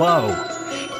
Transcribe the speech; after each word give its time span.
Hello, 0.00 0.30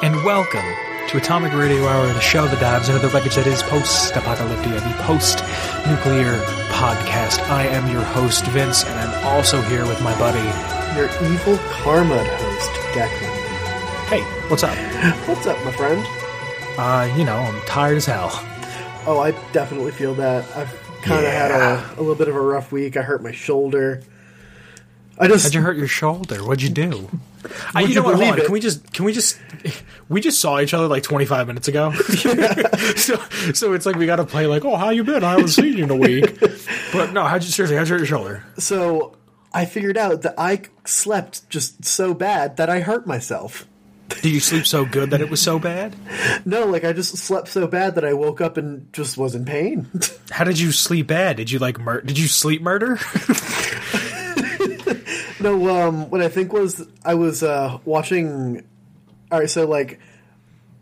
and 0.03 0.13
welcome 0.25 0.59
to 1.07 1.17
Atomic 1.17 1.53
Radio 1.53 1.87
Hour, 1.87 2.05
the 2.07 2.19
show 2.19 2.45
that 2.47 2.59
dives 2.59 2.89
into 2.89 2.99
the 2.99 3.07
wreckage 3.07 3.35
that 3.35 3.47
is 3.47 3.63
post-apocalyptic, 3.63 4.73
the 4.73 5.03
post-nuclear 5.03 6.35
podcast. 6.67 7.39
I 7.47 7.65
am 7.67 7.89
your 7.89 8.01
host, 8.01 8.43
Vince, 8.47 8.83
and 8.83 8.99
I'm 8.99 9.25
also 9.25 9.61
here 9.61 9.87
with 9.87 10.03
my 10.03 10.13
buddy. 10.19 10.43
Your 10.99 11.07
evil 11.31 11.57
karma 11.71 12.17
host, 12.17 12.71
Declan. 12.91 14.09
Hey, 14.09 14.21
what's 14.49 14.63
up? 14.63 14.75
What's 15.29 15.47
up, 15.47 15.63
my 15.63 15.71
friend? 15.71 16.05
Uh, 16.77 17.09
you 17.17 17.23
know, 17.23 17.37
I'm 17.37 17.61
tired 17.61 17.95
as 17.95 18.05
hell. 18.05 18.31
Oh, 19.07 19.21
I 19.23 19.31
definitely 19.53 19.93
feel 19.93 20.13
that. 20.15 20.43
I've 20.57 20.77
kind 21.03 21.25
of 21.25 21.31
had 21.31 21.51
a, 21.51 21.89
a 21.95 22.01
little 22.01 22.15
bit 22.15 22.27
of 22.27 22.35
a 22.35 22.41
rough 22.41 22.73
week. 22.73 22.97
I 22.97 23.03
hurt 23.03 23.23
my 23.23 23.31
shoulder. 23.31 24.01
I 25.19 25.27
just 25.27 25.43
How'd 25.43 25.53
you 25.53 25.61
hurt 25.61 25.77
your 25.77 25.87
shoulder? 25.87 26.43
What'd 26.43 26.61
you 26.61 26.69
do? 26.69 27.09
I, 27.75 27.81
you 27.81 27.89
you 27.89 27.95
know 27.95 28.03
what? 28.03 28.15
Hold 28.15 28.39
on. 28.39 28.45
Can 28.45 28.51
we 28.51 28.59
just? 28.59 28.91
Can 28.93 29.05
we 29.05 29.13
just? 29.13 29.39
We 30.09 30.21
just 30.21 30.41
saw 30.41 30.59
each 30.59 30.73
other 30.73 30.87
like 30.87 31.03
25 31.03 31.45
minutes 31.45 31.67
ago. 31.67 31.91
so, 32.95 33.15
so 33.53 33.73
it's 33.73 33.85
like 33.85 33.95
we 33.95 34.07
got 34.07 34.15
to 34.15 34.25
play 34.25 34.47
like, 34.47 34.65
oh, 34.65 34.75
how 34.75 34.89
you 34.89 35.03
been? 35.03 35.23
I 35.23 35.33
haven't 35.33 35.49
seen 35.49 35.77
you 35.77 35.83
in 35.83 35.91
a 35.91 35.95
week. 35.95 36.39
But 36.91 37.13
no, 37.13 37.25
how'd 37.25 37.43
you 37.43 37.49
seriously? 37.51 37.77
How'd 37.77 37.87
you 37.87 37.93
hurt 37.93 37.99
your 37.99 38.07
shoulder? 38.07 38.43
so 38.57 39.15
I 39.53 39.65
figured 39.65 39.97
out 39.99 40.23
that 40.23 40.33
I 40.35 40.63
slept 40.85 41.47
just 41.51 41.85
so 41.85 42.15
bad 42.15 42.57
that 42.57 42.71
I 42.71 42.79
hurt 42.79 43.05
myself. 43.05 43.67
Did 44.21 44.31
you 44.31 44.39
sleep 44.39 44.65
so 44.65 44.83
good 44.83 45.11
that 45.11 45.21
it 45.21 45.29
was 45.29 45.39
so 45.43 45.59
bad? 45.59 45.95
No, 46.43 46.65
like 46.65 46.83
I 46.83 46.91
just 46.93 47.15
slept 47.15 47.47
so 47.49 47.67
bad 47.67 47.93
that 47.93 48.03
I 48.03 48.13
woke 48.13 48.41
up 48.41 48.57
and 48.57 48.91
just 48.91 49.15
was 49.15 49.35
in 49.35 49.45
pain. 49.45 49.87
How 50.31 50.43
did 50.43 50.57
you 50.57 50.71
sleep 50.71 51.05
bad? 51.05 51.37
Did 51.37 51.51
you 51.51 51.59
like 51.59 51.77
mur- 51.79 52.01
Did 52.01 52.17
you 52.17 52.27
sleep 52.27 52.63
murder? 52.63 52.97
No, 55.39 55.69
um, 55.87 56.09
what 56.09 56.21
I 56.21 56.29
think 56.29 56.53
was 56.53 56.85
I 57.03 57.15
was 57.15 57.43
uh, 57.43 57.77
watching. 57.85 58.63
All 59.31 59.39
right, 59.39 59.49
so 59.49 59.65
like 59.67 59.99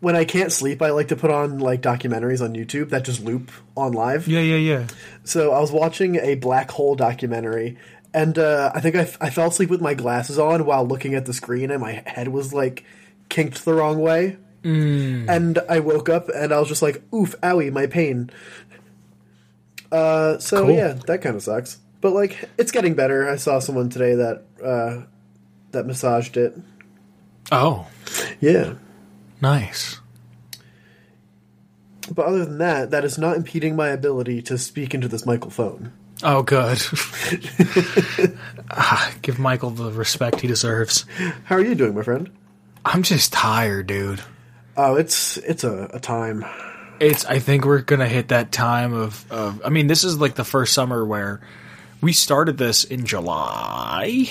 when 0.00 0.14
I 0.16 0.24
can't 0.24 0.52
sleep, 0.52 0.80
I 0.80 0.90
like 0.90 1.08
to 1.08 1.16
put 1.16 1.30
on 1.30 1.58
like 1.58 1.82
documentaries 1.82 2.42
on 2.42 2.54
YouTube 2.54 2.90
that 2.90 3.04
just 3.04 3.22
loop 3.22 3.50
on 3.76 3.92
live. 3.92 4.28
yeah, 4.28 4.40
yeah, 4.40 4.56
yeah. 4.56 4.86
So 5.24 5.52
I 5.52 5.60
was 5.60 5.72
watching 5.72 6.16
a 6.16 6.34
black 6.36 6.70
hole 6.70 6.94
documentary, 6.94 7.78
and 8.14 8.38
uh, 8.38 8.70
I 8.74 8.80
think 8.80 8.96
I, 8.96 9.00
I 9.20 9.30
fell 9.30 9.48
asleep 9.48 9.70
with 9.70 9.80
my 9.80 9.94
glasses 9.94 10.38
on 10.38 10.64
while 10.64 10.86
looking 10.86 11.14
at 11.14 11.26
the 11.26 11.32
screen, 11.34 11.70
and 11.70 11.80
my 11.80 12.02
head 12.06 12.28
was 12.28 12.54
like 12.54 12.84
kinked 13.28 13.64
the 13.64 13.74
wrong 13.74 13.98
way. 14.00 14.36
Mm. 14.62 15.28
And 15.28 15.58
I 15.68 15.80
woke 15.80 16.08
up, 16.08 16.28
and 16.28 16.52
I 16.52 16.58
was 16.58 16.68
just 16.68 16.82
like, 16.82 17.02
"Oof, 17.14 17.34
owie, 17.42 17.70
my 17.72 17.86
pain." 17.86 18.30
Uh, 19.90 20.38
so 20.38 20.64
Cool. 20.66 20.74
yeah, 20.74 20.92
that 21.06 21.22
kind 21.22 21.36
of 21.36 21.42
sucks. 21.42 21.78
But 22.00 22.12
like, 22.12 22.48
it's 22.58 22.70
getting 22.72 22.94
better. 22.94 23.28
I 23.28 23.36
saw 23.36 23.58
someone 23.58 23.88
today 23.88 24.14
that 24.16 24.44
uh, 24.64 25.02
that 25.72 25.86
massaged 25.86 26.36
it. 26.36 26.56
Oh, 27.52 27.86
Yeah. 28.40 28.74
nice. 29.40 30.00
But 32.14 32.26
other 32.26 32.44
than 32.44 32.58
that, 32.58 32.90
that 32.90 33.04
is 33.04 33.18
not 33.18 33.36
impeding 33.36 33.76
my 33.76 33.88
ability 33.88 34.40
to 34.42 34.56
speak 34.58 34.94
into 34.94 35.08
this 35.08 35.26
microphone. 35.26 35.92
Oh, 36.22 36.42
good. 36.42 36.80
Ah, 38.70 39.12
give 39.22 39.38
Michael 39.38 39.70
the 39.70 39.90
respect 39.90 40.40
he 40.42 40.46
deserves. 40.46 41.06
How 41.44 41.56
are 41.56 41.64
you 41.64 41.74
doing, 41.74 41.94
my 41.94 42.02
friend? 42.02 42.30
I'm 42.84 43.02
just 43.02 43.32
tired, 43.32 43.86
dude. 43.86 44.20
Oh, 44.76 44.94
it's 44.96 45.38
it's 45.38 45.64
a, 45.64 45.88
a 45.94 45.98
time. 46.00 46.44
It's. 47.00 47.24
I 47.24 47.38
think 47.38 47.64
we're 47.64 47.80
gonna 47.80 48.06
hit 48.08 48.28
that 48.28 48.52
time 48.52 48.92
of. 48.92 49.24
of 49.32 49.62
I 49.64 49.70
mean, 49.70 49.86
this 49.86 50.04
is 50.04 50.18
like 50.20 50.34
the 50.34 50.44
first 50.44 50.74
summer 50.74 51.02
where 51.04 51.40
we 52.00 52.12
started 52.12 52.58
this 52.58 52.84
in 52.84 53.06
July. 53.06 54.30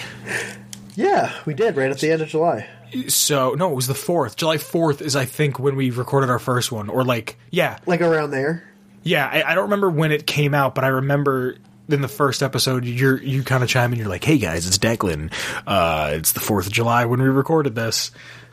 Yeah, 0.96 1.33
we 1.45 1.54
did 1.54 1.76
right 1.78 1.92
at 1.92 2.00
the 2.00 2.11
end 2.11 2.22
of 2.22 2.30
July. 2.30 2.67
So 3.10 3.54
no, 3.54 3.72
it 3.72 3.76
was 3.76 3.88
the 3.88 3.94
fourth. 3.94 4.36
July 4.38 4.58
fourth 4.58 5.02
is 5.02 5.16
I 5.16 5.26
think 5.26 5.60
when 5.60 5.76
we 5.76 5.92
recorded 5.92 6.30
our 6.30 6.39
first 6.39 6.72
one, 6.72 6.89
or 6.89 7.04
like 7.04 7.38
yeah, 7.52 7.78
Like 7.86 8.02
around 8.02 8.32
there. 8.32 8.64
yeah. 9.04 9.28
I, 9.28 9.52
I 9.52 9.55
don't 9.55 9.66
remember 9.66 9.89
when 9.89 10.11
it 10.11 10.26
came 10.26 10.54
out, 10.54 10.73
but 10.73 10.83
I 10.83 10.88
remember 10.88 11.58
in 11.89 12.02
the 12.02 12.08
first 12.08 12.42
episode, 12.42 12.86
you're 12.86 13.22
you 13.22 13.44
kind 13.44 13.64
of 13.64 13.70
chime 13.70 13.92
in. 13.94 13.99
You're 13.99 14.08
like, 14.08 14.23
"Hey 14.23 14.38
guys, 14.38 14.66
it's 14.67 14.78
Declan. 14.78 15.32
Uh, 15.67 16.11
it's 16.14 16.32
the 16.32 16.39
fourth 16.39 16.67
of 16.67 16.73
July 16.73 17.05
when 17.05 17.22
we 17.22 17.28
recorded 17.28 17.76
this." 17.76 18.11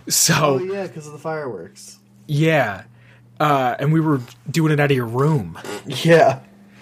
So 0.09 0.35
Oh 0.37 0.59
yeah, 0.59 0.87
because 0.87 1.07
of 1.07 1.13
the 1.13 1.19
fireworks. 1.19 1.99
yeah, 2.27 2.83
uh, 3.41 3.77
and 3.79 3.93
we 3.93 4.01
were 4.01 4.21
doing 4.51 4.73
it 4.73 4.81
out 4.81 4.91
of 4.91 4.97
your 4.97 5.07
room. 5.07 5.59
Yeah. 5.87 6.41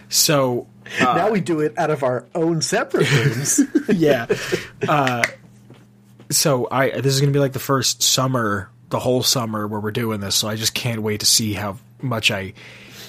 So 0.09 0.67
now 1.01 1.31
we 1.31 1.41
do 1.41 1.61
it 1.61 1.79
out 1.79 1.91
of 1.91 2.03
our 2.03 2.27
own 2.35 2.63
separate 2.63 3.11
rooms. 3.11 3.61
yeah. 3.89 4.27
Uh, 4.87 5.23
so 6.31 6.69
I 6.71 7.01
this 7.01 7.15
is 7.15 7.21
gonna 7.21 7.33
be 7.33 7.39
like 7.39 7.53
the 7.53 7.59
first 7.59 8.03
summer, 8.03 8.71
the 8.91 8.99
whole 8.99 9.23
summer 9.23 9.67
where 9.67 9.81
we're 9.81 9.91
doing 9.91 10.21
this. 10.21 10.35
So 10.35 10.49
I 10.49 10.57
just 10.57 10.75
can't 10.75 11.03
wait 11.03 11.21
to 11.21 11.27
see 11.27 11.53
how 11.53 11.79
much 12.01 12.31
I 12.31 12.55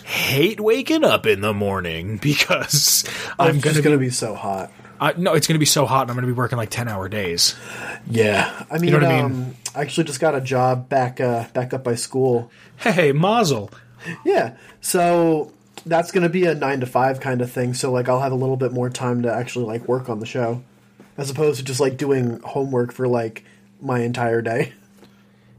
hate 0.03 0.59
waking 0.59 1.03
up 1.03 1.25
in 1.25 1.41
the 1.41 1.53
morning 1.53 2.17
because 2.21 3.05
I'm 3.39 3.59
gonna 3.59 3.97
be, 3.97 4.09
so 4.09 4.35
hot. 4.35 4.71
I, 4.99 5.13
no, 5.17 5.33
it's 5.33 5.47
gonna 5.47 5.59
be 5.59 5.65
so 5.65 5.85
hot, 5.85 6.03
and 6.03 6.11
I'm 6.11 6.17
gonna 6.17 6.27
be 6.27 6.33
working 6.33 6.57
like 6.57 6.69
ten 6.69 6.87
hour 6.87 7.09
days. 7.09 7.55
Yeah. 8.07 8.65
I 8.69 8.77
mean, 8.77 8.91
know 8.91 8.99
what 8.99 9.07
I 9.07 9.19
um, 9.21 9.39
mean? 9.39 9.55
I 9.75 9.81
actually 9.81 10.05
just 10.05 10.19
got 10.19 10.35
a 10.35 10.41
job 10.41 10.89
back 10.89 11.19
uh, 11.19 11.47
back 11.53 11.73
up 11.73 11.83
by 11.83 11.95
school. 11.95 12.51
Hey, 12.77 13.11
Mazel. 13.11 13.71
Yeah. 14.25 14.55
So 14.81 15.51
that's 15.85 16.11
gonna 16.11 16.29
be 16.29 16.45
a 16.45 16.55
nine 16.55 16.79
to 16.81 16.85
five 16.85 17.19
kind 17.19 17.41
of 17.41 17.51
thing. 17.51 17.73
So 17.73 17.91
like 17.91 18.09
I'll 18.09 18.21
have 18.21 18.31
a 18.31 18.35
little 18.35 18.57
bit 18.57 18.71
more 18.71 18.89
time 18.89 19.23
to 19.23 19.33
actually 19.33 19.65
like 19.65 19.87
work 19.87 20.09
on 20.09 20.19
the 20.19 20.25
show, 20.25 20.63
as 21.17 21.29
opposed 21.29 21.59
to 21.59 21.65
just 21.65 21.79
like 21.79 21.97
doing 21.97 22.39
homework 22.41 22.91
for 22.91 23.07
like 23.07 23.43
my 23.81 23.99
entire 23.99 24.41
day. 24.41 24.73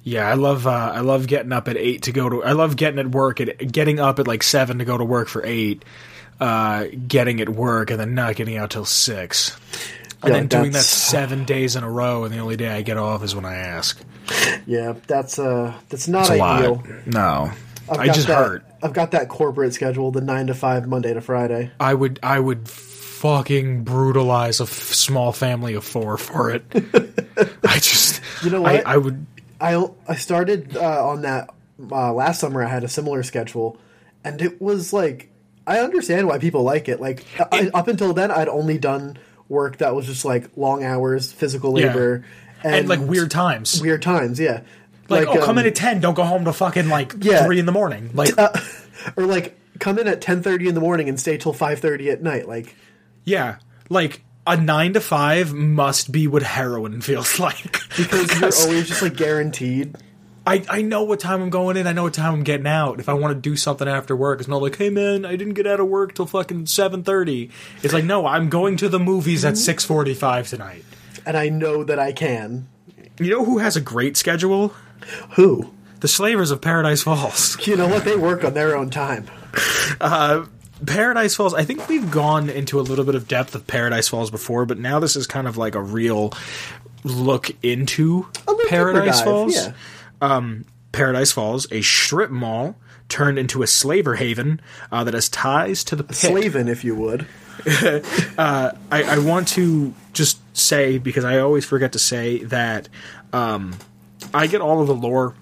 Yeah, 0.03 0.29
I 0.29 0.35
love 0.35 0.67
uh, 0.67 0.93
I 0.95 1.01
love 1.01 1.27
getting 1.27 1.53
up 1.53 1.67
at 1.69 1.77
eight 1.79 2.03
to 2.03 2.13
go 2.13 2.29
to. 2.29 2.45
I 2.45 2.53
love 2.53 2.77
getting 2.77 2.99
at 2.99 3.09
work 3.11 3.41
at 3.41 3.73
getting 3.73 4.01
up 4.01 4.19
at 4.19 4.27
like 4.29 4.43
seven 4.43 4.79
to 4.79 4.85
go 4.85 4.99
to 4.99 5.05
work 5.05 5.29
for 5.29 5.45
eight. 5.45 5.85
Uh, 6.41 6.87
getting 7.07 7.41
at 7.41 7.49
work 7.49 7.91
and 7.93 8.01
then 8.01 8.15
not 8.15 8.35
getting 8.35 8.57
out 8.57 8.71
till 8.71 8.85
six. 8.85 9.57
And 10.23 10.33
Yeah, 10.33 10.41
then 10.41 10.49
doing 10.49 10.73
that 10.73 10.83
seven 10.83 11.45
days 11.45 11.77
in 11.77 11.85
a 11.85 11.91
row, 11.91 12.25
and 12.25 12.35
the 12.35 12.39
only 12.39 12.57
day 12.57 12.69
I 12.69 12.83
get 12.83 12.97
off 12.97 13.23
is 13.23 13.35
when 13.37 13.45
I 13.45 13.55
ask. 13.55 14.03
Yeah, 14.67 14.95
that's 15.07 15.39
uh 15.39 15.75
that's 15.89 16.09
not 16.09 16.29
a 16.31 16.41
ideal. 16.41 16.83
No, 17.07 17.53
I've 17.89 17.99
I 18.01 18.07
just 18.09 18.27
that, 18.29 18.37
hurt. 18.37 18.65
I've 18.85 18.93
got 18.93 19.13
that 19.13 19.29
corporate 19.29 19.73
schedule, 19.75 20.11
the 20.11 20.21
nine 20.21 20.47
to 20.49 20.55
five, 20.55 20.87
Monday 20.87 21.15
to 21.15 21.21
Friday. 21.21 21.71
I 21.81 21.95
would 21.95 22.21
I 22.23 22.39
would 22.39 22.69
fucking 22.69 23.85
brutalize 23.85 24.61
a 24.61 24.65
f- 24.65 24.69
small 24.71 25.33
family 25.33 25.75
of 25.75 25.85
four 25.85 26.17
for 26.19 26.51
it. 26.51 26.63
I 27.67 27.75
just 27.77 28.21
You 28.45 28.51
know 28.51 28.65
I, 28.65 28.73
what? 28.75 28.87
I 28.87 28.97
would 28.99 29.27
I 29.61 29.87
I 30.07 30.15
started 30.17 30.77
uh, 30.77 31.07
on 31.09 31.23
that 31.23 31.49
uh, 31.91 32.13
last 32.13 32.41
summer. 32.41 32.63
I 32.63 32.69
had 32.69 32.85
a 32.85 32.89
similar 32.89 33.23
schedule, 33.23 33.79
and 34.23 34.43
it 34.43 34.61
was 34.61 34.93
like 34.93 35.31
I 35.67 35.79
understand 35.79 36.27
why 36.29 36.39
people 36.39 36.63
like 36.63 36.89
it. 36.89 37.01
Like 37.01 37.25
I, 37.51 37.71
up 37.73 37.89
until 37.89 38.13
then, 38.13 38.31
I'd 38.31 38.49
only 38.49 38.77
done 38.77 39.17
work 39.49 39.79
that 39.79 39.95
was 39.95 40.05
just 40.07 40.25
like 40.27 40.51
long 40.57 40.85
hours, 40.85 41.33
physical 41.33 41.79
Yeah. 41.81 41.87
labor, 41.87 42.25
and, 42.63 42.75
and 42.75 42.89
like 42.89 43.01
weird 43.01 43.31
times. 43.31 43.81
weird 43.81 44.03
times. 44.03 44.39
Yeah, 44.39 44.61
like, 45.09 45.29
oh, 45.29 45.39
come 45.41 45.51
um, 45.51 45.59
in 45.59 45.67
at 45.67 45.75
ten, 45.75 46.01
don't 46.01 46.15
go 46.15 46.25
home 46.25 46.45
to 46.45 46.53
fucking 46.53 46.89
like 46.89 47.15
Yeah. 47.19 47.45
three 47.45 47.59
in 47.59 47.67
the 47.67 47.73
morning. 47.73 48.11
Like 48.15 48.31
or 49.17 49.25
like 49.27 49.59
come 49.79 49.99
in 49.99 50.07
at 50.09 50.21
ten 50.21 50.43
thirty 50.43 50.69
in 50.69 50.75
the 50.75 50.81
morning 50.81 51.09
and 51.09 51.19
stay 51.19 51.37
till 51.37 51.53
five 51.53 51.81
thirty 51.81 52.11
at 52.11 52.23
night. 52.23 52.49
Like 52.49 52.75
Yeah, 53.25 53.57
like 53.89 54.23
a 54.47 54.57
nine 54.57 54.93
to 54.93 55.01
five 55.01 55.53
must 55.55 56.13
be 56.13 56.27
what 56.27 56.43
heroin 56.43 57.01
feels 57.01 57.39
like. 57.41 57.73
because 57.97 58.41
you're 58.41 58.69
always 58.69 58.89
just 58.89 59.03
like 59.03 59.17
guaranteed. 59.17 59.97
I, 60.47 60.63
I 60.69 60.83
know 60.83 61.05
what 61.05 61.21
time 61.21 61.41
I'm 61.41 61.49
going 61.49 61.79
in. 61.79 61.87
I 61.87 61.93
know 61.95 62.03
what 62.03 62.13
time 62.13 62.35
I'm 62.35 62.43
getting 62.43 62.67
out. 62.67 63.01
If 63.01 63.09
I 63.09 63.15
want 63.15 63.35
to 63.35 63.41
do 63.41 63.57
something 63.57 63.89
after 63.89 64.15
work, 64.15 64.41
it's 64.41 64.49
not 64.49 64.61
like, 64.61 64.77
hey 64.77 64.91
man, 64.91 65.25
I 65.25 65.37
didn't 65.37 65.55
get 65.55 65.67
out 65.67 65.81
of 65.81 65.89
work 65.89 66.15
till 66.15 66.27
fucking 66.27 66.67
seven 66.67 67.03
thirty. 67.03 67.51
It's 67.83 67.95
like, 67.95 68.05
no, 68.05 68.27
I'm 68.27 68.51
going 68.51 68.77
to 68.79 68.91
the 68.91 68.99
movies 68.99 69.45
at 69.47 69.57
six 69.57 69.85
forty 69.87 70.13
five 70.13 70.47
tonight. 70.49 70.85
And 71.25 71.37
I 71.39 71.49
know 71.49 71.83
that 71.85 71.99
I 71.99 72.13
can. 72.13 72.69
You 73.19 73.31
know 73.31 73.45
who 73.45 73.59
has 73.59 73.77
a 73.77 73.81
great 73.81 74.17
schedule? 74.19 74.75
Who? 75.31 75.71
The 76.01 76.09
Slavers 76.09 76.51
of 76.51 76.61
Paradise 76.61 77.03
Falls. 77.03 77.57
You 77.67 77.77
know 77.77 77.89
what? 77.89 78.05
They 78.05 78.17
work 78.17 78.45
on 78.45 78.55
their 78.55 78.77
own 78.77 78.91
time. 78.91 79.27
Paradise 80.87 81.35
Falls. 81.35 81.55
I 81.55 81.65
think 81.65 81.89
we've 81.89 82.11
gone 82.11 82.51
into 82.51 82.79
a 82.79 82.83
little 82.83 83.05
bit 83.05 83.15
of 83.15 83.27
depth 83.29 83.55
of 83.55 83.67
Paradise 83.67 84.09
Falls 84.09 84.31
before, 84.31 84.67
but 84.67 84.79
now 84.79 84.99
this 85.01 85.17
is 85.17 85.27
kind 85.27 85.49
of 85.49 85.57
like 85.57 85.75
a 85.75 85.81
real 85.81 86.33
look 87.05 87.51
into 87.63 88.27
Paradise 88.69 89.19
dive, 89.19 89.25
Falls. 89.25 89.55
yeah. 90.21 90.53
Paradise 90.93 91.33
Falls, 91.33 91.67
a 91.73 91.83
strip 91.83 92.31
mall 92.31 92.77
turned 93.09 93.39
into 93.39 93.63
a 93.63 93.67
slaver 93.67 94.15
haven 94.17 94.61
uh, 94.93 95.05
that 95.05 95.15
has 95.15 95.29
ties 95.29 95.85
to 95.85 95.97
the 95.97 96.05
pit. 96.05 96.17
Slavin, 96.17 96.69
if 96.69 96.85
you 96.85 96.95
would. 96.95 97.27
I, 97.67 98.73
I 98.91 99.19
want 99.19 99.49
to 99.49 99.95
just 100.13 100.39
say 100.57 100.99
because 100.99 101.25
I 101.25 101.39
always 101.39 101.65
forget 101.65 101.93
to 101.93 101.99
say 101.99 102.45
that 102.45 102.89
um, 103.33 103.75
I 104.33 104.47
get 104.47 104.61
all 104.61 104.81
of 104.81 104.87
the 104.87 104.95
lore. 104.95 105.35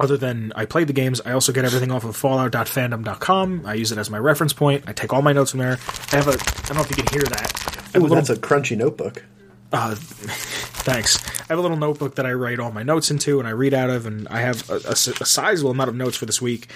Other 0.00 0.16
than 0.16 0.52
I 0.56 0.64
played 0.64 0.88
the 0.88 0.92
games, 0.92 1.20
I 1.24 1.32
also 1.32 1.52
get 1.52 1.64
everything 1.64 1.92
off 1.92 2.04
of 2.04 2.16
Fallout.fandom.com. 2.16 3.64
I 3.64 3.74
use 3.74 3.92
it 3.92 3.98
as 3.98 4.10
my 4.10 4.18
reference 4.18 4.52
point. 4.52 4.84
I 4.88 4.92
take 4.92 5.12
all 5.12 5.22
my 5.22 5.32
notes 5.32 5.52
from 5.52 5.60
there. 5.60 5.78
I 6.12 6.16
have 6.16 6.26
a. 6.26 6.32
I 6.32 6.66
don't 6.66 6.76
know 6.76 6.82
if 6.82 6.90
you 6.90 6.96
can 6.96 7.06
hear 7.12 7.22
that. 7.22 7.52
Have 7.92 7.96
a 7.96 7.98
little 8.00 8.16
that's 8.16 8.30
a 8.30 8.36
crunchy 8.36 8.76
notebook. 8.76 9.24
uh, 9.72 9.94
Thanks. 9.98 11.24
I 11.42 11.44
have 11.50 11.58
a 11.58 11.62
little 11.62 11.76
notebook 11.76 12.16
that 12.16 12.26
I 12.26 12.32
write 12.32 12.58
all 12.58 12.72
my 12.72 12.82
notes 12.82 13.10
into 13.12 13.38
and 13.38 13.46
I 13.46 13.52
read 13.52 13.72
out 13.72 13.88
of, 13.88 14.04
and 14.06 14.26
I 14.28 14.40
have 14.40 14.68
a, 14.68 14.74
a, 14.74 14.92
a 14.92 14.94
sizable 15.26 15.70
amount 15.70 15.90
of 15.90 15.94
notes 15.94 16.16
for 16.16 16.26
this 16.26 16.42
week. 16.42 16.68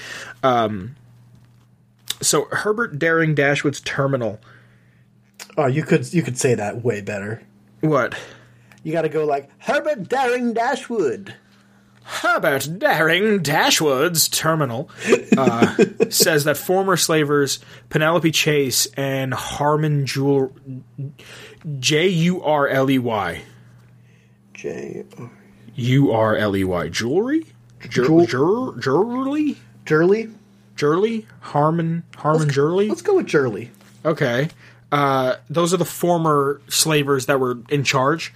Um, 0.44 0.94
so 2.20 2.46
Herbert 2.52 2.99
Daring 3.00 3.35
Dashwood's 3.35 3.81
Terminal. 3.81 4.38
Oh, 5.56 5.67
you 5.67 5.82
could 5.82 6.12
you 6.14 6.23
could 6.23 6.38
say 6.38 6.55
that 6.55 6.85
way 6.85 7.00
better. 7.00 7.43
What? 7.81 8.17
You 8.88 8.94
got 8.94 9.02
to 9.02 9.11
go 9.11 9.26
like 9.26 9.50
Herbert 9.58 10.08
Daring 10.08 10.55
Dashwood. 10.55 11.35
Herbert 12.05 12.79
Daring 12.79 13.43
Dashwood's 13.43 14.29
terminal 14.29 14.88
uh, 15.37 15.76
says 16.08 16.44
that 16.44 16.56
former 16.56 16.96
slavers 16.96 17.58
Penelope 17.90 18.31
Chase 18.31 18.87
and 18.96 19.35
Harmon 19.35 20.06
Jewel 20.06 20.56
J 21.79 22.08
U 22.08 22.43
R 22.43 22.67
L 22.67 22.90
E 22.90 22.99
Y 22.99 23.43
J. 24.55 25.05
U 25.75 26.11
R 26.11 26.35
L 26.35 26.56
E 26.56 26.64
Y 26.64 26.88
jewelry 26.88 27.44
Jewel- 27.90 28.25
Jur- 28.25 28.73
jur- 28.73 28.81
jewelry 28.81 29.58
Jurley. 29.85 30.31
Jurley 30.76 31.26
Harmon 31.40 32.05
Harmon 32.17 32.49
Jurley 32.49 32.88
Let's 32.88 33.02
go 33.02 33.17
with 33.17 33.26
Jurley. 33.26 33.70
Okay. 34.06 34.49
Uh, 34.90 35.37
those 35.50 35.75
are 35.75 35.76
the 35.76 35.85
former 35.85 36.62
slavers 36.70 37.26
that 37.26 37.38
were 37.38 37.58
in 37.69 37.85
charge. 37.85 38.32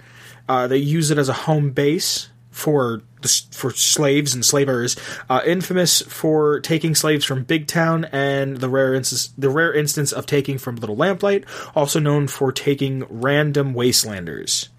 Uh, 0.47 0.67
they 0.67 0.77
use 0.77 1.11
it 1.11 1.17
as 1.17 1.29
a 1.29 1.33
home 1.33 1.71
base 1.71 2.29
for 2.51 3.01
the, 3.21 3.41
for 3.51 3.71
slaves 3.71 4.33
and 4.33 4.45
slavers. 4.45 4.95
Uh, 5.29 5.41
infamous 5.45 6.01
for 6.01 6.59
taking 6.59 6.95
slaves 6.95 7.25
from 7.25 7.43
Big 7.43 7.67
Town 7.67 8.05
and 8.05 8.57
the 8.57 8.69
rare 8.69 8.93
instance 8.93 9.33
the 9.37 9.49
rare 9.49 9.73
instance 9.73 10.11
of 10.11 10.25
taking 10.25 10.57
from 10.57 10.75
Little 10.75 10.95
Lamplight. 10.95 11.45
Also 11.75 11.99
known 11.99 12.27
for 12.27 12.51
taking 12.51 13.05
random 13.09 13.73
wastelanders. 13.73 14.69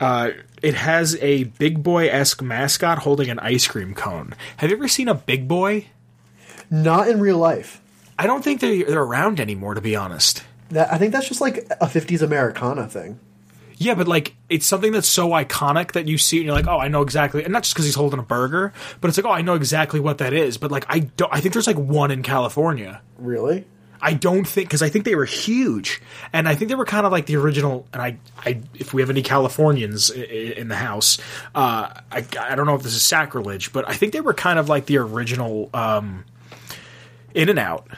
Uh, 0.00 0.30
it 0.62 0.74
has 0.74 1.16
a 1.16 1.44
big 1.44 1.82
boy 1.82 2.08
esque 2.08 2.42
mascot 2.42 3.00
holding 3.00 3.30
an 3.30 3.38
ice 3.40 3.66
cream 3.66 3.94
cone. 3.94 4.34
Have 4.58 4.70
you 4.70 4.76
ever 4.76 4.86
seen 4.86 5.08
a 5.08 5.14
big 5.14 5.48
boy? 5.48 5.86
Not 6.70 7.08
in 7.08 7.20
real 7.20 7.38
life. 7.38 7.80
I 8.18 8.26
don't 8.26 8.42
think 8.42 8.60
they're, 8.60 8.84
they're 8.84 9.02
around 9.02 9.40
anymore, 9.40 9.74
to 9.74 9.80
be 9.80 9.96
honest. 9.96 10.42
That 10.70 10.92
I 10.92 10.98
think 10.98 11.12
that's 11.12 11.28
just 11.28 11.40
like 11.40 11.58
a 11.80 11.86
'50s 11.86 12.20
Americana 12.20 12.86
thing. 12.86 13.18
Yeah, 13.80 13.94
but 13.94 14.08
like 14.08 14.34
it's 14.48 14.66
something 14.66 14.90
that's 14.92 15.08
so 15.08 15.30
iconic 15.30 15.92
that 15.92 16.08
you 16.08 16.18
see 16.18 16.38
and 16.38 16.46
you're 16.46 16.54
like, 16.54 16.66
oh, 16.66 16.78
I 16.78 16.88
know 16.88 17.02
exactly, 17.02 17.44
and 17.44 17.52
not 17.52 17.62
just 17.62 17.74
because 17.74 17.84
he's 17.86 17.94
holding 17.94 18.18
a 18.18 18.22
burger, 18.24 18.72
but 19.00 19.08
it's 19.08 19.16
like, 19.16 19.24
oh, 19.26 19.30
I 19.30 19.42
know 19.42 19.54
exactly 19.54 20.00
what 20.00 20.18
that 20.18 20.32
is. 20.32 20.58
But 20.58 20.70
like, 20.72 20.84
I 20.88 20.98
don't. 21.00 21.32
I 21.32 21.40
think 21.40 21.52
there's 21.54 21.66
like 21.68 21.76
one 21.78 22.10
in 22.10 22.22
California. 22.22 23.00
Really? 23.18 23.64
I 24.00 24.14
don't 24.14 24.46
think 24.46 24.68
because 24.68 24.80
I 24.82 24.88
think 24.90 25.04
they 25.04 25.14
were 25.16 25.24
huge, 25.24 26.00
and 26.32 26.48
I 26.48 26.54
think 26.54 26.68
they 26.68 26.74
were 26.76 26.84
kind 26.84 27.04
of 27.06 27.10
like 27.12 27.26
the 27.26 27.36
original. 27.36 27.86
And 27.92 28.00
I, 28.02 28.16
I, 28.44 28.60
if 28.74 28.94
we 28.94 29.02
have 29.02 29.10
any 29.10 29.22
Californians 29.22 30.10
i- 30.12 30.20
i- 30.20 30.24
in 30.56 30.68
the 30.68 30.76
house, 30.76 31.18
uh, 31.54 31.88
I, 32.12 32.24
I 32.40 32.54
don't 32.54 32.66
know 32.66 32.76
if 32.76 32.82
this 32.82 32.94
is 32.94 33.02
sacrilege, 33.02 33.72
but 33.72 33.88
I 33.88 33.94
think 33.94 34.12
they 34.12 34.20
were 34.20 34.34
kind 34.34 34.58
of 34.60 34.68
like 34.68 34.86
the 34.86 34.98
original 34.98 35.68
um, 35.74 36.24
In 37.34 37.48
and 37.48 37.58
Out. 37.58 37.88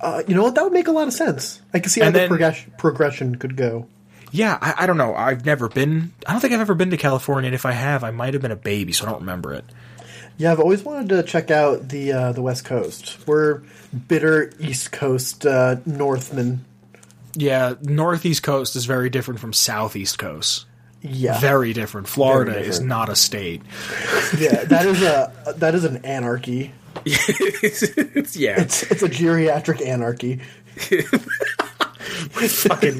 Uh, 0.00 0.22
you 0.26 0.34
know 0.34 0.42
what? 0.44 0.54
That 0.56 0.64
would 0.64 0.72
make 0.72 0.88
a 0.88 0.92
lot 0.92 1.06
of 1.08 1.14
sense. 1.14 1.60
I 1.74 1.78
can 1.80 1.90
see 1.90 2.00
how 2.00 2.06
And 2.08 2.14
the 2.16 2.20
then- 2.20 2.28
progression 2.28 2.72
progression 2.78 3.34
could 3.36 3.56
go. 3.56 3.86
Yeah, 4.30 4.58
I, 4.60 4.74
I 4.78 4.86
don't 4.86 4.96
know. 4.98 5.14
I've 5.14 5.44
never 5.46 5.68
been. 5.68 6.12
I 6.26 6.32
don't 6.32 6.40
think 6.40 6.52
I've 6.52 6.60
ever 6.60 6.74
been 6.74 6.90
to 6.90 6.96
California, 6.96 7.48
and 7.48 7.54
if 7.54 7.64
I 7.66 7.72
have, 7.72 8.04
I 8.04 8.10
might 8.10 8.34
have 8.34 8.42
been 8.42 8.50
a 8.50 8.56
baby, 8.56 8.92
so 8.92 9.06
I 9.06 9.10
don't 9.10 9.20
remember 9.20 9.54
it. 9.54 9.64
Yeah, 10.36 10.52
I've 10.52 10.60
always 10.60 10.84
wanted 10.84 11.08
to 11.08 11.22
check 11.22 11.50
out 11.50 11.88
the 11.88 12.12
uh, 12.12 12.32
the 12.32 12.42
West 12.42 12.64
Coast. 12.64 13.18
We're 13.26 13.62
bitter 14.06 14.52
East 14.60 14.92
Coast 14.92 15.46
uh, 15.46 15.76
Northmen. 15.86 16.64
Yeah, 17.34 17.74
northeast 17.82 18.42
coast 18.42 18.74
is 18.74 18.84
very 18.84 19.10
different 19.10 19.38
from 19.38 19.52
southeast 19.52 20.18
coast. 20.18 20.66
Yeah, 21.02 21.38
Very 21.38 21.72
different. 21.72 22.08
Florida 22.08 22.52
Very 22.52 22.66
is 22.66 22.80
not 22.80 23.08
a 23.08 23.14
state. 23.14 23.62
yeah. 24.38 24.64
That 24.64 24.86
is 24.86 25.02
a 25.02 25.54
that 25.56 25.74
is 25.76 25.84
an 25.84 26.04
anarchy. 26.04 26.72
it's, 27.04 28.36
yeah, 28.36 28.60
It's 28.60 28.82
it's 28.84 29.02
a 29.02 29.08
geriatric 29.08 29.86
anarchy. 29.86 30.40
with 32.36 32.52
fucking 32.52 32.94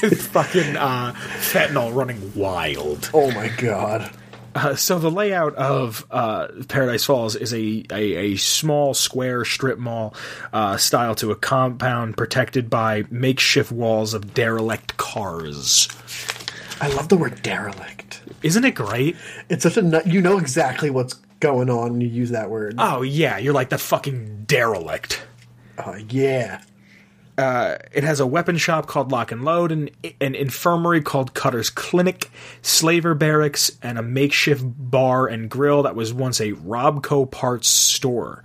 with 0.00 0.26
fucking 0.28 0.76
uh, 0.76 1.12
fentanyl 1.14 1.94
running 1.94 2.32
wild. 2.34 3.10
Oh 3.14 3.30
my 3.32 3.48
god. 3.48 4.10
Uh, 4.54 4.76
so 4.76 4.98
the 4.98 5.10
layout 5.10 5.54
of 5.56 6.06
uh, 6.10 6.46
Paradise 6.68 7.04
Falls 7.04 7.34
is 7.34 7.52
a, 7.52 7.84
a, 7.90 8.32
a 8.32 8.36
small 8.36 8.94
square 8.94 9.44
strip 9.44 9.78
mall 9.78 10.14
uh, 10.52 10.76
style 10.76 11.16
to 11.16 11.32
a 11.32 11.36
compound 11.36 12.16
protected 12.16 12.70
by 12.70 13.04
makeshift 13.10 13.72
walls 13.72 14.14
of 14.14 14.32
derelict 14.32 14.96
cars. 14.96 15.88
I 16.80 16.88
love 16.88 17.08
the 17.08 17.16
word 17.16 17.42
derelict. 17.42 18.22
Isn't 18.42 18.64
it 18.64 18.76
great? 18.76 19.16
It's 19.48 19.64
such 19.64 19.76
a 19.76 19.82
nut. 19.82 20.06
You 20.06 20.20
know 20.20 20.38
exactly 20.38 20.90
what's 20.90 21.14
going 21.40 21.68
on 21.68 21.92
when 21.92 22.00
you 22.00 22.08
use 22.08 22.30
that 22.30 22.48
word. 22.48 22.76
Oh 22.78 23.02
yeah, 23.02 23.38
you're 23.38 23.54
like 23.54 23.70
the 23.70 23.78
fucking 23.78 24.44
derelict. 24.44 25.20
Oh 25.78 25.96
yeah. 25.96 26.62
It 27.36 28.04
has 28.04 28.20
a 28.20 28.26
weapon 28.26 28.56
shop 28.56 28.86
called 28.86 29.10
Lock 29.10 29.32
and 29.32 29.44
Load, 29.44 29.72
and 29.72 29.90
an 30.20 30.34
infirmary 30.34 31.00
called 31.00 31.34
Cutter's 31.34 31.70
Clinic, 31.70 32.30
slaver 32.62 33.14
barracks, 33.14 33.72
and 33.82 33.98
a 33.98 34.02
makeshift 34.02 34.62
bar 34.64 35.26
and 35.26 35.50
grill 35.50 35.82
that 35.82 35.96
was 35.96 36.12
once 36.12 36.40
a 36.40 36.52
Robco 36.52 37.30
parts 37.30 37.68
store. 37.68 38.42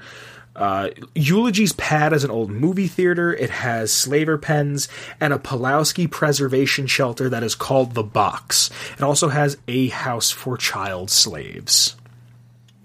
Uh, 0.56 0.89
Eulogy's 1.15 1.71
pad 1.74 2.12
is 2.12 2.25
an 2.25 2.31
old 2.31 2.50
movie 2.50 2.88
theater. 2.88 3.33
It 3.33 3.50
has 3.50 3.94
slaver 3.94 4.38
pens 4.38 4.89
and 5.21 5.31
a 5.31 5.39
Pulowski 5.39 6.09
preservation 6.12 6.85
shelter 6.85 7.30
that 7.30 7.44
is 7.44 7.56
called 7.56 7.94
the 7.94 8.03
Box. 8.03 8.69
It 8.97 9.01
also 9.01 9.30
has 9.30 9.57
a 9.69 9.88
house 9.88 10.31
for 10.31 10.57
child 10.57 11.12
slaves. 11.12 11.95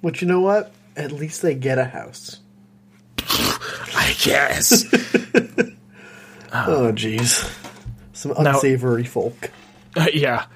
But 0.02 0.20
you 0.20 0.28
know 0.28 0.40
what? 0.40 0.72
At 0.96 1.10
least 1.10 1.42
they 1.42 1.54
get 1.54 1.78
a 1.78 1.86
house. 1.86 2.38
I 3.18 4.14
guess. 4.22 4.84
Oh 6.54 6.92
jeez. 6.92 7.50
Some 8.12 8.32
Now- 8.38 8.54
unsavory 8.54 9.04
folk. 9.04 9.50
Uh, 9.96 10.06
yeah. 10.14 10.46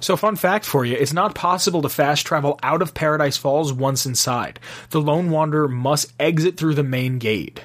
So, 0.00 0.16
fun 0.16 0.36
fact 0.36 0.64
for 0.64 0.84
you 0.84 0.94
it's 0.96 1.12
not 1.12 1.34
possible 1.34 1.82
to 1.82 1.88
fast 1.88 2.24
travel 2.26 2.58
out 2.62 2.82
of 2.82 2.94
Paradise 2.94 3.36
Falls 3.36 3.72
once 3.72 4.06
inside. 4.06 4.60
The 4.90 5.00
Lone 5.00 5.30
Wanderer 5.30 5.68
must 5.68 6.12
exit 6.20 6.56
through 6.56 6.74
the 6.74 6.84
main 6.84 7.18
gate. 7.18 7.60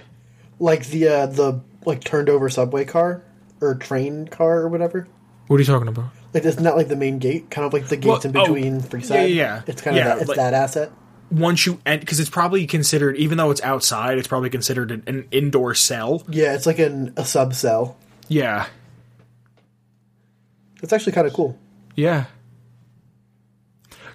Like 0.60 0.88
the 0.88 1.08
uh, 1.08 1.26
the 1.28 1.62
like 1.86 2.04
turned 2.04 2.30
over 2.30 2.50
subway 2.50 2.86
car 2.86 3.24
or 3.62 3.76
train 3.76 4.28
car 4.28 4.60
or 4.62 4.68
whatever. 4.70 5.08
What 5.48 5.58
are 5.58 5.60
you 5.60 5.66
talking 5.66 5.88
about? 5.88 6.06
Like 6.34 6.46
it's 6.46 6.60
not 6.60 6.76
like 6.76 6.88
the 6.88 6.96
main 6.96 7.20
gate, 7.20 7.52
kind 7.52 7.66
of 7.68 7.74
like 7.74 7.88
the 7.88 7.98
gates 7.98 8.26
Well, 8.26 8.32
in 8.34 8.38
oh, 8.38 8.42
between 8.46 8.76
yeah, 8.80 8.82
Freeside. 8.82 9.10
yeah, 9.10 9.26
yeah. 9.26 9.62
It's 9.68 9.82
kind 9.82 9.96
of 9.98 10.04
Yeah, 10.04 10.10
that, 10.16 10.20
it's 10.22 10.28
like- 10.30 10.38
that 10.38 10.54
asset. 10.54 10.92
Once 11.34 11.66
you 11.66 11.80
end 11.86 12.00
because 12.00 12.20
it's 12.20 12.30
probably 12.30 12.68
considered, 12.68 13.18
even 13.18 13.38
though 13.38 13.50
it's 13.50 13.62
outside, 13.64 14.18
it's 14.18 14.28
probably 14.28 14.50
considered 14.50 14.92
an, 14.92 15.04
an 15.08 15.28
indoor 15.32 15.74
cell. 15.74 16.24
Yeah, 16.30 16.54
it's 16.54 16.66
like 16.66 16.80
an, 16.80 17.14
a 17.18 17.26
sub 17.26 17.56
cell. 17.56 17.98
Yeah. 18.28 18.68
that's 20.80 20.94
actually 20.94 21.14
kind 21.14 21.26
of 21.26 21.34
cool. 21.34 21.58
Yeah. 21.96 22.26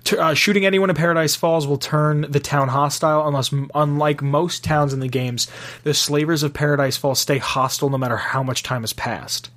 T- 0.05 0.17
uh, 0.17 0.35
shooting 0.35 0.65
anyone 0.65 0.91
in 0.91 0.97
Paradise 0.97 1.35
Falls 1.35 1.67
will 1.67 1.77
turn 1.79 2.23
the 2.31 2.41
town 2.41 2.69
hostile, 2.69 3.27
unless, 3.27 3.53
unlike 3.75 4.23
most 4.23 4.65
towns 4.65 4.93
in 4.93 5.01
the 5.01 5.09
games, 5.09 5.49
the 5.83 5.93
slavers 5.95 6.43
of 6.43 6.55
Paradise 6.55 6.97
Falls 6.97 7.21
stay 7.21 7.39
hostile 7.39 7.91
no 7.91 7.99
matter 7.99 8.17
how 8.17 8.43
much 8.43 8.63
time 8.63 8.83
has 8.83 8.93
passed. 8.93 9.51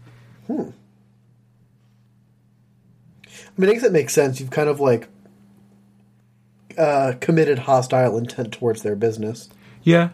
Hmm. 0.48 0.70
I 3.26 3.62
mean, 3.62 3.70
I 3.70 3.74
guess 3.74 3.84
it 3.84 3.92
makes 3.92 4.14
sense. 4.14 4.40
You've 4.40 4.50
kind 4.50 4.70
of 4.70 4.80
like 4.80 5.08
uh, 6.82 7.14
committed 7.22 7.60
hostile 7.60 8.18
intent 8.18 8.52
towards 8.54 8.82
their 8.82 8.96
business. 8.96 9.50
Yeah. 9.84 10.10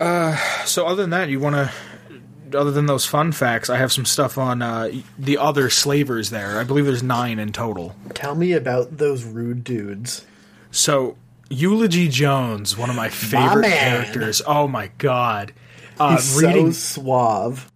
Uh, 0.00 0.36
so 0.64 0.86
other 0.86 1.02
than 1.02 1.10
that, 1.10 1.28
you 1.28 1.38
want 1.38 1.54
to, 1.56 2.58
other 2.58 2.70
than 2.70 2.86
those 2.86 3.04
fun 3.06 3.32
facts, 3.32 3.70
I 3.70 3.76
have 3.76 3.92
some 3.92 4.04
stuff 4.04 4.36
on 4.38 4.62
uh, 4.62 4.90
the 5.18 5.38
other 5.38 5.70
slavers 5.70 6.30
there. 6.30 6.58
I 6.58 6.64
believe 6.64 6.86
there's 6.86 7.02
nine 7.02 7.38
in 7.38 7.52
total. 7.52 7.94
Tell 8.14 8.34
me 8.34 8.52
about 8.52 8.96
those 8.98 9.24
rude 9.24 9.62
dudes. 9.64 10.26
So 10.70 11.16
Eulogy 11.50 12.08
Jones, 12.08 12.76
one 12.76 12.90
of 12.90 12.96
my 12.96 13.08
favorite 13.10 13.68
man. 13.68 13.78
characters. 13.78 14.42
Oh 14.46 14.66
my 14.66 14.90
god. 14.98 15.52
Uh, 16.00 16.16
He's 16.16 16.42
reading 16.42 16.72
so 16.72 17.02
suave. 17.02 17.70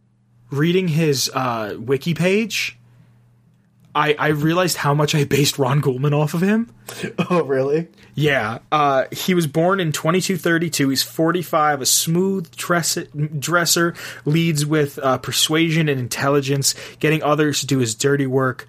reading 0.51 0.89
his 0.89 1.31
uh, 1.35 1.77
wiki 1.79 2.15
page, 2.15 2.79
I 3.97 4.15
I 4.19 4.29
realized 4.29 4.77
how 4.77 4.95
much 4.95 5.15
I 5.15 5.25
based 5.25 5.59
Ron 5.59 5.81
Goldman 5.81 6.15
off 6.15 6.35
of 6.35 6.43
him. 6.43 6.73
Oh, 7.29 7.43
really? 7.43 7.89
Yeah, 8.15 8.59
uh, 8.71 9.05
he 9.11 9.35
was 9.35 9.47
born 9.47 9.81
in 9.81 9.91
2232. 9.91 10.89
He's 10.89 11.03
45, 11.03 11.81
a 11.83 11.87
smooth 11.87 12.55
dress- 12.57 12.99
dresser, 13.39 13.95
leads 14.25 14.65
with 14.65 14.99
uh, 15.01 15.19
persuasion 15.19 15.89
and 15.89 15.99
intelligence, 15.99 16.75
getting 17.01 17.23
others 17.23 17.61
to 17.61 17.67
do 17.67 17.79
his 17.79 17.95
dirty 17.95 18.27
work. 18.27 18.69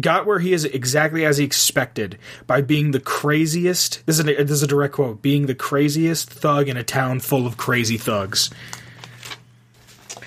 Got 0.00 0.26
where 0.26 0.38
he 0.38 0.52
is 0.52 0.64
exactly 0.64 1.24
as 1.24 1.38
he 1.38 1.44
expected 1.44 2.18
by 2.46 2.60
being 2.60 2.92
the 2.92 3.00
craziest. 3.00 4.04
This 4.06 4.18
is 4.18 4.26
a, 4.26 4.44
this 4.44 4.50
is 4.50 4.62
a 4.62 4.66
direct 4.66 4.94
quote: 4.94 5.20
"Being 5.22 5.46
the 5.46 5.54
craziest 5.54 6.30
thug 6.30 6.68
in 6.68 6.76
a 6.76 6.84
town 6.84 7.20
full 7.20 7.46
of 7.46 7.56
crazy 7.56 7.96
thugs." 7.96 8.50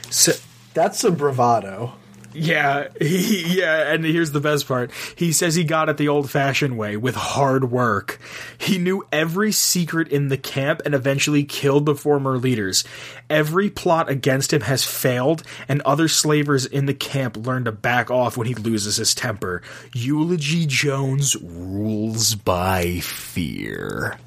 So, 0.09 0.33
That's 0.73 0.99
some 0.99 1.15
bravado. 1.15 1.93
Yeah, 2.31 2.89
he, 3.01 3.59
yeah, 3.59 3.91
and 3.91 4.05
here's 4.05 4.31
the 4.31 4.39
best 4.39 4.67
part. 4.67 4.91
He 5.15 5.31
says 5.31 5.55
he 5.55 5.63
got 5.63 5.89
it 5.89 5.97
the 5.97 6.09
old-fashioned 6.09 6.77
way 6.77 6.95
with 6.95 7.15
hard 7.15 7.71
work. 7.71 8.19
He 8.57 8.77
knew 8.77 9.07
every 9.11 9.51
secret 9.51 10.09
in 10.09 10.27
the 10.27 10.37
camp 10.37 10.83
and 10.85 10.93
eventually 10.93 11.43
killed 11.43 11.87
the 11.87 11.95
former 11.95 12.37
leaders. 12.37 12.83
Every 13.31 13.71
plot 13.71 14.09
against 14.09 14.53
him 14.53 14.61
has 14.61 14.85
failed, 14.85 15.41
and 15.67 15.81
other 15.81 16.07
slavers 16.07 16.67
in 16.67 16.85
the 16.85 16.93
camp 16.93 17.35
learn 17.35 17.65
to 17.65 17.71
back 17.71 18.11
off 18.11 18.37
when 18.37 18.45
he 18.45 18.53
loses 18.53 18.97
his 18.97 19.15
temper. 19.15 19.63
Eulogy 19.95 20.67
Jones 20.67 21.35
rules 21.41 22.35
by 22.35 22.99
fear. 22.99 24.19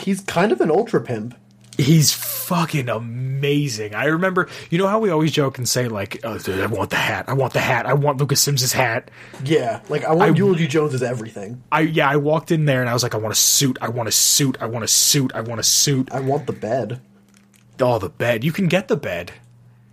He's 0.00 0.20
kind 0.22 0.50
of 0.50 0.60
an 0.60 0.70
ultra 0.70 1.00
pimp. 1.00 1.36
He's 1.78 2.12
fucking 2.12 2.88
amazing. 2.88 3.94
I 3.94 4.04
remember, 4.04 4.48
you 4.70 4.78
know 4.78 4.86
how 4.86 4.98
we 4.98 5.10
always 5.10 5.32
joke 5.32 5.56
and 5.58 5.68
say 5.68 5.88
like, 5.88 6.20
oh, 6.22 6.36
dude, 6.38 6.60
"I 6.60 6.66
want 6.66 6.90
the 6.90 6.96
hat, 6.96 7.24
I 7.28 7.32
want 7.32 7.54
the 7.54 7.60
hat, 7.60 7.86
I 7.86 7.94
want 7.94 8.18
Lucas 8.18 8.40
Sims's 8.40 8.72
hat." 8.72 9.10
Yeah, 9.44 9.80
like 9.88 10.04
I 10.04 10.12
want 10.12 10.36
Eulogy 10.36 10.66
Jones 10.66 10.92
as 10.94 11.02
everything. 11.02 11.62
I 11.72 11.80
yeah, 11.80 12.08
I 12.08 12.16
walked 12.16 12.50
in 12.52 12.66
there 12.66 12.80
and 12.82 12.90
I 12.90 12.92
was 12.92 13.02
like, 13.02 13.14
"I 13.14 13.18
want 13.18 13.32
a 13.32 13.36
suit, 13.36 13.78
I 13.80 13.88
want 13.88 14.08
a 14.08 14.12
suit, 14.12 14.58
I 14.60 14.66
want 14.66 14.84
a 14.84 14.88
suit, 14.88 15.32
I 15.34 15.40
want 15.40 15.60
a 15.60 15.64
suit." 15.64 16.12
I 16.12 16.20
want 16.20 16.46
the 16.46 16.52
bed, 16.52 17.00
Oh, 17.80 17.98
the 17.98 18.10
bed. 18.10 18.44
You 18.44 18.52
can 18.52 18.68
get 18.68 18.88
the 18.88 18.96
bed. 18.96 19.32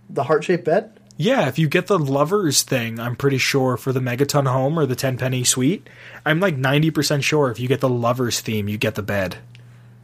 the 0.08 0.24
heart 0.24 0.44
shaped 0.44 0.64
bed. 0.66 0.92
Yeah, 1.16 1.48
if 1.48 1.58
you 1.58 1.68
get 1.68 1.86
the 1.86 1.98
lovers 1.98 2.62
thing, 2.62 2.98
I'm 3.00 3.16
pretty 3.16 3.38
sure 3.38 3.76
for 3.76 3.92
the 3.92 4.00
Megaton 4.00 4.46
home 4.46 4.78
or 4.78 4.86
the 4.86 4.94
Tenpenny 4.96 5.44
suite, 5.44 5.88
I'm 6.24 6.40
like 6.40 6.56
ninety 6.56 6.90
percent 6.90 7.24
sure 7.24 7.50
if 7.50 7.58
you 7.58 7.68
get 7.68 7.80
the 7.80 7.88
lovers 7.88 8.40
theme, 8.40 8.68
you 8.68 8.76
get 8.78 8.94
the 8.94 9.02
bed. 9.02 9.38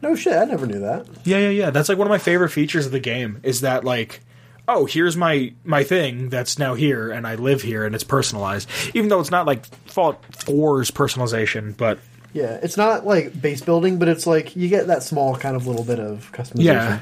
No 0.02 0.14
shit, 0.14 0.34
I 0.34 0.44
never 0.44 0.66
knew 0.66 0.80
that. 0.80 1.06
Yeah, 1.24 1.38
yeah, 1.38 1.48
yeah. 1.50 1.70
That's 1.70 1.88
like 1.88 1.98
one 1.98 2.06
of 2.06 2.10
my 2.10 2.18
favorite 2.18 2.50
features 2.50 2.86
of 2.86 2.92
the 2.92 3.00
game 3.00 3.40
is 3.42 3.60
that 3.62 3.84
like 3.84 4.20
oh, 4.68 4.84
here's 4.84 5.16
my 5.16 5.52
my 5.64 5.84
thing 5.84 6.28
that's 6.28 6.58
now 6.58 6.74
here 6.74 7.10
and 7.10 7.26
I 7.26 7.36
live 7.36 7.62
here 7.62 7.84
and 7.84 7.94
it's 7.94 8.02
personalized. 8.04 8.68
Even 8.94 9.08
though 9.08 9.20
it's 9.20 9.30
not 9.30 9.46
like 9.46 9.64
Fallout 9.86 10.20
4's 10.32 10.90
personalization, 10.90 11.76
but 11.76 11.98
Yeah, 12.32 12.58
it's 12.62 12.76
not 12.76 13.06
like 13.06 13.40
base 13.40 13.60
building, 13.62 13.98
but 13.98 14.08
it's 14.08 14.26
like 14.26 14.56
you 14.56 14.68
get 14.68 14.88
that 14.88 15.02
small 15.04 15.36
kind 15.36 15.54
of 15.56 15.66
little 15.68 15.84
bit 15.84 16.00
of 16.00 16.30
customization. 16.32 16.64
yeah. 16.64 17.00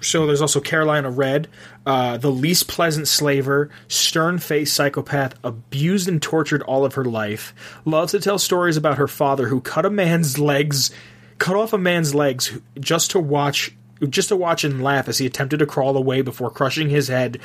So 0.00 0.26
there's 0.26 0.42
also 0.42 0.60
Carolina 0.60 1.10
Red, 1.10 1.48
uh, 1.86 2.16
the 2.16 2.30
least 2.30 2.68
pleasant 2.68 3.08
slaver, 3.08 3.70
stern 3.88 4.38
faced 4.38 4.74
psychopath, 4.74 5.34
abused 5.44 6.08
and 6.08 6.20
tortured 6.20 6.62
all 6.62 6.84
of 6.84 6.94
her 6.94 7.04
life, 7.04 7.54
loves 7.84 8.12
to 8.12 8.20
tell 8.20 8.38
stories 8.38 8.76
about 8.76 8.98
her 8.98 9.08
father 9.08 9.48
who 9.48 9.60
cut 9.60 9.86
a 9.86 9.90
man's 9.90 10.38
legs, 10.38 10.90
cut 11.38 11.56
off 11.56 11.72
a 11.72 11.78
man's 11.78 12.14
legs 12.14 12.58
just 12.78 13.12
to 13.12 13.20
watch, 13.20 13.74
just 14.08 14.28
to 14.28 14.36
watch 14.36 14.64
and 14.64 14.82
laugh 14.82 15.08
as 15.08 15.18
he 15.18 15.26
attempted 15.26 15.58
to 15.58 15.66
crawl 15.66 15.96
away 15.96 16.22
before 16.22 16.50
crushing 16.50 16.88
his 16.88 17.08
head 17.08 17.38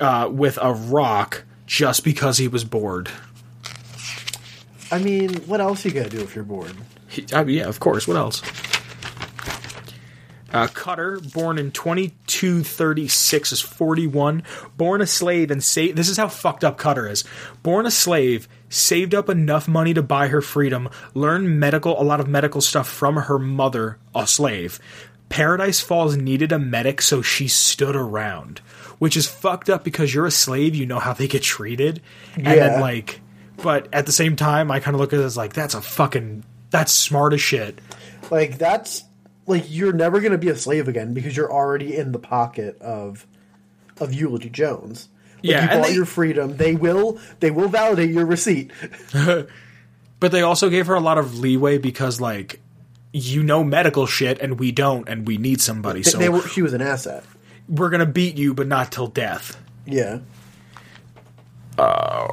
uh, 0.00 0.28
with 0.30 0.58
a 0.60 0.72
rock 0.72 1.44
just 1.66 2.04
because 2.04 2.38
he 2.38 2.48
was 2.48 2.64
bored. 2.64 3.10
I 4.90 4.98
mean, 4.98 5.34
what 5.42 5.60
else 5.60 5.84
you 5.84 5.90
gotta 5.90 6.08
do 6.08 6.20
if 6.20 6.34
you're 6.34 6.44
bored? 6.44 6.72
He, 7.08 7.26
I 7.32 7.44
mean, 7.44 7.58
yeah, 7.58 7.68
of 7.68 7.80
course. 7.80 8.08
What 8.08 8.16
else? 8.16 8.42
Uh, 10.52 10.66
Cutter, 10.66 11.20
born 11.20 11.58
in 11.58 11.70
2236, 11.72 13.52
is 13.52 13.60
41. 13.60 14.42
Born 14.76 15.00
a 15.02 15.06
slave 15.06 15.50
and 15.50 15.62
saved. 15.62 15.96
This 15.96 16.08
is 16.08 16.16
how 16.16 16.28
fucked 16.28 16.64
up 16.64 16.78
Cutter 16.78 17.06
is. 17.08 17.24
Born 17.62 17.84
a 17.86 17.90
slave, 17.90 18.48
saved 18.68 19.14
up 19.14 19.28
enough 19.28 19.68
money 19.68 19.92
to 19.94 20.02
buy 20.02 20.28
her 20.28 20.40
freedom, 20.40 20.88
learned 21.14 21.60
medical, 21.60 22.00
a 22.00 22.04
lot 22.04 22.20
of 22.20 22.28
medical 22.28 22.60
stuff 22.60 22.88
from 22.88 23.16
her 23.16 23.38
mother, 23.38 23.98
a 24.14 24.26
slave. 24.26 24.78
Paradise 25.28 25.80
Falls 25.80 26.16
needed 26.16 26.52
a 26.52 26.58
medic, 26.58 27.02
so 27.02 27.20
she 27.20 27.48
stood 27.48 27.94
around. 27.94 28.60
Which 28.98 29.16
is 29.16 29.26
fucked 29.28 29.68
up 29.70 29.84
because 29.84 30.12
you're 30.14 30.26
a 30.26 30.30
slave, 30.30 30.74
you 30.74 30.86
know 30.86 30.98
how 30.98 31.12
they 31.12 31.28
get 31.28 31.42
treated. 31.42 32.00
And 32.34 32.46
then, 32.46 32.56
Yeah. 32.72 32.80
like, 32.80 33.20
but 33.62 33.88
at 33.92 34.06
the 34.06 34.12
same 34.12 34.34
time, 34.34 34.70
I 34.70 34.80
kind 34.80 34.94
of 34.94 35.00
look 35.00 35.12
at 35.12 35.20
it 35.20 35.24
as 35.24 35.36
like, 35.36 35.52
that's 35.52 35.74
a 35.74 35.80
fucking, 35.82 36.44
that's 36.70 36.90
smart 36.92 37.32
as 37.34 37.40
shit. 37.40 37.78
Like 38.30 38.58
that's 38.58 39.04
like 39.48 39.64
you're 39.68 39.92
never 39.92 40.20
gonna 40.20 40.38
be 40.38 40.48
a 40.48 40.56
slave 40.56 40.86
again 40.88 41.12
because 41.14 41.36
you're 41.36 41.52
already 41.52 41.96
in 41.96 42.12
the 42.12 42.18
pocket 42.20 42.80
of 42.80 43.26
of 44.00 44.12
Eulogy 44.14 44.50
Jones. 44.50 45.08
Like, 45.36 45.42
Yeah, 45.42 45.62
you 45.62 45.68
bought 45.80 45.86
they- 45.88 45.94
your 45.94 46.04
freedom. 46.06 46.56
They 46.56 46.74
will 46.76 47.18
they 47.40 47.50
will 47.50 47.68
validate 47.68 48.10
your 48.10 48.26
receipt. 48.26 48.70
But 50.20 50.32
they 50.32 50.42
also 50.42 50.68
gave 50.68 50.88
her 50.88 50.94
a 50.96 51.00
lot 51.00 51.16
of 51.16 51.38
leeway 51.38 51.78
because, 51.78 52.20
like, 52.20 52.58
you 53.12 53.44
know 53.44 53.62
medical 53.62 54.04
shit 54.06 54.40
and 54.40 54.58
we 54.58 54.72
don't, 54.72 55.08
and 55.08 55.24
we 55.28 55.38
need 55.38 55.60
somebody. 55.60 56.00
They- 56.02 56.10
So 56.10 56.18
they 56.18 56.28
were, 56.28 56.42
she 56.42 56.60
was 56.60 56.72
an 56.72 56.82
asset. 56.82 57.22
we're 57.68 57.88
gonna 57.88 58.04
beat 58.04 58.36
you, 58.36 58.52
but 58.52 58.66
not 58.66 58.90
till 58.90 59.06
death. 59.06 59.56
Yeah. 59.86 60.18
Uh, 61.78 62.26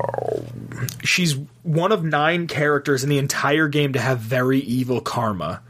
she's 1.04 1.38
one 1.62 1.92
of 1.92 2.04
nine 2.04 2.48
characters 2.48 3.04
in 3.04 3.10
the 3.12 3.20
entire 3.20 3.68
game 3.68 3.94
to 3.94 4.00
have 4.00 4.18
very 4.20 4.60
evil 4.60 5.00
karma. 5.00 5.62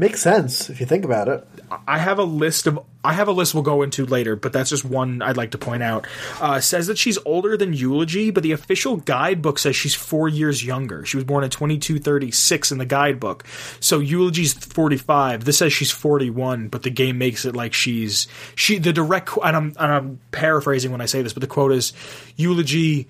Makes 0.00 0.22
sense 0.22 0.70
if 0.70 0.80
you 0.80 0.86
think 0.86 1.04
about 1.04 1.28
it. 1.28 1.46
I 1.86 1.98
have 1.98 2.18
a 2.18 2.24
list 2.24 2.66
of 2.66 2.78
I 3.04 3.12
have 3.12 3.28
a 3.28 3.32
list 3.32 3.52
we'll 3.52 3.62
go 3.62 3.82
into 3.82 4.06
later, 4.06 4.34
but 4.34 4.50
that's 4.50 4.70
just 4.70 4.82
one 4.82 5.20
I'd 5.20 5.36
like 5.36 5.50
to 5.50 5.58
point 5.58 5.82
out. 5.82 6.06
Uh, 6.40 6.58
says 6.58 6.86
that 6.86 6.96
she's 6.96 7.18
older 7.26 7.54
than 7.54 7.74
Eulogy, 7.74 8.30
but 8.30 8.42
the 8.42 8.52
official 8.52 8.96
guidebook 8.96 9.58
says 9.58 9.76
she's 9.76 9.94
four 9.94 10.26
years 10.26 10.64
younger. 10.64 11.04
She 11.04 11.18
was 11.18 11.24
born 11.24 11.44
in 11.44 11.50
twenty 11.50 11.76
two 11.76 11.98
thirty 11.98 12.30
six 12.30 12.72
in 12.72 12.78
the 12.78 12.86
guidebook, 12.86 13.44
so 13.78 13.98
Eulogy's 13.98 14.54
forty 14.54 14.96
five. 14.96 15.44
This 15.44 15.58
says 15.58 15.70
she's 15.70 15.90
forty 15.90 16.30
one, 16.30 16.68
but 16.68 16.82
the 16.82 16.90
game 16.90 17.18
makes 17.18 17.44
it 17.44 17.54
like 17.54 17.74
she's 17.74 18.26
she. 18.54 18.78
The 18.78 18.94
direct 18.94 19.36
and 19.44 19.54
I'm 19.54 19.66
and 19.78 19.92
I'm 19.92 20.20
paraphrasing 20.32 20.92
when 20.92 21.02
I 21.02 21.06
say 21.06 21.20
this, 21.20 21.34
but 21.34 21.42
the 21.42 21.46
quote 21.46 21.72
is 21.72 21.92
Eulogy. 22.36 23.06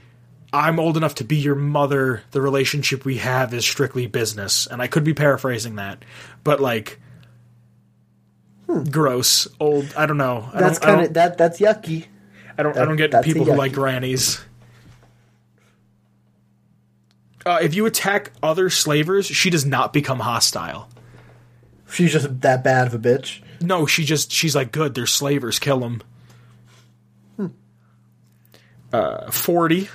I'm 0.52 0.80
old 0.80 0.96
enough 0.96 1.16
to 1.16 1.24
be 1.24 1.36
your 1.36 1.54
mother. 1.54 2.22
The 2.32 2.40
relationship 2.40 3.04
we 3.04 3.18
have 3.18 3.54
is 3.54 3.64
strictly 3.64 4.06
business, 4.06 4.66
and 4.66 4.82
I 4.82 4.86
could 4.86 5.04
be 5.04 5.14
paraphrasing 5.14 5.76
that, 5.76 6.04
but 6.42 6.60
like 6.60 7.00
gross, 8.90 9.46
old. 9.58 9.92
I 9.96 10.06
don't 10.06 10.16
know. 10.16 10.48
I 10.52 10.60
That's 10.60 10.78
kind 10.78 11.06
of 11.06 11.14
that. 11.14 11.38
That's 11.38 11.60
yucky. 11.60 12.06
I 12.58 12.62
don't, 12.62 12.76
I 12.76 12.84
don't 12.84 12.96
get 12.96 13.24
people 13.24 13.44
who 13.44 13.54
like 13.54 13.72
grannies. 13.72 14.40
Uh, 17.46 17.58
if 17.62 17.74
you 17.74 17.86
attack 17.86 18.32
other 18.42 18.68
slavers, 18.68 19.26
she 19.26 19.48
does 19.48 19.64
not 19.64 19.92
become 19.92 20.20
hostile. 20.20 20.88
She's 21.90 22.12
just 22.12 22.40
that 22.42 22.62
bad 22.62 22.86
of 22.86 22.94
a 22.94 22.98
bitch. 22.98 23.40
No, 23.60 23.86
she 23.86 24.04
just 24.04 24.30
she's 24.30 24.54
like 24.54 24.72
good. 24.72 24.94
They're 24.94 25.06
slavers. 25.06 25.58
Kill 25.58 25.80
them. 25.80 26.02
Uh, 28.92 29.30
Forty, 29.30 29.88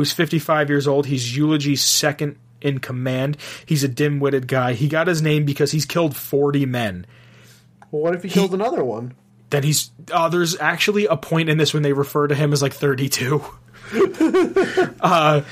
who's 0.00 0.12
fifty-five 0.12 0.68
years 0.68 0.88
old. 0.88 1.06
He's 1.06 1.36
Eulogy's 1.36 1.82
second 1.82 2.36
in 2.60 2.78
command. 2.78 3.36
He's 3.64 3.84
a 3.84 3.88
dim-witted 3.88 4.48
guy. 4.48 4.72
He 4.72 4.88
got 4.88 5.06
his 5.06 5.22
name 5.22 5.44
because 5.44 5.72
he's 5.72 5.84
killed 5.84 6.16
forty 6.16 6.66
men. 6.66 7.06
Well, 7.90 8.02
what 8.02 8.14
if 8.14 8.22
he 8.22 8.28
killed 8.28 8.54
another 8.54 8.84
one? 8.84 9.14
Then 9.50 9.64
he's 9.64 9.90
uh, 10.12 10.28
there's 10.28 10.58
actually 10.58 11.06
a 11.06 11.16
point 11.16 11.48
in 11.48 11.58
this 11.58 11.74
when 11.74 11.82
they 11.82 11.92
refer 11.92 12.28
to 12.28 12.34
him 12.34 12.52
as 12.52 12.62
like 12.62 12.72
32. 12.72 13.44
uh, 15.00 15.42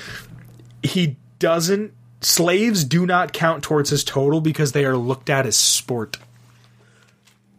he 0.82 1.16
doesn't. 1.38 1.92
Slaves 2.20 2.84
do 2.84 3.06
not 3.06 3.32
count 3.32 3.62
towards 3.62 3.90
his 3.90 4.04
total 4.04 4.40
because 4.40 4.72
they 4.72 4.84
are 4.84 4.96
looked 4.96 5.30
at 5.30 5.46
as 5.46 5.56
sport. 5.56 6.16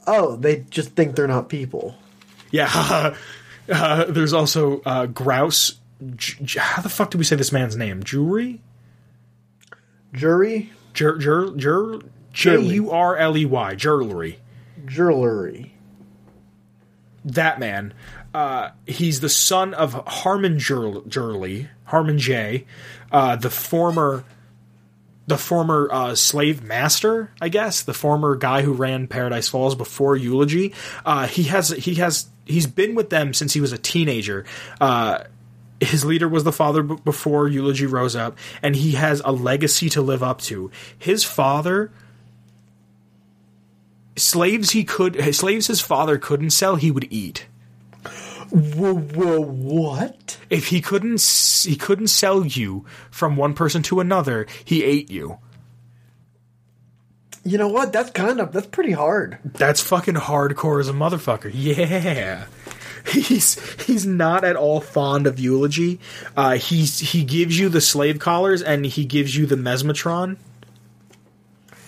Oh, 0.08 0.36
they 0.38 0.66
just 0.70 0.92
think 0.92 1.16
they're 1.16 1.28
not 1.28 1.50
people. 1.50 1.96
Yeah. 2.52 3.16
Uh, 3.72 4.06
there's 4.06 4.34
also 4.34 4.82
uh, 4.84 5.06
Grouse. 5.06 5.79
J- 6.16 6.60
how 6.60 6.82
the 6.82 6.90
fuck 6.90 7.12
do 7.12 7.18
we 7.18 7.24
say 7.24 7.36
this 7.36 7.52
man's 7.52 7.76
name? 7.76 8.04
Jewry? 8.04 8.60
Jury, 10.14 10.72
Jur 10.94 11.18
Jur 11.18 11.52
Jur 11.56 12.00
J 12.34 12.60
U 12.62 12.92
R 12.92 13.18
L 13.18 13.38
E 13.38 13.46
Y. 13.46 13.76
Jewelry. 13.76 14.40
jewelry. 14.86 15.74
that 17.26 17.60
man. 17.60 17.94
Uh, 18.34 18.70
he's 18.86 19.20
the 19.20 19.30
son 19.30 19.74
of 19.74 19.94
Harmon 20.08 20.60
Jur- 20.60 21.02
Jurley, 21.08 21.68
Harmon 21.86 22.20
J, 22.20 22.66
uh, 23.12 23.36
the 23.36 23.50
former, 23.50 24.24
the 25.26 25.38
former 25.38 25.90
uh, 25.92 26.14
slave 26.16 26.62
master, 26.64 27.32
I 27.42 27.50
guess, 27.50 27.82
the 27.82 27.94
former 27.94 28.36
guy 28.36 28.62
who 28.62 28.74
ran 28.74 29.08
Paradise 29.08 29.48
Falls 29.48 29.74
before 29.76 30.16
Eulogy. 30.16 30.74
Uh, 31.04 31.26
he 31.28 31.44
has 31.44 31.70
he 31.70 31.96
has 31.96 32.28
he's 32.46 32.68
been 32.68 32.94
with 32.96 33.10
them 33.10 33.34
since 33.34 33.54
he 33.54 33.62
was 33.62 33.74
a 33.74 33.78
teenager. 33.80 34.46
Uh, 34.80 35.24
his 35.82 36.04
leader 36.06 36.28
was 36.28 36.44
the 36.44 36.52
father 36.52 36.84
b- 36.84 36.98
before 37.06 37.48
Eulogy 37.48 37.86
rose 37.86 38.16
up, 38.16 38.38
and 38.62 38.76
he 38.76 38.92
has 38.94 39.22
a 39.24 39.32
legacy 39.32 39.90
to 39.90 40.02
live 40.02 40.22
up 40.24 40.42
to. 40.42 40.72
His 40.98 41.24
father 41.24 41.92
slaves 44.16 44.72
he 44.72 44.84
could 44.84 45.34
slaves 45.34 45.68
his 45.68 45.80
father 45.80 46.18
couldn't 46.18 46.50
sell 46.50 46.76
he 46.76 46.92
would 46.92 47.08
eat 47.10 47.46
Whoa, 48.52 48.96
whoa, 48.96 49.40
what? 49.40 50.38
if 50.50 50.68
he 50.68 50.82
couldn't 50.82 51.22
he 51.66 51.78
couldn't 51.78 52.08
sell 52.08 52.46
you 52.46 52.84
from 53.10 53.38
one 53.38 53.54
person 53.54 53.82
to 53.84 54.02
another 54.02 54.46
he 54.66 54.84
ate 54.84 55.10
you 55.10 55.38
You 57.46 57.58
know 57.58 57.70
what? 57.70 57.94
That's 57.94 58.12
kind 58.12 58.42
of 58.42 58.52
that's 58.52 58.68
pretty 58.68 58.92
hard. 58.92 59.38
That's 59.46 59.80
fucking 59.82 60.16
hardcore 60.16 60.82
as 60.82 60.90
a 60.90 60.94
motherfucker. 60.94 61.50
Yeah. 61.54 62.46
He's 63.12 63.60
he's 63.86 64.06
not 64.06 64.44
at 64.44 64.56
all 64.56 64.82
fond 64.82 65.26
of 65.28 65.40
eulogy. 65.40 66.00
Uh, 66.36 66.58
he's 66.58 67.00
he 67.00 67.24
gives 67.24 67.58
you 67.58 67.70
the 67.70 67.82
slave 67.82 68.20
collars 68.20 68.62
and 68.62 68.86
he 68.86 69.06
gives 69.06 69.36
you 69.36 69.46
the 69.46 69.56
mesmetron. 69.56 70.38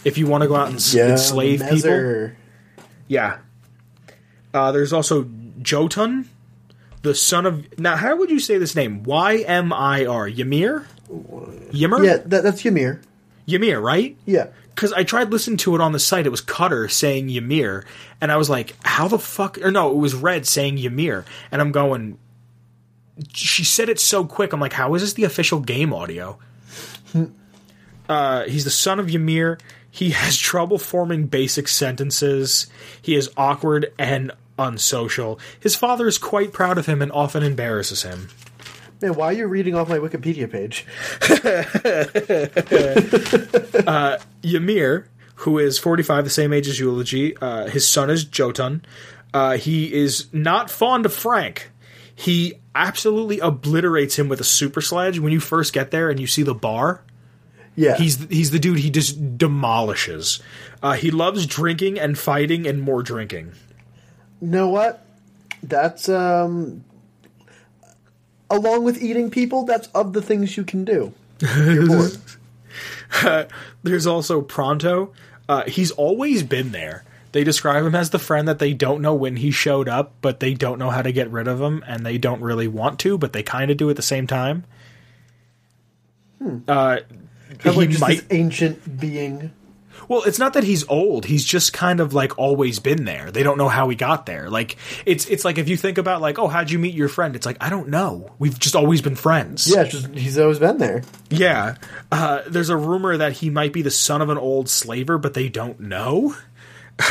If 0.03 0.18
you 0.18 0.25
want 0.27 0.41
to 0.44 0.48
go 0.48 0.56
out 0.56 0.68
and 0.68 0.77
s- 0.77 0.94
enslave 1.12 1.60
people, 1.70 1.91
yeah. 3.08 3.38
Uh, 4.53 4.72
there's 4.72 4.94
also 4.94 5.30
Jotun, 5.62 6.27
the 7.03 7.13
son 7.15 7.46
of. 7.46 7.80
Now, 7.80 7.96
how 7.96 8.15
would 8.18 8.30
you 8.32 8.39
say 8.39 8.58
this 8.58 8.75
name? 8.75 9.03
Y 9.03 9.38
M 9.48 9.72
I 9.72 10.06
R. 10.06 10.27
Ymir. 10.27 10.88
Ymir. 11.74 12.03
Yeah, 12.03 12.18
that, 12.25 12.44
that's 12.44 12.65
Ymir. 12.65 13.01
Ymir, 13.48 13.80
right? 13.80 14.18
Yeah. 14.26 14.48
because 14.76 14.94
I 14.94 15.04
tried 15.04 15.32
listening 15.32 15.58
to 15.58 15.76
it 15.76 15.82
on 15.82 15.92
the 15.92 16.00
site. 16.00 16.26
It 16.26 16.30
was 16.30 16.42
Cutter 16.42 16.88
saying 16.88 17.30
Ymir, 17.30 17.86
and 18.20 18.32
I 18.32 18.38
was 18.38 18.50
like, 18.50 18.76
"How 18.84 19.08
the 19.08 19.20
fuck?" 19.20 19.58
Or 19.60 19.72
no, 19.72 19.92
it 19.92 19.98
was 19.98 20.14
Red 20.16 20.46
saying 20.48 20.78
Ymir, 20.78 21.26
and 21.52 21.62
I'm 21.62 21.72
going. 21.72 22.18
She 23.34 23.64
said 23.64 23.90
it 23.90 24.00
so 24.00 24.26
quick. 24.26 24.54
I'm 24.54 24.60
like, 24.60 24.74
"How 24.74 24.94
is 24.96 25.02
this 25.02 25.14
the 25.14 25.24
official 25.26 25.60
game 25.60 25.94
audio?" 25.94 26.40
uh, 28.10 28.44
he's 28.46 28.64
the 28.64 28.70
son 28.72 29.00
of 29.00 29.14
Ymir. 29.14 29.58
He 29.90 30.12
has 30.12 30.38
trouble 30.52 30.78
forming 30.78 31.28
basic 31.28 31.68
sentences. 31.68 32.68
He 33.02 33.16
is 33.16 33.30
awkward 33.38 33.94
and 34.00 34.32
unsocial. 34.58 35.40
His 35.60 35.76
father 35.76 36.08
is 36.08 36.18
quite 36.18 36.54
proud 36.54 36.78
of 36.78 36.86
him 36.86 37.02
and 37.02 37.12
often 37.12 37.44
embarrasses 37.44 38.04
him. 38.04 38.30
Man, 39.01 39.15
why 39.15 39.27
are 39.27 39.34
you 39.34 39.48
reading 39.48 39.74
off 39.75 39.89
my 39.89 39.98
Wikipedia 39.98 40.50
page? 40.50 40.86
Ymir, 44.43 45.08
who 45.36 45.58
is 45.58 45.79
45, 45.79 46.24
the 46.24 46.29
same 46.29 46.53
age 46.53 46.67
as 46.67 46.79
Eulogy, 46.79 47.36
uh, 47.38 47.67
his 47.67 47.88
son 47.88 48.12
is 48.12 48.24
Jotun. 48.24 48.86
Uh, 49.34 49.58
he 49.58 49.91
is 49.91 50.27
not 50.31 50.70
fond 50.70 51.05
of 51.08 51.13
Frank. 51.13 51.72
He 52.13 52.60
absolutely 52.75 53.39
obliterates 53.39 54.20
him 54.20 54.29
with 54.29 54.39
a 54.39 54.43
super 54.43 54.81
sledge 54.81 55.17
when 55.17 55.34
you 55.34 55.39
first 55.39 55.74
get 55.74 55.89
there 55.89 56.10
and 56.12 56.20
you 56.20 56.27
see 56.27 56.43
the 56.43 56.53
bar. 56.53 57.03
Yeah. 57.75 57.96
He's 57.96 58.24
he's 58.25 58.51
the 58.51 58.60
dude 58.60 58.79
he 58.79 58.91
just 58.91 59.38
demolishes. 59.38 60.41
Uh, 60.84 60.93
he 60.93 61.10
loves 61.10 61.48
drinking 61.48 62.00
and 62.00 62.20
fighting 62.20 62.67
and 62.67 62.81
more 62.81 63.01
drinking. 63.01 63.53
You 64.41 64.48
know 64.48 64.70
what? 64.70 65.05
That's 65.63 66.10
um 66.10 66.84
along 68.51 68.84
with 68.84 69.01
eating 69.01 69.31
people, 69.31 69.63
that's 69.65 69.88
of 69.88 70.13
the 70.13 70.22
things 70.22 70.55
you 70.58 70.63
can 70.63 70.86
do. 70.86 71.13
Bored. 71.39 72.17
There's 73.84 74.05
also 74.05 74.41
Pronto. 74.41 75.12
Uh, 75.50 75.63
he's 75.63 75.89
always 75.91 76.43
been 76.43 76.72
there. 76.72 77.03
They 77.31 77.43
describe 77.43 77.86
him 77.86 77.96
as 77.96 78.10
the 78.10 78.20
friend 78.20 78.48
that 78.48 78.60
they 78.60 78.74
don't 78.74 79.01
know 79.01 79.15
when 79.15 79.38
he 79.38 79.51
showed 79.51 79.88
up, 79.89 80.13
but 80.22 80.39
they 80.41 80.53
don't 80.53 80.77
know 80.77 80.89
how 80.89 81.01
to 81.01 81.12
get 81.12 81.31
rid 81.31 81.48
of 81.48 81.62
him, 81.62 81.84
and 81.88 82.05
they 82.05 82.17
don't 82.17 82.41
really 82.41 82.67
want 82.67 83.00
to, 83.00 83.17
but 83.17 83.31
they 83.34 83.41
kind 83.41 83.72
of 83.72 83.77
do 83.77 83.89
at 83.89 83.96
the 83.96 84.01
same 84.01 84.27
time. 84.27 84.65
Uh, 86.67 86.98
Kind 87.60 87.65
of 87.65 87.74
he 87.74 87.79
like 87.79 87.89
just 87.89 88.01
might. 88.01 88.15
this 88.17 88.25
ancient 88.31 89.00
being. 89.00 89.51
Well, 90.12 90.24
it's 90.24 90.39
not 90.39 90.56
that 90.56 90.65
he's 90.65 90.86
old. 90.89 91.24
He's 91.24 91.46
just 91.46 91.72
kind 91.72 92.01
of 92.01 92.13
like 92.13 92.38
always 92.38 92.80
been 92.80 93.06
there. 93.06 93.32
They 93.32 93.44
don't 93.44 93.58
know 93.58 93.70
how 93.70 93.88
he 93.88 93.96
got 93.96 94.25
there. 94.25 94.50
Like 94.50 94.75
it's 95.06 95.25
it's 95.27 95.46
like 95.46 95.58
if 95.58 95.70
you 95.70 95.77
think 95.77 95.98
about 95.98 96.20
like, 96.20 96.38
oh, 96.38 96.50
how'd 96.50 96.70
you 96.70 96.80
meet 96.80 96.94
your 96.94 97.08
friend? 97.08 97.34
It's 97.34 97.46
like 97.46 97.56
I 97.62 97.70
don't 97.70 97.88
know. 97.88 98.30
We've 98.38 98.60
just 98.60 98.75
always 98.75 99.01
been 99.01 99.15
friends. 99.15 99.74
Yeah, 99.74 99.86
just 99.86 100.08
he's 100.08 100.38
always 100.38 100.60
been 100.60 100.80
there. 100.80 101.03
Yeah. 101.30 101.75
Uh, 102.12 102.41
there's 102.46 102.68
a 102.68 102.75
rumor 102.75 103.15
that 103.15 103.32
he 103.32 103.50
might 103.50 103.72
be 103.72 103.84
the 103.84 103.89
son 103.89 104.22
of 104.22 104.27
an 104.27 104.38
old 104.38 104.68
slaver, 104.68 105.18
but 105.18 105.34
they 105.34 105.48
don't 105.48 105.80
know. 105.80 106.36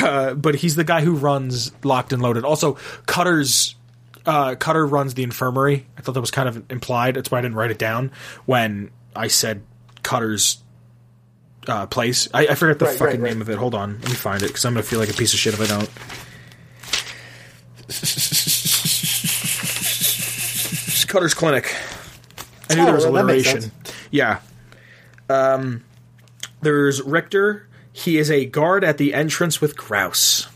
Uh, 0.02 0.34
but 0.34 0.56
he's 0.56 0.76
the 0.76 0.84
guy 0.84 1.00
who 1.00 1.14
runs 1.14 1.72
Locked 1.82 2.12
and 2.12 2.20
Loaded. 2.20 2.44
Also, 2.44 2.74
Cutter's 3.06 3.76
uh, 4.26 4.56
Cutter 4.56 4.86
runs 4.86 5.14
the 5.14 5.22
infirmary. 5.22 5.86
I 5.96 6.02
thought 6.02 6.12
that 6.12 6.20
was 6.20 6.30
kind 6.30 6.50
of 6.50 6.70
implied. 6.70 7.14
That's 7.14 7.30
why 7.30 7.38
I 7.38 7.40
didn't 7.40 7.56
write 7.56 7.70
it 7.70 7.78
down 7.78 8.12
when 8.44 8.90
I 9.16 9.28
said 9.28 9.62
Cutter's 10.02 10.62
uh, 11.68 11.86
place. 11.86 12.28
I, 12.34 12.48
I 12.48 12.54
forget 12.54 12.78
the 12.78 12.86
Right, 12.86 12.98
fucking 12.98 13.20
right, 13.20 13.22
right. 13.22 13.32
name 13.34 13.42
of 13.42 13.50
it. 13.50 13.58
Hold 13.58 13.74
on, 13.74 13.98
let 14.00 14.08
me 14.08 14.14
find 14.14 14.42
it 14.42 14.46
because 14.48 14.64
I'm 14.64 14.72
gonna 14.74 14.82
feel 14.82 14.98
like 14.98 15.10
a 15.10 15.14
piece 15.14 15.32
of 15.34 15.38
shit 15.40 15.54
if 15.54 15.60
I 15.60 15.66
don't. 15.66 15.90
Cutter's 21.08 21.34
Clinic. 21.34 21.74
I 22.68 22.74
knew 22.76 22.82
Oh, 22.82 22.84
there 22.84 22.94
was 22.94 23.04
well, 23.04 23.14
that 23.14 23.24
alliteration. 23.24 23.72
Yeah. 24.12 24.38
Um, 25.28 25.82
there's 26.62 27.02
Richter. 27.02 27.66
He 27.92 28.16
is 28.18 28.30
a 28.30 28.44
guard 28.46 28.84
at 28.84 28.96
the 28.98 29.12
entrance 29.12 29.60
with 29.60 29.76
Grouse. 29.76 30.46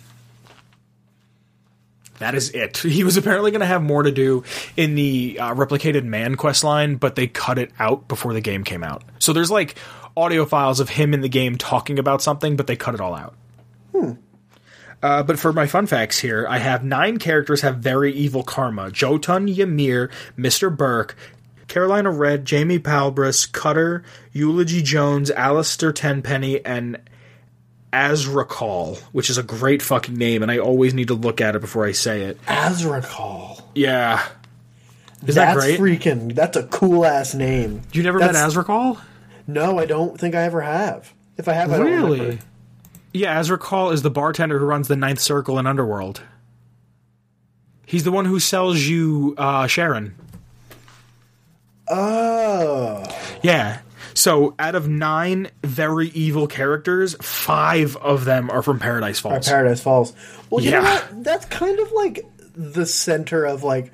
That 2.20 2.36
is 2.36 2.50
it. 2.50 2.76
He 2.78 3.02
was 3.02 3.16
apparently 3.16 3.50
going 3.50 3.62
to 3.62 3.66
have 3.66 3.82
more 3.82 4.04
to 4.04 4.12
do 4.12 4.44
in 4.76 4.94
the 4.94 5.38
uh, 5.40 5.54
replicated 5.54 6.04
man 6.04 6.36
quest 6.36 6.62
line, 6.62 6.94
but 6.94 7.16
they 7.16 7.26
cut 7.26 7.58
it 7.58 7.72
out 7.80 8.06
before 8.06 8.32
the 8.32 8.40
game 8.40 8.62
came 8.62 8.84
out. 8.84 9.02
So 9.18 9.32
there's 9.32 9.50
like 9.50 9.74
audio 10.16 10.44
files 10.44 10.80
of 10.80 10.88
him 10.90 11.12
in 11.14 11.20
the 11.20 11.28
game 11.28 11.56
talking 11.56 11.98
about 11.98 12.22
something, 12.22 12.56
but 12.56 12.66
they 12.66 12.76
cut 12.76 12.94
it 12.94 13.00
all 13.00 13.14
out. 13.14 13.34
Uh, 15.02 15.22
but 15.22 15.38
for 15.38 15.52
my 15.52 15.66
fun 15.66 15.86
facts 15.86 16.18
here, 16.18 16.46
I 16.48 16.58
have 16.58 16.82
nine 16.82 17.18
characters 17.18 17.60
have 17.60 17.76
very 17.78 18.12
evil 18.12 18.42
karma: 18.42 18.90
Jotun, 18.90 19.48
Ymir, 19.48 20.10
Mister 20.36 20.70
Burke, 20.70 21.14
Carolina 21.68 22.10
Red, 22.10 22.44
Jamie 22.46 22.78
Palbras, 22.78 23.44
Cutter, 23.44 24.02
Eulogy 24.32 24.82
Jones, 24.82 25.30
Alistair 25.30 25.92
Tenpenny, 25.92 26.64
and 26.64 26.98
Azrukhal, 27.92 28.98
which 29.12 29.28
is 29.28 29.36
a 29.36 29.42
great 29.42 29.82
fucking 29.82 30.16
name, 30.16 30.42
and 30.42 30.50
I 30.50 30.58
always 30.58 30.94
need 30.94 31.08
to 31.08 31.14
look 31.14 31.40
at 31.40 31.54
it 31.54 31.60
before 31.60 31.84
I 31.84 31.92
say 31.92 32.22
it. 32.22 32.40
Azrukhal. 32.46 33.62
Yeah. 33.74 34.26
Is 35.26 35.34
that's 35.34 35.54
that 35.64 35.78
great? 35.78 36.00
freaking 36.00 36.34
that's 36.34 36.56
a 36.56 36.64
cool 36.64 37.04
ass 37.04 37.34
name. 37.34 37.82
you 37.92 38.02
never 38.02 38.18
That's- 38.18 38.34
met 38.34 38.64
Azrukhal? 38.64 38.98
No, 39.46 39.78
I 39.78 39.86
don't 39.86 40.18
think 40.18 40.34
I 40.34 40.42
ever 40.42 40.60
have. 40.62 41.12
If 41.36 41.48
I 41.48 41.52
have, 41.52 41.72
I 41.72 41.78
don't 41.78 41.86
Really? 41.86 42.20
remember. 42.20 42.42
Yeah, 43.12 43.38
Azrukhal 43.40 43.92
is 43.92 44.02
the 44.02 44.10
bartender 44.10 44.58
who 44.58 44.64
runs 44.64 44.88
the 44.88 44.96
Ninth 44.96 45.20
Circle 45.20 45.58
in 45.58 45.66
Underworld. 45.66 46.22
He's 47.86 48.02
the 48.04 48.10
one 48.12 48.24
who 48.24 48.40
sells 48.40 48.80
you 48.80 49.34
uh, 49.38 49.66
Charon. 49.68 50.14
Oh, 51.88 53.04
Yeah. 53.42 53.80
So 54.16 54.54
out 54.60 54.76
of 54.76 54.88
nine 54.88 55.48
very 55.64 56.08
evil 56.10 56.46
characters, 56.46 57.16
five 57.20 57.96
of 57.96 58.24
them 58.24 58.48
are 58.48 58.62
from 58.62 58.78
Paradise 58.78 59.18
Falls. 59.18 59.48
Paradise 59.48 59.80
Falls. 59.80 60.12
Well, 60.50 60.64
you 60.64 60.70
know 60.70 60.82
Yeah. 60.82 60.94
what? 60.94 61.24
That's 61.24 61.44
kind 61.46 61.78
of 61.80 61.90
like 61.92 62.24
the 62.54 62.86
center 62.86 63.44
of 63.44 63.64
like 63.64 63.92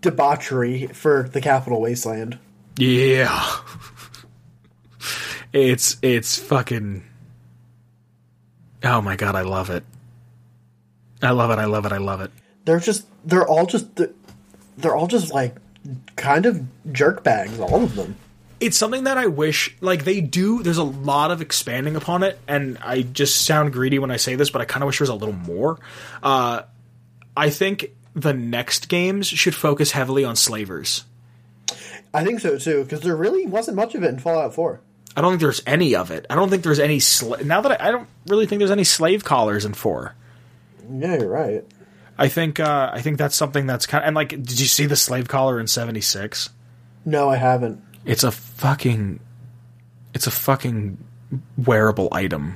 debauchery 0.00 0.88
for 0.88 1.28
the 1.32 1.40
Capital 1.40 1.80
Wasteland. 1.80 2.38
yeah. 2.76 3.56
It's 5.52 5.96
it's 6.02 6.38
fucking 6.38 7.04
Oh 8.84 9.00
my 9.00 9.16
god, 9.16 9.34
I 9.34 9.42
love 9.42 9.70
it. 9.70 9.84
I 11.22 11.30
love 11.30 11.50
it, 11.50 11.58
I 11.58 11.64
love 11.64 11.84
it, 11.84 11.92
I 11.92 11.98
love 11.98 12.20
it. 12.20 12.30
They're 12.64 12.78
just 12.80 13.06
they're 13.24 13.46
all 13.46 13.66
just 13.66 13.88
they're 14.76 14.94
all 14.94 15.06
just 15.08 15.32
like 15.32 15.56
kind 16.16 16.46
of 16.46 16.62
jerk 16.92 17.24
bags, 17.24 17.58
all 17.58 17.82
of 17.82 17.94
them. 17.96 18.16
it's 18.60 18.76
something 18.76 19.04
that 19.04 19.18
I 19.18 19.26
wish 19.26 19.74
like 19.80 20.04
they 20.04 20.20
do. 20.20 20.62
There's 20.62 20.76
a 20.76 20.84
lot 20.84 21.30
of 21.30 21.40
expanding 21.40 21.96
upon 21.96 22.22
it, 22.22 22.38
and 22.46 22.78
I 22.82 23.02
just 23.02 23.44
sound 23.46 23.72
greedy 23.72 23.98
when 23.98 24.10
I 24.10 24.16
say 24.16 24.34
this, 24.36 24.50
but 24.50 24.60
I 24.60 24.64
kind 24.64 24.82
of 24.82 24.86
wish 24.86 24.98
there 24.98 25.04
was 25.04 25.10
a 25.10 25.14
little 25.14 25.34
more. 25.34 25.78
Uh, 26.22 26.62
I 27.36 27.50
think 27.50 27.90
the 28.14 28.32
next 28.34 28.88
games 28.88 29.26
should 29.28 29.54
focus 29.54 29.92
heavily 29.92 30.24
on 30.24 30.36
slavers. 30.36 31.04
I 32.14 32.24
think 32.24 32.40
so 32.40 32.58
too, 32.58 32.84
because 32.84 33.00
there 33.00 33.16
really 33.16 33.46
wasn't 33.46 33.76
much 33.76 33.94
of 33.94 34.02
it 34.02 34.08
in 34.08 34.18
Fallout 34.18 34.54
Four. 34.54 34.80
I 35.18 35.20
don't 35.20 35.32
think 35.32 35.40
there's 35.40 35.62
any 35.66 35.96
of 35.96 36.12
it. 36.12 36.26
I 36.30 36.36
don't 36.36 36.48
think 36.48 36.62
there's 36.62 36.78
any. 36.78 36.98
Sla- 36.98 37.44
now 37.44 37.60
that 37.60 37.80
I, 37.82 37.88
I 37.88 37.90
don't 37.90 38.06
really 38.28 38.46
think 38.46 38.60
there's 38.60 38.70
any 38.70 38.84
slave 38.84 39.24
collars 39.24 39.64
in 39.64 39.74
four. 39.74 40.14
Yeah, 40.88 41.16
you're 41.18 41.28
right. 41.28 41.64
I 42.16 42.28
think 42.28 42.60
uh, 42.60 42.90
I 42.92 43.00
think 43.00 43.18
that's 43.18 43.34
something 43.34 43.66
that's 43.66 43.84
kind 43.84 44.04
of 44.04 44.06
and 44.06 44.14
like. 44.14 44.28
Did 44.28 44.60
you 44.60 44.66
see 44.66 44.86
the 44.86 44.94
slave 44.94 45.26
collar 45.26 45.58
in 45.58 45.66
'76? 45.66 46.50
No, 47.04 47.28
I 47.28 47.36
haven't. 47.36 47.82
It's 48.04 48.22
a 48.22 48.30
fucking. 48.30 49.18
It's 50.14 50.28
a 50.28 50.30
fucking 50.30 50.98
wearable 51.56 52.08
item. 52.12 52.54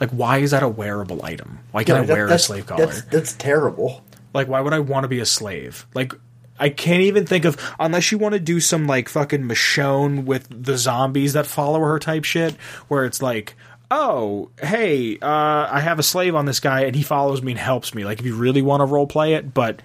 Like, 0.00 0.08
why 0.10 0.38
is 0.38 0.52
that 0.52 0.62
a 0.62 0.68
wearable 0.68 1.22
item? 1.22 1.58
Why 1.72 1.84
can't 1.84 1.98
No, 1.98 2.02
I 2.04 2.06
that- 2.06 2.12
wear 2.14 2.26
a 2.28 2.38
slave 2.38 2.64
collar? 2.66 2.86
That's, 2.86 3.02
that's 3.02 3.32
terrible. 3.34 4.02
Like, 4.32 4.48
why 4.48 4.62
would 4.62 4.72
I 4.72 4.78
want 4.78 5.04
to 5.04 5.08
be 5.08 5.20
a 5.20 5.26
slave? 5.26 5.86
Like, 5.92 6.14
I 6.60 6.68
can't 6.68 7.02
even 7.02 7.26
think 7.26 7.44
of 7.44 7.56
unless 7.80 8.12
you 8.12 8.18
want 8.18 8.34
to 8.34 8.38
do 8.40 8.60
some 8.60 8.86
like 8.86 9.08
fucking 9.08 9.42
Michonne 9.42 10.24
with 10.24 10.46
the 10.50 10.76
zombies 10.78 11.32
that 11.32 11.46
follow 11.46 11.80
her 11.80 11.98
type 11.98 12.24
shit, 12.24 12.54
where 12.88 13.04
it's 13.04 13.20
like, 13.22 13.56
oh, 13.90 14.50
hey, 14.62 15.18
uh, 15.20 15.68
I 15.70 15.80
have 15.80 15.98
a 15.98 16.02
slave 16.04 16.34
on 16.36 16.44
this 16.44 16.60
guy 16.60 16.82
and 16.82 16.94
he 16.94 17.02
follows 17.02 17.42
me 17.42 17.52
and 17.52 17.58
helps 17.58 17.94
me. 17.94 18.04
Like, 18.04 18.20
if 18.20 18.26
you 18.26 18.36
really 18.36 18.62
want 18.62 18.82
to 18.82 18.84
role 18.84 19.06
play 19.06 19.34
it, 19.34 19.52
but 19.52 19.82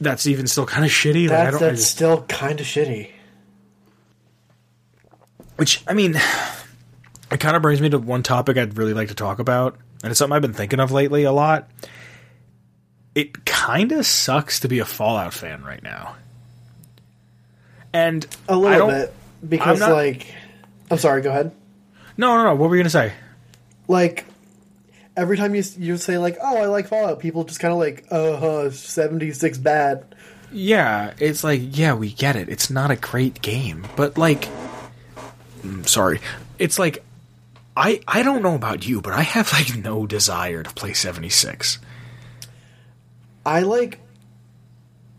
that's 0.00 0.26
even 0.26 0.46
still 0.46 0.66
kind 0.66 0.84
of 0.84 0.90
shitty. 0.92 1.28
Like, 1.28 1.38
I 1.38 1.44
That's 1.44 1.58
don't. 1.58 1.62
I 1.62 1.70
that's 1.70 1.80
just- 1.80 1.92
still 1.92 2.22
kind 2.22 2.60
of 2.60 2.66
shitty. 2.66 3.10
which 5.56 5.82
I 5.86 5.94
mean, 5.94 6.14
it 7.30 7.40
kind 7.40 7.56
of 7.56 7.62
brings 7.62 7.80
me 7.80 7.88
to 7.90 7.98
one 7.98 8.22
topic 8.22 8.56
I'd 8.58 8.76
really 8.76 8.94
like 8.94 9.08
to 9.08 9.14
talk 9.14 9.38
about, 9.38 9.76
and 10.02 10.10
it's 10.10 10.18
something 10.18 10.34
I've 10.34 10.42
been 10.42 10.52
thinking 10.52 10.80
of 10.80 10.92
lately 10.92 11.24
a 11.24 11.32
lot. 11.32 11.70
It 13.14 13.44
kind 13.44 13.92
of 13.92 14.04
sucks 14.06 14.60
to 14.60 14.68
be 14.68 14.78
a 14.80 14.84
Fallout 14.84 15.32
fan 15.34 15.62
right 15.62 15.82
now. 15.82 16.16
And 17.92 18.26
a 18.48 18.56
little 18.56 18.88
bit 18.88 19.14
because 19.48 19.80
I'm 19.80 19.88
not- 19.90 19.94
like 19.96 20.26
I'm 20.90 20.98
sorry, 20.98 21.22
go 21.22 21.30
ahead. 21.30 21.52
No, 22.16 22.36
no, 22.36 22.44
no. 22.44 22.54
What 22.54 22.68
were 22.70 22.76
you 22.76 22.82
gonna 22.82 22.90
say? 22.90 23.12
Like 23.88 24.24
every 25.16 25.36
time 25.36 25.54
you 25.54 25.62
you 25.78 25.96
say 25.96 26.18
like, 26.18 26.36
"Oh, 26.42 26.56
I 26.56 26.66
like 26.66 26.88
Fallout," 26.88 27.20
people 27.20 27.44
just 27.44 27.60
kind 27.60 27.72
of 27.72 27.78
like, 27.78 28.04
"Uh 28.10 28.36
huh, 28.36 28.70
76 28.70 29.58
bad." 29.58 30.04
Yeah, 30.52 31.14
it's 31.18 31.42
like, 31.42 31.60
yeah, 31.76 31.94
we 31.94 32.12
get 32.12 32.36
it. 32.36 32.48
It's 32.48 32.70
not 32.70 32.90
a 32.92 32.96
great 32.96 33.42
game, 33.42 33.86
but 33.96 34.16
like, 34.16 34.48
mm, 35.62 35.86
sorry, 35.88 36.20
it's 36.60 36.78
like, 36.78 37.04
I 37.76 38.00
I 38.06 38.22
don't 38.22 38.42
know 38.42 38.54
about 38.54 38.86
you, 38.86 39.00
but 39.00 39.12
I 39.12 39.22
have 39.22 39.52
like 39.52 39.76
no 39.76 40.06
desire 40.06 40.62
to 40.62 40.70
play 40.74 40.92
seventy 40.92 41.28
six. 41.30 41.78
I 43.46 43.60
like 43.60 44.00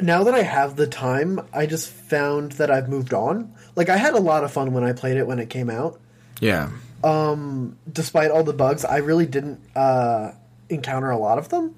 now 0.02 0.24
that 0.26 0.34
I 0.34 0.42
have 0.42 0.76
the 0.76 0.88
time, 0.88 1.40
I 1.54 1.66
just 1.66 1.90
found 1.90 2.54
that 2.54 2.70
I've 2.70 2.90
moved 2.90 3.14
on. 3.14 3.54
Like 3.76 3.90
I 3.90 3.98
had 3.98 4.14
a 4.14 4.20
lot 4.20 4.44
of 4.44 4.52
fun 4.52 4.74
when 4.74 4.84
I 4.84 4.92
played 4.94 5.18
it 5.18 5.26
when 5.28 5.40
it 5.40 5.50
came 5.50 5.70
out. 5.70 6.00
Yeah, 6.42 6.70
Um, 7.04 7.78
Despite 7.92 8.30
all 8.32 8.44
the 8.44 8.52
bugs, 8.54 8.84
I 8.84 8.98
really 8.98 9.26
didn't 9.26 9.60
uh, 9.76 10.32
encounter 10.70 11.10
a 11.12 11.18
lot 11.18 11.38
of 11.38 11.48
them. 11.50 11.76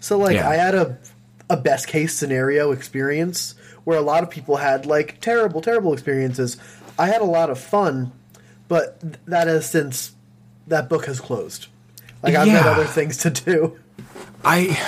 So 0.00 0.18
like 0.18 0.34
Yeah. 0.36 0.48
I 0.48 0.56
had 0.56 0.74
a 0.74 0.98
a 1.50 1.56
best 1.58 1.88
case 1.88 2.14
scenario 2.14 2.72
experience 2.72 3.54
where 3.84 3.98
a 3.98 4.02
lot 4.02 4.22
of 4.22 4.30
people 4.30 4.56
had 4.56 4.84
like 4.86 5.20
terrible 5.20 5.60
terrible 5.62 5.92
experiences. 5.92 6.56
I 6.98 7.06
had 7.06 7.20
a 7.22 7.26
lot 7.26 7.48
of 7.50 7.58
fun, 7.58 8.12
but 8.68 9.00
th- 9.00 9.14
that 9.26 9.46
has 9.46 9.68
since 9.68 10.12
that 10.66 10.88
book 10.88 11.06
has 11.06 11.20
closed. 11.20 11.66
Like 12.22 12.34
I've 12.34 12.46
got 12.46 12.64
Yeah. 12.64 12.70
other 12.70 12.84
things 12.86 13.16
to 13.18 13.30
do. 13.30 13.78
I 14.44 14.78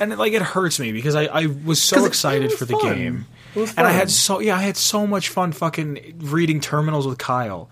and 0.00 0.12
it, 0.12 0.18
like 0.18 0.32
it 0.32 0.42
hurts 0.42 0.78
me 0.80 0.92
because 0.92 1.14
I 1.14 1.24
I 1.24 1.46
was 1.46 1.82
so 1.82 2.04
excited 2.04 2.50
was 2.50 2.58
for 2.58 2.64
the 2.64 2.78
game. 2.78 3.26
And 3.54 3.86
I 3.86 3.90
had 3.90 4.10
so 4.10 4.40
yeah, 4.40 4.56
I 4.56 4.62
had 4.62 4.76
so 4.76 5.06
much 5.06 5.30
fun 5.30 5.52
fucking 5.52 6.18
reading 6.20 6.60
terminals 6.60 7.06
with 7.06 7.18
Kyle. 7.18 7.68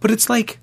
But 0.00 0.10
it's 0.10 0.28
like 0.28 0.58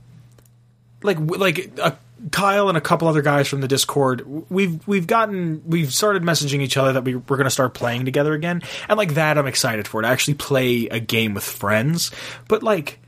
like 1.03 1.17
like 1.19 1.71
uh, 1.81 1.91
Kyle 2.31 2.67
and 2.67 2.77
a 2.77 2.81
couple 2.81 3.07
other 3.07 3.21
guys 3.21 3.47
from 3.47 3.61
the 3.61 3.67
Discord, 3.67 4.25
we've 4.49 4.85
we've 4.87 5.05
gotten 5.07 5.61
we've 5.65 5.93
started 5.93 6.23
messaging 6.23 6.61
each 6.61 6.75
other 6.77 6.93
that 6.93 7.03
we, 7.03 7.15
we're 7.15 7.37
going 7.37 7.45
to 7.45 7.51
start 7.51 7.73
playing 7.73 8.05
together 8.05 8.33
again, 8.33 8.63
and 8.89 8.97
like 8.97 9.13
that, 9.13 9.37
I'm 9.37 9.47
excited 9.47 9.87
for 9.87 10.01
it. 10.01 10.05
I 10.05 10.11
actually 10.11 10.33
play 10.35 10.87
a 10.87 10.99
game 10.99 11.33
with 11.33 11.43
friends, 11.43 12.11
but 12.47 12.63
like, 12.63 12.99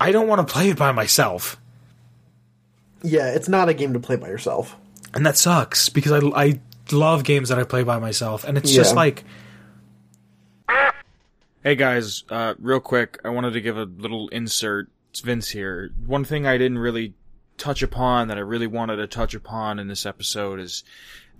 I 0.00 0.10
don't 0.12 0.26
want 0.28 0.46
to 0.46 0.52
play 0.52 0.70
it 0.70 0.78
by 0.78 0.92
myself, 0.92 1.56
Yeah, 3.02 3.28
it's 3.34 3.48
not 3.48 3.68
a 3.68 3.74
game 3.74 3.92
to 3.92 4.00
play 4.00 4.16
by 4.16 4.28
yourself. 4.28 4.76
and 5.14 5.26
that 5.26 5.36
sucks 5.36 5.88
because 5.88 6.12
I 6.12 6.26
I 6.34 6.60
love 6.92 7.24
games 7.24 7.48
that 7.48 7.58
I 7.58 7.64
play 7.64 7.82
by 7.82 7.98
myself, 7.98 8.44
and 8.44 8.58
it's 8.58 8.72
just 8.72 8.94
like. 8.94 9.24
Hey 11.64 11.74
guys, 11.74 12.22
uh, 12.30 12.54
real 12.58 12.80
quick, 12.80 13.18
I 13.24 13.30
wanted 13.30 13.52
to 13.52 13.60
give 13.60 13.76
a 13.76 13.84
little 13.84 14.28
insert. 14.28 14.88
It's 15.10 15.20
Vince 15.20 15.48
here. 15.48 15.90
One 16.06 16.24
thing 16.24 16.46
I 16.46 16.56
didn't 16.56 16.78
really 16.78 17.14
touch 17.58 17.82
upon 17.82 18.28
that 18.28 18.38
I 18.38 18.42
really 18.42 18.66
wanted 18.66 18.96
to 18.96 19.06
touch 19.06 19.34
upon 19.34 19.78
in 19.78 19.88
this 19.88 20.06
episode 20.06 20.60
is 20.60 20.84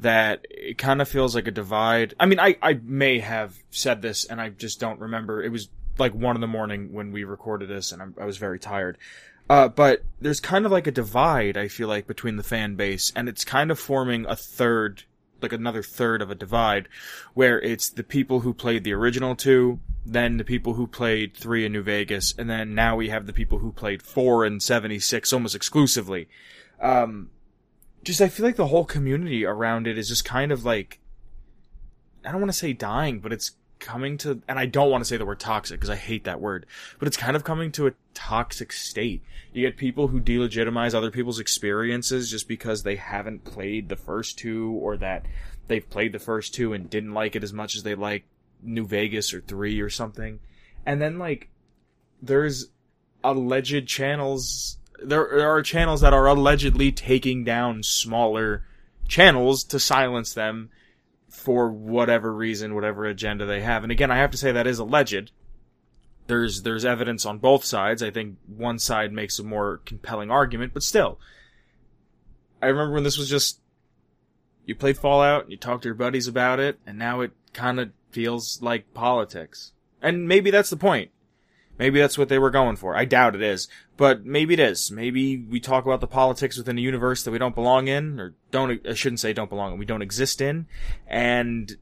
that 0.00 0.46
it 0.50 0.76
kind 0.76 1.00
of 1.00 1.08
feels 1.08 1.34
like 1.34 1.46
a 1.46 1.52
divide. 1.52 2.14
I 2.20 2.26
mean, 2.26 2.38
I, 2.40 2.56
I 2.60 2.80
may 2.82 3.20
have 3.20 3.56
said 3.70 4.02
this 4.02 4.24
and 4.24 4.40
I 4.40 4.50
just 4.50 4.80
don't 4.80 5.00
remember. 5.00 5.42
It 5.42 5.50
was 5.50 5.68
like 5.98 6.14
one 6.14 6.36
in 6.36 6.40
the 6.40 6.46
morning 6.46 6.92
when 6.92 7.10
we 7.10 7.24
recorded 7.24 7.68
this 7.68 7.92
and 7.92 8.02
I'm, 8.02 8.14
I 8.20 8.24
was 8.24 8.36
very 8.36 8.58
tired. 8.58 8.98
Uh, 9.48 9.68
but 9.68 10.02
there's 10.20 10.40
kind 10.40 10.66
of 10.66 10.72
like 10.72 10.86
a 10.86 10.92
divide, 10.92 11.56
I 11.56 11.68
feel 11.68 11.88
like, 11.88 12.06
between 12.06 12.36
the 12.36 12.42
fan 12.42 12.74
base 12.74 13.12
and 13.16 13.28
it's 13.28 13.44
kind 13.44 13.70
of 13.70 13.78
forming 13.78 14.26
a 14.26 14.36
third, 14.36 15.04
like 15.40 15.52
another 15.52 15.82
third 15.82 16.22
of 16.22 16.30
a 16.30 16.34
divide 16.34 16.88
where 17.34 17.60
it's 17.60 17.88
the 17.88 18.02
people 18.02 18.40
who 18.40 18.52
played 18.52 18.84
the 18.84 18.92
original 18.92 19.34
two, 19.34 19.80
then 20.04 20.36
the 20.36 20.44
people 20.44 20.74
who 20.74 20.86
played 20.86 21.36
three 21.36 21.64
in 21.64 21.72
New 21.72 21.82
Vegas, 21.82 22.34
and 22.36 22.48
then 22.48 22.74
now 22.74 22.96
we 22.96 23.08
have 23.08 23.26
the 23.26 23.32
people 23.32 23.58
who 23.58 23.72
played 23.72 24.02
four 24.02 24.44
and 24.44 24.62
76 24.62 25.32
almost 25.32 25.54
exclusively. 25.54 26.28
Um, 26.80 27.30
just 28.02 28.20
I 28.20 28.28
feel 28.28 28.46
like 28.46 28.56
the 28.56 28.68
whole 28.68 28.84
community 28.84 29.44
around 29.44 29.86
it 29.86 29.98
is 29.98 30.08
just 30.08 30.24
kind 30.24 30.52
of 30.52 30.64
like, 30.64 31.00
I 32.24 32.32
don't 32.32 32.40
want 32.40 32.52
to 32.52 32.58
say 32.58 32.72
dying, 32.72 33.20
but 33.20 33.32
it's 33.32 33.52
coming 33.78 34.18
to, 34.18 34.42
and 34.48 34.58
I 34.58 34.66
don't 34.66 34.90
want 34.90 35.02
to 35.02 35.08
say 35.08 35.16
the 35.16 35.26
word 35.26 35.40
toxic 35.40 35.78
because 35.78 35.90
I 35.90 35.96
hate 35.96 36.24
that 36.24 36.40
word, 36.40 36.66
but 36.98 37.08
it's 37.08 37.16
kind 37.16 37.36
of 37.36 37.44
coming 37.44 37.72
to 37.72 37.86
a 37.86 37.92
toxic 38.14 38.72
state. 38.72 39.22
You 39.52 39.66
get 39.66 39.76
people 39.76 40.08
who 40.08 40.20
delegitimize 40.20 40.94
other 40.94 41.10
people's 41.10 41.40
experiences 41.40 42.30
just 42.30 42.48
because 42.48 42.82
they 42.82 42.96
haven't 42.96 43.44
played 43.44 43.88
the 43.88 43.96
first 43.96 44.38
two 44.38 44.72
or 44.72 44.96
that 44.98 45.24
they've 45.68 45.88
played 45.88 46.12
the 46.12 46.18
first 46.18 46.54
two 46.54 46.72
and 46.72 46.90
didn't 46.90 47.14
like 47.14 47.36
it 47.36 47.44
as 47.44 47.52
much 47.52 47.76
as 47.76 47.82
they 47.82 47.94
like 47.94 48.24
New 48.62 48.86
Vegas 48.86 49.32
or 49.32 49.40
three 49.40 49.80
or 49.80 49.90
something. 49.90 50.40
And 50.84 51.00
then 51.00 51.18
like, 51.18 51.48
there's 52.20 52.68
alleged 53.22 53.86
channels, 53.86 54.78
there, 55.02 55.28
there 55.30 55.50
are 55.50 55.62
channels 55.62 56.00
that 56.00 56.12
are 56.12 56.26
allegedly 56.26 56.92
taking 56.92 57.44
down 57.44 57.82
smaller 57.82 58.64
channels 59.06 59.64
to 59.64 59.78
silence 59.78 60.34
them 60.34 60.70
for 61.38 61.70
whatever 61.70 62.34
reason, 62.34 62.74
whatever 62.74 63.04
agenda 63.04 63.46
they 63.46 63.60
have. 63.60 63.82
And 63.82 63.92
again, 63.92 64.10
I 64.10 64.18
have 64.18 64.32
to 64.32 64.38
say 64.38 64.52
that 64.52 64.66
is 64.66 64.78
alleged. 64.78 65.30
There's 66.26 66.62
there's 66.62 66.84
evidence 66.84 67.24
on 67.24 67.38
both 67.38 67.64
sides. 67.64 68.02
I 68.02 68.10
think 68.10 68.36
one 68.46 68.78
side 68.78 69.12
makes 69.12 69.38
a 69.38 69.44
more 69.44 69.80
compelling 69.86 70.30
argument, 70.30 70.74
but 70.74 70.82
still. 70.82 71.18
I 72.60 72.66
remember 72.66 72.94
when 72.94 73.04
this 73.04 73.16
was 73.16 73.30
just 73.30 73.60
you 74.66 74.74
played 74.74 74.98
Fallout, 74.98 75.44
and 75.44 75.52
you 75.52 75.56
talked 75.56 75.84
to 75.84 75.88
your 75.88 75.94
buddies 75.94 76.26
about 76.26 76.60
it, 76.60 76.78
and 76.86 76.98
now 76.98 77.20
it 77.20 77.30
kind 77.54 77.80
of 77.80 77.90
feels 78.10 78.60
like 78.60 78.92
politics. 78.92 79.72
And 80.02 80.28
maybe 80.28 80.50
that's 80.50 80.70
the 80.70 80.76
point. 80.76 81.10
Maybe 81.78 82.00
that's 82.00 82.18
what 82.18 82.28
they 82.28 82.38
were 82.38 82.50
going 82.50 82.76
for. 82.76 82.96
I 82.96 83.04
doubt 83.04 83.36
it 83.36 83.42
is, 83.42 83.68
but 83.96 84.26
maybe 84.26 84.54
it 84.54 84.60
is. 84.60 84.90
Maybe 84.90 85.36
we 85.36 85.60
talk 85.60 85.86
about 85.86 86.00
the 86.00 86.08
politics 86.08 86.56
within 86.56 86.76
a 86.76 86.80
universe 86.80 87.22
that 87.22 87.30
we 87.30 87.38
don't 87.38 87.54
belong 87.54 87.86
in, 87.86 88.18
or 88.18 88.34
don't, 88.50 88.84
I 88.86 88.94
shouldn't 88.94 89.20
say 89.20 89.32
don't 89.32 89.48
belong 89.48 89.74
in, 89.74 89.78
we 89.78 89.86
don't 89.86 90.02
exist 90.02 90.40
in, 90.40 90.66
and 91.06 91.76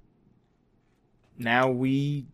now 1.39 1.71
we 1.71 2.27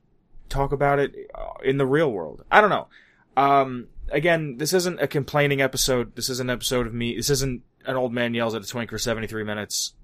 talk 0.49 0.73
about 0.73 0.99
it 0.99 1.15
uh, 1.35 1.63
in 1.65 1.79
the 1.79 1.87
real 1.87 2.11
world. 2.11 2.45
I 2.51 2.61
don't 2.61 2.71
know. 2.71 2.89
Um, 3.37 3.87
again, 4.11 4.59
this 4.59 4.73
isn't 4.73 5.01
a 5.01 5.07
complaining 5.07 5.61
episode. 5.63 6.17
This 6.17 6.29
is 6.29 6.41
an 6.41 6.51
episode 6.51 6.87
of 6.87 6.95
me. 6.95 7.17
This 7.17 7.31
isn't 7.31 7.63
an 7.87 7.97
old 7.97 8.13
man 8.13 8.35
yells 8.35 8.55
at 8.55 8.65
a 8.65 8.67
twink 8.67 8.91
for 8.91 8.99
73 8.99 9.45
minutes, 9.45 9.95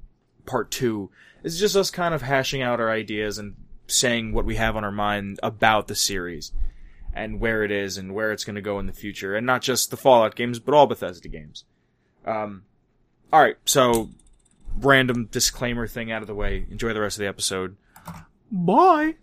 part 0.47 0.71
two. 0.71 1.11
It's 1.43 1.59
just 1.59 1.77
us 1.77 1.91
kind 1.91 2.15
of 2.15 2.23
hashing 2.23 2.63
out 2.63 2.81
our 2.81 2.91
ideas 2.91 3.39
and 3.39 3.57
saying 3.89 4.33
what 4.33 4.45
we 4.45 4.57
have 4.57 4.77
on 4.77 4.85
our 4.85 4.93
mind 4.93 5.41
about 5.43 5.89
the 5.89 5.95
series 5.95 6.53
and 7.19 7.41
where 7.41 7.65
it 7.65 7.71
is 7.71 7.99
and 7.99 8.15
where 8.15 8.33
it's 8.33 8.45
going 8.45 8.57
to 8.57 8.63
go 8.63 8.79
in 8.79 8.87
the 8.87 8.93
future, 8.93 9.35
and 9.35 9.45
not 9.45 9.61
just 9.61 9.91
the 9.91 9.97
Fallout 9.97 10.37
games, 10.37 10.59
but 10.59 10.73
all 10.75 10.87
Bethesda 10.87 11.29
games. 11.29 11.65
Um, 12.25 12.63
all 13.33 13.41
right, 13.41 13.57
so 13.65 14.11
random 14.79 15.27
disclaimer 15.31 15.87
thing 15.87 16.13
out 16.13 16.23
of 16.23 16.29
the 16.29 16.35
way. 16.35 16.65
Enjoy 16.71 16.93
the 16.93 17.01
rest 17.01 17.17
of 17.17 17.21
the 17.21 17.27
episode. 17.27 17.77
Bye. 18.51 19.17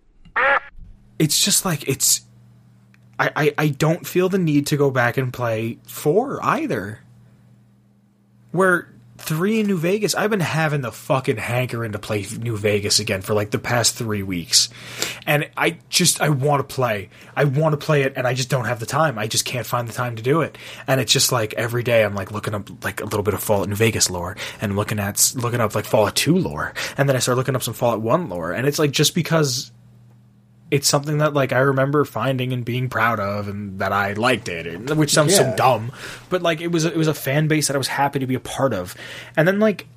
It's 1.18 1.44
just 1.44 1.64
like 1.64 1.88
it's. 1.88 2.22
I, 3.18 3.32
I 3.36 3.54
I 3.58 3.68
don't 3.70 4.06
feel 4.06 4.28
the 4.28 4.38
need 4.38 4.68
to 4.68 4.78
go 4.78 4.92
back 4.92 5.16
and 5.16 5.32
play 5.32 5.80
four 5.88 6.44
either. 6.44 7.00
Where 8.52 8.94
three 9.18 9.60
in 9.60 9.68
New 9.68 9.78
Vegas, 9.78 10.14
I've 10.16 10.30
been 10.30 10.40
having 10.40 10.82
the 10.82 10.92
fucking 10.92 11.38
hankering 11.38 11.94
to 11.94 12.00
play 12.00 12.26
New 12.40 12.58
Vegas 12.58 13.00
again 13.00 13.22
for 13.22 13.34
like 13.34 13.52
the 13.52 13.60
past 13.60 13.96
three 13.96 14.24
weeks, 14.24 14.70
and 15.26 15.50
I 15.56 15.78
just 15.90 16.22
I 16.22 16.30
want 16.30 16.68
to 16.68 16.76
play. 16.76 17.10
I 17.36 17.46
want 17.46 17.74
to 17.74 17.78
play 17.78 18.04
it, 18.04 18.14
and 18.16 18.28
I 18.28 18.34
just 18.34 18.50
don't 18.50 18.66
have 18.66 18.80
the 18.80 18.86
time. 18.86 19.18
I 19.18 19.28
just 19.28 19.46
can't 19.46 19.66
find 19.66 19.88
the 19.88 19.94
time 19.94 20.16
to 20.16 20.24
do 20.24 20.42
it, 20.42 20.58
and 20.88 21.00
it's 21.02 21.12
just 21.12 21.32
like 21.32 21.54
every 21.54 21.84
day 21.84 22.04
I'm 22.04 22.16
like 22.16 22.32
looking 22.32 22.54
up 22.54 22.84
like 22.84 23.02
a 23.02 23.06
little 23.06 23.24
bit 23.24 23.34
of 23.34 23.42
Fallout 23.44 23.70
New 23.70 23.76
Vegas 23.76 24.10
lore, 24.10 24.36
and 24.62 24.76
looking 24.76 25.00
at 25.00 25.34
looking 25.36 25.62
up 25.62 25.76
like 25.76 25.86
Fallout 25.86 26.16
Two 26.16 26.38
lore, 26.38 26.74
and 26.98 27.08
then 27.08 27.16
I 27.16 27.20
start 27.20 27.38
looking 27.38 27.56
up 27.56 27.64
some 27.64 27.74
Fallout 27.74 28.02
One 28.02 28.30
lore, 28.30 28.52
and 28.52 28.68
it's 28.68 28.80
like 28.80 28.92
just 28.92 29.16
because 29.16 29.72
it's 30.76 30.88
something 30.88 31.18
that 31.20 31.34
like 31.34 31.54
I 31.54 31.60
remember 31.60 32.06
finding 32.06 32.54
and 32.54 32.64
being 32.66 32.90
proud 32.90 33.20
of, 33.20 33.48
and 33.48 33.80
that 33.80 33.92
I 33.92 34.14
liked 34.14 34.48
it, 34.50 34.68
and, 34.68 34.90
which 34.98 35.12
sounds 35.14 35.36
so 35.36 35.54
dumb, 35.56 35.92
but 36.30 36.42
like 36.42 36.62
it 36.62 36.72
was 36.72 36.86
it 36.86 36.96
was 36.98 37.08
a 37.08 37.14
fan 37.14 37.48
base 37.48 37.68
that 37.68 37.76
I 37.76 37.78
was 37.78 37.88
happy 37.88 38.20
to 38.20 38.28
be 38.28 38.36
a 38.36 38.40
part 38.40 38.74
of, 38.74 38.96
and 39.38 39.48
then 39.48 39.60
like 39.60 39.88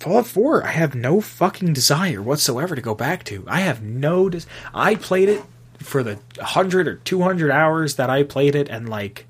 Fallout 0.00 0.26
Four, 0.26 0.64
I 0.64 0.70
have 0.72 0.94
no 0.94 1.20
fucking 1.20 1.72
desire 1.72 2.20
whatsoever 2.22 2.74
to 2.74 2.82
go 2.82 2.94
back 2.94 3.24
to. 3.24 3.44
I 3.46 3.60
have 3.60 3.82
no. 3.82 4.28
Des- 4.28 4.46
I 4.74 4.94
played 4.96 5.28
it 5.28 5.42
for 5.78 6.02
the 6.02 6.18
hundred 6.40 6.88
or 6.88 6.96
two 6.96 7.22
hundred 7.22 7.50
hours 7.50 7.96
that 7.96 8.10
I 8.10 8.22
played 8.22 8.54
it, 8.54 8.68
and 8.68 8.88
like 8.88 9.26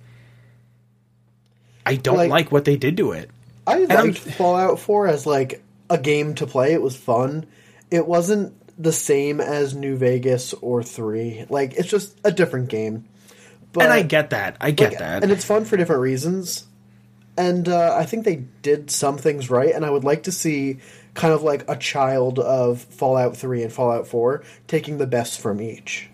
I 1.87 1.97
don't 1.97 2.17
Like- 2.17 2.31
like 2.31 2.53
what 2.53 2.65
they 2.65 2.77
did 2.77 2.97
to 2.99 3.13
it. 3.13 3.31
I 3.67 3.85
liked 3.85 4.19
Fallout 4.19 4.79
4 4.79 5.09
as 5.09 5.27
like 5.27 5.63
a 5.89 5.97
game 5.97 6.35
to 6.35 6.47
play. 6.47 6.73
It 6.75 6.83
was 6.83 6.97
fun. 6.97 7.47
It 7.91 8.07
wasn't 8.07 8.53
the 8.79 8.93
same 8.93 9.41
as 9.41 9.75
New 9.75 9.97
Vegas 9.97 10.53
or 10.55 10.83
3. 10.83 11.47
Like 11.49 11.75
it's 11.75 11.89
just 11.89 12.19
a 12.25 12.33
different 12.33 12.69
game. 12.69 13.09
But 13.73 13.85
and 13.85 13.93
I 13.93 14.03
get 14.03 14.31
that. 14.31 14.57
I 14.61 14.71
get 14.71 14.91
like, 14.91 14.99
that. 15.01 15.23
and 15.23 15.33
it's 15.33 15.45
fun 15.45 15.65
for 15.65 15.77
different 15.77 16.03
reasons. 16.03 16.65
And 17.37 17.69
uh, 17.69 17.97
I 17.97 18.05
think 18.05 18.25
they 18.25 18.45
did 18.63 18.93
some 18.93 19.19
things 19.19 19.51
right, 19.51 19.75
and 19.75 19.85
I 19.85 19.91
would 19.91 20.05
like 20.05 20.23
to 20.25 20.33
see 20.33 20.79
kind 21.15 21.35
of 21.35 21.43
like 21.43 21.69
a 21.69 21.77
child 21.77 22.39
of 22.39 22.83
Fallout 22.83 23.37
Three 23.37 23.65
and 23.65 23.73
Fallout 23.73 24.07
Four 24.07 24.45
taking 24.69 24.99
the 24.99 25.07
best 25.07 25.41
from 25.41 25.61
each. 25.61 26.09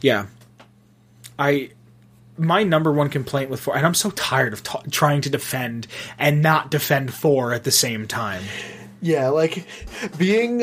Yeah. 0.00 0.26
I 1.38 1.70
my 2.36 2.64
number 2.64 2.90
one 2.90 3.08
complaint 3.08 3.50
with 3.50 3.60
4 3.60 3.76
and 3.76 3.86
I'm 3.86 3.94
so 3.94 4.10
tired 4.10 4.52
of 4.52 4.62
t- 4.62 4.78
trying 4.90 5.20
to 5.20 5.30
defend 5.30 5.86
and 6.18 6.40
not 6.40 6.70
defend 6.70 7.12
4 7.12 7.52
at 7.52 7.64
the 7.64 7.70
same 7.70 8.08
time. 8.08 8.42
Yeah, 9.04 9.30
like 9.30 9.66
being 10.16 10.62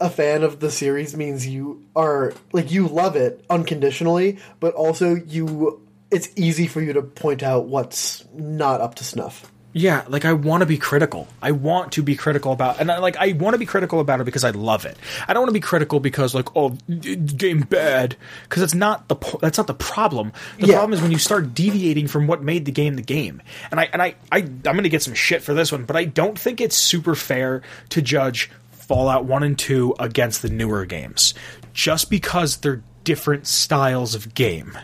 a 0.00 0.08
fan 0.08 0.44
of 0.44 0.60
the 0.60 0.70
series 0.70 1.16
means 1.16 1.44
you 1.44 1.84
are 1.96 2.32
like 2.52 2.70
you 2.70 2.86
love 2.86 3.16
it 3.16 3.44
unconditionally, 3.50 4.38
but 4.60 4.74
also 4.74 5.16
you 5.16 5.82
it's 6.08 6.28
easy 6.36 6.68
for 6.68 6.80
you 6.80 6.92
to 6.92 7.02
point 7.02 7.42
out 7.42 7.66
what's 7.66 8.24
not 8.32 8.80
up 8.80 8.94
to 8.96 9.04
snuff. 9.04 9.50
Yeah, 9.74 10.04
like 10.06 10.26
I 10.26 10.34
want 10.34 10.60
to 10.60 10.66
be 10.66 10.76
critical. 10.76 11.28
I 11.40 11.52
want 11.52 11.92
to 11.92 12.02
be 12.02 12.14
critical 12.14 12.52
about, 12.52 12.78
and 12.78 12.92
I 12.92 12.98
like 12.98 13.16
I 13.16 13.32
want 13.32 13.54
to 13.54 13.58
be 13.58 13.64
critical 13.64 14.00
about 14.00 14.20
it 14.20 14.24
because 14.24 14.44
I 14.44 14.50
love 14.50 14.84
it. 14.84 14.98
I 15.26 15.32
don't 15.32 15.40
want 15.42 15.48
to 15.48 15.54
be 15.54 15.60
critical 15.60 15.98
because 15.98 16.34
like 16.34 16.54
oh 16.54 16.70
game 16.90 17.60
bad 17.60 18.16
because 18.44 18.60
that's 18.60 18.74
not 18.74 19.08
the 19.08 19.16
po- 19.16 19.38
that's 19.40 19.56
not 19.56 19.66
the 19.66 19.74
problem. 19.74 20.32
The 20.58 20.66
Yeah. 20.66 20.74
problem 20.74 20.92
is 20.92 21.00
when 21.00 21.10
you 21.10 21.18
start 21.18 21.54
deviating 21.54 22.06
from 22.08 22.26
what 22.26 22.42
made 22.42 22.66
the 22.66 22.72
game 22.72 22.96
the 22.96 23.02
game. 23.02 23.40
And 23.70 23.80
I 23.80 23.88
and 23.92 24.02
I, 24.02 24.14
I 24.30 24.38
I'm 24.38 24.60
going 24.62 24.82
to 24.82 24.90
get 24.90 25.02
some 25.02 25.14
shit 25.14 25.42
for 25.42 25.54
this 25.54 25.72
one, 25.72 25.84
but 25.84 25.96
I 25.96 26.04
don't 26.04 26.38
think 26.38 26.60
it's 26.60 26.76
super 26.76 27.14
fair 27.14 27.62
to 27.90 28.02
judge 28.02 28.50
Fallout 28.72 29.24
One 29.24 29.42
and 29.42 29.58
Two 29.58 29.94
against 29.98 30.42
the 30.42 30.50
newer 30.50 30.84
games 30.84 31.32
just 31.72 32.10
because 32.10 32.58
they're 32.58 32.82
different 33.04 33.46
styles 33.46 34.14
of 34.14 34.34
game. 34.34 34.76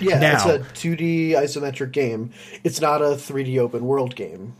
Yeah, 0.00 0.18
Now- 0.18 0.32
it's 0.34 0.44
a 0.44 0.58
2D 0.74 1.30
isometric 1.30 1.92
game. 1.92 2.30
It's 2.64 2.80
not 2.80 3.02
a 3.02 3.16
3D 3.16 3.58
open 3.58 3.84
world 3.84 4.14
game. 4.16 4.54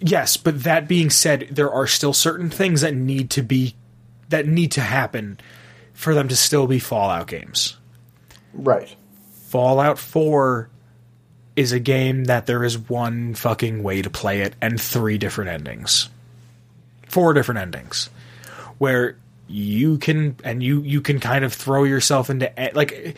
Yes, 0.00 0.36
but 0.36 0.64
that 0.64 0.86
being 0.88 1.08
said, 1.10 1.48
there 1.50 1.70
are 1.70 1.86
still 1.86 2.12
certain 2.12 2.50
things 2.50 2.82
that 2.82 2.94
need 2.94 3.30
to 3.30 3.42
be 3.42 3.74
that 4.28 4.46
need 4.46 4.72
to 4.72 4.80
happen 4.80 5.38
for 5.92 6.14
them 6.14 6.28
to 6.28 6.36
still 6.36 6.66
be 6.66 6.78
Fallout 6.78 7.26
games. 7.28 7.76
Right. 8.52 8.94
Fallout 9.48 9.98
4 9.98 10.68
is 11.56 11.72
a 11.72 11.78
game 11.78 12.24
that 12.24 12.46
there 12.46 12.64
is 12.64 12.76
one 12.76 13.34
fucking 13.34 13.82
way 13.82 14.02
to 14.02 14.10
play 14.10 14.40
it 14.40 14.54
and 14.60 14.80
three 14.80 15.18
different 15.18 15.50
endings. 15.50 16.08
Four 17.08 17.32
different 17.32 17.60
endings 17.60 18.10
where 18.78 19.16
you 19.46 19.98
can 19.98 20.36
and 20.42 20.62
you 20.62 20.80
you 20.82 21.00
can 21.00 21.20
kind 21.20 21.44
of 21.44 21.52
throw 21.52 21.84
yourself 21.84 22.28
into 22.30 22.50
like 22.74 23.16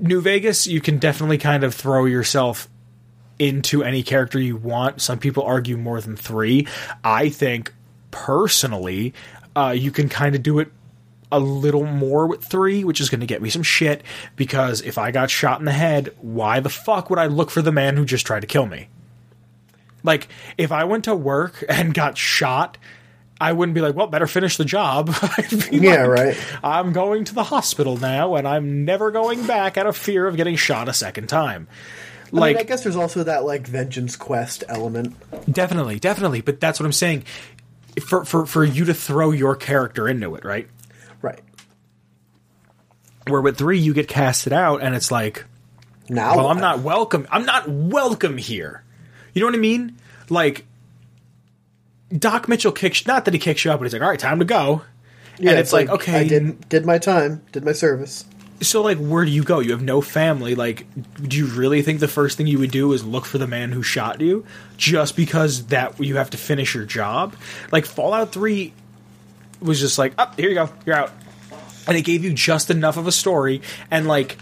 New 0.00 0.20
Vegas 0.20 0.66
you 0.66 0.80
can 0.80 0.98
definitely 0.98 1.38
kind 1.38 1.64
of 1.64 1.74
throw 1.74 2.04
yourself 2.04 2.68
into 3.38 3.82
any 3.82 4.02
character 4.02 4.38
you 4.38 4.56
want. 4.56 5.00
Some 5.00 5.18
people 5.18 5.42
argue 5.42 5.76
more 5.76 6.00
than 6.00 6.16
3. 6.16 6.66
I 7.02 7.28
think 7.28 7.72
personally 8.10 9.12
uh, 9.56 9.74
you 9.76 9.90
can 9.90 10.08
kind 10.08 10.34
of 10.34 10.42
do 10.42 10.58
it 10.58 10.70
a 11.32 11.38
little 11.38 11.84
more 11.84 12.26
with 12.26 12.44
three, 12.44 12.84
which 12.84 13.00
is 13.00 13.10
going 13.10 13.20
to 13.20 13.26
get 13.26 13.42
me 13.42 13.50
some 13.50 13.62
shit 13.62 14.02
because 14.36 14.80
if 14.82 14.98
I 14.98 15.10
got 15.10 15.30
shot 15.30 15.58
in 15.58 15.64
the 15.64 15.72
head, 15.72 16.14
why 16.20 16.60
the 16.60 16.68
fuck 16.68 17.10
would 17.10 17.18
I 17.18 17.26
look 17.26 17.50
for 17.50 17.60
the 17.60 17.72
man 17.72 17.96
who 17.96 18.04
just 18.04 18.24
tried 18.24 18.40
to 18.40 18.46
kill 18.46 18.66
me? 18.66 18.88
Like, 20.04 20.28
if 20.58 20.70
I 20.70 20.84
went 20.84 21.04
to 21.04 21.14
work 21.16 21.64
and 21.68 21.92
got 21.92 22.16
shot, 22.16 22.78
I 23.40 23.52
wouldn't 23.52 23.74
be 23.74 23.80
like, 23.80 23.94
well, 23.96 24.06
better 24.06 24.26
finish 24.26 24.56
the 24.56 24.64
job. 24.64 25.10
I'd 25.22 25.70
be 25.70 25.78
Yeah, 25.78 26.06
like, 26.06 26.18
right. 26.18 26.36
I'm 26.62 26.92
going 26.92 27.24
to 27.24 27.34
the 27.34 27.42
hospital 27.44 27.96
now 27.96 28.36
and 28.36 28.46
I'm 28.46 28.84
never 28.84 29.10
going 29.10 29.46
back 29.46 29.76
out 29.76 29.86
of 29.86 29.96
fear 29.96 30.26
of 30.26 30.36
getting 30.36 30.56
shot 30.56 30.88
a 30.88 30.92
second 30.92 31.28
time. 31.28 31.66
I 32.32 32.36
Like, 32.36 32.56
mean, 32.56 32.64
I 32.64 32.68
guess 32.68 32.82
there's 32.84 32.96
also 32.96 33.24
that 33.24 33.44
like 33.44 33.66
vengeance 33.66 34.16
quest 34.16 34.62
element. 34.68 35.16
definitely, 35.50 35.98
definitely. 35.98 36.40
But 36.42 36.60
that's 36.60 36.78
what 36.78 36.86
I'm 36.86 36.92
saying. 36.92 37.24
For, 38.06 38.24
for, 38.24 38.44
for 38.46 38.64
you 38.64 38.84
to 38.86 38.94
throw 38.94 39.30
your 39.30 39.54
character 39.56 40.08
into 40.08 40.34
it, 40.36 40.44
right? 40.44 40.68
Right. 41.22 41.40
Where 43.28 43.40
with 43.40 43.56
three, 43.56 43.78
you 43.78 43.94
get 43.94 44.08
casted 44.08 44.52
out 44.52 44.82
and 44.82 44.94
it's 44.94 45.10
like, 45.10 45.44
Now 46.08 46.36
well, 46.36 46.48
I'm 46.48 46.60
not 46.60 46.80
welcome. 46.80 47.26
I'm 47.30 47.46
not 47.46 47.68
welcome 47.68 48.36
here. 48.36 48.82
You 49.32 49.40
know 49.40 49.46
what 49.46 49.54
I 49.54 49.58
mean? 49.58 49.96
Like 50.28 50.66
Doc 52.16 52.48
Mitchell 52.48 52.72
kicks. 52.72 53.06
Not 53.06 53.24
that 53.24 53.34
he 53.34 53.40
kicks 53.40 53.64
you 53.64 53.72
up, 53.72 53.80
but 53.80 53.84
he's 53.84 53.92
like, 53.92 54.02
"All 54.02 54.08
right, 54.08 54.18
time 54.18 54.38
to 54.38 54.44
go." 54.44 54.82
Yeah, 55.38 55.50
and 55.50 55.58
it's, 55.58 55.72
like, 55.72 55.88
okay, 55.88 56.20
I 56.20 56.28
did 56.28 56.68
did 56.68 56.86
my 56.86 56.98
time, 56.98 57.42
did 57.50 57.64
my 57.64 57.72
service. 57.72 58.24
so 58.60 58.82
like, 58.82 58.98
where 58.98 59.24
do 59.24 59.32
you 59.32 59.42
go? 59.42 59.58
You 59.58 59.72
have 59.72 59.82
no 59.82 60.00
family. 60.00 60.54
Like, 60.54 60.86
do 61.20 61.36
you 61.36 61.46
really 61.46 61.82
think 61.82 61.98
the 61.98 62.06
first 62.08 62.36
thing 62.38 62.46
you 62.46 62.60
would 62.60 62.70
do 62.70 62.92
is 62.92 63.04
look 63.04 63.24
for 63.24 63.38
the 63.38 63.48
man 63.48 63.72
who 63.72 63.82
shot 63.82 64.20
you, 64.20 64.44
just 64.76 65.16
because 65.16 65.66
that 65.66 65.98
you 65.98 66.16
have 66.16 66.30
to 66.30 66.36
finish 66.36 66.74
your 66.74 66.84
job? 66.84 67.34
Like 67.72 67.84
Fallout 67.84 68.32
Three 68.32 68.72
was 69.60 69.80
just 69.80 69.98
like, 69.98 70.12
"Up, 70.18 70.38
here 70.38 70.48
you 70.48 70.54
go, 70.54 70.70
you're 70.86 70.94
out," 70.94 71.10
and 71.88 71.96
it 71.96 72.02
gave 72.02 72.22
you 72.24 72.32
just 72.32 72.70
enough 72.70 72.96
of 72.96 73.06
a 73.06 73.12
story 73.12 73.60
and 73.90 74.06
like. 74.06 74.38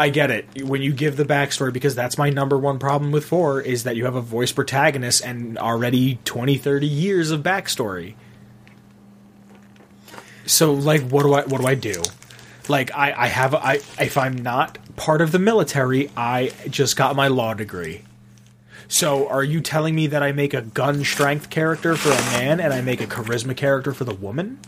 I 0.00 0.08
get 0.08 0.30
it. 0.30 0.64
When 0.64 0.80
you 0.80 0.94
give 0.94 1.18
the 1.18 1.26
backstory, 1.26 1.74
because 1.74 1.94
that's 1.94 2.16
my 2.16 2.30
number 2.30 2.56
one 2.56 2.78
problem 2.78 3.12
with 3.12 3.26
4, 3.26 3.60
is 3.60 3.84
that 3.84 3.96
you 3.96 4.06
have 4.06 4.14
a 4.14 4.22
voice 4.22 4.50
protagonist 4.50 5.22
and 5.22 5.58
already 5.58 6.18
20, 6.24 6.56
30 6.56 6.86
years 6.86 7.30
of 7.30 7.42
backstory. 7.42 8.14
So, 10.46 10.72
like, 10.72 11.02
what 11.02 11.22
do 11.24 11.34
I 11.34 11.42
what 11.44 11.60
do 11.60 11.66
I 11.66 11.74
do? 11.74 12.02
Like, 12.66 12.94
I, 12.94 13.12
I 13.12 13.26
have 13.26 13.54
I 13.54 13.74
if 14.00 14.16
I'm 14.16 14.36
not 14.36 14.78
part 14.96 15.20
of 15.20 15.32
the 15.32 15.38
military, 15.38 16.10
I 16.16 16.52
just 16.70 16.96
got 16.96 17.14
my 17.14 17.28
law 17.28 17.52
degree. 17.52 18.02
So, 18.88 19.28
are 19.28 19.44
you 19.44 19.60
telling 19.60 19.94
me 19.94 20.06
that 20.08 20.22
I 20.22 20.32
make 20.32 20.54
a 20.54 20.62
gun 20.62 21.04
strength 21.04 21.50
character 21.50 21.94
for 21.94 22.08
a 22.10 22.38
man 22.38 22.58
and 22.58 22.72
I 22.72 22.80
make 22.80 23.00
a 23.02 23.06
charisma 23.06 23.54
character 23.56 23.92
for 23.92 24.04
the 24.04 24.14
woman? 24.14 24.58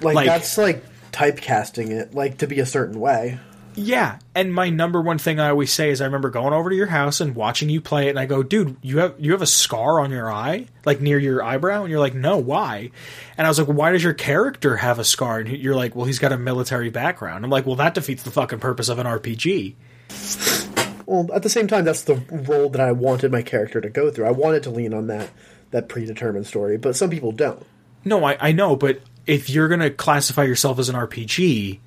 Like, 0.00 0.14
Like- 0.16 0.26
that's 0.26 0.56
like 0.56 0.82
typecasting 1.12 1.90
it, 1.90 2.14
like 2.14 2.38
to 2.38 2.46
be 2.46 2.58
a 2.58 2.66
certain 2.66 2.98
way. 2.98 3.38
Yeah, 3.80 4.18
and 4.34 4.52
my 4.52 4.70
number 4.70 5.00
one 5.00 5.18
thing 5.18 5.38
I 5.38 5.50
always 5.50 5.72
say 5.72 5.90
is 5.90 6.00
I 6.00 6.06
remember 6.06 6.30
going 6.30 6.52
over 6.52 6.68
to 6.68 6.74
your 6.74 6.88
house 6.88 7.20
and 7.20 7.36
watching 7.36 7.70
you 7.70 7.80
play 7.80 8.08
it, 8.08 8.10
and 8.10 8.18
I 8.18 8.26
go, 8.26 8.42
"Dude, 8.42 8.76
you 8.82 8.98
have 8.98 9.14
you 9.18 9.30
have 9.32 9.42
a 9.42 9.46
scar 9.46 10.00
on 10.00 10.10
your 10.10 10.32
eye, 10.32 10.66
like 10.84 11.00
near 11.00 11.16
your 11.16 11.44
eyebrow," 11.44 11.82
and 11.82 11.90
you're 11.90 12.00
like, 12.00 12.14
"No, 12.14 12.38
why?" 12.38 12.90
And 13.36 13.46
I 13.46 13.50
was 13.50 13.58
like, 13.58 13.68
well, 13.68 13.76
"Why 13.76 13.92
does 13.92 14.02
your 14.02 14.14
character 14.14 14.76
have 14.76 14.98
a 14.98 15.04
scar?" 15.04 15.38
And 15.38 15.48
you're 15.48 15.76
like, 15.76 15.94
"Well, 15.94 16.06
he's 16.06 16.18
got 16.18 16.32
a 16.32 16.38
military 16.38 16.90
background." 16.90 17.44
I'm 17.44 17.50
like, 17.50 17.66
"Well, 17.66 17.76
that 17.76 17.94
defeats 17.94 18.24
the 18.24 18.32
fucking 18.32 18.58
purpose 18.58 18.88
of 18.88 18.98
an 18.98 19.06
RPG." 19.06 19.76
Well, 21.06 21.28
at 21.32 21.44
the 21.44 21.48
same 21.48 21.68
time, 21.68 21.84
that's 21.84 22.02
the 22.02 22.16
role 22.30 22.68
that 22.70 22.80
I 22.80 22.90
wanted 22.92 23.30
my 23.30 23.42
character 23.42 23.80
to 23.80 23.88
go 23.88 24.10
through. 24.10 24.26
I 24.26 24.32
wanted 24.32 24.64
to 24.64 24.70
lean 24.70 24.92
on 24.92 25.06
that 25.06 25.30
that 25.70 25.88
predetermined 25.88 26.48
story, 26.48 26.78
but 26.78 26.96
some 26.96 27.10
people 27.10 27.30
don't. 27.30 27.64
No, 28.04 28.24
I, 28.24 28.36
I 28.40 28.52
know, 28.52 28.74
but 28.74 29.00
if 29.26 29.48
you're 29.48 29.68
gonna 29.68 29.90
classify 29.90 30.42
yourself 30.42 30.80
as 30.80 30.88
an 30.88 30.96
RPG, 30.96 31.78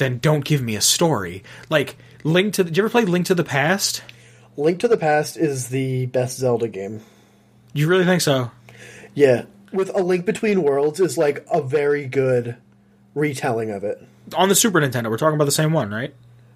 then 0.00 0.18
don't 0.18 0.44
give 0.44 0.60
me 0.62 0.74
a 0.74 0.80
story. 0.80 1.44
Like 1.68 1.96
Link 2.24 2.54
to. 2.54 2.64
The, 2.64 2.70
did 2.70 2.76
you 2.76 2.82
ever 2.82 2.90
play 2.90 3.04
Link 3.04 3.26
to 3.26 3.34
the 3.34 3.44
Past? 3.44 4.02
Link 4.56 4.80
to 4.80 4.88
the 4.88 4.96
Past 4.96 5.36
is 5.36 5.68
the 5.68 6.06
best 6.06 6.36
Zelda 6.38 6.66
game. 6.68 7.00
You 7.72 7.86
really 7.86 8.04
think 8.04 8.20
so? 8.20 8.50
Yeah, 9.14 9.44
with 9.72 9.90
A 9.94 10.02
Link 10.02 10.26
Between 10.26 10.62
Worlds 10.62 10.98
is 11.00 11.16
like 11.16 11.46
a 11.50 11.62
very 11.62 12.06
good 12.06 12.56
retelling 13.14 13.70
of 13.70 13.84
it. 13.84 14.02
On 14.34 14.48
the 14.48 14.54
Super 14.54 14.80
Nintendo, 14.80 15.08
we're 15.10 15.16
talking 15.18 15.36
about 15.36 15.44
the 15.46 15.50
same 15.52 15.72
one, 15.72 15.90
right? 15.92 16.14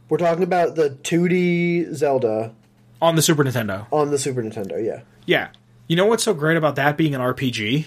We're 0.08 0.18
talking 0.18 0.42
about 0.44 0.74
the 0.74 0.90
2D 0.90 1.94
Zelda 1.94 2.52
On 3.00 3.16
the 3.16 3.22
Super 3.22 3.42
Nintendo. 3.44 3.86
on 3.92 4.10
the 4.10 4.18
Super 4.18 4.42
Nintendo. 4.42 4.84
Yeah. 4.84 5.00
Yeah. 5.26 5.48
You 5.88 5.96
know 5.96 6.06
what's 6.06 6.22
so 6.24 6.34
great 6.34 6.56
about 6.56 6.76
that 6.76 6.96
being 6.96 7.14
an 7.14 7.20
RPG? 7.20 7.86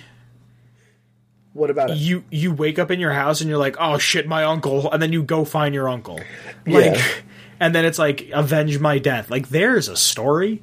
What 1.58 1.72
about 1.72 1.90
it? 1.90 1.98
You 1.98 2.24
you 2.30 2.54
wake 2.54 2.78
up 2.78 2.92
in 2.92 3.00
your 3.00 3.14
house 3.14 3.42
and 3.42 3.50
you're 3.50 3.58
like, 3.58 3.78
"Oh 3.80 3.98
shit, 3.98 4.28
my 4.28 4.44
uncle," 4.44 4.92
and 4.92 5.02
then 5.02 5.12
you 5.12 5.24
go 5.24 5.44
find 5.44 5.74
your 5.74 5.90
uncle. 5.90 6.20
Yeah. 6.68 6.78
Like 6.78 7.24
and 7.60 7.74
then 7.74 7.84
it's 7.84 7.98
like, 7.98 8.30
"Avenge 8.32 8.80
my 8.80 9.00
death." 9.00 9.32
Like 9.32 9.50
there's 9.50 9.88
a 9.90 9.96
story. 9.96 10.62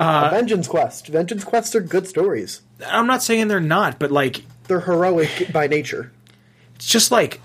A 0.00 0.30
Vengeance 0.30 0.66
Quest. 0.66 1.08
Vengeance 1.08 1.44
Quests 1.44 1.74
are 1.74 1.80
good 1.80 2.06
stories. 2.06 2.62
I'm 2.86 3.06
not 3.06 3.22
saying 3.22 3.48
they're 3.48 3.60
not, 3.60 3.98
but 3.98 4.10
like 4.10 4.44
They're 4.68 4.80
heroic 4.80 5.50
by 5.52 5.66
nature. 5.66 6.10
it's 6.76 6.86
just 6.86 7.10
like 7.10 7.40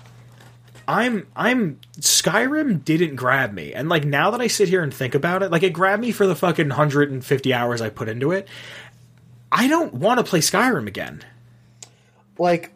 I'm 0.88 1.26
I'm 1.36 1.80
Skyrim 1.98 2.82
didn't 2.84 3.16
grab 3.16 3.52
me. 3.52 3.74
And 3.74 3.90
like 3.90 4.04
now 4.04 4.30
that 4.30 4.40
I 4.40 4.46
sit 4.46 4.70
here 4.70 4.82
and 4.82 4.94
think 4.94 5.14
about 5.14 5.42
it, 5.42 5.50
like 5.50 5.62
it 5.62 5.74
grabbed 5.74 6.00
me 6.00 6.12
for 6.12 6.26
the 6.26 6.36
fucking 6.36 6.68
150 6.68 7.52
hours 7.52 7.82
I 7.82 7.90
put 7.90 8.08
into 8.08 8.30
it. 8.32 8.48
I 9.52 9.68
don't 9.68 9.92
want 9.92 10.18
to 10.18 10.24
play 10.24 10.40
Skyrim 10.40 10.86
again. 10.86 11.22
Like 12.38 12.72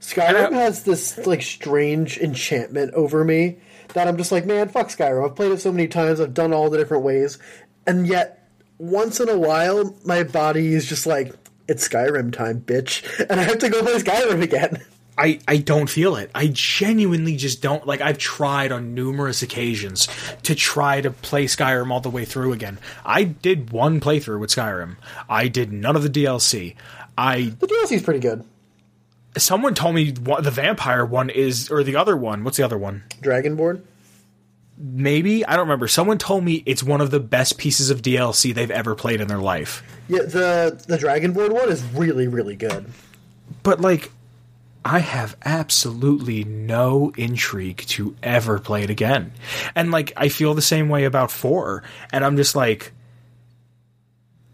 Skyrim 0.00 0.52
has 0.52 0.82
this 0.82 1.24
like 1.26 1.42
strange 1.42 2.18
enchantment 2.18 2.92
over 2.94 3.24
me 3.24 3.58
that 3.94 4.08
I'm 4.08 4.16
just 4.16 4.32
like, 4.32 4.46
man, 4.46 4.68
fuck 4.68 4.88
Skyrim. 4.88 5.24
I've 5.24 5.36
played 5.36 5.52
it 5.52 5.60
so 5.60 5.70
many 5.72 5.88
times. 5.88 6.20
I've 6.20 6.34
done 6.34 6.52
all 6.52 6.70
the 6.70 6.78
different 6.78 7.04
ways, 7.04 7.38
and 7.86 8.06
yet 8.06 8.48
once 8.78 9.20
in 9.20 9.28
a 9.28 9.38
while, 9.38 9.94
my 10.04 10.24
body 10.24 10.74
is 10.74 10.88
just 10.88 11.06
like, 11.06 11.32
it's 11.68 11.88
Skyrim 11.88 12.32
time, 12.32 12.60
bitch, 12.60 13.02
and 13.30 13.40
I 13.40 13.44
have 13.44 13.58
to 13.58 13.68
go 13.68 13.82
play 13.82 13.94
Skyrim 13.94 14.42
again. 14.42 14.82
I, 15.18 15.40
I 15.46 15.58
don't 15.58 15.90
feel 15.90 16.16
it. 16.16 16.30
I 16.34 16.48
genuinely 16.52 17.36
just 17.36 17.60
don't 17.60 17.86
like 17.86 18.00
I've 18.00 18.16
tried 18.16 18.72
on 18.72 18.94
numerous 18.94 19.42
occasions 19.42 20.08
to 20.44 20.54
try 20.54 21.02
to 21.02 21.10
play 21.10 21.44
Skyrim 21.44 21.92
all 21.92 22.00
the 22.00 22.08
way 22.08 22.24
through 22.24 22.54
again. 22.54 22.78
I 23.04 23.24
did 23.24 23.70
one 23.70 24.00
playthrough 24.00 24.40
with 24.40 24.50
Skyrim. 24.50 24.96
I 25.28 25.48
did 25.48 25.70
none 25.70 25.96
of 25.96 26.02
the 26.02 26.08
DLC. 26.08 26.76
I 27.16 27.52
The 27.60 27.66
DLC's 27.66 28.02
pretty 28.02 28.20
good. 28.20 28.42
Someone 29.36 29.74
told 29.74 29.94
me 29.94 30.12
what, 30.12 30.44
the 30.44 30.50
vampire 30.50 31.04
one 31.04 31.30
is 31.30 31.70
or 31.70 31.82
the 31.82 31.96
other 31.96 32.16
one. 32.16 32.44
What's 32.44 32.56
the 32.56 32.62
other 32.64 32.78
one? 32.78 33.04
Dragonborn. 33.20 33.82
Maybe 34.78 35.44
I 35.44 35.52
don't 35.52 35.66
remember. 35.66 35.86
Someone 35.86 36.18
told 36.18 36.44
me 36.44 36.62
it's 36.66 36.82
one 36.82 37.00
of 37.00 37.10
the 37.10 37.20
best 37.20 37.58
pieces 37.58 37.90
of 37.90 38.02
DLC 38.02 38.54
they've 38.54 38.70
ever 38.70 38.94
played 38.94 39.20
in 39.20 39.28
their 39.28 39.38
life. 39.38 39.82
Yeah, 40.08 40.22
the 40.22 40.82
the 40.88 40.98
Dragonborn 40.98 41.52
one 41.52 41.68
is 41.68 41.82
really 41.84 42.26
really 42.26 42.56
good. 42.56 42.86
But 43.62 43.80
like 43.80 44.10
I 44.84 44.98
have 44.98 45.36
absolutely 45.44 46.42
no 46.42 47.12
intrigue 47.16 47.78
to 47.88 48.16
ever 48.22 48.58
play 48.58 48.82
it 48.82 48.90
again. 48.90 49.32
And 49.74 49.92
like 49.92 50.12
I 50.16 50.28
feel 50.28 50.54
the 50.54 50.62
same 50.62 50.88
way 50.88 51.04
about 51.04 51.30
4 51.30 51.84
and 52.12 52.24
I'm 52.24 52.36
just 52.36 52.56
like 52.56 52.92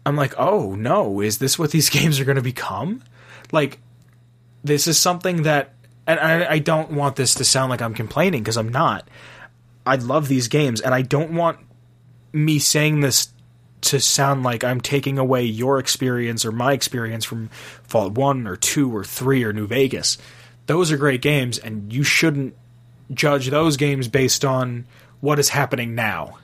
I'm 0.05 0.15
like, 0.15 0.33
"Oh, 0.37 0.75
no, 0.75 1.21
is 1.21 1.37
this 1.39 1.57
what 1.59 1.71
these 1.71 1.89
games 1.97 2.19
are 2.19 2.25
going 2.25 2.35
to 2.35 2.41
become?" 2.41 3.03
Like 3.51 3.79
this 4.63 4.87
is 4.87 4.97
something 4.97 5.43
that 5.43 5.73
and 6.07 6.19
I, 6.19 6.53
I 6.53 6.59
don't 6.59 6.91
want 6.91 7.15
this 7.15 7.35
to 7.35 7.45
sound 7.45 7.69
like 7.69 7.81
I'm 7.81 7.93
complaining 7.93 8.41
because 8.41 8.57
I'm 8.57 8.69
not. 8.69 9.07
I 9.85 9.95
love 9.95 10.27
these 10.27 10.47
games 10.47 10.81
and 10.81 10.93
I 10.93 11.03
don't 11.03 11.33
want 11.33 11.59
me 12.33 12.59
saying 12.59 12.99
this 13.01 13.31
to 13.81 13.99
sound 13.99 14.43
like 14.43 14.63
I'm 14.63 14.81
taking 14.81 15.17
away 15.17 15.43
your 15.43 15.79
experience 15.79 16.45
or 16.45 16.51
my 16.51 16.73
experience 16.73 17.25
from 17.25 17.49
Fallout 17.83 18.13
1 18.13 18.47
or 18.47 18.55
2 18.55 18.95
or 18.95 19.03
3 19.03 19.43
or 19.43 19.53
New 19.53 19.67
Vegas. 19.67 20.17
Those 20.65 20.91
are 20.91 20.97
great 20.97 21.21
games, 21.21 21.57
and 21.57 21.91
you 21.91 22.03
shouldn't 22.03 22.55
judge 23.11 23.49
those 23.49 23.77
games 23.77 24.07
based 24.07 24.45
on 24.45 24.85
what 25.19 25.39
is 25.39 25.49
happening 25.49 25.95
now. 25.95 26.37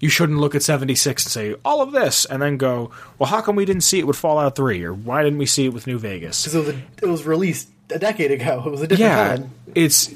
You 0.00 0.08
shouldn't 0.08 0.38
look 0.38 0.54
at 0.54 0.62
76 0.62 1.24
and 1.26 1.30
say, 1.30 1.54
all 1.62 1.82
of 1.82 1.92
this, 1.92 2.24
and 2.24 2.40
then 2.40 2.56
go, 2.56 2.90
well, 3.18 3.28
how 3.28 3.42
come 3.42 3.54
we 3.54 3.66
didn't 3.66 3.82
see 3.82 3.98
it 3.98 4.06
with 4.06 4.16
Fallout 4.16 4.56
3? 4.56 4.82
Or 4.82 4.94
why 4.94 5.22
didn't 5.22 5.38
we 5.38 5.44
see 5.46 5.66
it 5.66 5.74
with 5.74 5.86
New 5.86 5.98
Vegas? 5.98 6.42
Because 6.44 6.54
it 6.54 6.66
was 6.74 6.82
it 7.02 7.06
was 7.06 7.24
released 7.26 7.68
a 7.90 7.98
decade 7.98 8.30
ago. 8.30 8.62
It 8.66 8.70
was 8.70 8.80
a 8.82 8.86
different 8.86 9.10
Yeah, 9.10 9.36
time. 9.36 9.50
it's 9.74 10.10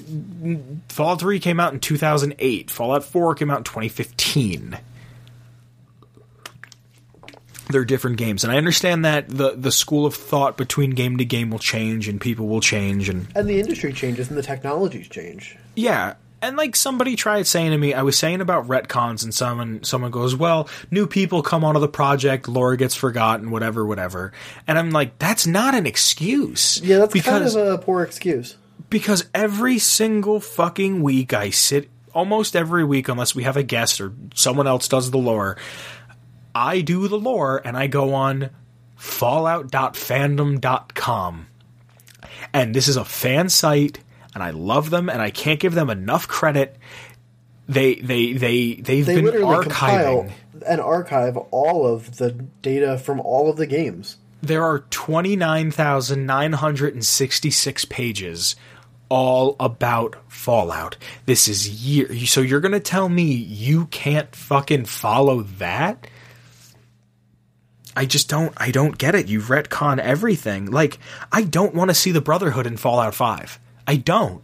Fallout 0.88 1.20
3 1.20 1.38
came 1.38 1.60
out 1.60 1.74
in 1.74 1.80
2008. 1.80 2.70
Fallout 2.70 3.04
4 3.04 3.34
came 3.34 3.50
out 3.50 3.58
in 3.58 3.64
2015. 3.64 4.78
They're 7.70 7.84
different 7.86 8.18
games, 8.18 8.44
and 8.44 8.52
I 8.52 8.56
understand 8.58 9.06
that 9.06 9.26
the 9.28 9.52
the 9.56 9.72
school 9.72 10.04
of 10.04 10.14
thought 10.14 10.58
between 10.58 10.90
game 10.90 11.16
to 11.16 11.24
game 11.24 11.50
will 11.50 11.58
change, 11.58 12.08
and 12.08 12.20
people 12.20 12.46
will 12.46 12.60
change, 12.60 13.08
and 13.08 13.26
And 13.34 13.48
the 13.48 13.58
industry 13.58 13.92
changes 13.94 14.28
and 14.28 14.36
the 14.36 14.42
technologies 14.42 15.08
change. 15.08 15.56
yeah. 15.74 16.14
And 16.44 16.56
like 16.58 16.76
somebody 16.76 17.16
tried 17.16 17.46
saying 17.46 17.70
to 17.70 17.78
me, 17.78 17.94
I 17.94 18.02
was 18.02 18.18
saying 18.18 18.42
about 18.42 18.68
retcons, 18.68 19.24
and 19.24 19.32
someone 19.32 19.82
someone 19.82 20.10
goes, 20.10 20.36
"Well, 20.36 20.68
new 20.90 21.06
people 21.06 21.42
come 21.42 21.64
onto 21.64 21.80
the 21.80 21.88
project, 21.88 22.48
lore 22.48 22.76
gets 22.76 22.94
forgotten, 22.94 23.50
whatever, 23.50 23.86
whatever." 23.86 24.32
And 24.66 24.78
I'm 24.78 24.90
like, 24.90 25.18
that's 25.18 25.46
not 25.46 25.74
an 25.74 25.86
excuse. 25.86 26.82
Yeah, 26.82 26.98
that's 26.98 27.14
because 27.14 27.54
kind 27.54 27.66
of 27.66 27.80
a 27.80 27.82
poor 27.82 28.02
excuse. 28.02 28.56
because 28.90 29.24
every 29.34 29.78
single 29.78 30.38
fucking 30.38 31.02
week 31.02 31.32
I 31.32 31.48
sit 31.50 31.88
almost 32.12 32.54
every 32.54 32.84
week 32.84 33.08
unless 33.08 33.34
we 33.34 33.44
have 33.44 33.56
a 33.56 33.62
guest 33.62 33.98
or 34.00 34.12
someone 34.34 34.66
else 34.66 34.86
does 34.86 35.10
the 35.10 35.18
lore. 35.18 35.56
I 36.54 36.82
do 36.82 37.08
the 37.08 37.18
lore 37.18 37.62
and 37.64 37.74
I 37.76 37.86
go 37.86 38.14
on 38.14 38.50
fallout.fandom.com. 38.96 41.46
And 42.52 42.74
this 42.74 42.88
is 42.88 42.96
a 42.96 43.04
fan 43.04 43.48
site 43.48 44.00
and 44.34 44.42
I 44.42 44.50
love 44.50 44.90
them 44.90 45.08
and 45.08 45.22
I 45.22 45.30
can't 45.30 45.60
give 45.60 45.74
them 45.74 45.88
enough 45.90 46.26
credit. 46.28 46.76
They 47.68 47.94
they 47.96 48.32
they 48.34 48.74
they've 48.74 49.06
They 49.06 49.20
been 49.22 49.32
archiving. 49.34 50.30
and 50.66 50.80
archive 50.80 51.36
all 51.50 51.86
of 51.86 52.16
the 52.18 52.32
data 52.62 52.98
from 52.98 53.20
all 53.20 53.48
of 53.50 53.56
the 53.56 53.66
games. 53.66 54.16
there 54.42 54.62
are 54.62 54.80
29,966 54.90 57.84
pages 57.86 58.56
all 59.08 59.56
about 59.60 60.16
Fallout. 60.28 60.96
This 61.26 61.48
is 61.48 61.68
year. 61.86 62.26
So 62.26 62.40
you're 62.40 62.60
going 62.60 62.72
to 62.72 62.80
tell 62.80 63.08
me 63.08 63.24
you 63.32 63.86
can't 63.86 64.34
fucking 64.34 64.86
follow 64.86 65.42
that? 65.58 66.06
I 67.96 68.06
just 68.06 68.28
don't 68.28 68.52
I 68.56 68.70
don't 68.72 68.98
get 68.98 69.14
it. 69.14 69.28
You've 69.28 69.44
retcon 69.46 69.98
everything. 69.98 70.70
Like 70.70 70.98
I 71.30 71.42
don't 71.42 71.74
want 71.74 71.90
to 71.90 71.94
see 71.94 72.10
the 72.10 72.20
Brotherhood 72.20 72.66
in 72.66 72.76
Fallout 72.76 73.14
5. 73.14 73.60
I 73.86 73.96
don't. 73.96 74.42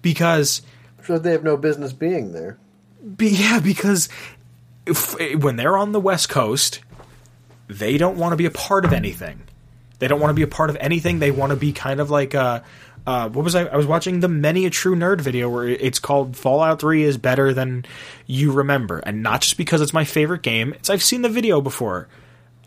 Because 0.00 0.62
So 1.04 1.18
they 1.18 1.32
have 1.32 1.44
no 1.44 1.56
business 1.56 1.92
being 1.92 2.32
there. 2.32 2.58
be, 3.16 3.28
yeah, 3.28 3.60
because 3.60 4.08
if, 4.86 5.14
when 5.42 5.56
they're 5.56 5.76
on 5.76 5.92
the 5.92 6.00
West 6.00 6.28
Coast, 6.28 6.80
they 7.68 7.98
don't 7.98 8.16
want 8.16 8.32
to 8.32 8.36
be 8.36 8.46
a 8.46 8.50
part 8.50 8.84
of 8.84 8.92
anything. 8.92 9.42
They 9.98 10.08
don't 10.08 10.20
want 10.20 10.30
to 10.30 10.34
be 10.34 10.42
a 10.42 10.48
part 10.48 10.70
of 10.70 10.76
anything. 10.80 11.20
They 11.20 11.30
want 11.30 11.50
to 11.50 11.56
be 11.56 11.72
kind 11.72 12.00
of 12.00 12.10
like 12.10 12.34
uh, 12.34 12.60
uh, 13.06 13.28
what 13.28 13.44
was 13.44 13.54
I? 13.54 13.64
I 13.64 13.76
was 13.76 13.86
watching 13.86 14.20
the 14.20 14.28
Many 14.28 14.66
a 14.66 14.70
True 14.70 14.94
Nerd 14.94 15.20
video 15.20 15.48
where 15.48 15.68
it's 15.68 15.98
called 15.98 16.36
Fallout 16.36 16.80
Three 16.80 17.02
is 17.02 17.18
better 17.18 17.52
than 17.52 17.84
you 18.26 18.52
remember, 18.52 18.98
and 18.98 19.22
not 19.22 19.42
just 19.42 19.56
because 19.56 19.80
it's 19.80 19.92
my 19.92 20.04
favorite 20.04 20.42
game. 20.42 20.72
It's 20.74 20.90
I've 20.90 21.02
seen 21.02 21.22
the 21.22 21.28
video 21.28 21.60
before. 21.60 22.08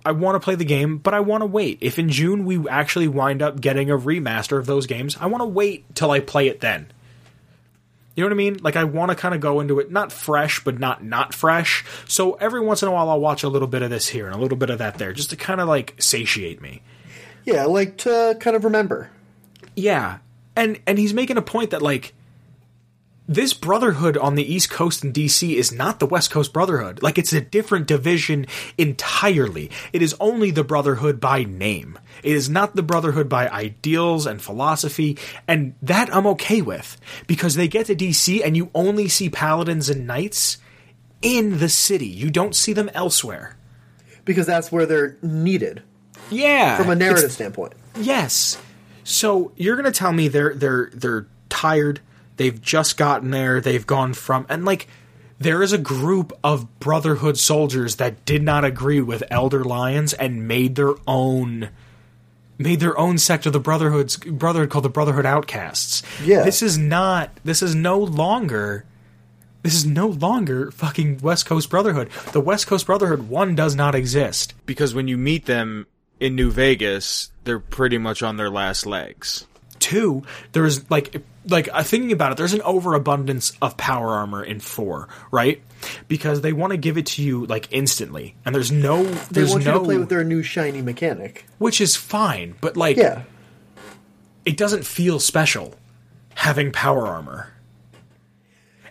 I 0.06 0.12
want 0.12 0.36
to 0.36 0.40
play 0.40 0.56
the 0.56 0.66
game, 0.66 0.98
but 0.98 1.14
I 1.14 1.20
want 1.20 1.42
to 1.42 1.48
wait. 1.48 1.80
If 1.82 1.98
in 1.98 2.10
June 2.10 2.46
we 2.46 2.70
actually 2.70 3.08
wind 3.08 3.42
up 3.42 3.60
getting 3.60 3.90
a 3.90 3.98
remaster 3.98 4.60
of 4.60 4.68
those 4.68 4.86
games, 4.86 5.18
I 5.20 5.26
want 5.26 5.42
to 5.42 5.48
wait 5.48 5.96
till 5.96 6.12
I 6.12 6.20
play 6.20 6.48
it 6.48 6.60
then. 6.60 6.92
You 8.16 8.24
know 8.24 8.28
what 8.28 8.34
I 8.34 8.38
mean? 8.38 8.58
Like 8.62 8.78
I 8.78 8.86
want 8.86 9.10
to 9.10 9.16
kind 9.16 9.36
of 9.36 9.42
go 9.42 9.60
into 9.60 9.80
it 9.80 9.92
not 9.92 10.12
fresh, 10.12 10.64
but 10.64 10.80
not 10.80 11.04
not 11.04 11.34
fresh. 11.34 11.84
So 12.08 12.34
every 12.34 12.62
once 12.62 12.82
in 12.82 12.88
a 12.88 12.92
while, 12.92 13.10
I'll 13.10 13.20
watch 13.20 13.44
a 13.44 13.50
little 13.50 13.68
bit 13.68 13.82
of 13.82 13.90
this 13.90 14.08
here 14.08 14.28
and 14.28 14.36
a 14.36 14.40
little 14.40 14.58
bit 14.58 14.70
of 14.70 14.78
that 14.78 14.98
there, 14.98 15.12
just 15.12 15.32
to 15.32 15.36
kind 15.36 15.60
of 15.60 15.68
like 15.68 15.96
satiate 16.00 16.62
me. 16.62 16.82
Yeah, 17.44 17.66
like 17.66 17.98
to 17.98 18.38
kind 18.40 18.56
of 18.56 18.64
remember. 18.64 19.10
Yeah, 19.76 20.20
and 20.56 20.80
and 20.88 20.98
he's 20.98 21.14
making 21.14 21.38
a 21.38 21.42
point 21.42 21.72
that 21.72 21.82
like 21.82 22.14
this 23.28 23.54
brotherhood 23.54 24.18
on 24.18 24.36
the 24.36 24.54
East 24.54 24.70
Coast 24.70 25.04
in 25.04 25.12
DC 25.12 25.56
is 25.56 25.72
not 25.72 26.00
the 26.00 26.06
West 26.06 26.30
Coast 26.30 26.54
Brotherhood. 26.54 27.02
Like 27.02 27.18
it's 27.18 27.34
a 27.34 27.42
different 27.42 27.88
division 27.88 28.46
entirely. 28.78 29.72
It 29.94 30.02
is 30.02 30.16
only 30.20 30.52
the 30.52 30.64
Brotherhood 30.64 31.20
by 31.20 31.44
name. 31.44 31.98
It 32.24 32.34
is 32.34 32.50
not 32.50 32.76
the 32.76 32.84
Brotherhood 32.84 33.28
by 33.28 33.50
ideals 33.50 34.26
and 34.28 34.42
philosophy, 34.42 35.18
and 35.48 35.74
that 35.82 36.14
I'm 36.14 36.28
okay 36.28 36.62
with 36.62 36.98
because 37.28 37.56
they 37.56 37.68
get 37.68 37.88
to 37.88 37.96
DC 37.96 38.42
and 38.46 38.56
you 38.56 38.70
only 38.76 39.08
see 39.08 39.30
paladins 39.30 39.90
and 39.90 40.06
knights 40.06 40.58
in 41.22 41.58
the 41.60 41.70
city. 41.70 42.08
You 42.08 42.30
don't 42.30 42.56
see 42.56 42.74
them 42.74 42.90
elsewhere. 42.94 43.58
Because 44.24 44.46
that's 44.46 44.72
where 44.72 44.86
they're 44.86 45.18
needed 45.22 45.84
Yeah, 46.30 46.78
from 46.78 46.90
a 46.90 46.96
narrative 46.96 47.32
standpoint. 47.32 47.74
Yes. 47.96 48.58
So 49.04 49.52
you're 49.56 49.76
gonna 49.76 49.92
tell 49.92 50.12
me 50.14 50.28
they're 50.28 50.54
they're 50.56 50.90
they're 50.94 51.28
tired. 51.50 52.02
They've 52.38 52.62
just 52.62 52.98
gotten 52.98 53.32
there. 53.32 53.62
They've 53.62 53.86
gone 53.86 54.14
from 54.14 54.46
and 54.50 54.66
like 54.66 54.88
there 55.40 55.62
is 55.62 55.74
a 55.74 55.78
group 55.78 56.32
of 56.44 56.80
Brotherhood 56.80 57.38
soldiers 57.38 57.98
that 57.98 58.26
did 58.26 58.42
not 58.42 58.64
agree 58.64 59.02
with 59.02 59.24
Elder 59.30 59.64
Lyons 59.64 60.14
and 60.14 60.48
made 60.48 60.76
their 60.76 60.94
own 61.08 61.70
made 62.58 62.80
their 62.80 62.98
own 62.98 63.18
sect 63.18 63.46
of 63.46 63.54
the 63.54 63.60
Brotherhood's 63.60 64.16
Brotherhood 64.18 64.70
called 64.70 64.86
the 64.86 64.90
Brotherhood 64.90 65.26
Outcasts. 65.26 66.04
Yeah. 66.24 66.44
This 66.44 66.62
is 66.62 66.78
not 66.78 67.32
this 67.44 67.62
is 67.62 67.76
no 67.76 68.00
longer 68.00 68.86
this 69.64 69.74
is 69.74 69.86
no 69.86 70.08
longer 70.08 70.70
fucking 70.72 71.20
West 71.24 71.46
Coast 71.48 71.70
Brotherhood. 71.70 72.10
The 72.34 72.40
West 72.40 72.68
Coast 72.68 72.86
Brotherhood 72.86 73.28
one 73.30 73.56
does 73.56 73.76
not 73.76 73.96
exist. 73.96 74.54
because 74.66 74.94
when 74.94 75.08
you 75.08 75.18
meet 75.18 75.48
them 75.48 75.88
in 76.20 76.36
New 76.36 76.52
Vegas, 76.52 77.32
they're 77.44 77.60
pretty 77.60 77.98
much 77.98 78.24
on 78.24 78.38
their 78.38 78.50
last 78.50 78.86
legs. 78.86 79.46
Two, 79.80 80.24
there's 80.54 80.90
like 80.90 81.22
like 81.48 81.70
uh, 81.72 81.84
thinking 81.84 82.12
about 82.12 82.32
it, 82.32 82.38
there's 82.38 82.54
an 82.54 82.62
overabundance 82.62 83.52
of 83.62 83.78
power 83.78 84.10
armor 84.10 84.44
in 84.44 84.60
four, 84.60 85.08
right? 85.32 85.62
Because 86.08 86.42
they 86.42 86.54
want 86.54 86.72
to 86.72 86.78
give 86.78 86.98
it 86.98 87.06
to 87.08 87.22
you 87.24 87.46
like 87.46 87.68
instantly, 87.72 88.36
and 88.46 88.54
there's 88.56 88.72
no 88.72 89.04
They 89.04 89.20
there's 89.32 89.52
want 89.52 89.66
no 89.66 89.74
you 89.74 89.80
to 89.80 89.86
play 89.86 89.98
with 89.98 90.10
their 90.10 90.24
new 90.24 90.42
shiny 90.44 90.82
mechanic. 90.82 91.46
which 91.58 91.80
is 91.82 91.96
fine, 91.96 92.56
but 92.62 92.76
like 92.78 92.98
Yeah. 92.98 93.24
it 94.46 94.58
doesn't 94.58 94.86
feel 94.86 95.20
special 95.20 95.76
having 96.34 96.72
power 96.72 97.06
armor. 97.08 97.52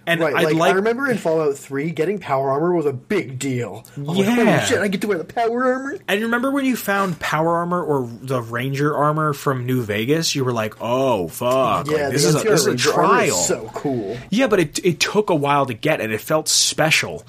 And 0.06 0.20
Right, 0.20 0.34
I'd 0.34 0.44
like, 0.44 0.54
like 0.54 0.72
I 0.72 0.76
remember 0.76 1.10
in 1.10 1.16
Fallout 1.16 1.56
3, 1.56 1.90
getting 1.90 2.18
power 2.18 2.50
armor 2.50 2.74
was 2.74 2.86
a 2.86 2.92
big 2.92 3.38
deal. 3.38 3.84
I'm 3.96 4.04
like, 4.04 4.26
Yeah. 4.26 4.64
Shit, 4.64 4.78
I 4.78 4.88
get 4.88 5.00
to 5.00 5.06
wear 5.06 5.18
the 5.18 5.24
power 5.24 5.64
armor? 5.72 5.96
And 6.08 6.22
remember 6.22 6.50
when 6.50 6.64
you 6.64 6.76
found 6.76 7.18
power 7.20 7.56
armor 7.56 7.82
or 7.82 8.06
the 8.06 8.42
ranger 8.42 8.94
armor 8.94 9.32
from 9.32 9.66
New 9.66 9.82
Vegas? 9.82 10.34
You 10.34 10.44
were 10.44 10.52
like, 10.52 10.74
"Oh 10.80 11.28
fuck! 11.28 11.88
Yeah, 11.88 12.04
like, 12.04 12.12
this 12.12 12.24
is 12.24 12.34
a, 12.34 12.38
this 12.40 12.60
is 12.60 12.66
a 12.66 12.76
trial." 12.76 13.34
so 13.36 13.70
cool. 13.74 14.16
Yeah, 14.30 14.46
but 14.46 14.60
it 14.60 14.84
it 14.84 15.00
took 15.00 15.30
a 15.30 15.34
while 15.34 15.66
to 15.66 15.74
get, 15.74 16.00
and 16.00 16.12
it 16.12 16.20
felt 16.20 16.48
special. 16.48 17.24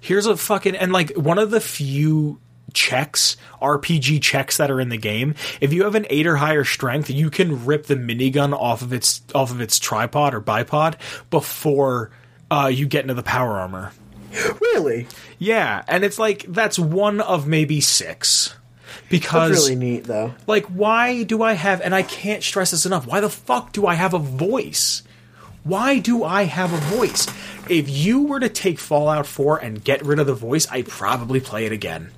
Here's 0.00 0.26
a 0.26 0.36
fucking 0.36 0.76
and 0.76 0.92
like 0.92 1.12
one 1.16 1.38
of 1.38 1.50
the 1.50 1.60
few 1.60 2.38
checks, 2.72 3.36
RPG 3.62 4.20
checks 4.22 4.56
that 4.56 4.70
are 4.70 4.80
in 4.80 4.88
the 4.88 4.96
game. 4.96 5.34
If 5.60 5.72
you 5.72 5.84
have 5.84 5.94
an 5.94 6.06
eight 6.10 6.26
or 6.26 6.36
higher 6.36 6.64
strength, 6.64 7.10
you 7.10 7.30
can 7.30 7.64
rip 7.64 7.86
the 7.86 7.96
minigun 7.96 8.52
off 8.52 8.82
of 8.82 8.92
its 8.92 9.22
off 9.34 9.50
of 9.50 9.60
its 9.60 9.78
tripod 9.78 10.34
or 10.34 10.40
bipod 10.40 10.94
before 11.30 12.10
uh, 12.50 12.70
you 12.72 12.86
get 12.86 13.02
into 13.02 13.14
the 13.14 13.22
power 13.22 13.58
armor. 13.58 13.92
Really? 14.60 15.06
Yeah, 15.38 15.82
and 15.88 16.04
it's 16.04 16.18
like 16.18 16.44
that's 16.48 16.78
one 16.78 17.20
of 17.20 17.46
maybe 17.46 17.80
six. 17.80 18.54
Because 19.08 19.50
That's 19.52 19.68
really 19.68 19.76
neat, 19.76 20.04
though. 20.04 20.34
like 20.46 20.64
why 20.66 21.22
do 21.22 21.42
I 21.42 21.52
have 21.52 21.80
and 21.80 21.94
I 21.94 22.02
can't 22.02 22.42
stress 22.42 22.72
this 22.72 22.86
enough. 22.86 23.06
Why 23.06 23.20
the 23.20 23.30
fuck 23.30 23.72
do 23.72 23.86
I 23.86 23.94
have 23.94 24.14
a 24.14 24.18
voice? 24.18 25.02
Why 25.64 25.98
do 25.98 26.24
I 26.24 26.44
have 26.44 26.72
a 26.72 26.96
voice? 26.96 27.26
If 27.68 27.88
you 27.88 28.22
were 28.24 28.40
to 28.40 28.48
take 28.48 28.78
Fallout 28.78 29.26
4 29.26 29.58
and 29.58 29.82
get 29.82 30.04
rid 30.04 30.18
of 30.18 30.26
the 30.26 30.34
voice, 30.34 30.66
I'd 30.70 30.86
probably 30.88 31.40
play 31.40 31.66
it 31.66 31.72
again. 31.72 32.10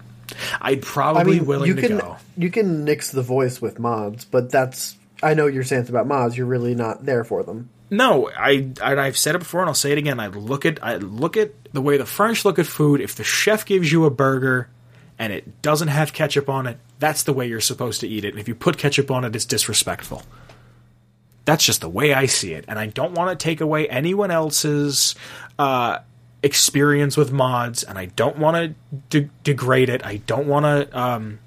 I'd 0.60 0.82
probably 0.82 1.36
I 1.36 1.38
mean, 1.38 1.46
willing 1.46 1.68
you 1.68 1.74
to 1.74 1.80
can 1.80 1.98
go. 1.98 2.16
you 2.36 2.50
can 2.50 2.84
nix 2.84 3.10
the 3.10 3.22
voice 3.22 3.60
with 3.60 3.78
mods, 3.78 4.24
but 4.24 4.50
that's 4.50 4.96
I 5.22 5.34
know 5.34 5.46
your 5.46 5.64
stance 5.64 5.88
about 5.88 6.06
mods. 6.06 6.36
You're 6.36 6.46
really 6.46 6.74
not 6.74 7.04
there 7.04 7.24
for 7.24 7.42
them. 7.42 7.70
No, 7.90 8.30
I 8.30 8.70
and 8.82 9.00
I've 9.00 9.16
said 9.16 9.34
it 9.34 9.38
before 9.38 9.60
and 9.60 9.68
I'll 9.68 9.74
say 9.74 9.92
it 9.92 9.98
again. 9.98 10.20
I 10.20 10.26
look 10.28 10.66
at 10.66 10.82
I 10.82 10.96
look 10.96 11.36
at 11.36 11.52
the 11.72 11.80
way 11.80 11.96
the 11.96 12.06
French 12.06 12.44
look 12.44 12.58
at 12.58 12.66
food. 12.66 13.00
If 13.00 13.14
the 13.14 13.24
chef 13.24 13.64
gives 13.64 13.90
you 13.90 14.04
a 14.04 14.10
burger 14.10 14.68
and 15.18 15.32
it 15.32 15.62
doesn't 15.62 15.88
have 15.88 16.12
ketchup 16.12 16.48
on 16.48 16.66
it, 16.66 16.78
that's 16.98 17.22
the 17.22 17.32
way 17.32 17.46
you're 17.46 17.60
supposed 17.60 18.00
to 18.00 18.08
eat 18.08 18.24
it. 18.24 18.30
And 18.30 18.38
if 18.38 18.46
you 18.46 18.54
put 18.54 18.78
ketchup 18.78 19.10
on 19.10 19.24
it, 19.24 19.34
it's 19.34 19.44
disrespectful. 19.44 20.22
That's 21.44 21.64
just 21.64 21.80
the 21.80 21.88
way 21.88 22.12
I 22.12 22.26
see 22.26 22.52
it, 22.52 22.66
and 22.68 22.78
I 22.78 22.88
don't 22.88 23.14
want 23.14 23.30
to 23.38 23.42
take 23.42 23.62
away 23.62 23.88
anyone 23.88 24.30
else's 24.30 25.14
uh, 25.58 26.00
experience 26.42 27.16
with 27.16 27.32
mods, 27.32 27.82
and 27.82 27.98
I 27.98 28.06
don't 28.06 28.38
want 28.38 28.76
to 29.10 29.20
de- 29.20 29.30
degrade 29.44 29.88
it. 29.88 30.04
I 30.04 30.18
don't 30.18 30.46
want 30.46 30.64
to. 30.64 30.98
Um, 30.98 31.38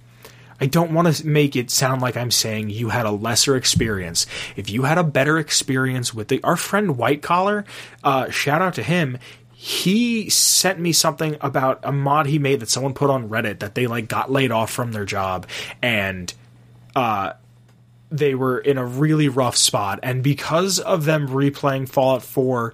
I 0.60 0.68
don't 0.68 0.94
want 0.94 1.14
to 1.14 1.26
make 1.26 1.56
it 1.56 1.72
sound 1.72 2.04
like 2.04 2.16
I'm 2.16 2.30
saying 2.30 2.70
you 2.70 2.90
had 2.90 3.08
a 3.08 3.12
lesser 3.12 3.56
experience. 3.56 4.28
If 4.56 4.70
you 4.70 4.84
had 4.84 5.00
a 5.00 5.04
better 5.04 5.40
experience 5.40 6.14
with 6.14 6.28
the 6.28 6.42
our 6.44 6.56
friend 6.56 6.98
White 6.98 7.24
Collar, 7.24 7.66
uh, 8.04 8.30
shout 8.30 8.62
out 8.62 8.76
to 8.76 8.84
him. 8.84 9.18
He 9.54 10.30
sent 10.30 10.80
me 10.80 10.92
something 10.92 11.38
about 11.42 11.80
a 11.84 11.92
mod 11.92 12.28
he 12.28 12.40
made 12.40 12.60
that 12.60 12.70
someone 12.70 12.94
put 12.94 13.10
on 13.10 13.30
Reddit 13.30 13.60
that 13.60 13.76
they 13.76 13.88
like 13.88 14.08
got 14.08 14.32
laid 14.32 14.52
off 14.52 14.72
from 14.72 14.92
their 14.92 15.06
job 15.06 15.46
and 15.84 16.34
uh 16.96 17.34
they 18.12 18.34
were 18.34 18.58
in 18.58 18.80
a 18.80 18.86
really 18.86 19.30
rough 19.30 19.56
spot 19.56 20.00
and 20.02 20.24
because 20.24 20.80
of 20.80 21.06
them 21.06 21.28
replaying 21.28 21.88
Fallout 21.88 22.24
4 22.24 22.74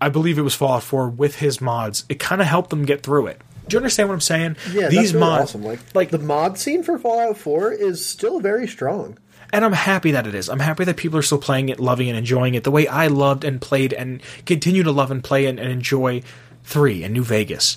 I 0.00 0.08
believe 0.08 0.38
it 0.38 0.42
was 0.42 0.54
Fallout 0.54 0.82
4 0.82 1.08
with 1.08 1.36
his 1.36 1.60
mods, 1.60 2.04
it 2.08 2.18
kind 2.18 2.40
of 2.40 2.46
helped 2.46 2.70
them 2.70 2.84
get 2.84 3.02
through 3.02 3.26
it. 3.28 3.40
Do 3.68 3.74
you 3.74 3.78
understand 3.78 4.08
what 4.08 4.14
I'm 4.14 4.20
saying? 4.20 4.56
Yeah, 4.72 4.88
These 4.88 5.12
that's 5.12 5.12
really 5.14 5.20
mods 5.20 5.42
awesome. 5.50 5.64
Like, 5.64 5.80
like 5.94 6.10
the 6.10 6.18
mod 6.18 6.58
scene 6.58 6.82
for 6.82 6.98
Fallout 6.98 7.36
4 7.36 7.72
is 7.72 8.04
still 8.04 8.38
very 8.40 8.68
strong. 8.68 9.18
and 9.52 9.64
I'm 9.64 9.72
happy 9.72 10.10
that 10.12 10.26
it 10.26 10.34
is. 10.34 10.48
I'm 10.48 10.60
happy 10.60 10.84
that 10.84 10.96
people 10.96 11.18
are 11.18 11.22
still 11.22 11.38
playing 11.38 11.68
it, 11.70 11.80
loving 11.80 12.08
and 12.08 12.16
enjoying 12.18 12.54
it 12.54 12.64
the 12.64 12.70
way 12.70 12.86
I 12.86 13.06
loved 13.08 13.42
and 13.44 13.60
played 13.60 13.92
and 13.92 14.20
continue 14.44 14.82
to 14.82 14.92
love 14.92 15.10
and 15.10 15.22
play 15.24 15.46
and, 15.46 15.58
and 15.58 15.70
enjoy 15.70 16.22
3 16.64 17.02
and 17.04 17.14
New 17.14 17.24
Vegas. 17.24 17.76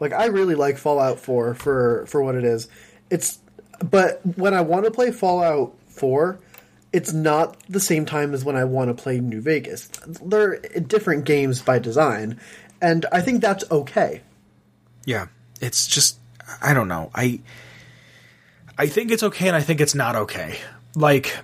Like 0.00 0.12
I 0.12 0.26
really 0.26 0.54
like 0.56 0.76
Fallout 0.78 1.20
4 1.20 1.54
for 1.54 2.04
for 2.06 2.22
what 2.22 2.34
it 2.34 2.44
is. 2.44 2.68
It's 3.10 3.38
but 3.78 4.20
when 4.36 4.54
I 4.54 4.60
want 4.62 4.84
to 4.86 4.90
play 4.90 5.10
Fallout 5.12 5.74
4, 5.88 6.38
it's 6.94 7.12
not 7.12 7.60
the 7.68 7.80
same 7.80 8.06
time 8.06 8.32
as 8.34 8.44
when 8.44 8.54
I 8.54 8.62
want 8.62 8.96
to 8.96 9.02
play 9.02 9.18
New 9.18 9.40
Vegas. 9.40 9.88
They're 10.24 10.60
different 10.60 11.24
games 11.24 11.60
by 11.60 11.80
design, 11.80 12.38
and 12.80 13.04
I 13.10 13.20
think 13.20 13.40
that's 13.40 13.68
okay. 13.68 14.20
Yeah, 15.04 15.26
it's 15.60 15.88
just 15.88 16.18
I 16.62 16.72
don't 16.72 16.86
know. 16.86 17.10
I 17.12 17.40
I 18.78 18.86
think 18.86 19.10
it's 19.10 19.24
okay 19.24 19.48
and 19.48 19.56
I 19.56 19.60
think 19.60 19.80
it's 19.80 19.96
not 19.96 20.14
okay. 20.14 20.60
Like 20.94 21.36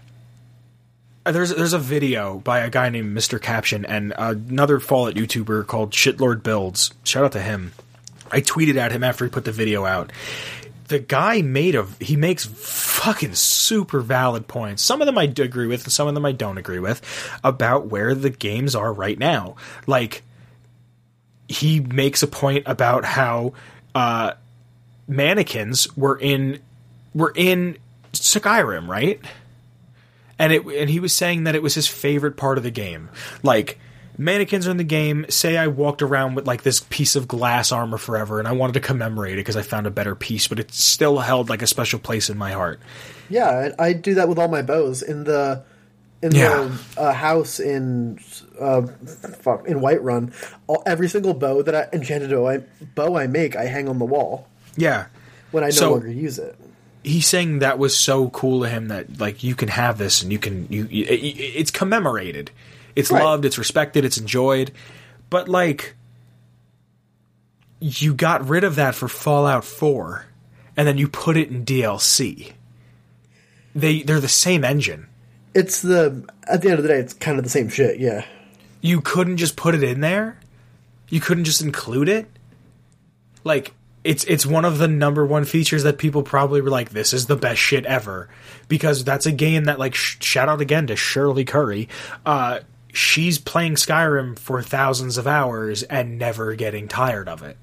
there's 1.25 1.51
there's 1.51 1.73
a 1.73 1.81
video 1.81 2.39
by 2.39 2.61
a 2.61 2.71
guy 2.71 2.89
named 2.89 3.17
Mr. 3.17 3.43
Caption 3.43 3.85
and 3.85 4.15
another 4.17 4.79
Fallout 4.79 5.15
YouTuber 5.15 5.67
called 5.67 5.91
Shitlord 5.91 6.45
Builds. 6.45 6.93
Shout 7.03 7.25
out 7.25 7.33
to 7.33 7.43
him. 7.43 7.73
I 8.31 8.41
tweeted 8.41 8.77
at 8.77 8.93
him 8.93 9.03
after 9.03 9.25
he 9.25 9.31
put 9.33 9.45
the 9.45 9.51
video 9.51 9.85
out. 9.85 10.13
The 10.91 10.99
guy 10.99 11.41
made 11.41 11.77
a 11.77 11.87
he 12.01 12.17
makes 12.17 12.45
fucking 12.45 13.35
super 13.35 14.01
valid 14.01 14.49
points. 14.49 14.83
Some 14.83 15.01
of 15.01 15.07
them 15.07 15.17
I 15.17 15.27
do 15.27 15.45
agree 15.45 15.69
with, 15.69 15.85
and 15.85 15.93
some 15.93 16.09
of 16.09 16.15
them 16.15 16.27
I 16.27 16.33
don't 16.33 16.59
agree 16.59 16.81
with 16.81 17.01
about 17.45 17.87
where 17.87 18.13
the 18.15 18.31
games 18.31 18.75
are 18.75 18.93
right 18.93 19.17
now. 19.17 19.55
Like 19.87 20.23
he 21.49 21.79
makes 21.79 22.25
a 22.25 22.27
point 22.27 22.65
about 22.67 23.05
how 23.05 23.53
uh, 23.95 24.33
mannequins 25.07 25.97
were 25.97 26.19
in 26.19 26.59
were 27.15 27.33
in 27.37 27.79
Skyrim, 28.13 28.89
right? 28.89 29.21
And 30.41 30.53
it 30.53 30.65
and 30.67 30.91
he 30.91 30.99
was 30.99 31.13
saying 31.13 31.45
that 31.45 31.55
it 31.55 31.63
was 31.63 31.75
his 31.75 31.87
favorite 31.87 32.37
part 32.37 32.59
of 32.59 32.65
the 32.65 32.71
game. 32.73 33.11
Like 33.45 33.79
mannequins 34.21 34.69
are 34.69 34.71
in 34.71 34.77
the 34.77 34.85
game. 34.85 35.25
Say 35.29 35.57
I 35.57 35.67
walked 35.67 36.03
around 36.03 36.35
with 36.35 36.47
like 36.47 36.63
this 36.63 36.81
piece 36.91 37.17
of 37.17 37.27
glass 37.27 37.73
armor 37.73 37.99
forever, 37.99 38.39
and 38.39 38.47
I 38.47 38.53
wanted 38.53 38.75
to 38.75 38.81
commemorate 38.81 39.35
it 39.35 39.37
because 39.39 39.57
I 39.57 39.63
found 39.63 39.87
a 39.87 39.91
better 39.91 40.15
piece, 40.15 40.47
but 40.47 40.59
it 40.61 40.73
still 40.73 41.19
held 41.19 41.49
like 41.49 41.63
a 41.63 41.67
special 41.67 41.99
place 41.99 42.29
in 42.31 42.37
my 42.39 42.53
heart. 42.53 42.81
Yeah, 43.29 43.71
I, 43.79 43.87
I 43.87 43.93
do 43.95 44.15
that 44.15 44.29
with 44.29 44.39
all 44.39 44.49
my 44.49 44.63
bows 44.63 45.03
in 45.03 45.25
the 45.25 45.65
in 46.23 46.33
Yeah. 46.33 46.69
the 46.97 47.01
uh, 47.01 47.13
house 47.13 47.59
in 47.61 48.19
uh, 48.61 48.83
fuck 49.41 49.67
in 49.67 49.81
Whiterun. 49.81 50.33
All, 50.67 50.83
every 50.85 51.09
single 51.09 51.33
bow 51.35 51.63
that 51.63 51.75
I 51.75 51.89
enchanted 51.93 52.31
bow 52.31 52.47
I, 52.49 52.59
bow 52.95 53.17
I 53.17 53.27
make, 53.27 53.57
I 53.57 53.65
hang 53.65 53.89
on 53.89 53.99
the 53.99 54.05
wall 54.05 54.47
Yeah. 54.77 55.07
when 55.51 55.65
I 55.65 55.69
no 55.69 55.71
So- 55.73 55.91
longer 55.93 56.11
use 56.11 56.39
it. 56.39 56.57
he's 57.03 57.27
saying 57.27 57.61
that 57.61 57.79
was 57.79 57.97
so 57.97 58.29
cool 58.29 58.61
to 58.65 58.69
him 58.69 58.89
that 58.89 59.19
like 59.19 59.43
you 59.43 59.55
can 59.55 59.69
have 59.69 59.97
this 59.97 60.23
and 60.23 60.31
you 60.31 60.39
can 60.39 60.67
you, 60.69 60.87
you 60.91 61.05
it, 61.07 61.15
it's 61.17 61.71
commemorated 61.71 62.51
it's 62.97 63.11
Right. 63.11 63.23
loved 63.23 63.45
it's 63.45 63.59
respected 63.59 64.05
it's 64.05 64.19
enjoyed 64.19 64.73
but 65.31 65.49
like 65.49 65.95
you 67.81 68.13
got 68.15 68.47
rid 68.49 68.65
of 68.65 68.77
that 68.77 68.95
for 68.95 69.09
fallout 69.09 69.65
4 69.65 70.27
and 70.77 70.87
then 70.87 70.99
you 70.99 71.09
put 71.09 71.37
it 71.37 71.49
in 71.51 71.65
dlc 71.65 72.53
they 73.75 74.03
they're 74.03 74.21
the 74.21 74.29
same 74.29 74.65
engine 74.65 75.07
It's 75.55 75.83
the 75.83 76.25
at 76.49 76.63
the 76.63 76.69
end 76.71 76.79
of 76.79 76.83
the 76.83 76.89
day, 76.89 76.99
it's 76.99 77.13
kind 77.15 77.39
of 77.39 77.45
the 77.45 77.51
same 77.51 77.69
shit. 77.69 77.99
Yeah. 78.01 78.25
you 78.81 79.01
couldn't 79.01 79.37
just 79.39 79.57
put 79.57 79.75
it 79.75 79.83
in 79.83 80.01
there 80.01 80.39
you 81.09 81.21
couldn't 81.21 81.45
just 81.45 81.63
include 81.63 82.09
it 82.09 82.27
like 83.45 83.73
it's 84.05 84.25
it's 84.25 84.47
one 84.47 84.65
of 84.65 84.79
the 84.79 84.89
number 84.89 85.25
one 85.27 85.45
features 85.45 85.83
that 85.83 85.99
people 85.99 86.23
probably 86.23 86.61
were 86.61 86.71
like 86.71 86.91
this 86.91 87.13
is 87.13 87.27
the 87.27 87.37
best 87.37 87.59
shit 87.61 87.85
ever 87.87 88.29
because 88.69 89.05
that's 89.05 89.27
a 89.27 89.33
game 89.33 89.65
that 89.65 89.79
like 89.79 89.95
sh- 89.95 90.17
shout 90.21 90.49
out 90.49 90.61
again 90.61 90.87
to 90.87 90.97
Shirley 90.97 91.45
Curry 91.45 91.89
uh 92.25 92.61
she's 92.93 93.39
playing 93.39 93.75
Skyrim 93.75 94.39
for 94.39 94.63
thousands 94.63 95.19
of 95.19 95.27
hours 95.27 95.83
and 95.85 96.19
never 96.19 96.55
getting 96.55 96.89
tired 96.89 97.29
of 97.29 97.43
it 97.43 97.57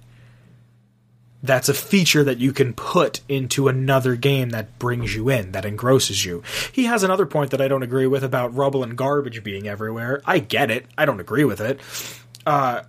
that's 1.43 1.69
a 1.69 1.73
feature 1.73 2.23
that 2.23 2.39
you 2.39 2.51
can 2.51 2.73
put 2.73 3.21
into 3.29 3.67
another 3.67 4.15
game 4.15 4.49
that 4.51 4.77
brings 4.79 5.15
you 5.15 5.29
in, 5.29 5.51
that 5.51 5.65
engrosses 5.65 6.25
you. 6.25 6.43
He 6.71 6.85
has 6.85 7.03
another 7.03 7.25
point 7.25 7.51
that 7.51 7.61
I 7.61 7.67
don't 7.67 7.83
agree 7.83 8.07
with 8.07 8.23
about 8.23 8.55
rubble 8.55 8.83
and 8.83 8.97
garbage 8.97 9.43
being 9.43 9.67
everywhere. 9.67 10.21
I 10.25 10.39
get 10.39 10.71
it. 10.71 10.85
I 10.97 11.05
don't 11.05 11.19
agree 11.19 11.43
with 11.43 11.61
it. 11.61 11.79
Uh, 12.45 12.83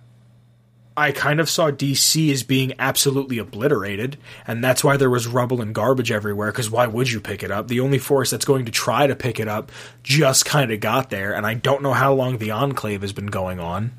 I 0.99 1.11
kind 1.13 1.39
of 1.39 1.49
saw 1.49 1.71
DC 1.71 2.31
as 2.31 2.43
being 2.43 2.73
absolutely 2.77 3.37
obliterated, 3.37 4.17
and 4.45 4.61
that's 4.63 4.83
why 4.83 4.97
there 4.97 5.09
was 5.09 5.27
rubble 5.27 5.61
and 5.61 5.73
garbage 5.73 6.11
everywhere, 6.11 6.51
because 6.51 6.69
why 6.69 6.87
would 6.87 7.09
you 7.09 7.21
pick 7.21 7.41
it 7.41 7.51
up? 7.51 7.67
The 7.69 7.79
only 7.79 7.97
force 7.99 8.29
that's 8.29 8.45
going 8.45 8.65
to 8.65 8.71
try 8.71 9.07
to 9.07 9.15
pick 9.15 9.39
it 9.39 9.47
up 9.47 9.71
just 10.03 10.45
kind 10.45 10.71
of 10.71 10.79
got 10.81 11.09
there, 11.09 11.33
and 11.33 11.45
I 11.45 11.53
don't 11.53 11.81
know 11.81 11.93
how 11.93 12.13
long 12.13 12.37
the 12.37 12.51
Enclave 12.51 13.01
has 13.01 13.13
been 13.13 13.27
going 13.27 13.59
on. 13.59 13.91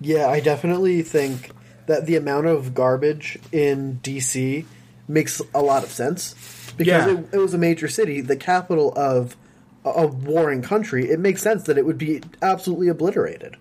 Yeah, 0.00 0.26
I 0.28 0.40
definitely 0.40 1.02
think 1.02 1.52
that 1.86 2.06
the 2.06 2.16
amount 2.16 2.46
of 2.46 2.74
garbage 2.74 3.38
in 3.52 4.00
DC 4.02 4.64
makes 5.06 5.40
a 5.54 5.60
lot 5.62 5.82
of 5.84 5.90
sense 5.90 6.34
because 6.76 7.06
Yeah. 7.06 7.18
it, 7.18 7.28
it 7.34 7.38
was 7.38 7.54
a 7.54 7.58
major 7.58 7.88
city, 7.88 8.20
the 8.20 8.36
capital 8.36 8.92
of 8.96 9.36
a, 9.84 9.90
a 9.90 10.06
warring 10.06 10.62
country. 10.62 11.10
It 11.10 11.20
makes 11.20 11.42
sense 11.42 11.64
that 11.64 11.78
it 11.78 11.84
would 11.86 11.98
be 11.98 12.22
absolutely 12.42 12.88
obliterated. 12.88 13.56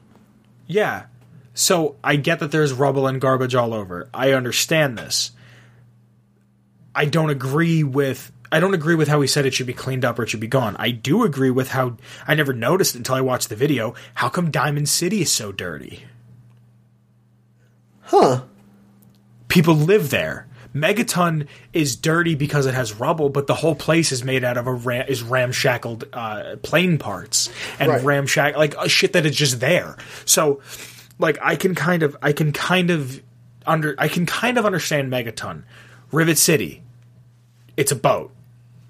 Yeah. 0.67 1.05
So 1.59 1.97
I 2.01 2.15
get 2.15 2.39
that 2.39 2.51
there's 2.51 2.71
rubble 2.71 3.05
and 3.05 3.19
garbage 3.19 3.53
all 3.53 3.73
over. 3.73 4.09
I 4.13 4.31
understand 4.31 4.97
this. 4.97 5.31
I 6.95 7.03
don't 7.03 7.29
agree 7.29 7.83
with 7.83 8.31
I 8.49 8.61
don't 8.61 8.73
agree 8.73 8.95
with 8.95 9.09
how 9.09 9.19
he 9.19 9.27
said 9.27 9.45
it 9.45 9.53
should 9.53 9.67
be 9.67 9.73
cleaned 9.73 10.05
up 10.05 10.17
or 10.17 10.23
it 10.23 10.29
should 10.29 10.39
be 10.39 10.47
gone. 10.47 10.77
I 10.79 10.91
do 10.91 11.23
agree 11.23 11.51
with 11.51 11.67
how 11.71 11.97
I 12.25 12.33
never 12.33 12.53
noticed 12.53 12.95
until 12.95 13.13
I 13.15 13.21
watched 13.21 13.49
the 13.49 13.57
video. 13.57 13.93
How 14.15 14.29
come 14.29 14.51
Diamond 14.51 14.87
City 14.87 15.21
is 15.21 15.31
so 15.33 15.51
dirty? 15.51 16.05
Huh. 18.03 18.43
People 19.49 19.75
live 19.75 20.11
there. 20.11 20.47
Megaton 20.73 21.45
is 21.73 21.95
dirty 21.97 22.35
because 22.35 22.65
it 22.67 22.73
has 22.73 22.93
rubble, 22.93 23.29
but 23.29 23.47
the 23.47 23.55
whole 23.55 23.75
place 23.75 24.13
is 24.13 24.23
made 24.23 24.45
out 24.45 24.55
of 24.57 24.65
a 24.65 24.73
ram- 24.73 25.07
is 25.09 25.21
ramshackled 25.23 26.05
uh, 26.13 26.55
plane 26.63 26.97
parts 26.97 27.49
and 27.79 27.89
Right. 27.91 28.01
ramshack 28.01 28.55
like 28.55 28.77
uh, 28.77 28.87
shit 28.87 29.11
that 29.13 29.25
is 29.25 29.35
just 29.35 29.59
there. 29.59 29.97
So, 30.25 30.61
like, 31.19 31.37
I 31.41 31.55
can 31.55 31.75
kind 31.75 32.01
of 32.01 32.17
I 32.21 32.33
can 32.33 32.51
kind 32.51 32.89
of 32.89 33.21
under 33.67 33.95
I 33.97 34.07
can 34.07 34.25
kind 34.25 34.57
of 34.57 34.65
understand 34.65 35.11
Megaton 35.11 35.63
Rivet 36.11 36.37
City, 36.37 36.81
it's 37.77 37.91
a 37.91 37.95
boat 37.95 38.31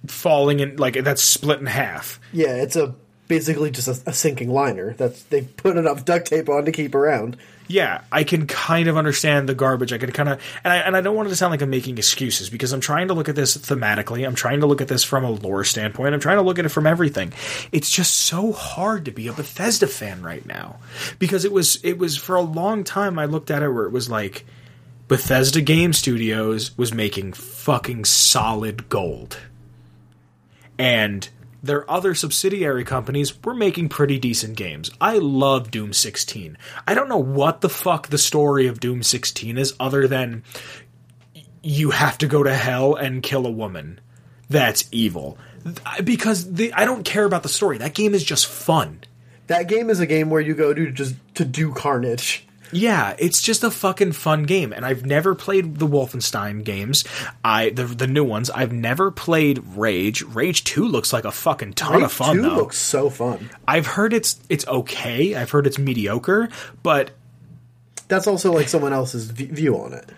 falling 0.08 0.60
in 0.60 0.78
like 0.78 1.04
that's 1.04 1.22
split 1.22 1.60
in 1.60 1.66
half. 1.66 2.20
Yeah, 2.32 2.56
it's 2.56 2.76
a 2.76 2.96
basically 3.28 3.72
just 3.72 3.88
a, 3.88 4.10
a 4.10 4.14
sinking 4.14 4.50
liner 4.50 4.94
that's 4.94 5.24
they 5.24 5.42
put 5.42 5.78
enough 5.78 6.06
duct 6.06 6.28
tape 6.28 6.50
on 6.50 6.66
to 6.66 6.72
keep 6.72 6.96
around. 6.96 7.38
Yeah, 7.70 8.02
I 8.12 8.24
can 8.24 8.48
kind 8.48 8.88
of 8.88 8.98
understand 8.98 9.48
the 9.48 9.54
garbage. 9.54 9.94
I 9.94 10.00
can 10.00 10.12
kind 10.12 10.28
of, 10.28 10.42
and 10.64 10.74
I 10.74 10.78
and 10.78 10.98
I 10.98 11.02
don't 11.02 11.16
want 11.16 11.28
it 11.28 11.30
to 11.30 11.36
sound 11.36 11.52
like 11.52 11.62
I'm 11.62 11.70
making 11.70 12.00
excuses 12.00 12.50
because 12.50 12.74
I'm 12.74 12.82
trying 12.82 13.10
to 13.10 13.14
look 13.14 13.30
at 13.30 13.36
this 13.36 13.56
thematically. 13.56 14.26
I'm 14.26 14.34
trying 14.34 14.62
to 14.62 14.66
look 14.66 14.82
at 14.82 14.88
this 14.88 15.04
from 15.04 15.24
a 15.24 15.30
lore 15.30 15.64
standpoint. 15.64 16.16
I'm 16.16 16.20
trying 16.20 16.38
to 16.38 16.42
look 16.42 16.58
at 16.58 16.66
it 16.66 16.70
from 16.70 16.88
everything. 16.88 17.32
It's 17.72 17.92
just 17.92 18.16
so 18.16 18.52
hard 18.54 19.06
to 19.06 19.12
be 19.12 19.28
a 19.28 19.34
Bethesda 19.34 19.86
fan 19.86 20.24
right 20.24 20.44
now 20.48 20.78
because 21.20 21.46
it 21.46 21.52
was 21.52 21.76
it 21.84 22.00
was 22.00 22.18
for 22.18 22.36
a 22.36 22.42
long 22.42 22.84
time. 22.84 23.20
I 23.20 23.26
looked 23.26 23.52
at 23.52 23.62
it 23.62 23.70
where 23.70 23.86
it 23.86 23.92
was 23.92 24.10
like 24.10 24.48
Bethesda 25.08 25.62
Game 25.62 25.94
Studios 25.94 26.76
was 26.76 26.92
making 26.92 27.34
fucking 27.34 28.06
solid 28.06 28.90
gold, 28.90 29.38
and 30.80 31.30
their 31.62 31.90
other 31.90 32.16
subsidiary 32.16 32.84
companies 32.84 33.42
were 33.44 33.54
making 33.54 33.90
pretty 33.90 34.18
decent 34.18 34.56
games. 34.56 34.92
I 35.02 35.18
love 35.18 35.72
Doom 35.72 35.94
16. 35.94 36.58
I 36.88 36.94
don't 36.94 37.10
know 37.10 37.18
what 37.18 37.62
the 37.62 37.70
fuck 37.70 38.08
the 38.08 38.18
story 38.18 38.68
of 38.68 38.80
Doom 38.80 39.04
16 39.04 39.58
is 39.58 39.74
other 39.80 40.08
than 40.08 40.44
you 41.62 41.92
have 41.92 42.18
to 42.20 42.28
go 42.28 42.44
to 42.44 42.54
hell 42.54 42.96
and 42.96 43.24
kill 43.24 43.46
a 43.46 43.52
woman. 43.52 44.00
That's 44.50 44.88
evil. 44.92 45.38
Because 46.04 46.54
the, 46.54 46.74
I 46.74 46.86
don't 46.86 47.04
care 47.04 47.26
about 47.26 47.44
the 47.44 47.50
story. 47.50 47.78
That 47.80 47.94
game 47.94 48.14
is 48.14 48.24
just 48.24 48.48
fun. 48.48 49.02
That 49.48 49.68
game 49.68 49.90
is 49.90 50.00
a 50.00 50.06
game 50.06 50.30
where 50.30 50.42
you 50.42 50.54
go 50.54 50.74
to 50.74 50.92
just 50.92 51.16
to 51.36 51.46
do 51.46 51.74
carnage. 51.74 52.48
Yeah, 52.72 53.16
it's 53.18 53.42
just 53.42 53.64
a 53.64 53.72
fucking 53.72 54.12
fun 54.12 54.44
game, 54.44 54.72
and 54.74 54.86
I've 54.86 55.06
never 55.06 55.34
played 55.34 55.78
the 55.80 55.88
Wolfenstein 55.88 56.64
games. 56.64 57.04
I 57.44 57.72
the 57.72 57.86
the 57.86 58.06
new 58.08 58.24
ones. 58.24 58.50
I've 58.52 58.72
never 58.72 59.10
played 59.12 59.60
Rage. 59.76 60.22
Rage 60.22 60.64
Two 60.64 60.88
looks 60.88 61.12
like 61.12 61.26
a 61.26 61.32
fucking 61.32 61.74
ton 61.74 61.94
Rage 61.96 62.04
of 62.04 62.12
fun. 62.12 62.36
2 62.36 62.42
though. 62.44 62.56
looks 62.56 62.78
so 62.78 63.10
fun. 63.10 63.50
I've 63.68 63.88
heard 63.88 64.14
it's 64.14 64.40
it's 64.50 64.68
okay. 64.68 65.34
I've 65.36 65.50
heard 65.50 65.66
it's 65.66 65.80
mediocre, 65.80 66.50
but 66.84 67.12
That's 68.08 68.28
also 68.28 68.52
like 68.54 68.68
someone 68.70 68.94
else's 68.94 69.26
v- 69.32 69.46
view 69.46 69.76
on 69.80 69.94
it. 69.94 70.10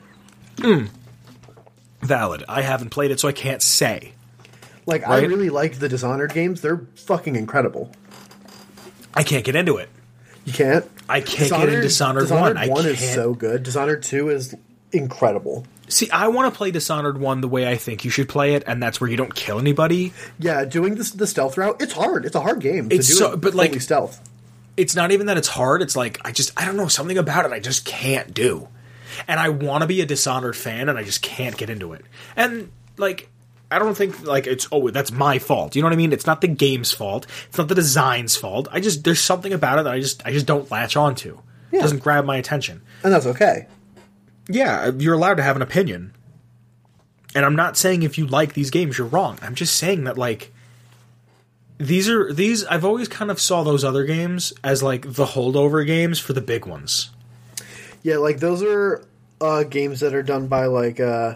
Mm. 0.58 0.90
valid. 2.02 2.44
I 2.50 2.62
haven't 2.62 2.90
played 2.90 3.12
it, 3.12 3.20
so 3.20 3.28
I 3.28 3.32
can't 3.32 3.62
say. 3.62 4.14
Like 4.86 5.08
I 5.08 5.22
really 5.22 5.50
liked 5.50 5.80
the 5.80 5.88
Dishonored 5.88 6.34
games. 6.34 6.60
They're 6.62 6.86
fucking 6.96 7.36
incredible. 7.36 7.92
I 9.14 9.24
can't 9.24 9.46
get 9.46 9.56
into 9.56 9.78
it. 9.78 9.90
You 10.46 10.54
can't. 10.54 10.86
I 11.08 11.22
can't 11.22 11.50
get 11.52 11.70
into 11.70 11.82
Dishonored, 11.82 12.24
Dishonored 12.24 12.56
One. 12.56 12.58
I 12.58 12.68
One 12.68 12.84
can't. 12.84 13.00
is 13.00 13.14
so 13.14 13.34
good. 13.34 13.64
Dishonored 13.64 14.04
Two 14.04 14.30
is 14.30 14.56
incredible. 14.92 15.66
See, 15.88 16.10
I 16.10 16.30
want 16.30 16.54
to 16.54 16.58
play 16.58 16.72
Dishonored 16.72 17.20
One 17.20 17.42
the 17.42 17.48
way 17.48 17.68
I 17.68 17.76
think 17.76 18.06
you 18.06 18.12
should 18.12 18.30
play 18.30 18.56
it, 18.56 18.64
and 18.66 18.82
that's 18.82 19.02
where 19.02 19.10
you 19.10 19.18
don't 19.18 19.34
kill 19.36 19.60
anybody. 19.60 20.14
Yeah, 20.40 20.64
doing 20.66 20.96
this 20.96 21.12
the 21.12 21.28
stealth 21.28 21.58
route, 21.58 21.82
it's 21.82 21.94
hard. 21.94 22.26
It's 22.26 22.36
a 22.36 22.42
hard 22.42 22.60
game 22.62 22.90
to 22.90 22.96
It's 22.96 23.08
do 23.08 23.14
so- 23.16 23.34
it 23.34 23.42
but, 23.42 23.54
like- 23.54 23.80
stealth. 23.82 24.20
It's 24.78 24.96
not 24.96 25.12
even 25.12 25.26
that 25.28 25.38
it's 25.38 25.50
hard. 25.50 25.82
It's 25.82 25.98
like 25.98 26.18
I 26.26 26.32
just 26.32 26.52
I 26.60 26.66
don't 26.66 26.78
know 26.78 26.88
something 26.88 27.18
about 27.18 27.46
it. 27.46 27.52
I 27.52 27.60
just 27.60 27.84
can't 27.84 28.34
do, 28.34 28.70
and 29.28 29.38
I 29.40 29.50
want 29.50 29.82
to 29.82 29.88
be 29.88 30.00
a 30.02 30.06
Dishonored 30.06 30.56
fan, 30.56 30.88
and 30.88 30.98
I 30.98 31.04
just 31.04 31.22
can't 31.22 31.58
get 31.58 31.70
into 31.70 31.94
it. 31.94 32.04
And 32.36 32.72
like. 32.98 33.28
I 33.72 33.80
don't 33.80 33.96
think 33.96 34.26
like 34.26 34.48
it's 34.48 34.68
oh 34.72 34.90
that's 34.90 35.12
my 35.12 35.40
fault. 35.40 35.76
You 35.76 35.82
know 35.82 35.88
what 35.88 35.94
I 35.94 35.98
mean? 35.98 36.12
It's 36.14 36.26
not 36.28 36.42
the 36.42 36.48
game's 36.48 36.92
fault. 36.92 37.26
It's 37.48 37.58
not 37.58 37.68
the 37.70 37.76
design's 37.76 38.36
fault. 38.36 38.68
I 38.72 38.80
just 38.80 39.04
there's 39.04 39.22
something 39.22 39.54
about 39.54 39.80
it 39.80 39.84
that 39.84 39.94
I 39.94 40.00
just 40.00 40.26
I 40.26 40.32
just 40.32 40.46
don't 40.46 40.70
latch 40.70 40.96
onto. 40.98 41.40
It 41.72 41.80
doesn't 41.80 42.00
grab 42.04 42.26
my 42.26 42.36
attention. 42.36 42.82
And 43.04 43.14
that's 43.14 43.26
okay. 43.26 43.68
yeah, 44.50 44.92
you're 44.98 45.14
allowed 45.14 45.36
to 45.36 45.44
have 45.44 45.56
an 45.56 45.62
opinion. 45.62 46.14
And 47.34 47.46
I'm 47.46 47.56
not 47.56 47.78
saying 47.78 48.04
if 48.04 48.18
you 48.18 48.28
like 48.28 48.54
these 48.54 48.70
games 48.72 48.98
you're 48.98 49.08
wrong. 49.08 49.40
I'm 49.42 49.56
just 49.56 49.78
saying 49.78 50.04
that 50.04 50.18
like 50.18 50.52
these 51.78 52.10
are 52.10 52.34
these 52.34 52.66
I've 52.66 52.84
always 52.84 53.08
kind 53.08 53.32
of 53.32 53.40
saw 53.40 53.64
those 53.64 53.86
other 53.86 54.04
games 54.04 54.52
as 54.64 54.84
like 54.84 55.04
the 55.04 55.26
holdover 55.26 55.86
games 55.86 56.20
for 56.20 56.34
the 56.34 56.42
big 56.42 56.66
ones. 56.66 57.10
Yeah, 58.04 58.18
like 58.18 58.40
those 58.40 58.62
are 58.64 59.06
uh, 59.40 59.64
games 59.64 60.02
that 60.02 60.14
are 60.14 60.24
done 60.24 60.48
by 60.48 60.66
like 60.66 61.00
uh, 61.00 61.36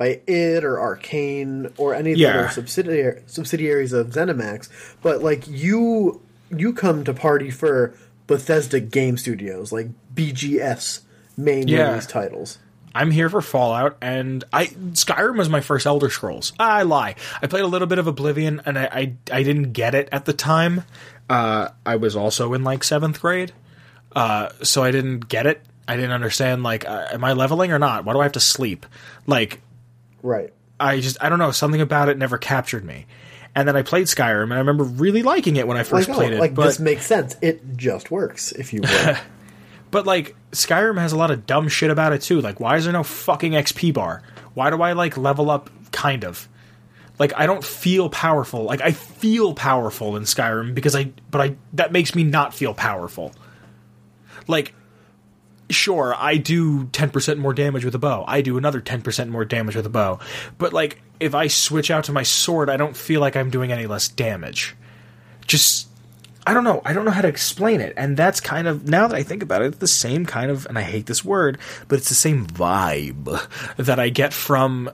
by 0.00 0.18
id 0.26 0.64
or 0.64 0.80
Arcane 0.80 1.68
or 1.76 1.94
any 1.94 2.12
of 2.12 2.18
the 2.18 2.26
other 2.30 2.48
subsidiary 2.48 3.22
subsidiaries 3.26 3.92
of 3.92 4.06
ZeniMax. 4.08 4.70
But 5.02 5.22
like 5.22 5.44
you 5.46 6.22
you 6.50 6.72
come 6.72 7.04
to 7.04 7.12
party 7.12 7.50
for 7.50 7.92
Bethesda 8.26 8.80
Game 8.80 9.18
Studios, 9.18 9.72
like 9.72 9.88
BGS 10.14 11.00
main 11.36 11.68
Yeah. 11.68 11.90
release 11.90 12.06
titles. 12.06 12.58
I'm 12.94 13.10
here 13.10 13.28
for 13.28 13.42
Fallout 13.42 13.98
and 14.00 14.42
I 14.54 14.66
Skyrim 14.66 15.36
was 15.36 15.50
my 15.50 15.60
first 15.60 15.86
Elder 15.86 16.08
Scrolls. 16.08 16.54
I 16.58 16.82
lie. 16.82 17.14
I 17.42 17.46
played 17.46 17.62
a 17.64 17.68
little 17.68 17.86
bit 17.86 17.98
of 17.98 18.06
Oblivion 18.06 18.62
and 18.64 18.78
I 18.78 18.84
I, 18.90 19.12
I 19.30 19.42
didn't 19.42 19.72
get 19.72 19.94
it 19.94 20.08
at 20.12 20.24
the 20.24 20.32
time. 20.32 20.84
Uh, 21.28 21.68
I 21.84 21.96
was 21.96 22.16
also 22.16 22.54
in 22.54 22.64
like 22.64 22.82
seventh 22.84 23.20
grade, 23.20 23.52
uh, 24.16 24.48
so 24.62 24.82
I 24.82 24.90
didn't 24.92 25.28
get 25.28 25.46
it. 25.46 25.60
I 25.86 25.94
didn't 25.96 26.12
understand 26.12 26.62
like, 26.62 26.88
uh, 26.88 27.06
am 27.12 27.22
I 27.22 27.34
leveling 27.34 27.70
or 27.70 27.78
not? 27.78 28.04
Why 28.06 28.14
do 28.14 28.20
I 28.20 28.24
have 28.24 28.32
to 28.32 28.40
sleep? 28.40 28.86
Like, 29.26 29.60
Right. 30.22 30.52
I 30.78 31.00
just 31.00 31.16
I 31.20 31.28
don't 31.28 31.38
know 31.38 31.50
something 31.50 31.80
about 31.80 32.08
it 32.08 32.18
never 32.18 32.38
captured 32.38 32.84
me. 32.84 33.06
And 33.54 33.66
then 33.66 33.76
I 33.76 33.82
played 33.82 34.06
Skyrim 34.06 34.44
and 34.44 34.54
I 34.54 34.58
remember 34.58 34.84
really 34.84 35.22
liking 35.22 35.56
it 35.56 35.66
when 35.66 35.76
I 35.76 35.82
first 35.82 36.08
Like, 36.08 36.16
oh, 36.16 36.20
played 36.20 36.32
it. 36.34 36.40
like 36.40 36.54
but 36.54 36.66
this 36.66 36.78
makes 36.78 37.04
sense. 37.04 37.36
It 37.42 37.76
just 37.76 38.10
works, 38.10 38.52
if 38.52 38.72
you 38.72 38.82
will. 38.82 39.16
but 39.90 40.06
like 40.06 40.36
Skyrim 40.52 40.98
has 40.98 41.12
a 41.12 41.16
lot 41.16 41.30
of 41.30 41.46
dumb 41.46 41.68
shit 41.68 41.90
about 41.90 42.12
it 42.12 42.22
too. 42.22 42.40
Like 42.40 42.60
why 42.60 42.76
is 42.76 42.84
there 42.84 42.92
no 42.92 43.02
fucking 43.02 43.52
XP 43.52 43.92
bar? 43.94 44.22
Why 44.54 44.70
do 44.70 44.80
I 44.82 44.92
like 44.92 45.16
level 45.16 45.50
up 45.50 45.68
kind 45.92 46.24
of? 46.24 46.48
Like 47.18 47.32
I 47.36 47.46
don't 47.46 47.64
feel 47.64 48.08
powerful. 48.08 48.64
Like 48.64 48.80
I 48.80 48.92
feel 48.92 49.52
powerful 49.52 50.16
in 50.16 50.22
Skyrim 50.22 50.74
because 50.74 50.96
I 50.96 51.12
but 51.30 51.40
I 51.40 51.56
that 51.74 51.92
makes 51.92 52.14
me 52.14 52.24
not 52.24 52.54
feel 52.54 52.72
powerful. 52.72 53.32
Like 54.46 54.74
sure, 55.72 56.14
I 56.16 56.36
do 56.36 56.84
10% 56.86 57.38
more 57.38 57.54
damage 57.54 57.84
with 57.84 57.94
a 57.94 57.98
bow. 57.98 58.24
I 58.26 58.40
do 58.40 58.58
another 58.58 58.80
10% 58.80 59.28
more 59.28 59.44
damage 59.44 59.76
with 59.76 59.86
a 59.86 59.90
bow. 59.90 60.18
But 60.58 60.72
like 60.72 61.02
if 61.18 61.34
I 61.34 61.46
switch 61.48 61.90
out 61.90 62.04
to 62.04 62.12
my 62.12 62.22
sword, 62.22 62.70
I 62.70 62.76
don't 62.76 62.96
feel 62.96 63.20
like 63.20 63.36
I'm 63.36 63.50
doing 63.50 63.72
any 63.72 63.86
less 63.86 64.08
damage. 64.08 64.74
Just 65.46 65.88
I 66.46 66.54
don't 66.54 66.64
know. 66.64 66.80
I 66.84 66.94
don't 66.94 67.04
know 67.04 67.10
how 67.10 67.20
to 67.20 67.28
explain 67.28 67.80
it. 67.80 67.92
And 67.96 68.16
that's 68.16 68.40
kind 68.40 68.66
of 68.66 68.88
now 68.88 69.06
that 69.06 69.16
I 69.16 69.22
think 69.22 69.42
about 69.42 69.62
it, 69.62 69.66
it's 69.66 69.78
the 69.78 69.86
same 69.86 70.24
kind 70.26 70.50
of 70.50 70.66
and 70.66 70.78
I 70.78 70.82
hate 70.82 71.06
this 71.06 71.24
word, 71.24 71.58
but 71.88 71.98
it's 71.98 72.08
the 72.08 72.14
same 72.14 72.46
vibe 72.46 73.76
that 73.76 74.00
I 74.00 74.08
get 74.08 74.32
from 74.32 74.90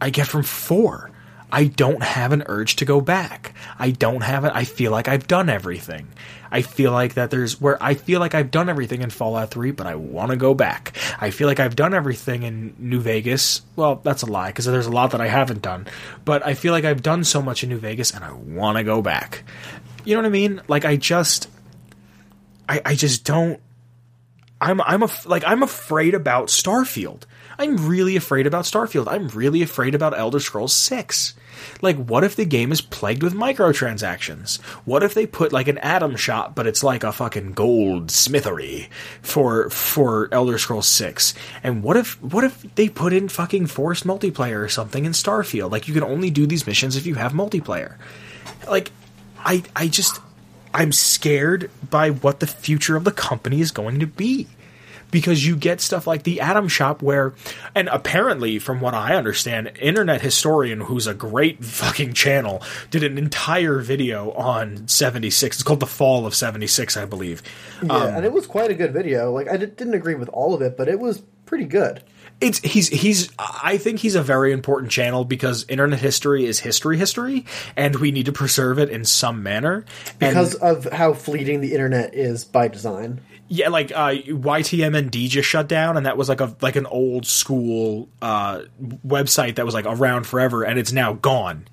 I 0.00 0.10
get 0.10 0.26
from 0.26 0.42
4. 0.42 1.10
I 1.52 1.66
don't 1.66 2.02
have 2.02 2.32
an 2.32 2.42
urge 2.46 2.76
to 2.76 2.84
go 2.84 3.00
back. 3.00 3.54
I 3.78 3.92
don't 3.92 4.22
have 4.22 4.44
it. 4.44 4.50
I 4.52 4.64
feel 4.64 4.90
like 4.90 5.06
I've 5.06 5.28
done 5.28 5.48
everything. 5.48 6.08
I 6.54 6.62
feel 6.62 6.92
like 6.92 7.14
that 7.14 7.32
there's 7.32 7.60
where 7.60 7.82
I 7.82 7.94
feel 7.94 8.20
like 8.20 8.36
I've 8.36 8.52
done 8.52 8.68
everything 8.68 9.02
in 9.02 9.10
Fallout 9.10 9.50
3, 9.50 9.72
but 9.72 9.88
I 9.88 9.96
want 9.96 10.30
to 10.30 10.36
go 10.36 10.54
back. 10.54 10.96
I 11.18 11.30
feel 11.30 11.48
like 11.48 11.58
I've 11.58 11.74
done 11.74 11.94
everything 11.94 12.44
in 12.44 12.76
New 12.78 13.00
Vegas. 13.00 13.62
Well, 13.74 13.96
that's 13.96 14.22
a 14.22 14.26
lie 14.26 14.50
because 14.50 14.64
there's 14.64 14.86
a 14.86 14.92
lot 14.92 15.10
that 15.10 15.20
I 15.20 15.26
haven't 15.26 15.62
done. 15.62 15.88
But 16.24 16.46
I 16.46 16.54
feel 16.54 16.70
like 16.70 16.84
I've 16.84 17.02
done 17.02 17.24
so 17.24 17.42
much 17.42 17.64
in 17.64 17.70
New 17.70 17.78
Vegas 17.78 18.12
and 18.12 18.22
I 18.22 18.30
want 18.30 18.78
to 18.78 18.84
go 18.84 19.02
back. 19.02 19.42
You 20.04 20.14
know 20.14 20.20
what 20.22 20.28
I 20.28 20.30
mean? 20.30 20.62
Like 20.68 20.84
I 20.84 20.94
just 20.94 21.48
I 22.68 22.80
I 22.84 22.94
just 22.94 23.24
don't 23.24 23.60
I'm 24.60 24.80
I'm 24.82 25.02
a, 25.02 25.10
like 25.26 25.42
I'm 25.44 25.64
afraid 25.64 26.14
about 26.14 26.50
Starfield. 26.50 27.24
I'm 27.58 27.88
really 27.88 28.14
afraid 28.14 28.46
about 28.46 28.64
Starfield. 28.64 29.08
I'm 29.10 29.26
really 29.28 29.62
afraid 29.62 29.96
about 29.96 30.16
Elder 30.16 30.38
Scrolls 30.38 30.72
6. 30.72 31.34
Like 31.82 31.96
what 31.96 32.24
if 32.24 32.36
the 32.36 32.44
game 32.44 32.72
is 32.72 32.80
plagued 32.80 33.22
with 33.22 33.34
microtransactions? 33.34 34.60
What 34.84 35.02
if 35.02 35.14
they 35.14 35.26
put 35.26 35.52
like 35.52 35.68
an 35.68 35.78
atom 35.78 36.16
shop 36.16 36.54
but 36.54 36.66
it's 36.66 36.84
like 36.84 37.04
a 37.04 37.12
fucking 37.12 37.52
gold 37.52 38.10
smithery 38.10 38.88
for 39.22 39.70
for 39.70 40.28
Elder 40.32 40.58
Scrolls 40.58 40.88
6? 40.88 41.34
And 41.62 41.82
what 41.82 41.96
if 41.96 42.20
what 42.22 42.44
if 42.44 42.62
they 42.74 42.88
put 42.88 43.12
in 43.12 43.28
fucking 43.28 43.66
forced 43.66 44.06
multiplayer 44.06 44.62
or 44.64 44.68
something 44.68 45.04
in 45.04 45.12
Starfield? 45.12 45.70
Like 45.70 45.88
you 45.88 45.94
can 45.94 46.04
only 46.04 46.30
do 46.30 46.46
these 46.46 46.66
missions 46.66 46.96
if 46.96 47.06
you 47.06 47.14
have 47.14 47.32
multiplayer. 47.32 47.96
Like 48.68 48.90
I 49.38 49.62
I 49.76 49.88
just 49.88 50.20
I'm 50.72 50.90
scared 50.90 51.70
by 51.88 52.10
what 52.10 52.40
the 52.40 52.48
future 52.48 52.96
of 52.96 53.04
the 53.04 53.12
company 53.12 53.60
is 53.60 53.70
going 53.70 54.00
to 54.00 54.06
be. 54.06 54.48
Because 55.14 55.46
you 55.46 55.54
get 55.54 55.80
stuff 55.80 56.08
like 56.08 56.24
the 56.24 56.40
Atom 56.40 56.66
Shop, 56.66 57.00
where, 57.00 57.34
and 57.72 57.88
apparently, 57.88 58.58
from 58.58 58.80
what 58.80 58.94
I 58.94 59.14
understand, 59.14 59.70
Internet 59.80 60.22
Historian, 60.22 60.80
who's 60.80 61.06
a 61.06 61.14
great 61.14 61.64
fucking 61.64 62.14
channel, 62.14 62.60
did 62.90 63.04
an 63.04 63.16
entire 63.16 63.78
video 63.78 64.32
on 64.32 64.88
76. 64.88 65.54
It's 65.54 65.62
called 65.62 65.78
The 65.78 65.86
Fall 65.86 66.26
of 66.26 66.34
76, 66.34 66.96
I 66.96 67.04
believe. 67.04 67.44
yeah, 67.80 67.94
um, 67.94 68.14
and 68.16 68.24
it 68.24 68.32
was 68.32 68.48
quite 68.48 68.72
a 68.72 68.74
good 68.74 68.92
video. 68.92 69.30
Like 69.30 69.48
I 69.48 69.56
didn't 69.56 69.94
agree 69.94 70.16
with 70.16 70.28
all 70.30 70.52
of 70.52 70.62
it, 70.62 70.76
but 70.76 70.88
it 70.88 70.98
was 70.98 71.22
pretty 71.46 71.66
good. 71.66 72.02
it's 72.40 72.58
he's 72.58 72.88
he's 72.88 73.30
I 73.38 73.78
think 73.78 74.00
he's 74.00 74.16
a 74.16 74.22
very 74.22 74.52
important 74.52 74.90
channel 74.90 75.24
because 75.24 75.64
internet 75.68 76.00
history 76.00 76.44
is 76.44 76.58
history 76.58 76.98
history 76.98 77.46
and 77.76 77.94
we 77.96 78.10
need 78.10 78.26
to 78.26 78.32
preserve 78.32 78.80
it 78.80 78.90
in 78.90 79.04
some 79.04 79.44
manner. 79.44 79.84
because 80.18 80.54
and, 80.54 80.62
of 80.86 80.92
how 80.92 81.12
fleeting 81.12 81.60
the 81.60 81.72
internet 81.72 82.14
is 82.14 82.44
by 82.44 82.66
design. 82.66 83.20
Yeah, 83.48 83.68
like 83.68 83.92
uh, 83.92 84.10
YTMND 84.10 85.28
just 85.28 85.48
shut 85.48 85.68
down, 85.68 85.96
and 85.96 86.06
that 86.06 86.16
was 86.16 86.28
like 86.28 86.40
a 86.40 86.56
like 86.62 86.76
an 86.76 86.86
old 86.86 87.26
school 87.26 88.08
uh, 88.22 88.62
website 89.06 89.56
that 89.56 89.64
was 89.64 89.74
like 89.74 89.84
around 89.86 90.26
forever, 90.26 90.64
and 90.64 90.78
it's 90.78 90.92
now 90.92 91.12
gone. 91.12 91.68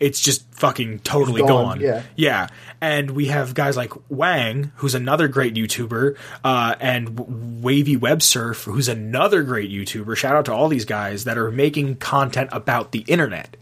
It's 0.00 0.18
just 0.18 0.52
fucking 0.54 0.98
totally 1.00 1.42
gone. 1.42 1.78
gone, 1.78 1.80
yeah. 1.80 2.02
yeah. 2.16 2.48
And 2.80 3.12
we 3.12 3.26
have 3.26 3.54
guys 3.54 3.76
like 3.76 3.92
Whang, 4.10 4.72
who's 4.76 4.96
another 4.96 5.28
great 5.28 5.54
YouTuber, 5.54 6.16
uh, 6.42 6.74
and 6.80 7.62
Wavy 7.62 7.96
Web 7.96 8.20
Surf, 8.20 8.64
who's 8.64 8.88
another 8.88 9.44
great 9.44 9.70
YouTuber. 9.70 10.16
Shout 10.16 10.34
out 10.34 10.46
to 10.46 10.52
all 10.52 10.66
these 10.66 10.84
guys 10.84 11.22
that 11.22 11.38
are 11.38 11.52
making 11.52 11.96
content 11.96 12.50
about 12.50 12.90
the 12.90 13.04
internet, 13.06 13.56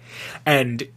and 0.47 0.89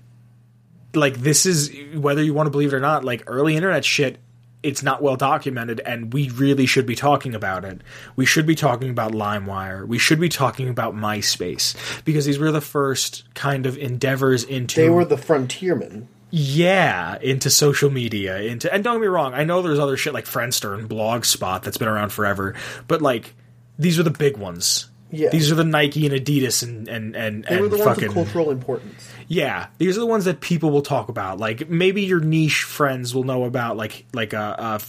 like 0.95 1.16
this 1.18 1.45
is 1.45 1.76
whether 1.93 2.24
you 2.24 2.34
want 2.34 2.47
to 2.47 2.51
believe 2.51 2.72
it 2.72 2.76
or 2.76 2.80
not 2.80 3.03
like 3.03 3.24
early 3.28 3.57
internet 3.57 3.84
shit 3.84 4.20
it's 4.64 4.82
not 4.82 5.01
well 5.01 5.16
documented 5.18 5.80
and 5.82 6.14
we 6.14 6.30
really 6.30 6.66
should 6.66 6.86
be 6.86 6.95
talking 6.95 7.36
about 7.36 7.64
it 7.66 7.82
we 8.16 8.26
should 8.26 8.45
be 8.45 8.55
talking 8.55 8.89
about 8.89 9.11
limewire 9.11 9.86
we 9.86 9.97
should 9.99 10.20
be 10.20 10.30
talking 10.30 10.70
about 10.70 10.95
myspace 10.95 11.76
because 12.05 12.26
these 12.26 12.39
were 12.39 12.51
the 12.51 12.61
first 12.61 13.24
kind 13.36 13.66
of 13.66 13.78
endeavors 13.78 14.43
into 14.43 14.80
They 14.82 14.89
were 14.89 15.05
the 15.05 15.18
frontiermen. 15.18 16.07
yeah 16.30 17.18
into 17.22 17.49
social 17.49 17.89
media 17.91 18.39
into 18.39 18.74
and 18.74 18.84
don't 18.84 18.95
get 18.95 19.01
me 19.01 19.07
wrong 19.07 19.34
i 19.34 19.43
know 19.43 19.61
there's 19.61 19.80
other 19.80 19.97
shit 19.97 20.14
like 20.14 20.26
friendster 20.26 20.78
and 20.78 20.89
blogspot 20.89 21.61
that's 21.64 21.78
been 21.78 21.88
around 21.88 22.09
forever 22.11 22.55
but 22.88 23.01
like 23.01 23.34
these 23.78 23.99
are 23.99 24.03
the 24.03 24.09
big 24.11 24.38
ones 24.38 24.89
Yeah. 25.11 25.30
these 25.30 25.51
are 25.51 25.55
the 25.55 25.64
nike 25.64 26.05
and 26.07 26.16
adidas 26.16 26.64
and 26.64 26.88
and 26.88 27.16
and, 27.16 27.43
They 27.43 27.55
and 27.55 27.61
were 27.61 27.68
the 27.70 27.78
fucking 27.78 28.07
ones 28.07 28.18
of 28.18 28.24
cultural 28.26 28.49
importance. 28.51 29.09
Yeah, 29.28 29.67
these 29.78 29.97
are 29.97 30.01
the 30.01 30.05
ones 30.05 30.26
that 30.26 30.41
people 30.41 30.71
will 30.71 30.82
talk 30.82 31.09
about. 31.09 31.39
Like 31.39 31.69
maybe 31.69 32.03
your 32.03 32.19
niche 32.19 32.63
friends 32.63 33.13
will 33.13 33.24
know 33.24 33.45
about, 33.45 33.78
like 33.78 34.05
like 34.13 34.34
a, 34.34 34.80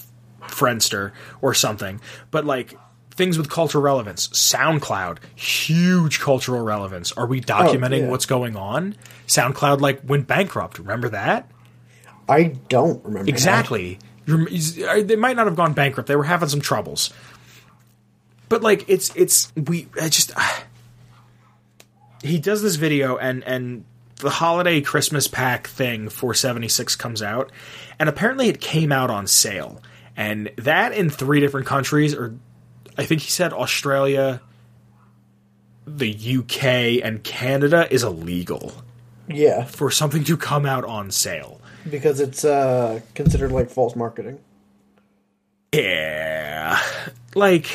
a 0.40 0.46
Friendster 0.48 1.12
or 1.40 1.54
something. 1.54 2.00
But 2.30 2.44
like 2.44 2.78
things 3.12 3.38
with 3.38 3.48
cultural 3.48 3.82
relevance, 3.82 4.28
SoundCloud, 4.28 5.18
huge 5.36 6.20
cultural 6.20 6.62
relevance. 6.62 7.12
Are 7.12 7.26
we 7.26 7.38
oh, 7.38 7.42
documenting 7.42 8.00
yeah. 8.00 8.08
what's 8.08 8.26
going 8.26 8.56
on? 8.56 8.96
SoundCloud 9.26 9.80
like 9.80 10.00
went 10.04 10.26
bankrupt. 10.26 10.78
Remember 10.78 11.08
that 11.10 11.50
I 12.28 12.44
don't 12.68 13.04
remember 13.04 13.28
exactly. 13.28 13.98
They 14.26 15.16
might 15.16 15.36
not 15.36 15.46
have 15.46 15.56
gone 15.56 15.74
bankrupt. 15.74 16.08
They 16.08 16.16
were 16.16 16.24
having 16.24 16.48
some 16.48 16.60
troubles. 16.60 17.12
But 18.48 18.62
like 18.62 18.88
it's 18.88 19.14
it's 19.14 19.52
we 19.56 19.88
I 20.00 20.08
just 20.08 20.32
he 22.22 22.38
does 22.38 22.62
this 22.62 22.76
video 22.76 23.16
and 23.16 23.44
and 23.44 23.84
the 24.16 24.30
holiday 24.30 24.80
Christmas 24.80 25.26
pack 25.26 25.66
thing 25.68 26.08
for 26.08 26.34
76 26.34 26.94
comes 26.96 27.22
out 27.22 27.50
and 27.98 28.08
apparently 28.08 28.48
it 28.48 28.60
came 28.60 28.92
out 28.92 29.10
on 29.10 29.26
sale 29.26 29.82
and 30.16 30.50
that 30.56 30.92
in 30.92 31.10
three 31.10 31.40
different 31.40 31.66
countries 31.66 32.14
or 32.14 32.34
I 32.96 33.04
think 33.04 33.22
he 33.22 33.30
said 33.30 33.52
Australia 33.52 34.40
the 35.86 36.12
UK 36.38 37.04
and 37.04 37.22
Canada 37.24 37.86
is 37.92 38.02
illegal 38.04 38.72
Yeah, 39.28 39.64
for 39.64 39.90
something 39.90 40.24
to 40.24 40.36
come 40.36 40.64
out 40.64 40.84
on 40.84 41.10
sale. 41.10 41.60
because 41.90 42.20
it's 42.20 42.44
uh, 42.44 43.00
considered 43.14 43.52
like 43.52 43.68
false 43.68 43.94
marketing. 43.96 44.38
Yeah. 45.72 46.80
Like, 47.34 47.66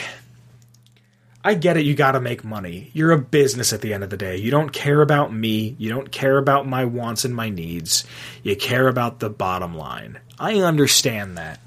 I 1.43 1.53
get 1.53 1.77
it, 1.77 1.85
you 1.85 1.95
gotta 1.95 2.19
make 2.19 2.43
money. 2.43 2.91
You're 2.93 3.11
a 3.11 3.17
business 3.17 3.71
at 3.71 3.81
the 3.81 3.93
end 3.93 4.03
of 4.03 4.09
the 4.09 4.17
day. 4.17 4.37
You 4.37 4.51
don't 4.51 4.71
care 4.71 5.01
about 5.01 5.33
me. 5.33 5.75
You 5.79 5.89
don't 5.89 6.11
care 6.11 6.37
about 6.37 6.67
my 6.67 6.85
wants 6.85 7.23
and 7.23 7.33
my 7.33 7.49
needs. 7.49 8.03
You 8.43 8.57
care 8.57 8.87
about 8.87 9.19
the 9.19 9.29
bottom 9.29 9.73
line. 9.75 10.19
I 10.37 10.55
understand 10.55 11.37
that. 11.37 11.61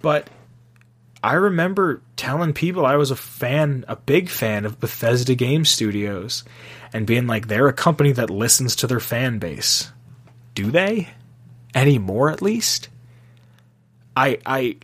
But 0.00 0.30
I 1.22 1.34
remember 1.34 2.00
telling 2.16 2.54
people 2.54 2.86
I 2.86 2.96
was 2.96 3.10
a 3.10 3.16
fan, 3.16 3.84
a 3.86 3.96
big 3.96 4.28
fan 4.28 4.64
of 4.64 4.80
Bethesda 4.80 5.34
Game 5.34 5.64
Studios, 5.64 6.42
and 6.92 7.06
being 7.06 7.26
like, 7.26 7.48
they're 7.48 7.68
a 7.68 7.72
company 7.72 8.12
that 8.12 8.30
listens 8.30 8.76
to 8.76 8.86
their 8.86 9.00
fan 9.00 9.38
base. 9.38 9.92
Do 10.54 10.70
they? 10.70 11.10
Anymore, 11.74 12.30
at 12.30 12.42
least? 12.42 12.88
I, 14.16 14.38
I, 14.44 14.76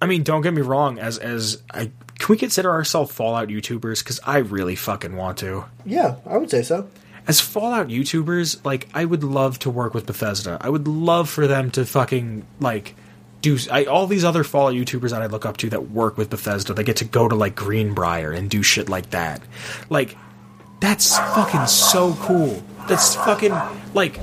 I 0.00 0.06
mean, 0.06 0.24
don't 0.24 0.42
get 0.42 0.54
me 0.54 0.62
wrong. 0.62 0.98
As 0.98 1.18
as 1.18 1.62
I 1.72 1.90
can 2.18 2.32
we 2.32 2.36
consider 2.36 2.70
ourselves 2.70 3.12
Fallout 3.12 3.48
YouTubers? 3.48 4.02
Because 4.02 4.20
I 4.24 4.38
really 4.38 4.74
fucking 4.74 5.16
want 5.16 5.38
to. 5.38 5.64
Yeah, 5.84 6.16
I 6.26 6.36
would 6.36 6.50
say 6.50 6.62
so. 6.62 6.88
As 7.26 7.40
Fallout 7.40 7.88
YouTubers, 7.88 8.64
like 8.64 8.88
I 8.94 9.04
would 9.04 9.22
love 9.22 9.58
to 9.60 9.70
work 9.70 9.94
with 9.94 10.06
Bethesda. 10.06 10.58
I 10.60 10.68
would 10.68 10.88
love 10.88 11.28
for 11.28 11.46
them 11.46 11.70
to 11.72 11.84
fucking 11.84 12.46
like 12.58 12.94
do 13.40 13.56
I, 13.70 13.84
all 13.84 14.06
these 14.06 14.24
other 14.24 14.44
Fallout 14.44 14.74
YouTubers 14.74 15.10
that 15.10 15.22
I 15.22 15.26
look 15.26 15.46
up 15.46 15.58
to 15.58 15.70
that 15.70 15.90
work 15.90 16.16
with 16.16 16.30
Bethesda. 16.30 16.74
They 16.74 16.84
get 16.84 16.96
to 16.96 17.04
go 17.04 17.28
to 17.28 17.34
like 17.34 17.54
Greenbrier 17.54 18.32
and 18.32 18.50
do 18.50 18.62
shit 18.62 18.88
like 18.88 19.10
that. 19.10 19.40
Like 19.88 20.16
that's 20.80 21.18
fucking 21.18 21.66
so 21.66 22.14
cool. 22.14 22.62
That's 22.88 23.14
fucking 23.14 23.54
like 23.94 24.18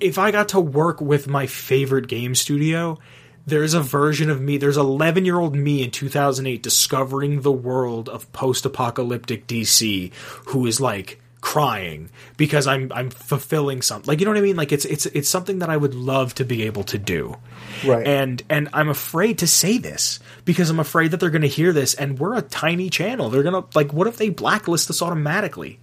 if 0.00 0.18
I 0.18 0.30
got 0.30 0.50
to 0.50 0.60
work 0.60 1.00
with 1.00 1.26
my 1.26 1.46
favorite 1.46 2.08
game 2.08 2.34
studio, 2.34 2.98
there's 3.46 3.74
a 3.74 3.80
version 3.80 4.28
of 4.28 4.40
me, 4.40 4.58
there's 4.58 4.76
11 4.76 5.24
year 5.24 5.38
old 5.38 5.54
me 5.54 5.82
in 5.82 5.90
2008 5.90 6.62
discovering 6.62 7.42
the 7.42 7.52
world 7.52 8.08
of 8.08 8.30
post 8.32 8.66
apocalyptic 8.66 9.46
DC 9.46 10.12
who 10.46 10.66
is 10.66 10.80
like 10.80 11.20
crying 11.40 12.10
because 12.36 12.66
I'm 12.66 12.90
I'm 12.92 13.08
fulfilling 13.08 13.82
something. 13.82 14.08
Like 14.08 14.18
you 14.18 14.24
know 14.24 14.32
what 14.32 14.38
I 14.38 14.42
mean? 14.42 14.56
Like 14.56 14.72
it's 14.72 14.84
it's 14.84 15.06
it's 15.06 15.28
something 15.28 15.60
that 15.60 15.70
I 15.70 15.76
would 15.76 15.94
love 15.94 16.34
to 16.34 16.44
be 16.44 16.64
able 16.64 16.82
to 16.84 16.98
do. 16.98 17.36
Right. 17.84 18.04
And 18.04 18.42
and 18.50 18.68
I'm 18.72 18.88
afraid 18.88 19.38
to 19.38 19.46
say 19.46 19.78
this 19.78 20.18
because 20.44 20.68
I'm 20.68 20.80
afraid 20.80 21.12
that 21.12 21.20
they're 21.20 21.30
going 21.30 21.42
to 21.42 21.48
hear 21.48 21.72
this 21.72 21.94
and 21.94 22.18
we're 22.18 22.34
a 22.34 22.42
tiny 22.42 22.90
channel. 22.90 23.30
They're 23.30 23.44
going 23.44 23.62
to 23.62 23.78
like 23.78 23.92
what 23.92 24.08
if 24.08 24.16
they 24.16 24.28
blacklist 24.28 24.90
us 24.90 25.00
automatically? 25.00 25.78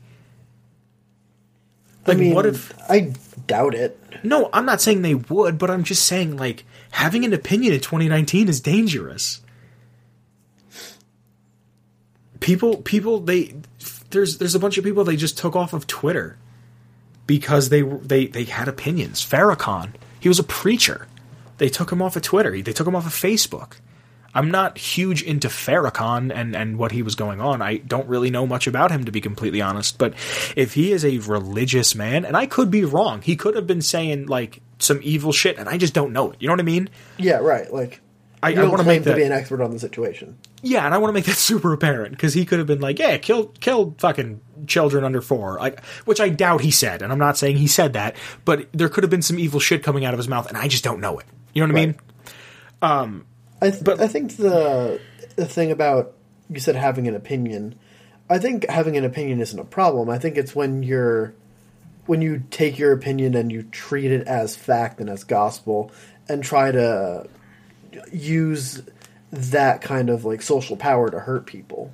I 2.06 2.16
mean, 2.16 2.34
what 2.34 2.46
if 2.46 2.74
I 2.90 3.14
doubt 3.48 3.74
it. 3.74 3.98
no, 4.22 4.50
I'm 4.52 4.66
not 4.66 4.82
saying 4.82 5.02
they 5.02 5.16
would, 5.16 5.58
but 5.58 5.72
I'm 5.72 5.86
just 5.86 6.06
saying 6.06 6.36
like 6.36 6.66
having 6.94 7.26
an 7.26 7.34
opinion 7.34 7.74
in 7.74 7.80
2019 7.80 8.48
is 8.48 8.62
dangerous. 8.62 9.42
People 12.40 12.78
people 12.78 13.20
they 13.20 13.56
there's 14.12 14.38
there's 14.38 14.56
a 14.56 14.60
bunch 14.60 14.78
of 14.78 14.84
people 14.84 15.04
they 15.04 15.16
just 15.16 15.38
took 15.38 15.56
off 15.56 15.74
of 15.74 15.88
Twitter 15.88 16.38
because 17.26 17.70
they 17.70 17.82
they 17.82 18.28
they 18.28 18.44
had 18.44 18.68
opinions. 18.68 19.26
Farrakhan, 19.26 19.94
he 20.20 20.30
was 20.30 20.40
a 20.40 20.44
preacher. 20.44 21.08
They 21.58 21.70
took 21.70 21.92
him 21.92 22.02
off 22.02 22.16
of 22.16 22.22
Twitter. 22.22 22.62
They 22.62 22.74
took 22.74 22.88
him 22.88 22.96
off 22.96 23.06
of 23.06 23.14
Facebook. 23.14 23.78
I'm 24.36 24.50
not 24.50 24.80
huge 24.80 25.22
into 25.22 25.48
Farrakhan 25.48 26.34
and, 26.34 26.56
and 26.56 26.80
what 26.80 26.92
he 26.92 27.04
was 27.04 27.14
going 27.14 27.40
on. 27.40 27.62
I 27.62 27.78
don't 27.78 28.08
really 28.08 28.32
know 28.32 28.48
much 28.48 28.66
about 28.66 28.90
him, 28.90 29.06
to 29.06 29.12
be 29.12 29.22
completely 29.22 29.62
honest. 29.62 30.00
But 30.00 30.16
if 30.56 30.74
he 30.74 30.92
is 30.92 31.06
a 31.06 31.20
religious 31.20 31.94
man, 31.94 32.26
and 32.26 32.36
I 32.36 32.48
could 32.48 32.72
be 32.72 32.84
wrong, 32.84 33.22
he 33.22 33.36
could 33.36 33.56
have 33.56 33.68
been 33.68 33.84
saying 33.84 34.26
like 34.26 34.60
some 34.84 35.00
evil 35.04 35.32
shit, 35.32 35.58
and 35.58 35.68
I 35.70 35.78
just 35.78 35.94
don't 35.94 36.14
know 36.14 36.32
it. 36.32 36.38
You 36.42 36.48
know 36.48 36.54
what 36.54 36.60
I 36.60 36.64
mean? 36.64 36.90
Yeah, 37.18 37.38
right. 37.38 37.72
Like 37.74 38.02
I, 38.42 38.50
I 38.50 38.54
don't 38.56 38.70
want 38.70 38.80
to 38.80 38.84
claim 38.84 38.98
make 38.98 39.04
to 39.04 39.10
that. 39.10 39.16
be 39.16 39.24
an 39.24 39.32
expert 39.32 39.62
on 39.62 39.72
the 39.72 39.80
situation. 39.80 40.38
Yeah, 40.62 40.86
and 40.86 40.94
I 40.94 40.98
want 40.98 41.10
to 41.10 41.14
make 41.14 41.26
that 41.26 41.36
super 41.38 41.74
apparent 41.74 42.12
because 42.12 42.34
he 42.34 42.46
could 42.46 42.58
have 42.60 42.68
been 42.68 42.82
like, 42.82 43.00
"Yeah, 43.00 43.18
kill, 43.18 43.48
kill 43.60 43.96
fucking 43.98 44.42
children 44.68 45.04
under 45.04 45.22
four. 45.22 45.58
like 45.60 45.84
which 46.06 46.20
I 46.22 46.30
doubt 46.30 46.62
he 46.62 46.72
said, 46.72 47.02
and 47.02 47.12
I'm 47.12 47.20
not 47.20 47.38
saying 47.38 47.58
he 47.58 47.68
said 47.68 47.94
that, 47.94 48.16
but 48.46 48.68
there 48.74 48.90
could 48.90 49.04
have 49.04 49.12
been 49.12 49.22
some 49.22 49.40
evil 49.40 49.60
shit 49.60 49.84
coming 49.84 50.06
out 50.06 50.14
of 50.14 50.18
his 50.18 50.28
mouth, 50.28 50.48
and 50.48 50.58
I 50.58 50.68
just 50.68 50.84
don't 50.84 51.00
know 51.00 51.20
it. 51.20 51.26
You 51.54 51.66
know 51.66 51.74
what 51.74 51.82
I 51.82 51.86
mean? 51.86 51.96
I 53.62 53.70
th- 53.72 53.84
But- 53.84 54.02
I 54.02 54.08
think 54.08 54.38
the 54.38 55.00
the 55.36 55.46
thing 55.46 55.72
about 55.72 56.14
you 56.50 56.60
said 56.60 56.76
having 56.76 57.08
an 57.08 57.16
opinion. 57.16 57.76
I 58.30 58.40
think 58.40 58.68
having 58.70 58.96
an 58.98 59.04
opinion 59.04 59.42
isn't 59.42 59.60
a 59.60 59.66
problem. 59.66 60.10
I 60.10 60.18
think 60.18 60.38
it's 60.38 60.56
when 60.56 60.82
you're 60.84 61.34
when 62.06 62.22
you 62.22 62.44
take 62.52 62.78
your 62.78 62.92
opinion 62.92 63.36
and 63.36 63.52
you 63.52 63.64
treat 63.64 64.12
it 64.12 64.28
as 64.28 64.56
fact 64.56 65.00
and 65.00 65.10
as 65.10 65.24
gospel 65.24 65.92
and 66.28 66.44
try 66.44 66.72
to 66.72 67.28
use 68.12 68.82
that 69.32 69.82
kind 69.82 70.10
of 70.10 70.26
like 70.26 70.42
social 70.42 70.76
power 70.76 71.10
to 71.10 71.20
hurt 71.20 71.46
people. 71.46 71.92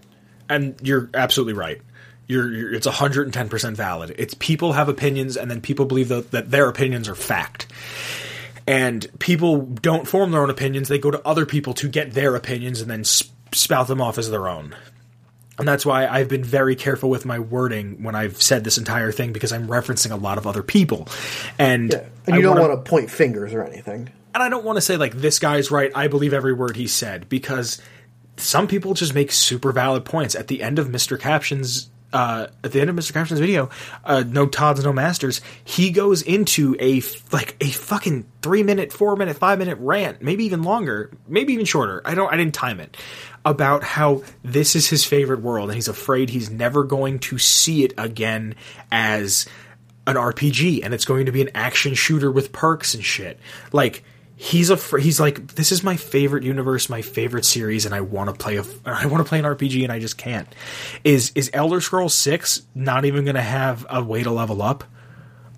And 0.50 0.76
you're 0.82 1.10
absolutely 1.14 1.54
right. 1.54 1.82
You're, 2.28 2.52
you're 2.52 2.74
it's 2.74 2.86
110 2.86 3.50
percent 3.50 3.76
valid. 3.76 4.14
It's 4.18 4.36
people 4.36 4.74
have 4.74 4.90
opinions, 4.90 5.36
and 5.36 5.50
then 5.50 5.62
people 5.62 5.86
believe 5.86 6.10
that, 6.10 6.32
that 6.32 6.52
their 6.52 6.70
opinions 6.70 7.08
are 7.08 7.16
fact. 7.16 7.68
And 8.68 9.08
people 9.18 9.62
don't 9.62 10.08
form 10.08 10.30
their 10.32 10.44
own 10.44 10.52
opinions; 10.52 10.90
they 10.90 11.00
go 11.00 11.10
to 11.10 11.28
other 11.28 11.48
people 11.48 11.74
to 11.76 11.88
get 11.88 12.12
their 12.12 12.36
opinions, 12.36 12.82
and 12.82 12.90
then 12.90 13.04
sp- 13.04 13.34
spout 13.52 13.88
them 13.88 14.00
off 14.00 14.20
as 14.20 14.30
their 14.30 14.48
own. 14.48 14.76
And 15.60 15.68
that's 15.68 15.86
why 15.86 16.08
I've 16.08 16.28
been 16.28 16.44
very 16.44 16.76
careful 16.76 17.10
with 17.10 17.26
my 17.26 17.38
wording 17.40 18.02
when 18.02 18.16
I've 18.16 18.42
said 18.42 18.64
this 18.64 18.78
entire 18.78 19.12
thing 19.12 19.34
because 19.34 19.52
I'm 19.52 19.68
referencing 19.68 20.12
a 20.12 20.16
lot 20.16 20.38
of 20.38 20.48
other 20.48 20.64
people, 20.64 21.08
and 21.60 21.92
Yeah. 21.92 22.06
And 22.26 22.36
I 22.36 22.38
you 22.38 22.44
don't 22.44 22.60
want 22.60 22.74
to 22.74 22.90
point 22.90 23.12
fingers 23.12 23.54
or 23.54 23.64
anything. 23.64 24.10
and 24.34 24.44
I 24.44 24.50
don't 24.50 24.64
want 24.64 24.78
to 24.78 24.82
say 24.82 24.98
like 24.98 25.14
this 25.14 25.40
guy's 25.40 25.70
right. 25.70 25.92
I 25.96 26.08
believe 26.08 26.34
every 26.34 26.54
word 26.54 26.76
he 26.76 26.88
said 26.88 27.28
because 27.30 27.82
some 28.38 28.68
people 28.68 28.94
just 28.94 29.14
make 29.14 29.32
super 29.32 29.72
valid 29.72 30.06
points. 30.06 30.34
At 30.36 30.48
the 30.48 30.62
end 30.64 30.80
of 30.80 30.88
Mr. 30.88 31.20
Caption's 31.20 31.90
uh, 32.12 32.48
at 32.64 32.72
the 32.72 32.82
end 32.82 32.90
of 32.90 32.96
Mr. 32.96 33.14
Caption's 33.14 33.40
video, 33.40 33.70
uh, 34.04 34.24
no 34.28 34.48
Todd's, 34.48 34.84
no 34.84 34.94
Masters, 34.94 35.42
he 35.64 35.92
goes 35.92 36.22
into 36.22 36.76
a 36.80 37.02
like 37.32 37.56
a 37.62 37.70
fucking 37.70 38.26
three 38.42 38.64
minute, 38.64 38.92
four 38.92 39.16
minute, 39.16 39.38
five 39.38 39.60
minute 39.60 39.78
rant, 39.80 40.22
maybe 40.22 40.46
even 40.46 40.64
longer, 40.64 41.12
maybe 41.28 41.54
even 41.54 41.66
shorter. 41.66 42.02
I 42.06 42.16
don't, 42.16 42.32
I 42.32 42.38
didn't 42.38 42.56
time 42.56 42.80
it 42.80 42.98
about 43.46 43.84
how 43.84 44.24
this 44.44 44.76
is 44.76 44.90
his 44.90 45.06
favorite 45.06 45.42
world 45.42 45.70
and 45.70 45.76
he's 45.76 45.88
afraid 45.88 46.30
he's 46.30 46.50
never 46.50 46.84
going 46.84 47.20
to 47.20 47.38
see 47.38 47.84
it 47.84 47.94
again 47.98 48.56
as 48.92 49.48
an 50.06 50.16
RPG 50.16 50.84
and 50.84 50.94
it's 50.94 51.06
going 51.06 51.28
to 51.28 51.32
be 51.32 51.42
an 51.42 51.50
action 51.56 51.94
shooter 51.94 52.32
with 52.32 52.52
perks 52.52 52.94
and 52.94 53.04
shit. 53.04 53.40
Like 53.72 54.04
he's 54.42 54.70
a 54.70 54.78
he's 54.98 55.20
like 55.20 55.56
this 55.56 55.70
is 55.74 55.84
my 55.84 55.98
favorite 55.98 56.46
universe, 56.46 56.90
my 56.90 57.02
favorite 57.02 57.44
series 57.44 57.86
and 57.86 57.94
I 57.94 58.00
want 58.00 58.30
to 58.30 58.34
play 58.34 58.56
a 58.56 58.64
I 58.86 59.06
want 59.06 59.24
to 59.24 59.28
play 59.28 59.38
an 59.38 59.44
RPG 59.44 59.84
and 59.84 59.92
I 59.92 60.00
just 60.00 60.18
can't. 60.18 60.48
Is 61.04 61.34
is 61.36 61.52
Elder 61.54 61.82
Scrolls 61.82 62.14
6 62.14 62.62
not 62.74 63.04
even 63.04 63.26
going 63.26 63.36
to 63.36 63.42
have 63.42 63.86
a 63.90 64.02
way 64.02 64.24
to 64.24 64.32
level 64.32 64.62
up? 64.62 64.86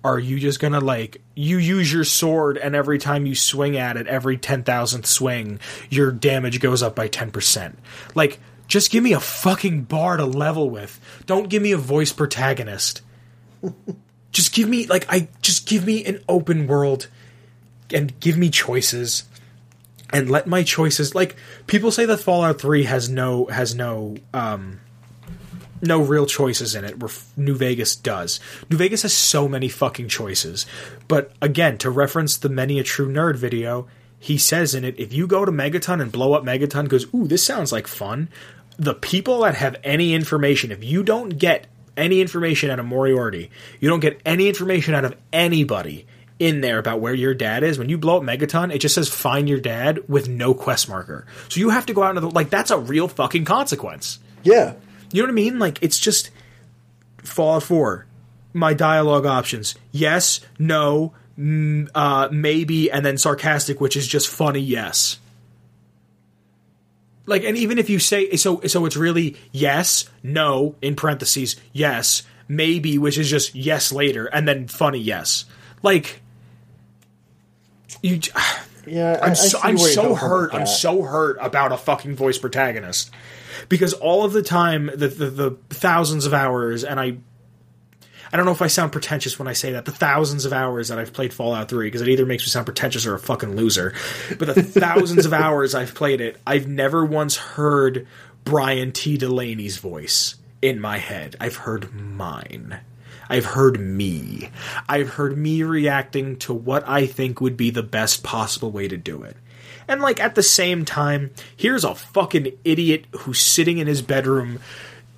Are 0.02 0.18
you 0.18 0.40
just 0.40 0.58
to 0.58 0.80
like 0.80 1.22
you 1.36 1.58
use 1.58 1.92
your 1.92 2.02
sword 2.02 2.58
and 2.58 2.74
every 2.74 2.98
time 2.98 3.24
you 3.24 3.36
swing 3.36 3.76
at 3.76 3.96
it 3.96 4.08
every 4.08 4.36
10,000th 4.36 5.06
swing 5.06 5.60
your 5.88 6.10
damage 6.10 6.58
goes 6.58 6.82
up 6.82 6.96
by 6.96 7.08
10%. 7.08 7.74
Like 8.16 8.40
just 8.66 8.90
give 8.90 9.04
me 9.04 9.12
a 9.12 9.20
fucking 9.20 9.82
bar 9.82 10.16
to 10.16 10.24
level 10.24 10.68
with. 10.70 10.98
Don't 11.26 11.48
give 11.48 11.62
me 11.62 11.70
a 11.70 11.78
voice 11.78 12.12
protagonist. 12.12 13.00
just 14.32 14.52
give 14.52 14.68
me 14.68 14.86
like 14.86 15.06
I 15.08 15.28
just 15.40 15.68
give 15.68 15.86
me 15.86 16.04
an 16.04 16.20
open 16.28 16.66
world 16.66 17.06
and 17.92 18.18
give 18.20 18.36
me 18.36 18.50
choices 18.50 19.24
and 20.12 20.30
let 20.30 20.46
my 20.46 20.62
choices 20.62 21.14
like 21.14 21.36
people 21.66 21.90
say 21.90 22.04
that 22.06 22.18
Fallout 22.18 22.60
3 22.60 22.84
has 22.84 23.08
no 23.08 23.46
has 23.46 23.74
no 23.74 24.16
um 24.34 24.80
no 25.80 26.00
real 26.00 26.26
choices 26.26 26.74
in 26.74 26.84
it 26.84 27.00
where 27.00 27.10
New 27.36 27.56
Vegas 27.56 27.96
does. 27.96 28.38
New 28.70 28.76
Vegas 28.76 29.02
has 29.02 29.12
so 29.12 29.48
many 29.48 29.68
fucking 29.68 30.06
choices. 30.06 30.64
But 31.08 31.32
again, 31.42 31.76
to 31.78 31.90
reference 31.90 32.36
the 32.36 32.48
many 32.48 32.78
a 32.78 32.84
true 32.84 33.08
nerd 33.08 33.34
video, 33.34 33.88
he 34.18 34.38
says 34.38 34.76
in 34.76 34.84
it 34.84 34.94
if 34.98 35.12
you 35.12 35.26
go 35.26 35.44
to 35.44 35.50
Megaton 35.50 36.00
and 36.00 36.12
blow 36.12 36.34
up 36.34 36.44
Megaton 36.44 36.88
goes, 36.88 37.12
"Ooh, 37.12 37.26
this 37.26 37.42
sounds 37.42 37.72
like 37.72 37.88
fun." 37.88 38.28
The 38.78 38.94
people 38.94 39.40
that 39.40 39.56
have 39.56 39.76
any 39.82 40.14
information, 40.14 40.70
if 40.70 40.84
you 40.84 41.02
don't 41.02 41.36
get 41.38 41.66
any 41.96 42.20
information 42.20 42.70
out 42.70 42.78
of 42.78 42.86
Moriarty. 42.86 43.50
You 43.80 43.88
don't 43.88 44.00
get 44.00 44.20
any 44.24 44.48
information 44.48 44.94
out 44.94 45.04
of 45.04 45.14
anybody 45.32 46.06
in 46.38 46.60
there 46.60 46.78
about 46.78 47.00
where 47.00 47.14
your 47.14 47.34
dad 47.34 47.62
is. 47.62 47.78
When 47.78 47.88
you 47.88 47.98
blow 47.98 48.18
up 48.18 48.22
Megaton, 48.22 48.74
it 48.74 48.78
just 48.78 48.94
says 48.94 49.08
find 49.08 49.48
your 49.48 49.60
dad 49.60 50.08
with 50.08 50.28
no 50.28 50.54
quest 50.54 50.88
marker. 50.88 51.26
So 51.48 51.60
you 51.60 51.70
have 51.70 51.86
to 51.86 51.94
go 51.94 52.02
out 52.02 52.10
into 52.10 52.20
the 52.22 52.30
like 52.30 52.50
that's 52.50 52.70
a 52.70 52.78
real 52.78 53.08
fucking 53.08 53.44
consequence. 53.44 54.18
Yeah. 54.42 54.74
You 55.12 55.22
know 55.22 55.26
what 55.26 55.32
I 55.32 55.34
mean? 55.34 55.58
Like 55.58 55.78
it's 55.82 55.98
just 55.98 56.30
Fallout 57.18 57.62
4. 57.62 58.06
My 58.54 58.74
dialogue 58.74 59.24
options. 59.24 59.74
Yes, 59.92 60.40
no, 60.58 61.14
mm, 61.38 61.88
uh, 61.94 62.28
maybe, 62.30 62.90
and 62.90 63.04
then 63.04 63.16
sarcastic, 63.16 63.80
which 63.80 63.96
is 63.96 64.06
just 64.06 64.28
funny, 64.28 64.60
yes 64.60 65.18
like 67.26 67.44
and 67.44 67.56
even 67.56 67.78
if 67.78 67.88
you 67.88 67.98
say 67.98 68.34
so 68.36 68.60
so 68.66 68.84
it's 68.84 68.96
really 68.96 69.36
yes 69.52 70.08
no 70.22 70.74
in 70.82 70.94
parentheses 70.94 71.56
yes 71.72 72.22
maybe 72.48 72.98
which 72.98 73.18
is 73.18 73.30
just 73.30 73.54
yes 73.54 73.92
later 73.92 74.26
and 74.26 74.46
then 74.46 74.66
funny 74.66 74.98
yes 74.98 75.44
like 75.82 76.21
you 78.02 78.20
yeah 78.86 79.18
i'm 79.22 79.34
so, 79.34 79.58
I'm 79.62 79.78
so 79.78 80.14
hurt 80.14 80.52
i'm 80.54 80.66
so 80.66 81.02
hurt 81.02 81.38
about 81.40 81.72
a 81.72 81.76
fucking 81.76 82.16
voice 82.16 82.36
protagonist 82.36 83.12
because 83.68 83.92
all 83.92 84.24
of 84.24 84.32
the 84.32 84.42
time 84.42 84.86
the, 84.86 85.08
the 85.08 85.30
the 85.30 85.50
thousands 85.70 86.26
of 86.26 86.34
hours 86.34 86.82
and 86.84 86.98
i 86.98 87.16
I 88.32 88.38
don't 88.38 88.46
know 88.46 88.52
if 88.52 88.62
I 88.62 88.68
sound 88.68 88.92
pretentious 88.92 89.38
when 89.38 89.46
I 89.46 89.52
say 89.52 89.72
that. 89.72 89.84
The 89.84 89.92
thousands 89.92 90.46
of 90.46 90.54
hours 90.54 90.88
that 90.88 90.98
I've 90.98 91.12
played 91.12 91.34
Fallout 91.34 91.68
3, 91.68 91.86
because 91.86 92.00
it 92.00 92.08
either 92.08 92.24
makes 92.24 92.44
me 92.44 92.48
sound 92.48 92.64
pretentious 92.64 93.04
or 93.04 93.14
a 93.14 93.18
fucking 93.18 93.56
loser. 93.56 93.92
But 94.38 94.54
the 94.54 94.62
thousands 94.62 95.26
of 95.26 95.34
hours 95.34 95.74
I've 95.74 95.94
played 95.94 96.22
it, 96.22 96.38
I've 96.46 96.66
never 96.66 97.04
once 97.04 97.36
heard 97.36 98.06
Brian 98.44 98.90
T. 98.90 99.18
Delaney's 99.18 99.76
voice 99.76 100.36
in 100.62 100.80
my 100.80 100.96
head. 100.96 101.36
I've 101.40 101.56
heard 101.56 101.92
mine. 101.94 102.80
I've 103.32 103.46
heard 103.46 103.80
me. 103.80 104.50
I've 104.90 105.08
heard 105.08 105.38
me 105.38 105.62
reacting 105.62 106.36
to 106.40 106.52
what 106.52 106.86
I 106.86 107.06
think 107.06 107.40
would 107.40 107.56
be 107.56 107.70
the 107.70 107.82
best 107.82 108.22
possible 108.22 108.70
way 108.70 108.88
to 108.88 108.98
do 108.98 109.22
it. 109.22 109.38
And 109.88 110.02
like 110.02 110.20
at 110.20 110.34
the 110.34 110.42
same 110.42 110.84
time, 110.84 111.30
here's 111.56 111.82
a 111.82 111.94
fucking 111.94 112.52
idiot 112.62 113.06
who's 113.20 113.40
sitting 113.40 113.78
in 113.78 113.86
his 113.86 114.02
bedroom 114.02 114.58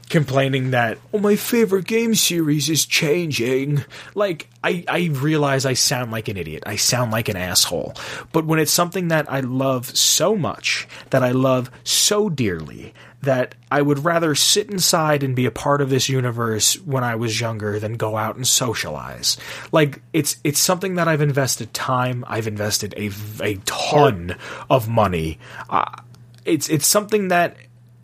complaining 0.08 0.70
that 0.70 0.98
oh 1.12 1.18
my 1.18 1.36
favorite 1.36 1.86
game 1.86 2.14
series 2.14 2.68
is 2.68 2.86
changing. 2.86 3.84
Like 4.14 4.48
I, 4.62 4.84
I 4.88 5.10
realize 5.12 5.66
i 5.66 5.74
sound 5.74 6.12
like 6.12 6.28
an 6.28 6.36
idiot. 6.36 6.62
I 6.66 6.76
sound 6.76 7.10
like 7.10 7.28
an 7.28 7.36
asshole. 7.36 7.94
But 8.32 8.46
when 8.46 8.58
it's 8.58 8.72
something 8.72 9.08
that 9.08 9.30
i 9.30 9.40
love 9.40 9.96
so 9.96 10.36
much 10.36 10.86
that 11.10 11.22
i 11.22 11.30
love 11.30 11.70
so 11.84 12.28
dearly 12.28 12.94
that 13.22 13.54
i 13.70 13.80
would 13.80 14.04
rather 14.04 14.34
sit 14.34 14.70
inside 14.70 15.22
and 15.22 15.34
be 15.34 15.46
a 15.46 15.50
part 15.50 15.80
of 15.80 15.88
this 15.88 16.08
universe 16.08 16.74
when 16.82 17.02
i 17.02 17.14
was 17.14 17.40
younger 17.40 17.78
than 17.78 17.94
go 17.94 18.16
out 18.16 18.36
and 18.36 18.46
socialize. 18.46 19.36
Like 19.72 20.02
it's 20.12 20.36
it's 20.44 20.60
something 20.60 20.96
that 20.96 21.08
i've 21.08 21.22
invested 21.22 21.72
time 21.72 22.24
i've 22.28 22.46
invested 22.46 22.94
a, 22.96 23.10
a 23.42 23.56
ton 23.64 24.36
of 24.68 24.88
money. 24.88 25.38
Uh, 25.68 26.02
it's 26.44 26.68
it's 26.68 26.86
something 26.86 27.28
that 27.28 27.56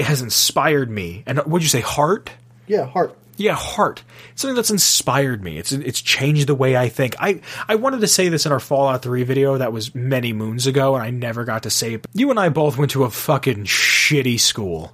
has 0.05 0.23
inspired 0.23 0.91
me. 0.91 1.23
And 1.27 1.39
what'd 1.41 1.63
you 1.63 1.69
say, 1.69 1.81
heart? 1.81 2.31
Yeah, 2.67 2.87
heart. 2.87 3.17
Yeah, 3.37 3.55
heart. 3.55 4.03
It's 4.33 4.43
something 4.43 4.55
that's 4.55 4.71
inspired 4.71 5.43
me. 5.43 5.57
It's 5.59 5.73
it's 5.73 6.03
changed 6.03 6.47
the 6.47 6.55
way 6.55 6.77
I 6.77 6.91
think. 6.91 7.17
I 7.19 7.41
I 7.67 7.77
wanted 7.77 8.03
to 8.03 8.07
say 8.07 8.29
this 8.29 8.45
in 8.45 8.53
our 8.53 8.61
Fallout 8.61 9.01
3 9.01 9.23
video 9.23 9.57
that 9.57 9.73
was 9.73 9.95
many 9.95 10.35
moons 10.35 10.67
ago, 10.67 10.95
and 10.95 11.03
I 11.03 11.09
never 11.09 11.45
got 11.45 11.63
to 11.63 11.71
say 11.71 11.95
it. 11.95 12.07
You 12.13 12.29
and 12.29 12.39
I 12.39 12.51
both 12.51 12.77
went 12.77 12.91
to 12.91 13.05
a 13.05 13.11
fucking 13.11 13.65
shitty 13.65 14.39
school. 14.39 14.93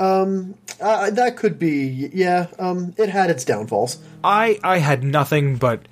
Um, 0.00 0.56
uh, 0.80 1.10
that 1.10 1.36
could 1.36 1.60
be. 1.60 2.10
Yeah. 2.12 2.48
Um, 2.58 2.92
it 2.98 3.08
had 3.08 3.30
its 3.30 3.44
downfalls. 3.44 3.98
I 4.24 4.58
I 4.64 4.78
had 4.78 5.04
nothing 5.04 5.56
but 5.56 5.86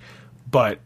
but 0.50 0.80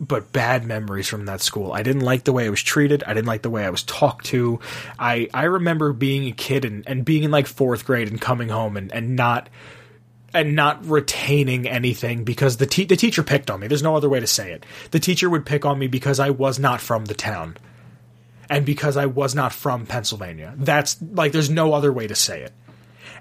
but 0.00 0.32
bad 0.32 0.64
memories 0.64 1.06
from 1.06 1.26
that 1.26 1.42
school. 1.42 1.72
I 1.72 1.82
didn't 1.82 2.02
like 2.02 2.24
the 2.24 2.32
way 2.32 2.46
I 2.46 2.50
was 2.50 2.62
treated. 2.62 3.04
I 3.04 3.12
didn't 3.12 3.26
like 3.26 3.42
the 3.42 3.50
way 3.50 3.66
I 3.66 3.70
was 3.70 3.82
talked 3.82 4.26
to. 4.26 4.58
I 4.98 5.28
I 5.34 5.44
remember 5.44 5.92
being 5.92 6.26
a 6.26 6.32
kid 6.32 6.64
and, 6.64 6.82
and 6.86 7.04
being 7.04 7.22
in 7.22 7.30
like 7.30 7.46
fourth 7.46 7.84
grade 7.84 8.08
and 8.08 8.18
coming 8.18 8.48
home 8.48 8.78
and, 8.78 8.90
and 8.92 9.14
not 9.14 9.50
and 10.32 10.56
not 10.56 10.86
retaining 10.86 11.68
anything 11.68 12.24
because 12.24 12.56
the 12.56 12.66
te- 12.66 12.86
the 12.86 12.96
teacher 12.96 13.22
picked 13.22 13.50
on 13.50 13.60
me. 13.60 13.66
There's 13.66 13.82
no 13.82 13.94
other 13.94 14.08
way 14.08 14.20
to 14.20 14.26
say 14.26 14.52
it. 14.52 14.64
The 14.90 15.00
teacher 15.00 15.28
would 15.28 15.44
pick 15.44 15.66
on 15.66 15.78
me 15.78 15.86
because 15.86 16.18
I 16.18 16.30
was 16.30 16.58
not 16.58 16.80
from 16.80 17.04
the 17.04 17.14
town. 17.14 17.58
And 18.48 18.66
because 18.66 18.96
I 18.96 19.06
was 19.06 19.34
not 19.34 19.52
from 19.52 19.86
Pennsylvania. 19.86 20.54
That's 20.56 21.00
like 21.00 21.30
there's 21.30 21.50
no 21.50 21.72
other 21.72 21.92
way 21.92 22.08
to 22.08 22.16
say 22.16 22.42
it. 22.42 22.52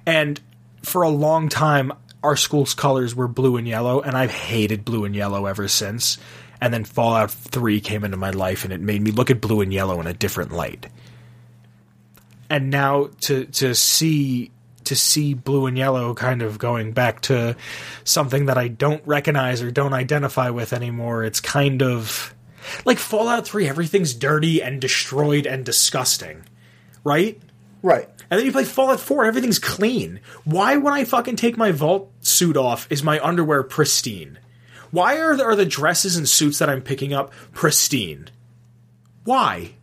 And 0.06 0.40
for 0.82 1.02
a 1.02 1.10
long 1.10 1.50
time 1.50 1.92
our 2.24 2.36
school's 2.36 2.74
colors 2.74 3.16
were 3.16 3.28
blue 3.28 3.58
and 3.58 3.68
yellow 3.68 4.02
and 4.02 4.16
I've 4.16 4.32
hated 4.32 4.86
blue 4.86 5.06
and 5.06 5.16
yellow 5.16 5.46
ever 5.46 5.68
since 5.68 6.18
and 6.62 6.74
then 6.74 6.84
Fallout 6.84 7.32
3 7.32 7.80
came 7.82 8.04
into 8.04 8.18
my 8.18 8.32
life 8.32 8.64
and 8.64 8.74
it 8.74 8.82
made 8.82 9.02
me 9.02 9.12
look 9.12 9.32
at 9.32 9.42
blue 9.42 9.62
and 9.62 9.74
yellow 9.74 10.00
in 10.00 10.08
a 10.08 10.14
different 10.14 10.52
light. 10.52 10.88
And 12.50 12.70
now 12.70 13.10
to 13.22 13.46
to 13.46 13.76
see 13.76 14.52
to 14.86 14.96
see 14.96 15.36
blue 15.36 15.68
and 15.68 15.78
yellow 15.78 16.16
kind 16.16 16.42
of 16.42 16.58
going 16.58 16.94
back 16.94 17.22
to 17.22 17.56
something 18.04 18.48
that 18.48 18.58
I 18.58 18.68
don't 18.68 19.06
recognize 19.06 19.62
or 19.62 19.70
don't 19.70 19.94
identify 19.94 20.50
with 20.50 20.74
anymore, 20.74 21.24
it's 21.24 21.40
kind 21.40 21.84
of 21.84 22.34
like 22.86 22.98
Fallout 22.98 23.48
3 23.48 23.68
everything's 23.68 24.14
dirty 24.14 24.62
and 24.62 24.82
destroyed 24.82 25.46
and 25.46 25.64
disgusting. 25.64 26.44
Right? 27.04 27.42
Right. 27.82 28.10
And 28.30 28.38
then 28.38 28.46
you 28.46 28.52
play 28.52 28.66
Fallout 28.66 29.00
4, 29.00 29.26
everything's 29.26 29.60
clean. 29.60 30.20
Why, 30.44 30.78
when 30.78 30.94
I 30.94 31.04
fucking 31.06 31.38
take 31.38 31.58
my 31.58 31.72
vault 31.72 32.12
suit 32.22 32.58
off, 32.58 32.88
is 32.92 33.04
my 33.04 33.24
underwear 33.24 33.64
pristine? 33.64 34.38
Why 34.92 35.18
are 35.18 35.36
the, 35.36 35.44
are 35.44 35.56
the 35.56 35.66
dresses 35.66 36.16
and 36.16 36.28
suits 36.28 36.60
that 36.60 36.70
I'm 36.70 36.82
picking 36.82 37.14
up 37.14 37.32
pristine? 37.54 38.30
Why? 39.24 39.74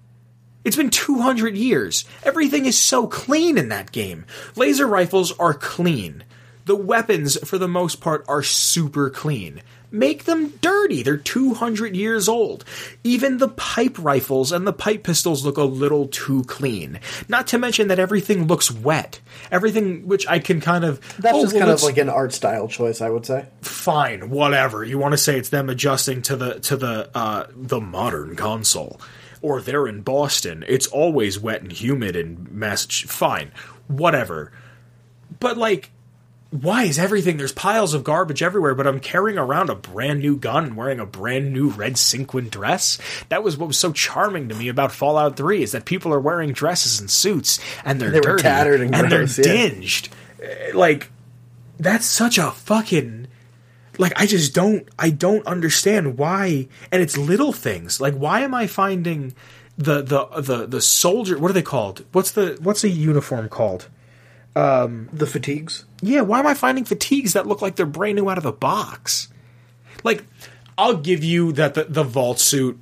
It's 0.64 0.76
been 0.76 0.90
200 0.90 1.56
years. 1.56 2.04
Everything 2.24 2.66
is 2.66 2.76
so 2.76 3.06
clean 3.06 3.56
in 3.56 3.68
that 3.68 3.92
game. 3.92 4.26
Laser 4.56 4.86
rifles 4.86 5.30
are 5.38 5.54
clean. 5.54 6.24
The 6.64 6.74
weapons, 6.74 7.38
for 7.48 7.58
the 7.58 7.68
most 7.68 8.00
part, 8.00 8.24
are 8.26 8.42
super 8.42 9.08
clean 9.10 9.62
make 9.98 10.24
them 10.24 10.50
dirty. 10.60 11.02
They're 11.02 11.16
200 11.16 11.96
years 11.96 12.28
old. 12.28 12.64
Even 13.04 13.38
the 13.38 13.48
pipe 13.48 13.98
rifles 13.98 14.52
and 14.52 14.66
the 14.66 14.72
pipe 14.72 15.02
pistols 15.04 15.44
look 15.44 15.56
a 15.56 15.62
little 15.62 16.08
too 16.08 16.44
clean. 16.44 17.00
Not 17.28 17.46
to 17.48 17.58
mention 17.58 17.88
that 17.88 17.98
everything 17.98 18.46
looks 18.46 18.70
wet. 18.70 19.20
Everything, 19.50 20.06
which 20.06 20.26
I 20.28 20.38
can 20.38 20.60
kind 20.60 20.84
of. 20.84 21.00
That's 21.18 21.36
oh, 21.36 21.42
just 21.42 21.54
well, 21.54 21.62
kind 21.62 21.72
of 21.72 21.82
like 21.82 21.98
an 21.98 22.08
art 22.08 22.32
style 22.32 22.68
choice, 22.68 23.00
I 23.00 23.10
would 23.10 23.26
say. 23.26 23.46
Fine, 23.62 24.30
whatever. 24.30 24.84
You 24.84 24.98
want 24.98 25.12
to 25.12 25.18
say 25.18 25.38
it's 25.38 25.48
them 25.48 25.68
adjusting 25.68 26.22
to 26.22 26.36
the 26.36 26.60
to 26.60 26.76
the 26.76 27.10
uh, 27.14 27.46
the 27.54 27.80
modern 27.80 28.36
console, 28.36 29.00
or 29.42 29.60
they're 29.60 29.86
in 29.86 30.02
Boston. 30.02 30.64
It's 30.68 30.86
always 30.86 31.38
wet 31.38 31.62
and 31.62 31.72
humid 31.72 32.16
in 32.16 32.48
Massachusetts. 32.50 33.14
Fine, 33.14 33.52
whatever 33.88 34.52
but 35.40 35.56
like 35.56 35.90
why 36.62 36.84
is 36.84 36.98
everything 36.98 37.36
there's 37.36 37.52
piles 37.52 37.94
of 37.94 38.04
garbage 38.04 38.42
everywhere 38.42 38.74
but 38.74 38.86
i'm 38.86 39.00
carrying 39.00 39.38
around 39.38 39.70
a 39.70 39.74
brand 39.74 40.20
new 40.20 40.36
gun 40.36 40.64
and 40.64 40.76
wearing 40.76 41.00
a 41.00 41.06
brand 41.06 41.52
new 41.52 41.68
red 41.70 41.96
sequin 41.98 42.48
dress? 42.48 42.98
That 43.28 43.42
was 43.42 43.56
what 43.56 43.68
was 43.68 43.78
so 43.78 43.92
charming 43.92 44.48
to 44.48 44.54
me 44.54 44.68
about 44.68 44.92
fallout 44.92 45.36
3 45.36 45.62
is 45.62 45.72
that 45.72 45.84
people 45.84 46.12
are 46.12 46.20
wearing 46.20 46.52
dresses 46.52 47.00
and 47.00 47.10
suits 47.10 47.60
and 47.84 48.00
they're 48.00 48.10
They 48.10 48.20
dirty 48.20 48.42
tattered 48.42 48.80
and 48.80 48.92
gross, 48.92 49.36
they're 49.36 49.46
yeah. 49.46 49.68
dinged. 49.70 50.08
Eh, 50.42 50.70
like 50.74 51.10
that's 51.78 52.06
such 52.06 52.38
a 52.38 52.50
fucking 52.50 53.28
like 53.98 54.12
i 54.16 54.26
just 54.26 54.54
don't 54.54 54.88
i 54.98 55.10
don't 55.10 55.46
understand 55.46 56.18
why 56.18 56.68
and 56.92 57.02
it's 57.02 57.16
little 57.16 57.52
things. 57.52 58.00
Like 58.00 58.14
why 58.14 58.40
am 58.40 58.54
i 58.54 58.66
finding 58.66 59.34
the 59.78 60.02
the 60.02 60.26
the 60.40 60.66
the 60.66 60.80
soldier 60.80 61.38
what 61.38 61.50
are 61.50 61.54
they 61.54 61.62
called? 61.62 62.04
What's 62.12 62.32
the 62.32 62.58
what's 62.60 62.84
a 62.84 62.88
uniform 62.88 63.48
called 63.48 63.88
Um, 64.56 65.08
the 65.12 65.26
fatigues. 65.26 65.84
yeah, 66.00 66.22
why 66.22 66.38
am 66.40 66.46
I 66.46 66.54
finding 66.54 66.84
fatigues 66.84 67.34
that 67.34 67.46
look 67.46 67.60
like 67.60 67.76
they're 67.76 67.84
brand 67.86 68.16
new 68.16 68.28
out 68.30 68.38
of 68.38 68.44
the 68.44 68.52
box? 68.52 69.28
Like, 70.02 70.24
I'll 70.78 70.96
give 70.96 71.22
you 71.22 71.52
that 71.52 71.74
the, 71.74 71.84
the 71.84 72.02
vault 72.04 72.38
suit 72.40 72.78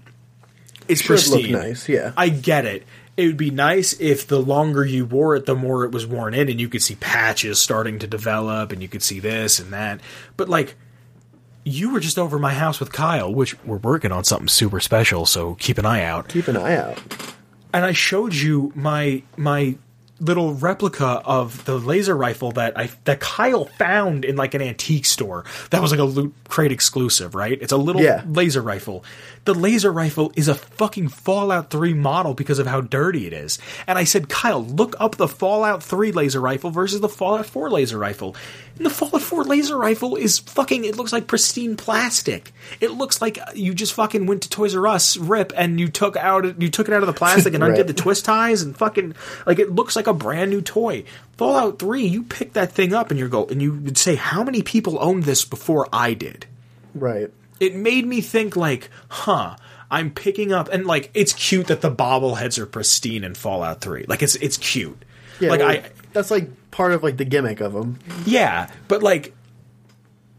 is 0.89 1.01
Should 1.01 1.11
look 1.11 1.18
pristine. 1.41 1.53
nice, 1.53 1.89
yeah. 1.89 2.12
I 2.16 2.29
get 2.29 2.64
it. 2.64 2.85
It 3.16 3.27
would 3.27 3.37
be 3.37 3.51
nice 3.51 3.93
if 4.01 4.27
the 4.27 4.41
longer 4.41 4.85
you 4.85 5.05
wore 5.05 5.35
it, 5.37 5.47
the 5.47 5.55
more 5.55 5.85
it 5.85 5.91
was 5.93 6.07
worn 6.07 6.33
in, 6.35 6.49
and 6.49 6.61
you 6.61 6.68
could 6.68 6.83
see 6.83 6.95
patches 6.97 7.59
starting 7.61 7.99
to 8.01 8.07
develop, 8.07 8.70
and 8.72 8.81
you 8.83 8.89
could 8.89 9.03
see 9.03 9.18
this 9.20 9.59
and 9.59 9.72
that. 9.72 10.01
But 10.37 10.49
like, 10.49 10.75
you 11.64 11.93
were 11.93 12.01
just 12.01 12.18
over 12.18 12.39
my 12.39 12.53
house 12.55 12.79
with 12.81 12.93
Kyle, 12.93 13.33
which 13.33 13.61
we're 13.64 13.79
working 13.79 14.12
on 14.12 14.22
something 14.25 14.49
super 14.49 14.81
special, 14.81 15.27
so 15.27 15.55
keep 15.57 15.79
an 15.79 15.87
eye 15.87 16.03
out 16.05 16.29
Keep 16.29 16.49
an 16.49 16.57
eye 16.57 16.77
out. 16.77 17.01
and 17.72 17.85
I 17.85 17.93
showed 17.93 18.35
you 18.35 18.70
my 18.75 19.22
my 19.37 19.77
little 20.21 20.55
replica 20.55 21.21
of 21.25 21.65
the 21.65 21.77
laser 21.79 22.17
rifle 22.17 22.53
that 22.53 22.79
I 22.79 22.89
that 23.05 23.21
Kyle 23.21 23.65
found 23.65 24.25
in 24.25 24.37
like 24.37 24.55
an 24.55 24.62
antique 24.62 25.07
store. 25.07 25.45
That 25.71 25.83
was 25.83 25.91
like 25.91 26.01
a 26.01 26.05
loot 26.05 26.33
crate 26.49 26.71
exclusive, 26.73 27.35
right? 27.35 27.59
It's 27.61 27.73
a 27.73 27.77
little 27.77 28.01
Yeah. 28.03 28.23
laser 28.27 28.62
rifle. 28.62 29.05
The 29.45 29.55
laser 29.55 29.93
rifle 29.93 30.33
is 30.37 30.49
a 30.49 30.55
fucking 30.55 31.09
Fallout 31.09 31.69
3 31.69 31.93
model 31.93 32.33
because 32.33 32.59
of 32.59 32.67
how 32.67 32.81
dirty 32.81 33.27
it 33.27 33.35
is. 33.35 33.59
And 33.87 33.99
I 33.99 34.05
said, 34.05 34.31
"Kyle, 34.31 34.65
look 34.65 34.97
up 34.99 35.17
the 35.17 35.29
Fallout 35.29 35.83
3 35.83 36.13
laser 36.13 36.41
rifle 36.41 36.71
versus 36.71 37.01
the 37.01 37.11
Fallout 37.11 37.45
4 37.45 37.71
laser 37.71 37.99
rifle." 37.99 38.35
And 38.79 38.87
the 38.87 38.91
Fallout 38.91 39.21
4 39.21 39.45
laser 39.45 39.77
rifle 39.77 40.17
is 40.17 40.39
fucking 40.39 40.87
it 40.87 40.97
looks 40.97 41.13
like 41.13 41.27
pristine 41.27 41.77
plastic. 41.77 42.53
It 42.81 42.93
looks 42.93 43.21
like 43.21 43.39
you 43.55 43.75
just 43.75 43.93
fucking 43.93 44.25
went 44.25 44.43
to 44.45 44.49
Toys 44.49 44.75
R 44.75 44.87
Us, 44.87 45.19
rip, 45.19 45.53
and 45.57 45.79
you 45.79 45.89
took 45.89 46.17
out 46.17 46.61
you 46.61 46.71
took 46.71 46.89
it 46.89 46.95
out 46.95 47.03
of 47.03 47.07
the 47.07 47.13
plastic 47.13 47.53
and 47.53 47.63
Right. 47.63 47.71
undid 47.73 47.87
the 47.87 47.93
twist 47.93 48.25
ties 48.25 48.63
and 48.63 48.75
fucking 48.75 49.15
like 49.45 49.59
it 49.59 49.75
looks 49.75 49.95
like 49.95 50.07
a 50.07 50.15
brand 50.15 50.51
new 50.53 50.63
toy. 50.63 51.05
Fallout 51.37 51.79
3, 51.79 52.07
you 52.07 52.23
pick 52.23 52.55
that 52.55 52.73
thing 52.73 52.95
up 52.95 53.11
and 53.11 53.21
you 53.21 53.29
go 53.29 53.45
and 53.47 53.61
you 53.61 53.73
would 53.75 53.99
say 53.99 54.15
how 54.15 54.43
many 54.43 54.63
people 54.63 54.97
owned 55.01 55.25
this 55.25 55.45
before 55.45 55.87
I 55.93 56.15
did? 56.15 56.47
Right. 56.95 57.31
It 57.61 57.75
made 57.75 58.07
me 58.07 58.21
think 58.21 58.57
like, 58.57 58.91
huh, 59.09 59.57
I'm 59.91 60.11
picking 60.11 60.53
up 60.53 60.69
and 60.73 60.87
like 60.87 61.11
it's 61.15 61.33
cute 61.33 61.69
that 61.69 61.81
the 61.81 61.91
bobbleheads 61.91 62.59
are 62.59 62.67
pristine 62.67 63.25
in 63.25 63.35
Fallout 63.35 63.81
3. 63.81 64.07
Like 64.09 64.23
it's 64.23 64.35
it's 64.37 64.57
cute. 64.57 65.05
Yeah. 65.41 65.51
like 65.51 65.61
well, 65.61 65.71
I 65.71 65.85
that's 66.13 66.31
like 66.31 66.71
part 66.71 66.93
of 66.93 67.03
like 67.03 67.17
the 67.17 67.25
gimmick 67.25 67.61
of 67.61 67.73
them. 67.73 67.99
yeah, 68.27 68.71
but 68.89 69.03
like 69.03 69.35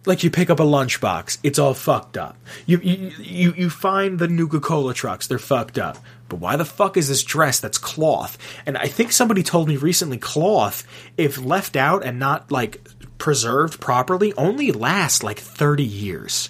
like 0.05 0.23
you 0.23 0.29
pick 0.29 0.49
up 0.49 0.59
a 0.59 0.63
lunchbox, 0.63 1.39
it's 1.43 1.57
all 1.57 1.73
fucked 1.73 2.17
up. 2.17 2.37
You 2.65 2.79
you 2.79 3.11
you, 3.17 3.53
you 3.53 3.69
find 3.69 4.19
the 4.19 4.27
Nuka 4.27 4.59
Cola 4.59 4.93
trucks, 4.93 5.27
they're 5.27 5.39
fucked 5.39 5.77
up. 5.77 5.97
But 6.27 6.39
why 6.39 6.55
the 6.55 6.65
fuck 6.65 6.97
is 6.97 7.07
this 7.07 7.23
dress 7.23 7.59
that's 7.59 7.77
cloth? 7.77 8.37
And 8.65 8.77
I 8.77 8.87
think 8.87 9.11
somebody 9.11 9.43
told 9.43 9.67
me 9.67 9.77
recently 9.77 10.17
cloth, 10.17 10.85
if 11.17 11.43
left 11.43 11.75
out 11.75 12.03
and 12.03 12.19
not 12.19 12.51
like 12.51 12.87
preserved 13.17 13.79
properly, 13.79 14.33
only 14.33 14.71
lasts 14.71 15.23
like 15.23 15.39
30 15.39 15.83
years. 15.83 16.49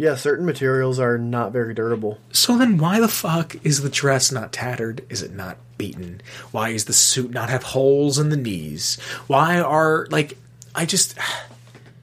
Yeah, 0.00 0.14
certain 0.14 0.46
materials 0.46 0.98
are 0.98 1.18
not 1.18 1.52
very 1.52 1.74
durable. 1.74 2.16
So 2.32 2.56
then 2.56 2.78
why 2.78 3.00
the 3.00 3.06
fuck 3.06 3.54
is 3.62 3.82
the 3.82 3.90
dress 3.90 4.32
not 4.32 4.50
tattered? 4.50 5.04
Is 5.10 5.22
it 5.22 5.34
not 5.34 5.58
beaten? 5.76 6.22
Why 6.52 6.70
is 6.70 6.86
the 6.86 6.94
suit 6.94 7.32
not 7.32 7.50
have 7.50 7.62
holes 7.62 8.18
in 8.18 8.30
the 8.30 8.36
knees? 8.38 8.98
Why 9.26 9.60
are 9.60 10.06
like 10.10 10.38
I 10.74 10.86
just 10.86 11.18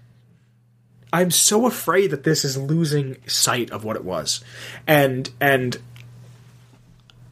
I'm 1.11 1.31
so 1.31 1.65
afraid 1.65 2.11
that 2.11 2.23
this 2.23 2.45
is 2.45 2.55
losing 2.55 3.17
sight 3.25 3.71
of 3.71 3.83
what 3.83 3.95
it 3.95 4.05
was. 4.05 4.43
And 4.85 5.31
and 5.41 5.75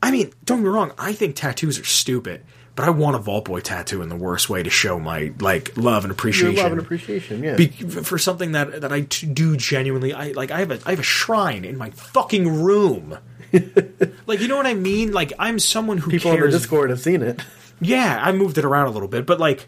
I 0.01 0.09
mean, 0.09 0.33
don't 0.45 0.61
get 0.61 0.63
me 0.63 0.69
wrong, 0.69 0.93
I 0.97 1.13
think 1.13 1.35
tattoos 1.35 1.77
are 1.77 1.85
stupid, 1.85 2.43
but 2.75 2.85
I 2.85 2.89
want 2.89 3.15
a 3.15 3.19
Vault 3.19 3.45
Boy 3.45 3.61
tattoo 3.61 4.01
in 4.01 4.09
the 4.09 4.15
worst 4.15 4.49
way 4.49 4.61
to 4.61 4.69
show 4.69 4.99
my 4.99 5.31
like 5.39 5.77
love 5.77 6.03
and 6.03 6.09
Your 6.09 6.13
appreciation 6.13 6.55
love 6.55 6.71
and 6.73 6.81
appreciation, 6.81 7.43
yeah. 7.43 7.55
be, 7.55 7.67
for 7.67 8.17
something 8.17 8.51
that 8.51 8.81
that 8.81 8.91
I 8.91 9.01
t- 9.01 9.27
do 9.27 9.55
genuinely. 9.55 10.13
I 10.13 10.31
like. 10.31 10.51
I 10.51 10.59
have 10.59 10.71
a 10.71 10.79
I 10.85 10.91
have 10.91 10.99
a 10.99 11.03
shrine 11.03 11.63
in 11.63 11.77
my 11.77 11.89
fucking 11.91 12.63
room. 12.63 13.17
like 14.27 14.41
you 14.41 14.47
know 14.47 14.57
what 14.57 14.65
I 14.65 14.73
mean? 14.73 15.13
Like 15.13 15.31
I'm 15.39 15.57
someone 15.57 15.97
who 15.97 16.11
People 16.11 16.31
on 16.31 16.39
the. 16.39 16.49
Discord 16.49 16.89
have 16.89 16.99
seen 16.99 17.21
it. 17.21 17.41
Yeah, 17.79 18.19
I 18.21 18.31
moved 18.31 18.57
it 18.57 18.65
around 18.65 18.87
a 18.87 18.91
little 18.91 19.07
bit, 19.07 19.25
but 19.25 19.39
like 19.39 19.67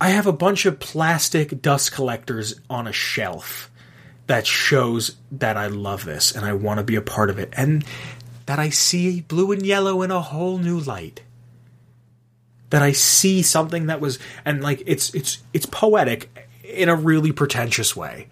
I 0.00 0.10
have 0.10 0.26
a 0.26 0.32
bunch 0.32 0.66
of 0.66 0.80
plastic 0.80 1.62
dust 1.62 1.92
collectors 1.92 2.60
on 2.68 2.86
a 2.86 2.92
shelf 2.92 3.70
that 4.26 4.46
shows 4.46 5.16
that 5.32 5.56
I 5.56 5.68
love 5.68 6.04
this 6.04 6.34
and 6.34 6.44
I 6.44 6.54
want 6.54 6.78
to 6.78 6.84
be 6.84 6.96
a 6.96 7.02
part 7.02 7.30
of 7.30 7.38
it 7.38 7.52
and 7.56 7.84
that 8.46 8.58
I 8.58 8.70
see 8.70 9.20
blue 9.22 9.52
and 9.52 9.64
yellow 9.64 10.02
in 10.02 10.10
a 10.10 10.20
whole 10.20 10.58
new 10.58 10.78
light. 10.78 11.22
That 12.70 12.82
I 12.82 12.92
see 12.92 13.42
something 13.42 13.86
that 13.86 14.00
was 14.00 14.18
and 14.44 14.62
like 14.62 14.82
it's 14.86 15.14
it's 15.14 15.42
it's 15.52 15.66
poetic 15.66 16.30
in 16.64 16.88
a 16.88 16.96
really 16.96 17.32
pretentious 17.32 17.94
way. 17.94 18.28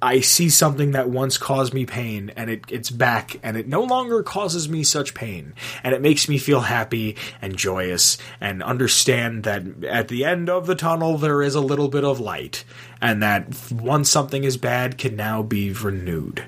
I 0.00 0.20
see 0.20 0.48
something 0.48 0.92
that 0.92 1.10
once 1.10 1.36
caused 1.38 1.74
me 1.74 1.84
pain 1.84 2.30
and 2.36 2.48
it, 2.48 2.64
it's 2.70 2.88
back 2.88 3.40
and 3.42 3.56
it 3.56 3.66
no 3.66 3.82
longer 3.82 4.22
causes 4.22 4.68
me 4.68 4.84
such 4.84 5.12
pain. 5.12 5.54
And 5.82 5.92
it 5.92 6.00
makes 6.00 6.28
me 6.28 6.38
feel 6.38 6.60
happy 6.60 7.16
and 7.42 7.56
joyous 7.56 8.16
and 8.40 8.62
understand 8.62 9.42
that 9.42 9.84
at 9.84 10.06
the 10.06 10.24
end 10.24 10.48
of 10.48 10.66
the 10.66 10.76
tunnel 10.76 11.18
there 11.18 11.42
is 11.42 11.56
a 11.56 11.60
little 11.60 11.88
bit 11.88 12.04
of 12.04 12.20
light 12.20 12.62
and 13.00 13.20
that 13.24 13.72
once 13.72 14.08
something 14.08 14.44
is 14.44 14.56
bad 14.56 14.98
can 14.98 15.16
now 15.16 15.42
be 15.42 15.72
renewed. 15.72 16.44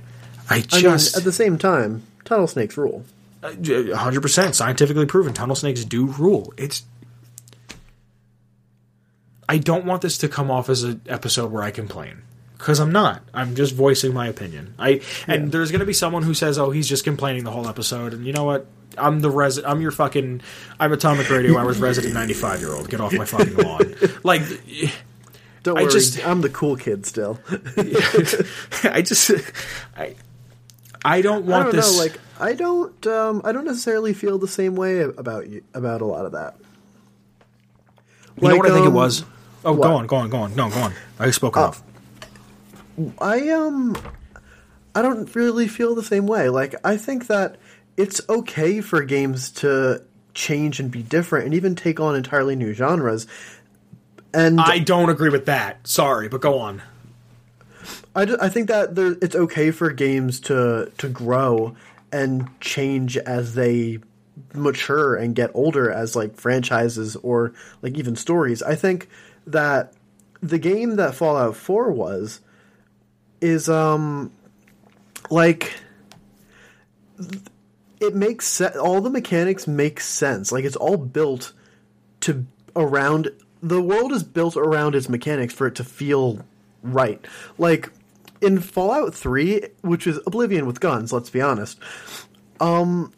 I 0.48 0.56
I 0.56 0.60
just. 0.60 1.16
mean, 1.16 1.20
at 1.20 1.24
the 1.24 1.32
same 1.32 1.58
time, 1.58 2.04
tunnel 2.30 2.46
snakes 2.46 2.78
rule. 2.78 3.04
Uh, 3.42 3.52
hundred 3.96 4.22
percent 4.22 4.54
scientifically 4.54 5.04
proven. 5.06 5.34
Tunnel 5.34 5.56
snakes 5.56 5.84
do 5.84 6.06
rule. 6.06 6.54
It's. 6.56 6.84
I 9.48 9.58
don't 9.58 9.84
want 9.84 10.00
this 10.02 10.16
to 10.18 10.28
come 10.28 10.50
off 10.50 10.68
as 10.70 10.84
an 10.84 11.00
episode 11.06 11.50
where 11.50 11.62
I 11.62 11.70
complain 11.72 12.22
because 12.56 12.78
I'm 12.78 12.92
not. 12.92 13.22
I'm 13.34 13.56
just 13.56 13.74
voicing 13.74 14.14
my 14.14 14.28
opinion. 14.28 14.74
I 14.78 15.00
and 15.26 15.50
there's 15.50 15.70
going 15.72 15.80
to 15.80 15.86
be 15.86 15.92
someone 15.92 16.22
who 16.22 16.34
says, 16.34 16.56
"Oh, 16.58 16.70
he's 16.70 16.88
just 16.88 17.02
complaining 17.02 17.42
the 17.44 17.50
whole 17.50 17.66
episode," 17.68 18.14
and 18.14 18.24
you 18.26 18.32
know 18.32 18.44
what? 18.44 18.66
I'm 18.96 19.20
the 19.20 19.30
res. 19.30 19.58
I'm 19.58 19.80
your 19.80 19.90
fucking. 19.90 20.42
I'm 20.78 20.92
Atomic 20.92 21.28
Radio 21.30 21.58
Hours 21.58 21.78
resident 21.78 22.14
95 22.14 22.60
year 22.60 22.74
old. 22.74 22.88
Get 22.90 23.00
off 23.00 23.12
my 23.12 23.24
fucking 23.24 23.56
lawn. 23.56 23.94
like, 24.22 24.42
Don't 25.64 25.78
I 25.78 25.82
worry, 25.82 25.92
just- 25.92 26.24
I'm 26.26 26.42
the 26.42 26.48
cool 26.48 26.76
kid 26.76 27.06
still. 27.06 27.40
I 28.84 29.02
just. 29.02 29.30
I. 29.96 30.14
I 31.04 31.22
don't 31.22 31.48
I 31.48 31.52
want 31.52 31.64
don't 31.66 31.76
this. 31.76 31.96
know. 31.96 32.02
Like, 32.02 32.18
I 32.38 32.54
don't. 32.54 33.06
Um, 33.06 33.42
I 33.44 33.52
don't 33.52 33.64
necessarily 33.64 34.12
feel 34.12 34.38
the 34.38 34.48
same 34.48 34.76
way 34.76 35.00
about 35.00 35.48
you 35.48 35.62
about 35.74 36.00
a 36.00 36.04
lot 36.06 36.26
of 36.26 36.32
that. 36.32 36.56
you 38.40 38.48
know 38.48 38.56
what 38.56 38.70
I 38.70 38.74
think 38.74 38.84
it 38.84 38.88
um, 38.88 38.94
was. 38.94 39.24
Oh, 39.64 39.72
what? 39.72 39.86
go 39.86 39.94
on, 39.94 40.06
go 40.06 40.16
on, 40.16 40.30
go 40.30 40.38
on. 40.38 40.54
No, 40.54 40.70
go 40.70 40.80
on. 40.80 40.94
I 41.18 41.30
spoke 41.30 41.56
enough. 41.56 41.82
I 43.18 43.48
um 43.50 43.96
I 44.94 45.02
don't 45.02 45.34
really 45.34 45.68
feel 45.68 45.94
the 45.94 46.02
same 46.02 46.26
way. 46.26 46.48
Like 46.48 46.74
I 46.84 46.96
think 46.96 47.26
that 47.28 47.56
it's 47.96 48.20
okay 48.28 48.80
for 48.80 49.02
games 49.02 49.50
to 49.50 50.02
change 50.34 50.80
and 50.80 50.90
be 50.90 51.02
different 51.02 51.46
and 51.46 51.54
even 51.54 51.74
take 51.74 52.00
on 52.00 52.14
entirely 52.16 52.56
new 52.56 52.72
genres. 52.72 53.26
And 54.32 54.60
I 54.60 54.78
don't 54.78 55.10
agree 55.10 55.30
with 55.30 55.46
that. 55.46 55.86
Sorry, 55.86 56.28
but 56.28 56.40
go 56.40 56.58
on. 56.58 56.82
I, 58.14 58.22
I 58.40 58.48
think 58.48 58.68
that 58.68 58.94
there, 58.94 59.16
it's 59.22 59.36
okay 59.36 59.70
for 59.70 59.90
games 59.90 60.40
to 60.40 60.90
to 60.98 61.08
grow 61.08 61.76
and 62.12 62.48
change 62.60 63.16
as 63.16 63.54
they 63.54 63.98
mature 64.54 65.14
and 65.14 65.34
get 65.34 65.50
older 65.54 65.90
as 65.90 66.16
like 66.16 66.36
franchises 66.36 67.16
or 67.16 67.52
like 67.82 67.96
even 67.96 68.16
stories. 68.16 68.62
I 68.62 68.74
think 68.74 69.08
that 69.46 69.92
the 70.40 70.58
game 70.58 70.96
that 70.96 71.14
Fallout 71.14 71.56
4 71.56 71.92
was 71.92 72.40
is 73.40 73.68
um 73.68 74.32
like 75.30 75.72
it 78.00 78.14
makes 78.14 78.46
se- 78.46 78.78
all 78.78 79.00
the 79.00 79.10
mechanics 79.10 79.66
make 79.66 80.00
sense. 80.00 80.50
Like 80.50 80.64
it's 80.64 80.76
all 80.76 80.96
built 80.96 81.52
to 82.20 82.46
around 82.74 83.30
the 83.62 83.80
world 83.80 84.12
is 84.12 84.22
built 84.22 84.56
around 84.56 84.94
its 84.94 85.08
mechanics 85.08 85.52
for 85.52 85.66
it 85.66 85.74
to 85.76 85.84
feel 85.84 86.44
right. 86.82 87.24
Like 87.58 87.90
in 88.40 88.60
Fallout 88.60 89.14
3, 89.14 89.62
which 89.82 90.06
is 90.06 90.18
Oblivion 90.26 90.66
with 90.66 90.80
guns, 90.80 91.12
let's 91.12 91.30
be 91.30 91.40
honest. 91.40 91.78
Um 92.60 93.12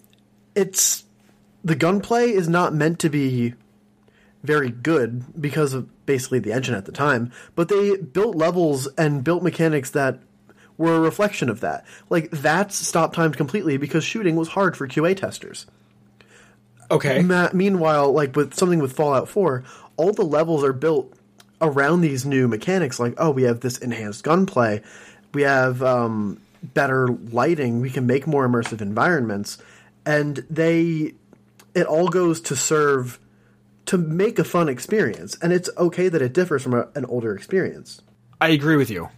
it's 0.54 1.04
the 1.64 1.74
gunplay 1.74 2.30
is 2.30 2.48
not 2.48 2.74
meant 2.74 2.98
to 3.00 3.08
be 3.08 3.54
very 4.42 4.70
good 4.70 5.40
because 5.40 5.72
of 5.72 5.88
basically 6.04 6.40
the 6.40 6.52
engine 6.52 6.74
at 6.74 6.84
the 6.84 6.92
time, 6.92 7.30
but 7.54 7.68
they 7.68 7.96
built 7.96 8.34
levels 8.34 8.88
and 8.98 9.22
built 9.22 9.42
mechanics 9.42 9.90
that 9.90 10.18
were 10.76 10.96
a 10.96 11.00
reflection 11.00 11.48
of 11.48 11.60
that. 11.60 11.86
Like 12.10 12.30
that's 12.30 12.74
stopped 12.74 13.14
timed 13.14 13.36
completely 13.36 13.76
because 13.76 14.04
shooting 14.04 14.36
was 14.36 14.48
hard 14.48 14.76
for 14.76 14.88
QA 14.88 15.16
testers. 15.16 15.66
Okay. 16.90 17.22
Ma- 17.22 17.50
meanwhile, 17.52 18.12
like 18.12 18.36
with 18.36 18.54
something 18.54 18.80
with 18.80 18.92
Fallout 18.92 19.28
4, 19.28 19.64
all 19.96 20.12
the 20.12 20.24
levels 20.24 20.64
are 20.64 20.72
built 20.72 21.14
around 21.60 22.00
these 22.00 22.26
new 22.26 22.48
mechanics. 22.48 22.98
Like, 22.98 23.14
oh, 23.16 23.30
we 23.30 23.44
have 23.44 23.60
this 23.60 23.78
enhanced 23.78 24.24
gunplay, 24.24 24.82
we 25.35 25.43
have 25.43 25.83
um, 25.83 26.41
better 26.62 27.09
lighting, 27.09 27.80
we 27.80 27.91
can 27.91 28.07
make 28.07 28.26
more 28.26 28.49
immersive 28.49 28.80
environments, 28.80 29.59
and 30.07 30.45
they 30.51 31.14
it 31.74 31.87
all 31.87 32.09
goes 32.09 32.41
to 32.43 32.57
serve 32.57 33.18
to 33.87 33.99
make 33.99 34.39
a 34.39 34.45
fun 34.45 34.68
experience. 34.68 35.37
And 35.43 35.53
it's 35.53 35.68
okay 35.76 36.09
that 36.09 36.22
it 36.22 36.33
differs 36.33 36.62
from 36.62 36.74
a, 36.74 36.89
an 36.95 37.05
older 37.07 37.35
experience. 37.35 38.01
I 38.41 38.49
agree 38.49 38.76
with 38.76 38.91
you. 38.91 39.09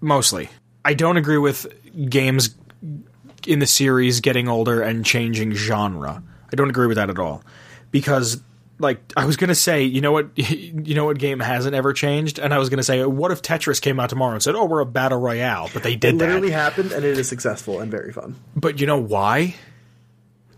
Mostly. 0.00 0.48
I 0.84 0.94
don't 0.94 1.16
agree 1.16 1.38
with 1.38 1.66
games 2.08 2.54
in 3.46 3.58
the 3.58 3.66
series 3.66 4.20
getting 4.20 4.48
older 4.48 4.82
and 4.82 5.04
changing 5.04 5.52
genre. 5.52 6.22
I 6.52 6.56
don't 6.56 6.70
agree 6.70 6.86
with 6.86 6.96
that 6.96 7.10
at 7.10 7.18
all. 7.18 7.42
Because 7.90 8.42
like 8.82 9.00
I 9.16 9.24
was 9.24 9.36
going 9.38 9.48
to 9.48 9.54
say, 9.54 9.84
you 9.84 10.00
know 10.02 10.12
what 10.12 10.28
you 10.36 10.94
know 10.94 11.06
what 11.06 11.18
game 11.18 11.40
hasn't 11.40 11.74
ever 11.74 11.92
changed 11.94 12.38
and 12.38 12.52
I 12.52 12.58
was 12.58 12.68
going 12.68 12.76
to 12.78 12.82
say 12.84 13.02
what 13.04 13.30
if 13.30 13.40
Tetris 13.40 13.80
came 13.80 13.98
out 13.98 14.10
tomorrow 14.10 14.34
and 14.34 14.42
said, 14.42 14.54
"Oh, 14.54 14.66
we're 14.66 14.80
a 14.80 14.86
battle 14.86 15.18
royale." 15.18 15.70
But 15.72 15.82
they 15.82 15.96
did 15.96 16.14
It 16.14 16.18
literally 16.18 16.50
that. 16.50 16.54
happened, 16.54 16.92
and 16.92 17.04
it 17.04 17.16
is 17.16 17.28
successful 17.28 17.80
and 17.80 17.90
very 17.90 18.12
fun. 18.12 18.36
But 18.54 18.80
you 18.80 18.86
know 18.86 18.98
why? 19.00 19.54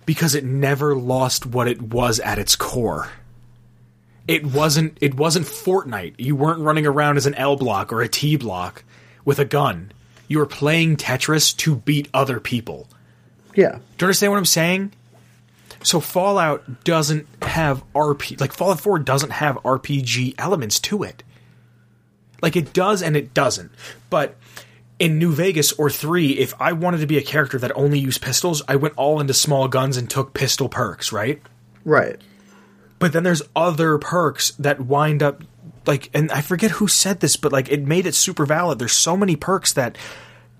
Because 0.07 0.35
it 0.35 0.45
never 0.45 0.95
lost 0.97 1.47
what 1.47 1.69
it 1.69 1.81
was 1.81 2.19
at 2.21 2.39
its 2.39 2.57
core. 2.57 3.09
It 4.27 4.45
wasn't 4.47 4.99
it 5.01 5.15
wasn't 5.15 5.47
Fortnite. 5.47 6.15
You 6.19 6.35
weren't 6.37 6.61
running 6.61 6.87
around 6.87 7.17
as 7.19 7.27
an 7.27 7.35
L 7.35 7.57
block 7.57 7.93
or 7.93 8.03
a 8.03 8.09
T 8.09 8.37
block 8.37 8.83
with 9.25 9.39
a 9.39 9.45
gun. 9.45 9.93
You 10.29 10.39
were 10.39 10.47
playing 10.47 10.97
Tetris 10.97 11.55
to 11.59 11.77
beat 11.77 12.09
other 12.15 12.41
people. 12.41 12.89
Yeah. 13.55 13.73
Do 13.73 13.77
you 13.77 14.07
understand 14.07 14.33
what 14.33 14.39
I'm 14.39 14.45
saying? 14.47 14.93
So 15.85 16.01
Fallout 16.01 16.83
doesn't 16.83 17.27
have 17.43 17.85
RP 17.93 18.41
like 18.41 18.53
Fallout 18.53 18.81
4 18.81 19.01
doesn't 19.01 19.31
have 19.31 19.57
RPG 19.57 20.35
elements 20.39 20.81
to 20.81 21.03
it. 21.03 21.23
Like 22.43 22.57
it 22.57 22.73
does 22.73 23.03
and 23.03 23.17
it 23.17 23.35
doesn't. 23.35 23.71
But 24.09 24.37
in 24.99 25.19
New 25.19 25.33
Vegas 25.33 25.73
or 25.73 25.91
3, 25.91 26.33
if 26.33 26.55
I 26.59 26.73
wanted 26.73 26.99
to 26.99 27.07
be 27.07 27.19
a 27.19 27.23
character 27.23 27.59
that 27.59 27.77
only 27.77 27.99
used 27.99 28.23
pistols, 28.23 28.63
I 28.67 28.77
went 28.77 28.95
all 28.97 29.21
into 29.21 29.35
small 29.35 29.69
guns 29.69 29.99
and 29.99 30.09
took 30.09 30.33
pistol 30.33 30.71
perks, 30.71 31.13
right? 31.13 31.43
Right. 31.85 32.19
But 32.99 33.13
then 33.13 33.23
there's 33.23 33.43
other 33.55 33.99
perks 33.99 34.53
that 34.53 34.81
wind 34.81 35.23
up 35.23 35.43
like 35.87 36.09
and 36.15 36.33
I 36.33 36.41
forget 36.41 36.71
who 36.71 36.89
said 36.89 37.21
this, 37.21 37.37
but 37.37 37.53
like 37.53 37.71
it 37.71 37.83
made 37.83 38.07
it 38.07 38.15
super 38.15 38.47
valid. 38.47 38.79
There's 38.79 38.93
so 38.93 39.19
many 39.19 39.37
perks 39.37 39.75
that 39.75 39.99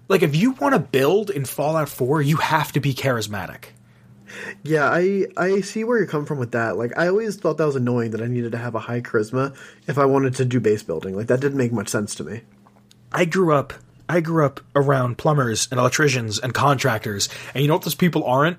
like 0.07 0.23
if 0.23 0.37
you 0.37 0.51
want 0.53 0.75
to 0.75 0.81
build 0.81 1.31
in 1.31 1.47
Fallout 1.47 1.89
4, 1.89 2.21
you 2.21 2.37
have 2.37 2.73
to 2.73 2.81
be 2.81 2.93
charismatic. 2.93 3.74
Yeah, 4.63 4.89
I 4.91 5.27
I 5.37 5.61
see 5.61 5.85
where 5.85 5.99
you're 5.99 6.07
coming 6.07 6.27
from 6.27 6.39
with 6.39 6.53
that. 6.53 6.77
Like, 6.77 6.97
I 6.97 7.09
always 7.09 7.37
thought 7.37 7.59
that 7.59 7.67
was 7.67 7.77
annoying 7.77 8.11
that 8.13 8.21
I 8.23 8.27
needed 8.27 8.53
to 8.53 8.59
have 8.59 8.75
a 8.75 8.79
high 8.81 9.01
charisma 9.01 9.55
if 9.87 9.99
I 9.99 10.05
wanted 10.07 10.35
to 10.37 10.45
do 10.45 10.61
base 10.61 10.83
building. 10.83 11.17
Like, 11.17 11.27
that 11.29 11.41
didn't 11.41 11.59
make 11.59 11.73
much 11.73 11.89
sense 11.89 12.15
to 12.17 12.25
me. 12.25 12.43
I 13.13 13.25
grew 13.25 13.53
up 13.55 13.75
I 14.09 14.21
grew 14.21 14.45
up 14.45 14.61
around 14.75 15.17
plumbers 15.19 15.69
and 15.71 15.81
electricians 15.81 16.39
and 16.39 16.53
contractors, 16.53 17.29
and 17.55 17.63
you 17.63 17.69
know 17.69 17.75
what 17.75 17.85
those 17.85 17.95
people 17.95 18.25
aren't? 18.25 18.59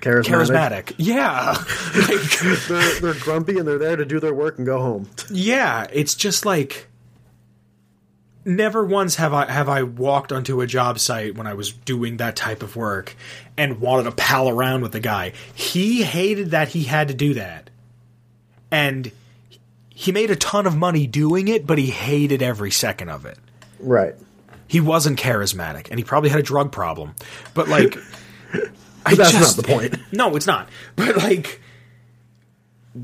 Charismatic. 0.00 0.24
Charismatic. 0.26 0.94
Yeah. 0.98 1.56
Like, 1.96 2.68
They're, 2.68 3.00
they're 3.00 3.20
grumpy 3.22 3.58
and 3.58 3.66
they're 3.66 3.78
there 3.78 3.96
to 3.96 4.04
do 4.04 4.20
their 4.20 4.34
work 4.34 4.58
and 4.58 4.66
go 4.66 4.78
home. 4.80 5.08
yeah, 5.30 5.86
it's 5.90 6.14
just 6.14 6.44
like 6.44 6.88
never 8.46 8.84
once 8.84 9.16
have 9.16 9.34
I 9.34 9.50
have 9.50 9.68
I 9.68 9.82
walked 9.82 10.32
onto 10.32 10.60
a 10.62 10.66
job 10.66 10.98
site 10.98 11.34
when 11.34 11.46
I 11.46 11.52
was 11.54 11.72
doing 11.72 12.16
that 12.18 12.36
type 12.36 12.62
of 12.62 12.76
work 12.76 13.14
and 13.58 13.80
wanted 13.80 14.04
to 14.04 14.12
pal 14.12 14.48
around 14.48 14.80
with 14.82 14.92
the 14.92 15.00
guy. 15.00 15.32
He 15.54 16.02
hated 16.02 16.52
that 16.52 16.68
he 16.68 16.84
had 16.84 17.08
to 17.08 17.14
do 17.14 17.34
that. 17.34 17.68
And 18.70 19.10
he 19.90 20.12
made 20.12 20.30
a 20.30 20.36
ton 20.36 20.66
of 20.66 20.76
money 20.76 21.06
doing 21.06 21.48
it, 21.48 21.66
but 21.66 21.78
he 21.78 21.86
hated 21.90 22.42
every 22.42 22.70
second 22.70 23.08
of 23.08 23.26
it. 23.26 23.38
Right. 23.78 24.14
he 24.68 24.80
wasn't 24.80 25.18
charismatic 25.18 25.88
and 25.90 25.98
he 25.98 26.04
probably 26.04 26.30
had 26.30 26.40
a 26.40 26.42
drug 26.42 26.72
problem 26.72 27.14
but 27.52 27.68
like 27.68 27.96
But 28.52 29.16
that's 29.16 29.32
just- 29.32 29.56
not 29.58 29.64
the 29.66 29.70
point. 29.72 29.96
no 30.12 30.34
it's 30.34 30.46
not 30.46 30.68
but 30.96 31.16
like 31.18 31.60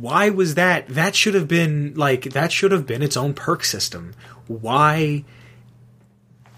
why 0.01 0.31
was 0.31 0.55
that? 0.55 0.89
That 0.89 1.15
should 1.15 1.35
have 1.35 1.47
been 1.47 1.93
like 1.95 2.25
that 2.33 2.51
should 2.51 2.73
have 2.73 2.87
been 2.87 3.03
its 3.03 3.17
own 3.17 3.35
perk 3.35 3.63
system. 3.63 4.15
Why 4.47 5.25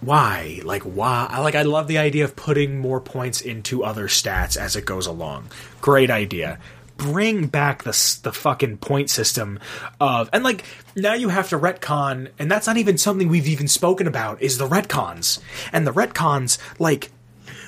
why 0.00 0.60
like 0.62 0.82
why 0.82 1.26
I 1.30 1.40
like 1.40 1.54
i 1.54 1.62
love 1.62 1.88
the 1.88 1.98
idea 1.98 2.24
of 2.24 2.36
putting 2.36 2.78
more 2.78 3.00
points 3.00 3.40
into 3.40 3.82
other 3.82 4.06
stats 4.06 4.56
as 4.56 4.76
it 4.76 4.84
goes 4.84 5.06
along. 5.06 5.48
Great 5.80 6.10
idea. 6.10 6.60
Bring 6.96 7.48
back 7.48 7.82
the 7.82 8.18
the 8.22 8.32
fucking 8.32 8.78
point 8.78 9.10
system 9.10 9.58
of 9.98 10.30
and 10.32 10.44
like 10.44 10.64
now 10.94 11.14
you 11.14 11.28
have 11.28 11.48
to 11.48 11.58
retcon 11.58 12.28
and 12.38 12.48
that's 12.48 12.68
not 12.68 12.76
even 12.76 12.98
something 12.98 13.28
we've 13.28 13.48
even 13.48 13.66
spoken 13.66 14.06
about 14.06 14.40
is 14.40 14.58
the 14.58 14.68
retcons. 14.68 15.40
And 15.72 15.84
the 15.84 15.92
retcons 15.92 16.58
like 16.78 17.10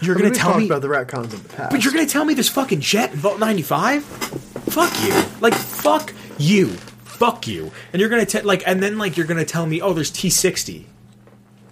you're 0.03 0.15
I 0.15 0.23
mean, 0.23 0.33
gonna 0.33 0.39
tell 0.39 0.59
me 0.59 0.67
about 0.67 0.83
the 0.83 0.89
retcons 0.89 1.33
in 1.35 1.43
the 1.43 1.49
past. 1.49 1.71
but 1.71 1.85
you're 1.85 1.93
gonna 1.93 2.07
tell 2.07 2.25
me 2.25 2.35
there's 2.35 2.49
fucking 2.49 2.81
jet 2.81 3.13
in 3.13 3.19
Vault 3.19 3.39
95? 3.39 4.05
Fuck 4.05 4.93
you. 5.05 5.25
Like, 5.41 5.55
fuck 5.55 6.13
you. 6.39 6.69
Fuck 7.05 7.47
you. 7.47 7.71
And 7.93 8.01
you're 8.01 8.11
gonna, 8.11 8.27
te- 8.27 8.43
like, 8.43 8.63
and 8.67 8.83
then, 8.83 8.99
like, 8.99 9.17
you're 9.17 9.27
gonna 9.27 9.45
tell 9.45 9.65
me, 9.67 9.81
oh, 9.81 9.93
there's 9.95 10.11
T60. 10.13 10.85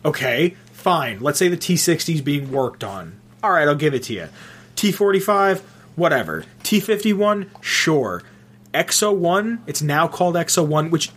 Okay, 0.04 0.56
fine. 0.72 1.20
Let's 1.20 1.38
say 1.38 1.48
the 1.48 1.56
T60 1.56 2.14
is 2.14 2.20
being 2.22 2.50
worked 2.50 2.82
on. 2.84 3.20
Alright, 3.42 3.68
I'll 3.68 3.74
give 3.74 3.94
it 3.94 4.02
to 4.04 4.12
you. 4.14 4.28
T45, 4.76 5.60
whatever. 5.96 6.44
T51, 6.62 7.48
sure. 7.60 8.22
XO1, 8.72 9.60
it's 9.66 9.82
now 9.82 10.08
called 10.08 10.34
XO1, 10.34 10.90
which 10.90 11.10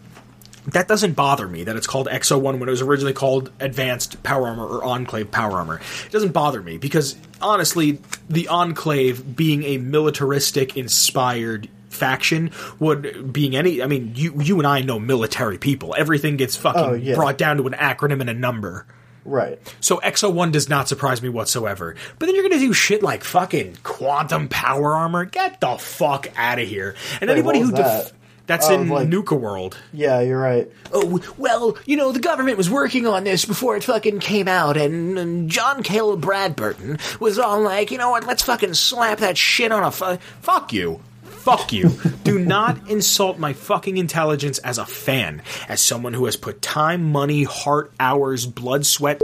that 0.68 0.88
doesn't 0.88 1.14
bother 1.14 1.48
me 1.48 1.64
that 1.64 1.76
it's 1.76 1.88
called 1.88 2.08
XO1 2.08 2.42
when 2.60 2.64
it 2.64 2.72
was 2.72 2.82
originally 2.82 3.14
called 3.14 3.52
Advanced 3.60 4.22
Power 4.24 4.48
Armor 4.48 4.66
or 4.66 4.84
Enclave 4.84 5.32
Power 5.32 5.54
Armor. 5.54 5.80
It 6.06 6.12
doesn't 6.12 6.34
bother 6.34 6.62
me 6.62 6.78
because 6.78 7.16
honestly, 7.42 8.00
the 8.30 8.48
Enclave 8.50 9.36
being 9.36 9.64
a 9.64 9.78
militaristic 9.78 10.76
inspired 10.78 11.70
faction 11.90 12.52
would 12.80 13.32
being 13.34 13.56
any 13.56 13.82
I 13.82 13.88
mean 13.88 14.12
you 14.16 14.40
you 14.42 14.58
and 14.60 14.68
I 14.68 14.82
know 14.82 15.00
military 15.00 15.58
people. 15.58 15.96
Everything 15.98 16.38
gets 16.38 16.56
fucking 16.56 16.82
Oh, 16.84 16.94
yeah. 16.94 17.16
brought 17.16 17.38
down 17.38 17.58
to 17.58 17.66
an 17.68 17.74
acronym 17.74 18.22
and 18.22 18.30
a 18.30 18.34
number. 18.36 18.86
right. 19.26 19.58
So 19.80 19.98
XO1 20.04 20.52
does 20.52 20.70
not 20.70 20.88
surprise 20.88 21.22
me 21.24 21.30
whatsoever. 21.30 21.96
But 22.20 22.26
then 22.28 22.36
you're 22.36 22.48
gonna 22.48 22.60
do 22.62 22.74
shit 22.74 23.02
like 23.02 23.24
fucking 23.24 23.78
quantum 23.84 24.48
power 24.48 24.94
armor. 24.96 25.26
Get 25.26 25.60
the 25.60 25.78
fuck 25.78 26.28
out 26.38 26.60
of 26.60 26.68
here. 26.68 26.94
And 27.22 27.30
anybody 27.32 27.64
what 27.64 27.66
who 27.70 27.72
def-? 27.76 28.14
That's 28.48 28.70
in 28.70 28.88
like- 28.90 29.08
Nuka 29.10 29.36
World. 29.36 29.78
Yeah, 29.94 30.22
you're 30.22 30.40
right. 30.40 30.70
Oh, 30.92 31.22
well, 31.38 31.78
you 31.86 31.98
know, 31.98 32.12
the 32.12 32.20
government 32.20 32.58
was 32.58 32.70
working 32.70 33.06
on 33.06 33.24
this 33.26 33.46
before 33.46 33.76
it 33.78 33.84
fucking 33.84 34.20
came 34.20 34.48
out, 34.48 34.78
and, 34.78 35.20
and 35.20 35.50
John 35.50 35.84
Caleb 35.84 36.22
Bradberton 36.24 37.20
was 37.20 37.38
all 37.38 37.62
like, 37.62 37.92
you 37.92 37.98
know 37.98 38.10
what, 38.10 38.26
let's 38.26 38.44
fucking 38.44 38.74
slap 38.74 39.20
that 39.20 39.38
shit 39.38 39.72
on 39.72 39.84
a 39.84 39.92
fu- 39.92 40.18
Fuck 40.42 40.74
you. 40.74 41.02
Fuck 41.24 41.72
you. 41.72 41.92
Do 42.24 42.40
not 42.40 42.90
insult 42.90 43.38
my 43.40 43.54
fucking 43.54 43.96
intelligence 43.98 44.58
as 44.60 44.78
a 44.78 44.86
fan, 44.86 45.42
as 45.70 45.80
someone 45.82 46.14
who 46.14 46.26
has 46.26 46.36
put 46.36 46.62
time, 46.62 47.12
money, 47.12 47.44
heart, 47.44 47.92
hours, 48.00 48.46
blood, 48.46 48.86
sweat, 48.86 49.22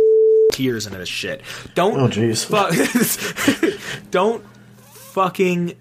tears 0.53 0.85
into 0.85 0.99
this 0.99 1.09
shit. 1.09 1.41
Don't. 1.75 1.99
Oh, 1.99 2.07
jeez. 2.07 2.45
fu- 2.45 3.77
don't 4.11 4.43
fucking. 4.81 5.75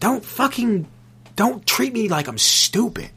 Don't 0.00 0.24
fucking. 0.24 0.86
Don't 1.36 1.66
treat 1.66 1.92
me 1.92 2.08
like 2.08 2.28
I'm 2.28 2.38
stupid. 2.38 3.10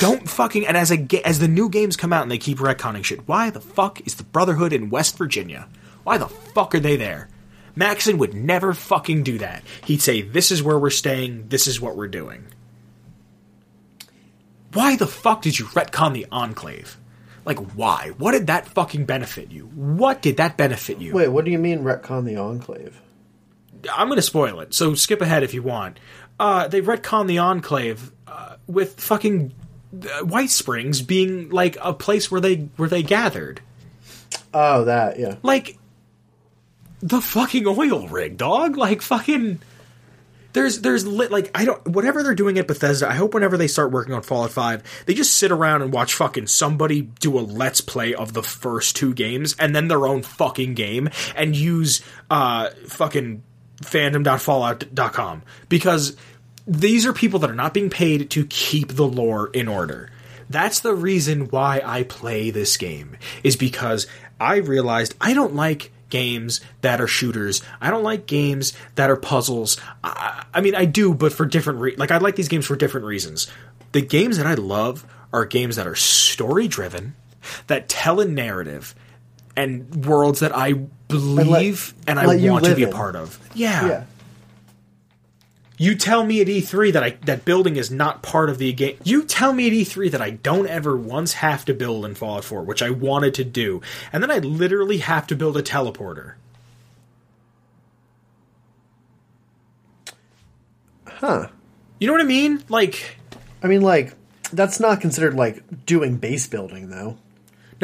Don't 0.00 0.28
fucking. 0.28 0.66
And 0.66 0.76
as 0.76 0.90
a 0.90 1.06
as 1.24 1.38
the 1.38 1.48
new 1.48 1.68
games 1.68 1.96
come 1.96 2.12
out 2.12 2.22
and 2.22 2.30
they 2.30 2.38
keep 2.38 2.58
retconning 2.58 3.04
shit, 3.04 3.28
why 3.28 3.50
the 3.50 3.60
fuck 3.60 4.00
is 4.06 4.16
the 4.16 4.24
Brotherhood 4.24 4.72
in 4.72 4.90
West 4.90 5.16
Virginia? 5.16 5.68
Why 6.02 6.18
the 6.18 6.28
fuck 6.28 6.74
are 6.74 6.80
they 6.80 6.96
there? 6.96 7.28
Maxson 7.76 8.18
would 8.18 8.34
never 8.34 8.72
fucking 8.72 9.22
do 9.22 9.38
that. 9.38 9.62
He'd 9.84 10.02
say, 10.02 10.22
"This 10.22 10.50
is 10.50 10.62
where 10.62 10.78
we're 10.78 10.90
staying. 10.90 11.48
This 11.48 11.66
is 11.66 11.80
what 11.80 11.96
we're 11.96 12.08
doing." 12.08 12.44
Why 14.72 14.96
the 14.96 15.06
fuck 15.06 15.42
did 15.42 15.58
you 15.58 15.66
retcon 15.66 16.14
the 16.14 16.26
Enclave? 16.32 16.98
Like, 17.44 17.58
why? 17.74 18.12
What 18.18 18.32
did 18.32 18.48
that 18.48 18.66
fucking 18.66 19.04
benefit 19.04 19.52
you? 19.52 19.66
What 19.66 20.20
did 20.20 20.38
that 20.38 20.56
benefit 20.56 20.98
you? 20.98 21.12
Wait, 21.12 21.28
what 21.28 21.44
do 21.44 21.52
you 21.52 21.58
mean 21.58 21.80
retcon 21.80 22.24
the 22.24 22.36
Enclave? 22.36 23.00
I'm 23.92 24.08
going 24.08 24.16
to 24.16 24.22
spoil 24.22 24.60
it, 24.60 24.74
so 24.74 24.94
skip 24.94 25.20
ahead 25.20 25.42
if 25.42 25.54
you 25.54 25.62
want. 25.62 26.00
Uh, 26.38 26.68
they 26.68 26.80
retcon 26.80 27.26
the 27.26 27.38
Enclave 27.38 28.10
uh, 28.26 28.56
with 28.66 29.00
fucking 29.00 29.52
uh, 30.02 30.24
White 30.24 30.50
Springs 30.50 31.00
being 31.02 31.50
like 31.50 31.76
a 31.80 31.92
place 31.94 32.30
where 32.30 32.40
they 32.40 32.68
where 32.76 32.88
they 32.88 33.02
gathered, 33.02 33.60
Oh, 34.52 34.84
that, 34.84 35.18
yeah. 35.18 35.36
like 35.42 35.78
the 37.00 37.20
fucking 37.20 37.66
oil 37.66 38.08
rig, 38.08 38.36
dog. 38.36 38.76
Like 38.76 39.02
fucking. 39.02 39.60
there's 40.54 40.80
there's 40.80 41.06
lit 41.06 41.30
like 41.30 41.50
I 41.54 41.64
don't 41.64 41.86
whatever 41.88 42.22
they're 42.22 42.34
doing 42.34 42.58
at 42.58 42.66
Bethesda. 42.66 43.08
I 43.08 43.14
hope 43.14 43.34
whenever 43.34 43.56
they 43.56 43.66
start 43.68 43.90
working 43.92 44.14
on 44.14 44.22
Fallout 44.22 44.50
Five, 44.52 44.82
they 45.06 45.14
just 45.14 45.34
sit 45.34 45.52
around 45.52 45.82
and 45.82 45.92
watch 45.92 46.14
fucking 46.14 46.46
somebody 46.48 47.02
do 47.02 47.38
a 47.38 47.42
let's 47.42 47.80
play 47.80 48.14
of 48.14 48.32
the 48.32 48.42
first 48.42 48.96
two 48.96 49.14
games 49.14 49.54
and 49.58 49.74
then 49.74 49.88
their 49.88 50.06
own 50.06 50.22
fucking 50.22 50.74
game 50.74 51.10
and 51.36 51.54
use 51.56 52.02
uh 52.30 52.70
fucking 52.86 53.42
fandom.fallout.com 53.82 55.42
because 55.68 56.16
these 56.66 57.06
are 57.06 57.12
people 57.12 57.38
that 57.40 57.50
are 57.50 57.54
not 57.54 57.74
being 57.74 57.90
paid 57.90 58.30
to 58.30 58.46
keep 58.46 58.94
the 58.94 59.06
lore 59.06 59.48
in 59.48 59.68
order. 59.68 60.10
That's 60.48 60.80
the 60.80 60.94
reason 60.94 61.48
why 61.48 61.82
I 61.84 62.04
play 62.04 62.50
this 62.50 62.76
game 62.76 63.16
is 63.42 63.56
because 63.56 64.06
I 64.40 64.56
realized 64.56 65.14
I 65.20 65.34
don't 65.34 65.54
like 65.54 65.90
games 66.10 66.60
that 66.82 67.00
are 67.00 67.08
shooters. 67.08 67.62
I 67.80 67.90
don't 67.90 68.04
like 68.04 68.26
games 68.26 68.72
that 68.94 69.10
are 69.10 69.16
puzzles. 69.16 69.78
I, 70.02 70.44
I 70.54 70.60
mean, 70.60 70.74
I 70.74 70.84
do, 70.84 71.14
but 71.14 71.32
for 71.32 71.46
different 71.46 71.80
re- 71.80 71.96
like 71.96 72.10
I 72.10 72.18
like 72.18 72.36
these 72.36 72.48
games 72.48 72.66
for 72.66 72.76
different 72.76 73.06
reasons. 73.06 73.50
The 73.92 74.02
games 74.02 74.36
that 74.36 74.46
I 74.46 74.54
love 74.54 75.06
are 75.32 75.44
games 75.44 75.76
that 75.76 75.86
are 75.86 75.96
story 75.96 76.68
driven, 76.68 77.16
that 77.66 77.88
tell 77.88 78.20
a 78.20 78.24
narrative, 78.24 78.94
and 79.56 80.06
worlds 80.06 80.40
that 80.40 80.54
I 80.54 80.72
believe 81.08 81.94
and, 82.06 82.18
let 82.18 82.40
I 82.40 82.50
want 82.50 82.64
to 82.64 82.74
be 82.74 82.84
a 82.84 82.90
part 82.90 83.16
of. 83.16 83.38
Yeah. 83.54 83.86
Yeah. 83.86 84.04
You 85.76 85.96
tell 85.96 86.24
me 86.24 86.40
at 86.40 86.46
E3 86.46 86.92
that 86.92 87.02
I 87.02 87.10
that 87.24 87.44
building 87.44 87.76
is 87.76 87.90
not 87.90 88.22
part 88.22 88.48
of 88.48 88.58
the 88.58 88.72
game. 88.72 88.96
You 89.02 89.24
tell 89.24 89.52
me 89.52 89.66
at 89.66 89.72
E3 89.72 90.10
that 90.12 90.22
I 90.22 90.30
don't 90.30 90.68
ever 90.68 90.96
once 90.96 91.34
have 91.34 91.64
to 91.64 91.74
build 91.74 92.04
in 92.04 92.14
Fallout 92.14 92.44
4, 92.44 92.62
which 92.62 92.80
I 92.80 92.90
wanted 92.90 93.34
to 93.34 93.44
do, 93.44 93.82
and 94.12 94.22
then 94.22 94.30
I 94.30 94.38
literally 94.38 94.98
have 94.98 95.26
to 95.26 95.36
build 95.36 95.56
a 95.56 95.62
teleporter. 95.62 96.34
Huh. 101.06 101.48
You 101.98 102.06
know 102.06 102.12
what 102.12 102.22
I 102.22 102.26
mean? 102.26 102.62
Like, 102.68 103.16
I 103.62 103.66
mean, 103.66 103.80
like, 103.80 104.14
that's 104.52 104.78
not 104.78 105.00
considered 105.00 105.34
like 105.34 105.86
doing 105.86 106.18
base 106.18 106.46
building, 106.46 106.90
though. 106.90 107.18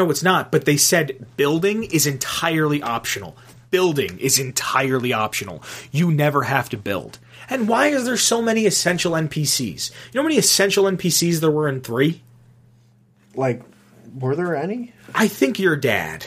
No, 0.05 0.11
it's 0.11 0.23
not. 0.23 0.51
But 0.51 0.65
they 0.65 0.79
said 0.79 1.27
building 1.37 1.85
is 1.85 2.07
entirely 2.07 2.83
optional. 2.83 3.37
Building 3.71 4.19
is 4.19 4.39
entirely 4.39 5.13
optional. 5.13 5.63
You 5.93 6.11
never 6.11 6.45
have 6.45 6.71
to 6.71 6.79
build. 6.79 7.19
And 7.51 7.69
why 7.69 7.89
is 7.89 8.07
there 8.07 8.17
so 8.17 8.41
many 8.41 8.65
essential 8.65 9.13
NPCs? 9.13 9.91
You 9.91 9.97
know 10.15 10.23
how 10.23 10.29
many 10.29 10.39
essential 10.39 10.85
NPCs 10.85 11.41
there 11.41 11.51
were 11.51 11.69
in 11.69 11.83
three? 11.83 12.23
Like, 13.35 13.63
were 14.19 14.35
there 14.35 14.57
any? 14.57 14.95
I 15.15 15.29
think 15.29 15.59
your 15.59 15.77
dad. 15.77 16.27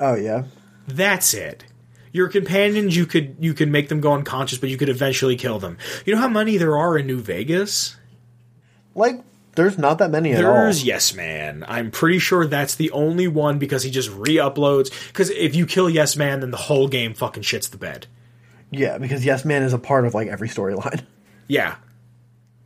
Oh 0.00 0.16
yeah. 0.16 0.44
That's 0.88 1.34
it. 1.34 1.64
Your 2.10 2.28
companions, 2.28 2.96
you 2.96 3.06
could 3.06 3.36
you 3.38 3.54
could 3.54 3.68
make 3.68 3.88
them 3.88 4.00
go 4.00 4.14
unconscious, 4.14 4.58
but 4.58 4.70
you 4.70 4.76
could 4.76 4.88
eventually 4.88 5.36
kill 5.36 5.60
them. 5.60 5.78
You 6.04 6.14
know 6.14 6.20
how 6.20 6.28
many 6.28 6.56
there 6.56 6.76
are 6.76 6.98
in 6.98 7.06
New 7.06 7.20
Vegas? 7.20 7.96
Like, 8.94 9.22
there's 9.56 9.78
not 9.78 9.98
that 9.98 10.10
many 10.10 10.32
at 10.32 10.44
all. 10.44 10.52
There's. 10.52 10.84
Yes 10.84 11.14
Man. 11.14 11.64
I'm 11.66 11.90
pretty 11.90 12.18
sure 12.18 12.46
that's 12.46 12.76
the 12.76 12.90
only 12.92 13.26
one 13.26 13.58
because 13.58 13.82
he 13.82 13.90
just 13.90 14.10
re-uploads. 14.10 14.90
Because 15.08 15.30
if 15.30 15.54
you 15.56 15.66
kill 15.66 15.90
Yes 15.90 16.16
Man, 16.16 16.40
then 16.40 16.50
the 16.50 16.56
whole 16.56 16.88
game 16.88 17.14
fucking 17.14 17.42
shits 17.42 17.70
the 17.70 17.78
bed. 17.78 18.06
Yeah, 18.70 18.98
because 18.98 19.24
Yes 19.24 19.44
Man 19.44 19.62
is 19.62 19.72
a 19.72 19.78
part 19.78 20.06
of 20.06 20.14
like 20.14 20.28
every 20.28 20.48
storyline. 20.48 21.04
Yeah. 21.48 21.76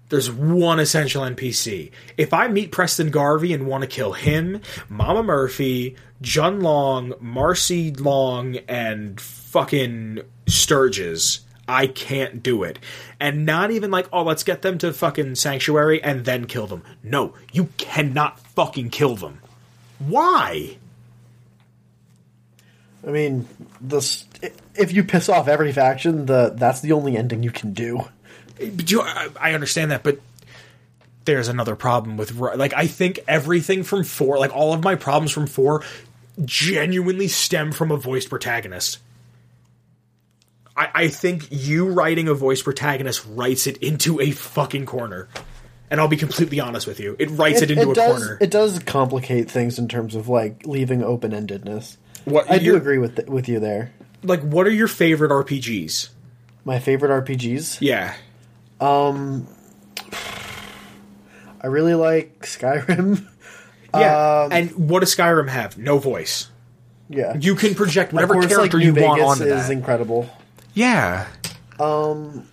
There's 0.08 0.30
one 0.30 0.80
essential 0.80 1.22
NPC. 1.22 1.90
If 2.16 2.32
I 2.32 2.48
meet 2.48 2.72
Preston 2.72 3.10
Garvey 3.10 3.52
and 3.52 3.66
want 3.66 3.82
to 3.82 3.86
kill 3.86 4.12
him, 4.12 4.62
Mama 4.88 5.22
Murphy, 5.22 5.96
Jun 6.22 6.60
Long, 6.60 7.12
Marcy 7.20 7.92
Long, 7.92 8.56
and 8.68 9.20
fucking 9.20 10.20
Sturges, 10.48 11.40
I 11.70 11.86
can't 11.86 12.42
do 12.42 12.64
it. 12.64 12.78
And 13.20 13.46
not 13.46 13.70
even 13.70 13.90
like, 13.90 14.08
oh, 14.12 14.24
let's 14.24 14.42
get 14.42 14.62
them 14.62 14.78
to 14.78 14.92
fucking 14.92 15.36
Sanctuary 15.36 16.02
and 16.02 16.24
then 16.24 16.46
kill 16.46 16.66
them. 16.66 16.82
No, 17.02 17.34
you 17.52 17.68
cannot 17.76 18.40
fucking 18.40 18.90
kill 18.90 19.14
them. 19.14 19.40
Why? 19.98 20.76
I 23.06 23.10
mean, 23.10 23.48
this 23.80 24.26
if 24.74 24.92
you 24.92 25.04
piss 25.04 25.28
off 25.28 25.48
every 25.48 25.72
faction, 25.72 26.26
the 26.26 26.52
that's 26.54 26.80
the 26.80 26.92
only 26.92 27.16
ending 27.16 27.42
you 27.42 27.50
can 27.50 27.72
do. 27.72 28.08
But 28.58 28.90
you, 28.90 29.02
I 29.02 29.28
I 29.40 29.54
understand 29.54 29.90
that, 29.90 30.02
but 30.02 30.20
there's 31.24 31.48
another 31.48 31.76
problem 31.76 32.16
with 32.16 32.32
like 32.32 32.74
I 32.74 32.86
think 32.86 33.20
everything 33.26 33.84
from 33.84 34.04
four, 34.04 34.38
like 34.38 34.54
all 34.54 34.72
of 34.72 34.82
my 34.82 34.96
problems 34.96 35.32
from 35.32 35.46
four, 35.46 35.82
genuinely 36.44 37.28
stem 37.28 37.72
from 37.72 37.90
a 37.90 37.96
voiced 37.96 38.28
protagonist. 38.28 38.98
I, 40.80 40.90
I 41.04 41.08
think 41.08 41.48
you 41.50 41.88
writing 41.88 42.28
a 42.28 42.34
voice 42.34 42.62
protagonist 42.62 43.24
writes 43.28 43.66
it 43.66 43.76
into 43.78 44.20
a 44.20 44.30
fucking 44.30 44.86
corner. 44.86 45.28
And 45.90 46.00
I'll 46.00 46.08
be 46.08 46.16
completely 46.16 46.60
honest 46.60 46.86
with 46.86 47.00
you, 47.00 47.16
it 47.18 47.30
writes 47.30 47.62
it, 47.62 47.70
into 47.72 47.90
a 47.90 47.94
does, 47.94 48.18
corner. 48.22 48.38
It 48.40 48.50
does 48.52 48.78
complicate 48.80 49.50
things 49.50 49.78
in 49.78 49.88
terms 49.88 50.14
of 50.14 50.28
like 50.28 50.64
leaving 50.64 51.02
open 51.02 51.32
endedness. 51.32 51.96
What 52.24 52.48
I 52.50 52.58
do 52.58 52.76
agree 52.76 52.98
with 52.98 53.28
with 53.28 53.48
you 53.48 53.58
there. 53.58 53.90
like, 54.22 54.40
what 54.42 54.66
are 54.66 54.70
your 54.70 54.86
favorite 54.88 55.30
RPGs? 55.30 56.10
My 56.64 56.78
favorite 56.78 57.24
RPGs. 57.24 57.78
Yeah, 57.80 58.14
Um, 58.80 59.48
I 61.60 61.66
really 61.66 61.94
like 61.94 62.40
Skyrim. 62.42 63.26
yeah. 63.94 64.42
Um, 64.44 64.52
and 64.52 64.88
what 64.88 65.00
does 65.00 65.14
Skyrim 65.14 65.48
have? 65.48 65.76
No 65.76 65.98
voice. 65.98 66.50
Yeah, 67.08 67.34
You 67.36 67.56
can 67.56 67.74
project 67.74 68.12
whatever 68.12 68.34
course, 68.34 68.46
character 68.46 68.76
like, 68.78 68.86
you 68.86 68.92
New 68.92 69.02
want 69.02 69.18
Vegas 69.20 69.30
onto 69.40 69.52
is 69.54 69.66
that. 69.66 69.72
incredible. 69.72 70.30
Yeah. 70.74 71.26
Um 71.78 72.46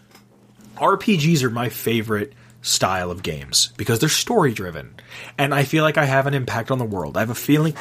RPGs 0.76 1.44
are 1.44 1.50
my 1.50 1.70
favorite 1.70 2.34
style 2.62 3.12
of 3.12 3.24
games 3.24 3.72
because 3.78 4.00
they're 4.00 4.10
story 4.10 4.54
driven 4.54 4.96
and 5.38 5.54
I 5.56 5.64
feel 5.64 5.84
like 5.84 5.98
I 5.98 6.06
have 6.06 6.28
an 6.28 6.34
impact 6.34 6.70
on 6.70 6.80
the 6.80 6.86
world. 6.86 7.16
I 7.18 7.22
have 7.22 7.30
a 7.30 7.36
feeling 7.36 7.74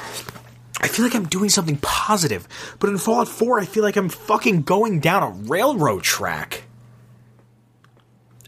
I 0.81 0.89
feel 0.89 1.05
like 1.05 1.15
I'm 1.15 1.27
doing 1.27 1.49
something 1.49 1.79
positive, 1.79 2.47
but 2.79 2.91
in 2.91 2.99
Fallout 2.99 3.29
4 3.29 3.61
I 3.61 3.65
feel 3.65 3.83
like 3.83 3.97
I'm 3.97 4.09
fucking 4.09 4.63
going 4.63 5.01
down 5.01 5.23
a 5.23 5.31
railroad 5.49 6.03
track. 6.03 6.65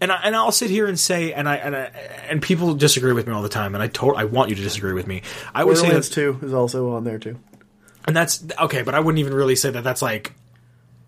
And 0.01 0.12
I, 0.12 0.20
and 0.22 0.36
I'll 0.36 0.53
sit 0.53 0.70
here 0.70 0.86
and 0.86 0.99
say 0.99 1.32
and 1.32 1.49
I 1.49 1.57
and 1.57 1.74
I, 1.74 1.80
and 2.28 2.41
people 2.41 2.74
disagree 2.74 3.12
with 3.12 3.26
me 3.26 3.32
all 3.32 3.43
the 3.43 3.49
time 3.49 3.74
and 3.74 3.82
I 3.82 3.89
told 3.89 4.16
I 4.16 4.24
want 4.26 4.49
you 4.51 4.55
to 4.57 4.62
disagree 4.62 4.93
with 4.93 5.09
me. 5.09 5.22
I 5.55 5.64
would 5.64 5.76
say 5.76 5.82
Borderlands 5.82 6.09
that, 6.11 6.14
Two 6.14 6.39
is 6.43 6.53
also 6.55 6.91
on 6.93 7.03
there 7.03 7.18
too. 7.18 7.39
and 8.07 8.14
that's 8.14 8.45
okay, 8.61 8.82
but 8.82 8.95
I 8.95 9.01
wouldn't 9.01 9.18
even 9.18 9.34
really 9.34 9.57
say 9.57 9.70
that 9.70 9.82
that's 9.82 10.03
like 10.03 10.34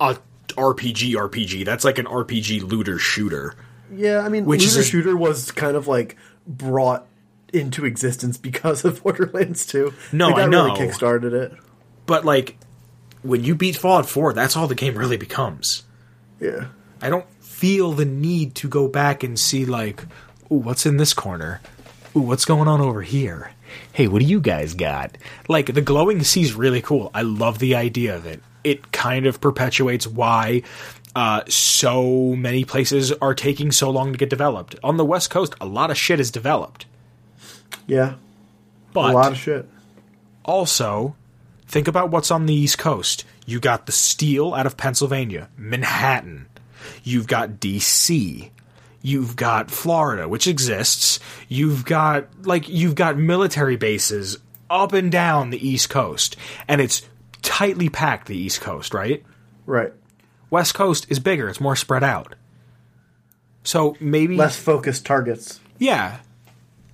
a 0.00 0.16
RPG 0.52 1.12
RPG. 1.14 1.64
That's 1.64 1.84
like 1.84 1.98
an 1.98 2.06
RPG 2.06 2.62
looter 2.68 2.98
shooter. 2.98 3.54
Yeah, 3.92 4.20
I 4.20 4.28
mean, 4.28 4.44
Which 4.44 4.60
Which 4.60 4.66
is 4.68 4.76
a- 4.76 4.84
Shooter 4.84 5.16
was 5.16 5.50
kind 5.50 5.76
of 5.76 5.88
like 5.88 6.16
brought 6.46 7.06
into 7.52 7.84
existence 7.84 8.36
because 8.36 8.84
of 8.84 9.00
Borderlands 9.02 9.66
2. 9.66 9.92
No, 10.12 10.28
like, 10.28 10.44
I 10.44 10.46
know. 10.46 10.66
really 10.66 10.78
kickstarted 10.78 11.32
it. 11.32 11.52
But 12.06 12.24
like 12.24 12.56
when 13.22 13.42
you 13.44 13.54
beat 13.54 13.76
Fallout 13.76 14.08
4, 14.08 14.32
that's 14.32 14.56
all 14.56 14.66
the 14.68 14.74
game 14.76 14.96
really 14.96 15.16
becomes. 15.16 15.82
Yeah. 16.40 16.68
I 17.02 17.10
don't 17.10 17.26
feel 17.42 17.92
the 17.92 18.04
need 18.04 18.54
to 18.56 18.68
go 18.68 18.86
back 18.88 19.22
and 19.24 19.38
see 19.38 19.64
like, 19.64 20.02
ooh, 20.52 20.56
what's 20.56 20.86
in 20.86 20.96
this 20.96 21.12
corner? 21.12 21.60
Ooh, 22.16 22.20
what's 22.20 22.44
going 22.44 22.68
on 22.68 22.80
over 22.80 23.02
here? 23.02 23.52
Hey, 23.92 24.08
what 24.08 24.20
do 24.20 24.24
you 24.26 24.40
guys 24.40 24.74
got? 24.74 25.16
Like 25.48 25.74
the 25.74 25.80
glowing 25.82 26.22
sea 26.24 26.42
is 26.42 26.54
really 26.54 26.80
cool. 26.82 27.10
I 27.14 27.22
love 27.22 27.58
the 27.58 27.74
idea 27.74 28.14
of 28.16 28.26
it. 28.26 28.40
It 28.64 28.92
kind 28.92 29.26
of 29.26 29.40
perpetuates 29.40 30.06
why 30.06 30.62
uh, 31.14 31.42
so 31.48 32.34
many 32.36 32.64
places 32.64 33.12
are 33.12 33.34
taking 33.34 33.72
so 33.72 33.90
long 33.90 34.12
to 34.12 34.18
get 34.18 34.30
developed. 34.30 34.76
On 34.82 34.96
the 34.96 35.04
West 35.04 35.30
Coast, 35.30 35.54
a 35.60 35.66
lot 35.66 35.90
of 35.90 35.96
shit 35.96 36.20
is 36.20 36.30
developed. 36.30 36.86
Yeah. 37.86 38.14
But 38.92 39.10
a 39.10 39.14
lot 39.14 39.32
of 39.32 39.38
shit. 39.38 39.68
also, 40.44 41.16
think 41.66 41.88
about 41.88 42.10
what's 42.10 42.30
on 42.30 42.46
the 42.46 42.54
East 42.54 42.78
Coast. 42.78 43.24
You 43.46 43.60
got 43.60 43.86
the 43.86 43.92
steel 43.92 44.54
out 44.54 44.66
of 44.66 44.76
Pennsylvania, 44.76 45.48
Manhattan. 45.56 46.46
You've 47.02 47.26
got 47.26 47.60
DC. 47.60 48.50
You've 49.02 49.36
got 49.36 49.70
Florida, 49.70 50.28
which 50.28 50.46
exists. 50.46 51.20
You've 51.48 51.84
got 51.84 52.26
like 52.46 52.68
you've 52.68 52.94
got 52.94 53.16
military 53.16 53.76
bases 53.76 54.38
up 54.68 54.92
and 54.92 55.10
down 55.10 55.50
the 55.50 55.66
East 55.68 55.88
Coast, 55.88 56.36
and 56.68 56.80
it's 56.80 57.02
tightly 57.42 57.88
packed. 57.88 58.28
The 58.28 58.36
East 58.36 58.60
Coast, 58.60 58.94
right? 58.94 59.24
Right. 59.66 59.92
West 60.50 60.74
Coast 60.74 61.06
is 61.08 61.18
bigger. 61.18 61.48
It's 61.48 61.60
more 61.60 61.76
spread 61.76 62.02
out. 62.04 62.34
So 63.62 63.96
maybe 64.00 64.36
Less 64.36 64.56
focused 64.58 65.04
targets. 65.06 65.60
yeah. 65.78 66.18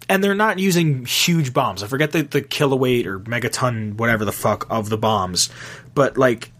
And 0.09 0.23
they're 0.23 0.36
not 0.36 0.60
using 0.60 1.05
huge 1.05 1.52
bombs. 1.52 1.82
I 1.82 1.89
forget 1.89 2.12
the, 2.12 2.23
the 2.23 2.40
kiloweight 2.40 3.09
or 3.09 3.18
megaton, 3.18 3.94
whatever 3.94 4.24
the 4.24 4.31
fuck, 4.31 4.64
of 4.70 4.89
the 4.89 4.97
bombs. 4.97 5.51
But, 5.97 6.16
like, 6.16 6.52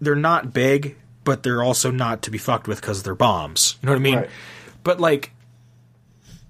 they're 0.00 0.14
not 0.14 0.52
big, 0.52 0.96
but 1.24 1.42
they're 1.42 1.64
also 1.64 1.90
not 1.90 2.22
to 2.22 2.30
be 2.30 2.38
fucked 2.38 2.68
with 2.68 2.80
because 2.80 3.02
they're 3.02 3.16
bombs. 3.16 3.76
You 3.82 3.86
know 3.86 3.92
what 3.94 3.98
I 3.98 4.02
mean? 4.02 4.16
Right. 4.18 4.30
But, 4.84 5.00
like, 5.00 5.32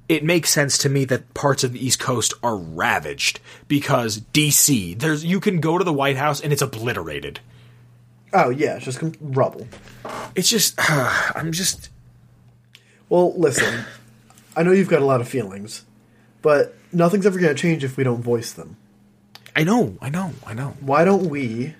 it 0.08 0.22
makes 0.24 0.50
sense 0.50 0.78
to 0.78 0.88
me 0.88 1.04
that 1.06 1.34
parts 1.34 1.64
of 1.64 1.72
the 1.72 1.84
East 1.84 1.98
Coast 1.98 2.34
are 2.42 2.56
ravaged 2.56 3.40
because 3.68 4.20
DC, 4.32 4.98
there's 4.98 5.24
you 5.24 5.40
can 5.40 5.60
go 5.60 5.78
to 5.78 5.84
the 5.84 5.92
White 5.92 6.16
House 6.16 6.40
and 6.40 6.52
it's 6.52 6.62
obliterated. 6.62 7.40
Oh 8.32 8.50
yeah, 8.50 8.76
it's 8.76 8.84
just 8.84 9.00
rubble. 9.20 9.66
It's 10.34 10.48
just 10.48 10.74
I'm 10.90 11.52
just 11.52 11.90
Well, 13.08 13.38
listen, 13.38 13.84
I 14.56 14.62
know 14.62 14.72
you've 14.72 14.88
got 14.88 15.02
a 15.02 15.06
lot 15.06 15.20
of 15.20 15.28
feelings, 15.28 15.84
but 16.42 16.74
nothing's 16.92 17.26
ever 17.26 17.38
going 17.38 17.54
to 17.54 17.60
change 17.60 17.82
if 17.82 17.96
we 17.96 18.04
don't 18.04 18.22
voice 18.22 18.52
them. 18.52 18.76
I 19.54 19.64
know, 19.64 19.96
I 20.00 20.10
know, 20.10 20.32
I 20.46 20.54
know. 20.54 20.76
Why 20.80 21.04
don't 21.04 21.30
we 21.30 21.74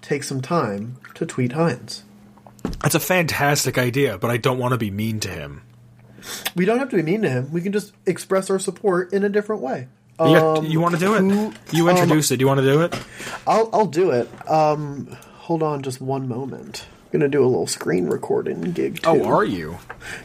take 0.00 0.24
some 0.24 0.42
time 0.42 0.98
to 1.14 1.24
tweet 1.24 1.52
Hines? 1.52 2.02
That's 2.80 2.96
a 2.96 3.00
fantastic 3.00 3.78
idea, 3.78 4.18
but 4.18 4.30
I 4.30 4.36
don't 4.36 4.58
want 4.58 4.72
to 4.72 4.78
be 4.78 4.90
mean 4.90 5.20
to 5.20 5.28
him. 5.28 5.62
We 6.54 6.64
don't 6.64 6.78
have 6.78 6.90
to 6.90 6.96
be 6.96 7.02
mean 7.02 7.22
to 7.22 7.30
him. 7.30 7.52
We 7.52 7.60
can 7.60 7.72
just 7.72 7.92
express 8.06 8.50
our 8.50 8.58
support 8.58 9.12
in 9.12 9.24
a 9.24 9.28
different 9.28 9.62
way. 9.62 9.88
Yeah, 10.20 10.38
Um, 10.58 10.66
you 10.66 10.78
want 10.80 10.94
to 10.94 11.00
do 11.00 11.14
it? 11.14 11.20
who- 11.22 11.52
you 11.72 11.88
introduced 11.88 12.30
it. 12.30 12.36
Do 12.36 12.42
you 12.42 12.46
want 12.46 12.60
to 12.60 12.66
do 12.66 12.82
it? 12.82 12.94
I'll 13.46 13.68
I'll 13.72 13.86
do 13.86 14.10
it. 14.10 14.28
Um, 14.48 15.08
hold 15.38 15.62
on, 15.62 15.82
just 15.82 16.00
one 16.00 16.28
moment. 16.28 16.84
I'm 17.12 17.18
gonna 17.20 17.28
do 17.30 17.42
a 17.42 17.46
little 17.46 17.66
screen 17.66 18.06
recording 18.06 18.60
gig. 18.72 19.02
Too. 19.02 19.08
Oh, 19.10 19.24
are 19.24 19.44
you? 19.44 19.78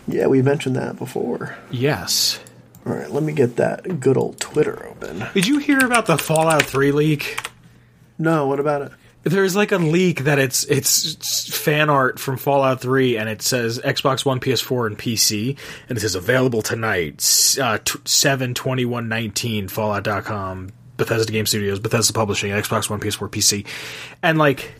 Yeah, 0.07 0.27
we 0.27 0.41
mentioned 0.41 0.75
that 0.75 0.97
before. 0.97 1.55
Yes. 1.71 2.39
All 2.85 2.93
right, 2.93 3.11
let 3.11 3.23
me 3.23 3.33
get 3.33 3.55
that 3.57 3.99
good 3.99 4.15
old 4.17 4.39
Twitter 4.39 4.85
open. 4.87 5.25
Did 5.33 5.47
you 5.47 5.57
hear 5.57 5.79
about 5.85 6.05
the 6.05 6.17
Fallout 6.17 6.63
3 6.63 6.91
leak? 6.93 7.37
No, 8.17 8.45
what 8.47 8.59
about 8.61 8.81
it? 8.83 8.91
There's 9.29 9.55
like 9.55 9.71
a 9.71 9.77
leak 9.77 10.23
that 10.23 10.39
it's 10.39 10.63
it's 10.65 11.55
fan 11.55 11.89
art 11.89 12.19
from 12.19 12.37
Fallout 12.37 12.81
3 12.81 13.17
and 13.17 13.27
it 13.29 13.41
says 13.41 13.79
Xbox 13.79 14.25
One, 14.25 14.39
PS4 14.39 14.87
and 14.87 14.97
PC 14.97 15.57
and 15.89 15.97
it 15.97 16.01
says 16.01 16.15
available 16.15 16.61
tonight 16.61 17.57
uh, 17.61 17.77
t- 17.83 17.99
7 18.05 18.53
21 18.53 19.07
19 19.09 19.67
fallout.com 19.67 20.69
Bethesda 20.97 21.31
Game 21.31 21.45
Studios 21.45 21.79
Bethesda 21.79 22.13
Publishing 22.13 22.51
Xbox 22.51 22.89
One, 22.89 22.99
PS4, 22.99 23.29
PC. 23.29 23.65
And 24.23 24.37
like 24.37 24.71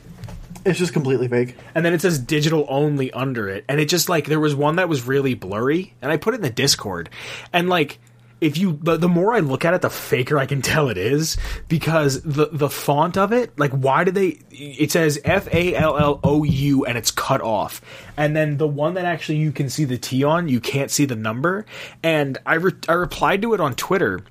It's 0.66 0.80
just 0.80 0.94
completely 0.94 1.28
fake. 1.28 1.56
and 1.76 1.86
then 1.86 1.94
it 1.94 2.02
says 2.02 2.18
digital 2.20 2.66
only 2.70 3.12
under 3.12 3.48
it 3.50 3.66
and 3.70 3.80
it 3.80 3.88
just 3.90 4.10
like 4.10 4.26
there 4.26 4.40
was 4.40 4.56
one 4.56 4.78
that 4.78 4.90
was 4.90 5.06
really 5.06 5.34
blurry 5.34 5.94
and 6.02 6.12
i 6.12 6.18
put 6.18 6.34
it 6.34 6.38
in 6.38 6.42
the 6.42 6.50
discord 6.50 7.10
and 7.54 7.70
like 7.70 8.00
if 8.40 8.58
you 8.58 8.80
the, 8.82 8.98
the 8.98 9.08
more 9.08 9.34
i 9.34 9.40
look 9.40 9.66
at 9.66 9.74
it 9.74 9.82
the 9.82 9.90
faker 9.90 10.38
i 10.38 10.46
can 10.46 10.62
tell 10.62 10.90
it 10.90 10.98
is 10.98 11.38
because 11.68 12.22
the 12.22 12.50
the 12.52 12.70
font 12.70 13.18
of 13.18 13.32
it 13.34 13.58
like 13.58 13.72
why 13.72 14.04
did 14.04 14.16
they 14.16 14.40
it 14.52 14.92
says 14.92 15.20
f-a-l-l-o-u 15.24 16.86
and 16.86 16.98
it's 16.98 17.12
cut 17.12 17.42
off 17.42 17.82
and 18.16 18.36
then 18.36 18.58
the 18.58 18.68
one 18.68 18.94
that 18.94 19.06
actually 19.06 19.38
you 19.38 19.52
can 19.52 19.70
see 19.70 19.86
the 19.86 19.98
t 19.98 20.24
on 20.24 20.48
you 20.48 20.60
can't 20.60 20.92
see 20.92 21.06
the 21.06 21.16
number 21.16 21.66
and 22.04 22.38
i 22.46 22.56
re- 22.56 22.72
i 22.88 22.94
replied 22.94 23.42
to 23.42 23.54
it 23.54 23.60
on 23.60 23.74
twitter 23.76 24.22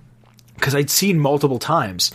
because 0.54 0.74
i'd 0.74 0.90
seen 0.90 1.18
multiple 1.18 1.58
times 1.58 2.12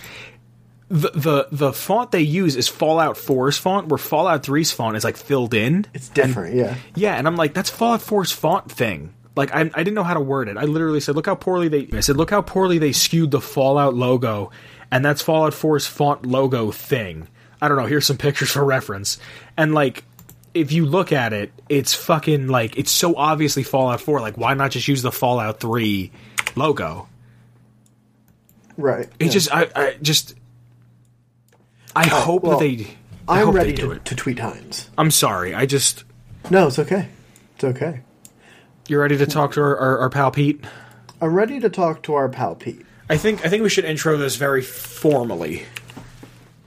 the, 0.92 1.10
the 1.16 1.48
the 1.52 1.74
font 1.74 2.12
they 2.12 2.20
use 2.20 2.58
is 2.58 2.68
Fallout 2.68 3.16
4's 3.16 3.58
font, 3.58 3.88
where 3.88 3.98
Fallout 3.98 4.44
3's 4.44 4.74
font 4.74 4.98
is 4.98 5.06
like 5.06 5.16
filled 5.16 5.54
in. 5.54 5.86
It's 5.94 6.10
different, 6.10 6.54
yeah. 6.54 6.76
Yeah, 6.96 7.16
and 7.16 7.28
I'm 7.28 7.38
like, 7.38 7.54
that's 7.54 7.70
Fallout 7.70 8.02
4's 8.02 8.34
font 8.34 8.70
thing. 8.70 9.14
Like, 9.36 9.54
I, 9.54 9.62
I 9.62 9.84
didn't 9.84 9.94
know 9.94 10.04
how 10.04 10.14
to 10.14 10.22
word 10.22 10.50
it. 10.50 10.58
I 10.58 10.64
literally 10.64 11.00
said, 11.00 11.16
look 11.16 11.26
how 11.26 11.36
poorly 11.36 11.68
they. 11.68 11.88
I 11.98 12.02
said, 12.02 12.18
look 12.18 12.32
how 12.32 12.42
poorly 12.42 12.78
they 12.78 12.92
skewed 12.92 13.32
the 13.32 13.42
Fallout 13.42 13.96
logo, 13.96 14.52
and 14.92 15.06
that's 15.06 15.22
Fallout 15.22 15.54
4's 15.54 15.88
font 15.88 16.26
logo 16.26 16.72
thing. 16.72 17.28
I 17.62 17.68
don't 17.68 17.78
know. 17.78 17.86
Here's 17.86 18.06
some 18.06 18.18
pictures 18.18 18.52
for 18.52 18.64
reference, 18.64 19.18
and 19.58 19.74
like. 19.74 20.04
If 20.54 20.74
you 20.74 20.86
look 20.86 21.14
at 21.14 21.32
it, 21.32 21.50
it's 21.70 21.94
fucking 21.94 22.50
like 22.50 22.78
it's 22.78 22.92
so 22.92 23.16
obviously 23.16 23.64
Fallout 23.64 24.02
4. 24.02 24.20
Like, 24.20 24.38
why 24.38 24.54
not 24.54 24.72
just 24.72 24.86
use 24.86 25.02
the 25.02 25.10
Fallout 25.10 25.62
3 25.62 26.12
logo? 26.58 27.08
Right. 28.76 29.08
It 29.18 29.28
yeah. 29.28 29.32
just, 29.32 29.56
I, 29.56 29.70
I 29.74 29.98
just, 30.02 30.36
I 31.96 32.10
oh, 32.12 32.20
hope 32.22 32.44
well, 32.44 32.60
that 32.60 32.66
they. 32.66 32.88
I 33.28 33.42
I'm 33.42 33.52
ready 33.52 33.74
to, 33.76 34.00
to 34.00 34.16
tweet 34.16 34.40
Hines. 34.40 34.90
I'm 34.98 35.10
sorry. 35.12 35.54
I 35.54 35.66
just. 35.66 36.04
No, 36.50 36.68
it's 36.68 36.80
okay. 36.80 37.08
It's 37.56 37.64
okay. 37.64 38.02
You're 38.88 39.02
ready 39.02 39.18
to 39.18 39.26
talk 39.26 39.54
to 39.54 39.62
our, 39.62 39.78
our, 39.78 39.98
our 40.00 40.10
pal 40.10 40.32
Pete. 40.32 40.64
I'm 41.22 41.34
ready 41.34 41.60
to 41.60 41.70
talk 41.70 42.04
to 42.04 42.14
our 42.16 42.28
pal 42.30 42.56
Pete. 42.56 42.86
I 43.10 43.18
think 43.18 43.46
I 43.46 43.50
think 43.50 43.64
we 43.64 43.70
should 43.70 43.86
intro 43.86 44.18
this 44.18 44.36
very 44.38 44.62
formally. 44.62 45.66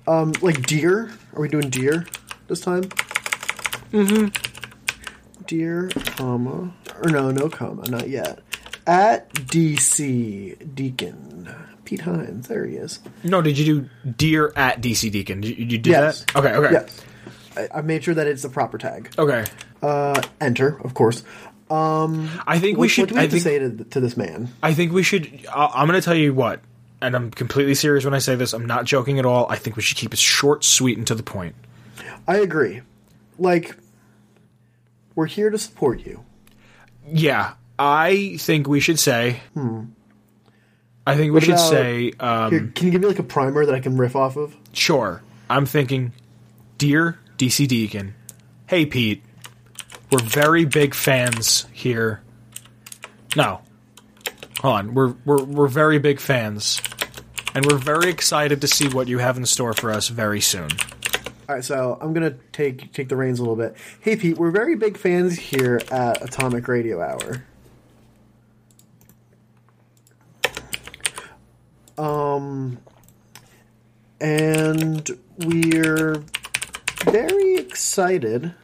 Um, 0.07 0.33
like 0.43 0.67
deer. 0.67 1.11
Are 1.35 1.41
we 1.41 1.49
doing 1.49 1.71
deer 1.71 2.07
this 2.49 2.61
time? 2.61 2.83
Mm-hmm. 3.93 4.29
Deer, 5.47 5.91
comma, 6.17 6.73
or 7.03 7.11
no, 7.11 7.31
no 7.31 7.49
comma, 7.49 7.89
not 7.91 8.09
yet. 8.09 8.41
At 8.87 9.33
DC 9.33 10.75
Deacon 10.75 11.55
Pete 11.85 12.01
Hines. 12.01 12.49
There 12.49 12.65
he 12.67 12.77
is. 12.77 13.01
No, 13.23 13.41
did 13.43 13.59
you 13.59 13.65
do 13.83 13.89
dear 14.17 14.53
at 14.57 14.81
DC 14.81 15.11
Deacon? 15.11 15.41
Did 15.41 15.59
you, 15.59 15.65
you 15.67 15.79
do 15.79 15.91
Yes. 15.91 16.25
that? 16.25 16.37
Okay, 16.37 16.55
okay, 16.55 16.73
Yes. 16.73 17.01
I, 17.57 17.79
I 17.79 17.81
made 17.83 18.05
sure 18.05 18.15
that 18.15 18.27
it's 18.27 18.43
the 18.43 18.49
proper 18.49 18.79
tag. 18.79 19.11
okay. 19.19 19.45
Uh, 19.83 20.21
enter, 20.41 20.81
of 20.83 20.95
course. 20.95 21.23
I 21.75 22.59
think 22.59 22.79
What, 22.79 22.83
we 22.83 22.89
should. 22.89 23.03
what 23.03 23.09
do 23.11 23.15
we 23.15 23.19
I 23.19 23.23
have 23.23 23.31
to 23.31 23.41
think. 23.41 23.43
say 23.43 23.59
to, 23.59 23.85
to 23.91 24.01
this 24.01 24.17
man? 24.17 24.49
I 24.63 24.75
think 24.75 24.93
we 24.93 25.03
should. 25.03 25.47
i 25.55 25.67
I'm 25.75 25.87
going 25.89 26.01
to 26.01 26.05
tell 26.05 26.15
you 26.15 26.33
what, 26.35 26.61
and 27.01 27.15
I'm 27.15 27.31
completely 27.31 27.75
serious 27.75 28.05
when 28.05 28.15
I 28.15 28.19
say 28.19 28.35
this. 28.37 28.53
I'm 28.53 28.67
not 28.67 28.85
joking 28.85 29.19
at 29.19 29.27
all. 29.27 29.47
I 29.51 29.57
think 29.57 29.77
we 29.77 29.83
should 29.83 29.97
keep 29.97 30.13
it 30.13 30.19
short, 30.19 30.65
sweet, 30.65 30.97
and 30.99 31.07
to 31.07 31.15
the 31.15 31.23
point. 31.23 31.55
I 32.27 32.37
agree. 32.39 32.83
Like, 33.39 33.77
we're 35.15 35.27
here 35.27 35.51
to 35.51 35.59
support 35.59 36.05
you. 36.07 36.25
Yeah, 37.07 37.55
I 37.79 38.37
think 38.39 38.67
we 38.69 38.81
should 38.81 38.99
say. 38.99 39.41
I 41.07 41.17
think 41.17 41.33
we 41.35 41.41
should 41.41 41.51
about- 41.55 41.69
say. 41.71 42.13
Um, 42.19 42.51
Here, 42.51 42.73
can 42.75 42.87
you 42.87 42.93
give 42.93 43.03
me 43.03 43.09
like 43.09 43.19
a 43.19 43.23
primer 43.25 43.67
that 43.67 43.75
I 43.75 43.81
can 43.81 43.97
riff 43.97 44.17
off 44.17 44.37
of? 44.37 44.57
Sure. 44.73 45.23
I'm 45.51 45.67
thinking, 45.67 46.13
dear 46.79 47.19
DC 47.37 47.69
Deacon, 47.69 48.15
hey 48.69 48.87
Pete, 48.87 49.23
we're 50.11 50.23
very 50.23 50.65
big 50.65 50.95
fans 50.95 51.67
here. 51.73 52.23
No, 53.37 53.61
hold 54.61 54.75
on. 54.75 54.95
We're 54.95 55.15
we're 55.25 55.45
we're 55.45 55.69
very 55.69 55.99
big 55.99 56.21
fans, 56.21 56.81
and 57.55 57.67
we're 57.67 57.79
very 57.79 58.11
excited 58.11 58.61
to 58.61 58.69
see 58.69 58.89
what 58.89 59.09
you 59.09 59.19
have 59.19 59.37
in 59.37 59.47
store 59.47 59.73
for 59.73 59.91
us 59.91 60.09
very 60.09 60.41
soon. 60.41 60.71
All 61.47 61.57
right, 61.57 61.65
so 61.65 61.99
I'm 62.01 62.15
gonna 62.15 62.37
take 62.53 62.93
take 62.93 63.09
the 63.09 63.17
reins 63.17 63.39
a 63.39 63.43
little 63.43 63.57
bit. 63.57 63.77
Hey 64.01 64.17
Pete, 64.17 64.39
we're 64.39 64.51
very 64.51 64.77
big 64.77 64.97
fans 64.97 65.39
here 65.39 65.81
at 65.91 66.23
Atomic 66.23 66.69
Radio 66.69 67.03
Hour. 67.03 67.45
Um, 71.97 72.79
and 74.21 75.09
we're 75.39 76.25
very 77.05 77.57
excited 77.57 78.55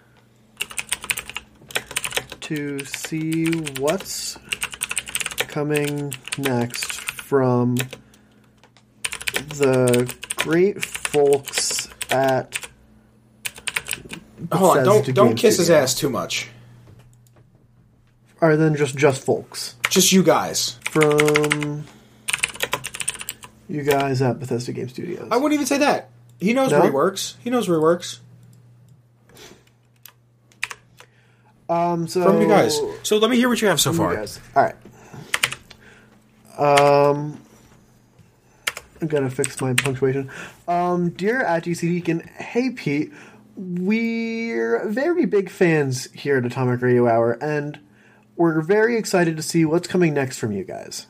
to 2.51 2.81
see 2.85 3.45
what's 3.79 4.37
coming 5.39 6.13
next 6.37 7.01
from 7.01 7.77
the 9.59 10.13
great 10.35 10.85
folks 10.85 11.89
at 12.11 12.59
Hold 14.53 14.79
on, 14.79 14.85
don't 14.85 15.15
don't 15.15 15.35
kiss 15.37 15.59
his 15.59 15.71
ass 15.71 15.95
too 15.95 16.11
much. 16.11 16.49
Or 18.41 18.57
then 18.57 18.75
just 18.75 18.97
just 18.97 19.25
folks 19.25 19.77
Just 19.89 20.11
you 20.11 20.25
guys. 20.25 20.77
from 20.91 21.85
you 23.69 23.85
guys 23.85 24.21
at 24.23 24.41
Bethesda 24.41 24.73
Game 24.73 24.89
Studios. 24.89 25.29
I 25.31 25.37
wouldn't 25.37 25.53
even 25.55 25.67
say 25.67 25.79
that. 25.79 26.11
He 26.41 26.53
knows 26.53 26.73
No? 26.73 26.79
where 26.79 26.89
he 26.89 26.93
works. 26.93 27.37
He 27.45 27.51
knows 27.51 27.69
where 27.69 27.79
he 27.79 27.83
works. 27.83 28.19
Um, 31.71 32.09
so 32.09 32.25
From 32.25 32.43
you 32.43 32.49
guys. 32.49 32.79
So 33.05 33.19
let 33.19 33.31
me 33.31 33.37
hear 33.37 33.49
what 33.49 33.63
you 33.63 33.69
have 33.69 33.81
so 33.81 33.93
you 33.93 33.97
far. 33.97 34.17
guys. 34.17 34.41
All 34.57 34.63
right. 34.65 34.75
Um, 36.59 37.41
I'm 39.01 39.09
gonna 39.09 39.31
fix 39.31 39.61
my 39.61 39.73
punctuation. 39.73 40.31
Um, 40.69 41.11
dear 41.11 41.41
at 41.41 41.65
DC 41.65 41.81
Deacon, 41.81 42.21
hey 42.21 42.71
Pete, 42.71 43.13
we're 43.57 44.87
very 44.89 45.25
big 45.25 45.49
fans 45.49 46.11
here 46.13 46.37
at 46.37 46.45
Atomic 46.45 46.83
Radio 46.83 47.09
Hour, 47.09 47.33
and 47.41 47.79
we're 48.37 48.61
very 48.61 48.97
excited 48.97 49.37
to 49.37 49.43
see 49.43 49.65
what's 49.65 49.89
coming 49.89 50.13
next 50.13 50.39
from 50.39 50.53
you 50.53 50.65
guys. 50.65 51.07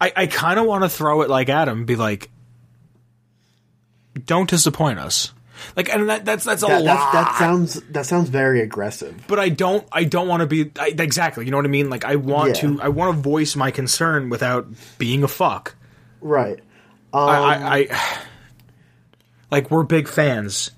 I, 0.00 0.12
I 0.14 0.26
kind 0.26 0.58
of 0.58 0.66
want 0.66 0.84
to 0.84 0.90
throw 0.90 1.22
it 1.22 1.30
like 1.30 1.48
Adam, 1.48 1.86
be 1.86 1.96
like, 1.96 2.30
"Don't 4.26 4.50
disappoint 4.50 4.98
us." 4.98 5.32
Like, 5.76 5.88
and 5.92 6.08
that, 6.08 6.24
that's 6.24 6.44
that's 6.44 6.62
a 6.62 6.66
That, 6.66 6.82
lot. 6.82 7.12
that 7.12 7.38
sounds 7.38 7.80
that 7.90 8.06
sounds 8.06 8.28
very 8.28 8.60
aggressive. 8.60 9.24
but 9.26 9.38
I 9.38 9.48
don't 9.48 9.86
I 9.92 10.04
don't 10.04 10.28
want 10.28 10.40
to 10.40 10.46
be 10.46 10.70
I, 10.78 10.94
exactly. 10.98 11.44
You 11.44 11.50
know 11.50 11.56
what 11.58 11.66
I 11.66 11.70
mean? 11.70 11.90
Like, 11.90 12.04
I 12.04 12.16
want 12.16 12.56
Yeah. 12.62 12.76
to 12.76 12.82
I 12.82 12.88
want 12.88 13.16
to 13.16 13.22
voice 13.22 13.56
my 13.56 13.70
concern 13.70 14.28
without 14.30 14.66
being 14.98 15.22
a 15.22 15.28
fuck. 15.28 15.74
Right. 16.20 16.58
Um, 17.12 17.28
I, 17.28 17.34
I, 17.34 17.76
I 17.90 18.18
like 19.50 19.70
we're 19.70 19.84
big 19.84 20.08
fans. 20.08 20.70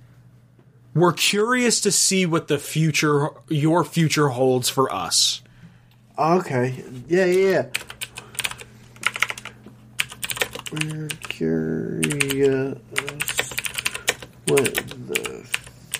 We're 0.95 1.13
curious 1.13 1.81
to 1.83 1.93
see 1.93 2.27
what 2.27 2.49
the 2.49 2.59
future 2.59 3.29
your 3.49 3.85
future 3.85 4.29
holds 4.29 4.69
for 4.69 4.93
us. 4.93 5.43
Okay. 6.19 6.83
Yeah, 7.09 7.25
yeah, 7.27 7.51
yeah. 7.51 7.67
We're 10.73 11.09
curious 11.21 12.79
what 14.49 14.75
the 14.75 15.47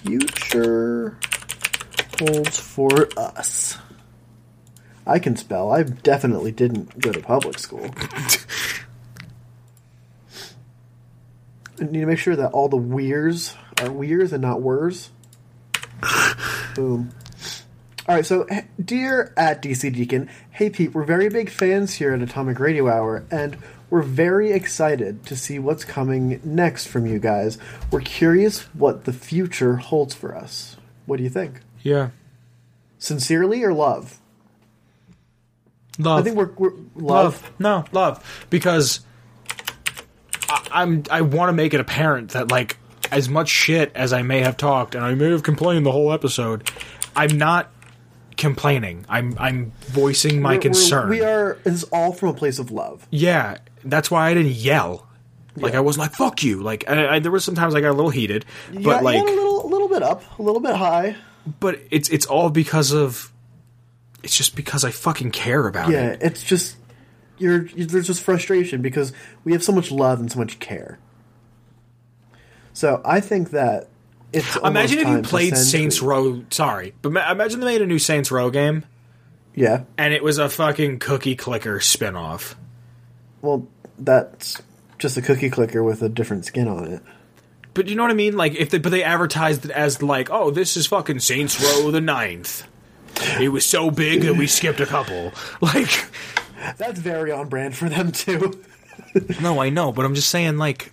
future 0.03 1.19
holds 2.19 2.59
for 2.59 3.09
us. 3.17 3.79
I 5.07 5.19
can 5.19 5.37
spell. 5.37 5.73
I 5.73 5.83
definitely 5.83 6.53
didn't 6.53 6.99
go 7.01 7.13
to 7.13 7.21
public 7.21 7.59
school. 7.59 7.91
I 11.81 11.85
need 11.85 12.01
to 12.01 12.07
make 12.07 12.19
sure 12.19 12.37
that 12.37 12.51
all 12.53 12.69
the 12.69 12.77
weers 12.77 13.55
are 13.81 13.91
weers 13.91 14.33
and 14.33 14.43
not 14.43 14.61
wers. 14.61 15.11
Boom. 16.75 17.11
All 18.09 18.15
right, 18.15 18.25
so 18.25 18.47
dear 18.83 19.35
at 19.37 19.61
DC 19.61 19.93
Deacon, 19.93 20.31
hey 20.53 20.71
Pete, 20.71 20.95
we're 20.95 21.05
very 21.05 21.29
big 21.29 21.51
fans 21.51 21.97
here 21.97 22.15
at 22.15 22.23
Atomic 22.23 22.59
Radio 22.59 22.89
Hour, 22.89 23.27
and 23.31 23.59
we're 23.91 24.01
very 24.01 24.51
excited 24.51 25.27
to 25.27 25.37
see 25.37 25.59
what's 25.59 25.85
coming 25.85 26.41
next 26.43 26.87
from 26.87 27.07
you 27.07 27.19
guys. 27.19 27.59
We're 27.91 28.01
curious 28.01 28.63
what 28.75 29.05
the 29.05 29.13
future 29.13 29.77
holds 29.77 30.15
for 30.15 30.35
us. 30.35 30.79
What 31.05 31.19
do 31.19 31.23
you 31.23 31.29
think? 31.29 31.61
Yeah. 31.83 32.09
Sincerely 32.97 33.63
or 33.63 33.75
love? 33.75 34.19
Love. 35.99 36.21
I 36.21 36.23
think 36.23 36.37
we're, 36.37 36.53
we're 36.53 36.71
love. 36.95 37.43
love. 37.43 37.51
No, 37.59 37.85
love. 37.93 38.47
Because 38.49 39.01
I, 40.49 40.67
I'm 40.73 41.03
I 41.11 41.21
want 41.21 41.51
to 41.51 41.53
make 41.53 41.75
it 41.75 41.81
apparent 41.81 42.31
that 42.31 42.51
like 42.51 42.79
as 43.13 43.29
much 43.29 43.51
shit 43.51 43.93
as 43.95 44.15
I 44.15 44.23
may 44.23 44.41
have 44.41 44.57
talked 44.57 44.95
and 44.95 45.05
I 45.05 45.15
may 45.15 45.31
have 45.31 45.43
complained 45.43 45.85
the 45.85 45.93
whole 45.93 46.11
episode, 46.11 46.71
I'm 47.15 47.37
not 47.37 47.71
complaining. 48.39 49.05
I'm 49.09 49.37
I'm 49.39 49.73
voicing 49.89 50.41
my 50.41 50.51
We're- 50.51 50.57
we're- 50.57 50.63
concern. 50.63 51.09
We 51.11 51.23
are. 51.23 51.59
It's 51.67 51.83
all 51.85 52.13
from 52.13 52.31
a 52.31 52.35
place 52.35 52.59
of 52.59 52.71
love. 52.71 53.07
Yeah, 53.11 53.59
that's 53.85 54.11
why 54.11 54.31
I 54.31 54.35
didn't 54.35 54.53
yell. 54.53 55.07
Like 55.57 55.75
I 55.75 55.81
wasn't 55.81 56.03
like 56.03 56.13
"fuck 56.15 56.43
you." 56.45 56.63
Like 56.63 56.89
I, 56.89 57.17
I, 57.17 57.19
there 57.19 57.33
was 57.33 57.45
sometimes 57.45 57.75
I 57.75 57.81
got 57.81 57.91
a 57.91 57.93
little 57.99 58.11
heated, 58.11 58.45
but 58.73 58.81
yeah, 58.83 59.01
like, 59.01 59.21
a 59.21 59.25
little, 59.25 59.67
a 59.67 59.69
little 59.69 59.89
bit 59.89 60.03
up, 60.05 60.23
a 60.39 60.43
little 60.43 60.61
bit 60.61 60.77
high. 60.77 61.17
but 61.61 61.81
it's 61.91 62.09
it's 62.09 62.25
all 62.27 62.49
because 62.49 62.93
of. 62.93 63.33
It's 64.23 64.37
just 64.37 64.57
because 64.57 64.85
I 64.85 64.91
fucking 64.91 65.31
care 65.33 65.67
about 65.69 65.91
Yeah, 65.91 66.07
it. 66.11 66.21
Yeah, 66.21 66.27
it's 66.29 66.43
just 66.43 66.77
you're, 67.39 67.67
you 67.67 67.87
there's 67.87 68.07
just 68.09 68.23
frustration 68.23 68.83
because 68.83 69.13
we 69.45 69.53
have 69.53 69.63
so 69.63 69.73
much 69.73 69.91
love 69.93 70.19
and 70.21 70.31
so 70.31 70.39
much 70.39 70.59
care. 70.61 70.99
So 72.73 73.01
I 73.05 73.21
think 73.21 73.51
that 73.51 73.89
it's 74.33 74.57
Imagine 74.57 74.99
if 74.99 75.09
you 75.09 75.23
played 75.23 75.57
Saints 75.57 76.03
Row. 76.03 76.45
Sorry, 76.51 76.95
but 77.03 77.13
ma- 77.13 77.31
imagine 77.31 77.61
they 77.61 77.67
made 77.67 77.83
a 77.83 77.87
new 77.87 77.99
Saints 77.99 78.31
Row 78.31 78.51
game 78.51 78.85
Yeah, 79.55 79.85
and 79.97 80.13
it 80.13 80.23
was 80.23 80.39
a 80.39 80.49
fucking 80.49 80.99
cookie 80.99 81.37
clicker 81.37 81.79
spinoff. 81.79 82.55
well, 83.43 83.67
that's 83.99 84.61
just 84.99 85.17
a 85.17 85.23
cookie 85.23 85.51
clicker 85.51 85.83
with 85.83 86.03
a 86.03 86.09
different 86.09 86.45
skin 86.45 86.69
on 86.69 86.85
it. 86.85 87.03
But 87.75 87.87
you 87.87 87.95
know 87.95 88.03
what 88.03 88.11
I 88.11 88.15
mean? 88.15 88.37
Like 88.37 88.55
if 88.57 88.71
they 88.71 88.79
but 88.79 88.91
they 88.91 89.03
advertised 89.05 89.65
it 89.65 89.71
as 89.71 90.03
like, 90.03 90.31
oh, 90.31 90.51
this 90.51 90.77
is 90.77 90.87
fucking 90.87 91.21
Saints 91.21 91.61
Row 91.63 91.91
the 91.91 92.01
ninth. 92.01 92.67
It 93.41 93.49
was 93.49 93.65
so 93.65 93.91
big 93.91 94.23
that 94.23 94.35
we 94.35 94.47
skipped 94.47 94.81
a 94.81 94.87
couple. 94.87 95.33
Like, 95.61 96.07
That's 96.77 96.99
very 96.99 97.31
on 97.33 97.49
brand 97.49 97.77
for 97.77 97.89
them 97.89 98.13
too. 98.13 98.63
no, 99.41 99.61
I 99.61 99.71
know, 99.71 99.93
but 99.93 100.05
I'm 100.05 100.15
just 100.15 100.29
saying, 100.31 100.57
like, 100.57 100.93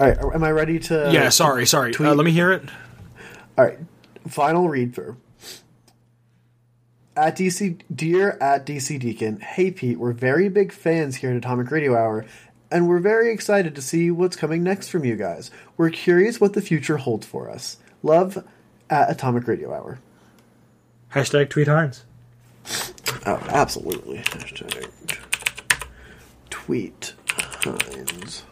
All 0.00 0.06
right, 0.06 0.18
am 0.34 0.44
I 0.44 0.50
ready 0.52 0.78
to? 0.80 1.10
yeah, 1.12 1.28
sorry, 1.28 1.66
sorry. 1.66 1.92
tweet- 1.92 2.08
Uh, 2.08 2.14
let 2.14 2.24
me 2.24 2.30
hear 2.32 2.52
it. 2.52 2.62
All 3.56 3.64
right, 3.64 3.78
final 4.28 4.68
read 4.68 4.94
through. 4.94 5.16
At 7.16 7.36
DC, 7.36 7.80
dear 7.92 8.38
at 8.40 8.64
DC 8.64 8.96
Deacon, 9.00 9.40
hey 9.40 9.72
Pete, 9.72 9.98
we're 9.98 10.12
very 10.12 10.48
big 10.48 10.70
fans 10.72 11.16
here 11.16 11.30
at 11.30 11.36
Atomic 11.36 11.68
Radio 11.72 11.96
Hour, 11.96 12.24
and 12.70 12.88
we're 12.88 13.00
very 13.00 13.32
excited 13.32 13.74
to 13.74 13.82
see 13.82 14.08
what's 14.12 14.36
coming 14.36 14.62
next 14.62 14.88
from 14.88 15.04
you 15.04 15.16
guys. 15.16 15.50
We're 15.76 15.90
curious 15.90 16.40
what 16.40 16.52
the 16.52 16.60
future 16.62 16.98
holds 16.98 17.26
for 17.26 17.50
us. 17.50 17.78
Love 18.04 18.46
at 18.88 19.10
Atomic 19.10 19.48
Radio 19.48 19.74
Hour. 19.74 19.98
Hashtag 21.12 21.50
tweet 21.50 21.66
Hines. 21.66 22.04
Oh, 23.26 23.42
absolutely. 23.48 24.18
Hashtag 24.18 24.88
tweet 26.50 27.14
Hines. 27.64 28.44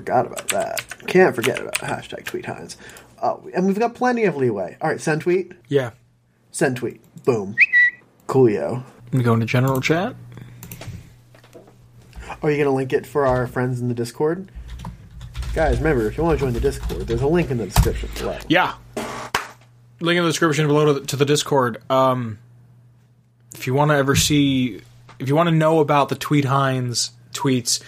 Forgot 0.00 0.24
about 0.28 0.48
that. 0.48 0.82
Can't 1.08 1.36
forget 1.36 1.60
about 1.60 1.74
hashtag 1.74 2.24
tweet 2.24 2.46
Hines. 2.46 2.78
Oh, 3.22 3.46
and 3.52 3.66
we've 3.66 3.78
got 3.78 3.94
plenty 3.94 4.24
of 4.24 4.34
leeway. 4.34 4.78
All 4.80 4.88
right, 4.88 4.98
send 4.98 5.20
tweet. 5.20 5.52
Yeah. 5.68 5.90
Send 6.52 6.78
tweet. 6.78 7.02
Boom. 7.26 7.54
Coolio. 8.26 8.82
We 9.12 9.22
go 9.22 9.34
into 9.34 9.44
general 9.44 9.82
chat. 9.82 10.16
Are 12.42 12.50
you 12.50 12.56
going 12.56 12.64
to 12.64 12.70
link 12.70 12.94
it 12.94 13.06
for 13.06 13.26
our 13.26 13.46
friends 13.46 13.82
in 13.82 13.88
the 13.88 13.94
Discord? 13.94 14.50
Guys, 15.52 15.76
remember, 15.76 16.06
if 16.06 16.16
you 16.16 16.24
want 16.24 16.38
to 16.38 16.46
join 16.46 16.54
the 16.54 16.60
Discord, 16.60 17.06
there's 17.06 17.20
a 17.20 17.28
link 17.28 17.50
in 17.50 17.58
the 17.58 17.66
description 17.66 18.08
below. 18.16 18.38
Yeah. 18.48 18.76
Link 20.00 20.16
in 20.16 20.24
the 20.24 20.30
description 20.30 20.66
below 20.66 20.86
to 20.86 20.92
the, 20.94 21.06
to 21.08 21.16
the 21.16 21.26
Discord. 21.26 21.82
Um, 21.90 22.38
if 23.54 23.66
you 23.66 23.74
want 23.74 23.90
to 23.90 23.96
ever 23.96 24.16
see, 24.16 24.80
if 25.18 25.28
you 25.28 25.36
want 25.36 25.50
to 25.50 25.54
know 25.54 25.80
about 25.80 26.08
the 26.08 26.16
Tweet 26.16 26.46
Hines 26.46 27.10
tweets 27.34 27.82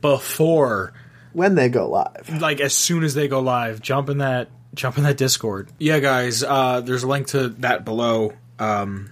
before, 0.00 0.92
When 1.32 1.54
they 1.54 1.68
go 1.68 1.88
live. 1.88 2.40
like 2.40 2.60
as 2.60 2.74
soon 2.74 3.04
as 3.04 3.14
they 3.14 3.28
go 3.28 3.40
live, 3.40 3.80
jump 3.80 4.08
in 4.08 4.18
that 4.18 4.48
jump 4.74 4.98
in 4.98 5.04
that 5.04 5.16
Discord. 5.16 5.68
Yeah, 5.78 5.98
guys. 6.00 6.42
Uh, 6.42 6.80
there's 6.80 7.02
a 7.02 7.08
link 7.08 7.28
to 7.28 7.48
that 7.48 7.84
below, 7.84 8.32
um, 8.58 9.10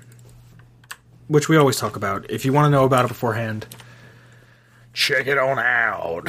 which 1.29 1.49
we 1.49 1.57
always 1.57 1.77
talk 1.77 1.97
about. 1.97 2.31
If 2.31 2.45
you 2.45 2.53
want 2.53 2.67
to 2.67 2.71
know 2.71 2.85
about 2.85 3.05
it 3.05 3.09
beforehand, 3.09 3.67
check 4.93 5.27
it 5.27 5.39
on 5.39 5.59
out. 5.59 6.29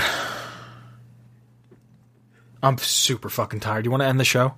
I'm 2.61 2.77
super 2.77 3.29
fucking 3.29 3.59
tired. 3.59 3.85
You 3.85 3.91
want 3.91 4.01
to 4.01 4.07
end 4.07 4.19
the 4.19 4.25
show? 4.25 4.55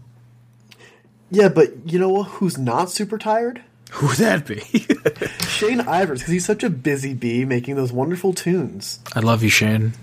Yeah, 1.31 1.49
but 1.49 1.69
you 1.85 1.99
know 1.99 2.23
who's 2.23 2.57
not 2.57 2.89
super 2.89 3.18
tired? 3.18 3.61
Who 3.91 4.07
would 4.07 4.18
that 4.18 4.45
be? 4.45 4.60
Shane 5.47 5.80
Ivers, 5.80 6.19
because 6.19 6.27
he's 6.27 6.45
such 6.45 6.64
a 6.64 6.69
busy 6.69 7.14
bee 7.14 7.43
making 7.45 7.76
those 7.76 7.91
wonderful 7.91 8.34
tunes. 8.34 8.99
I 9.15 9.19
love 9.19 9.43
you, 9.43 9.49
Shane. 9.49 9.93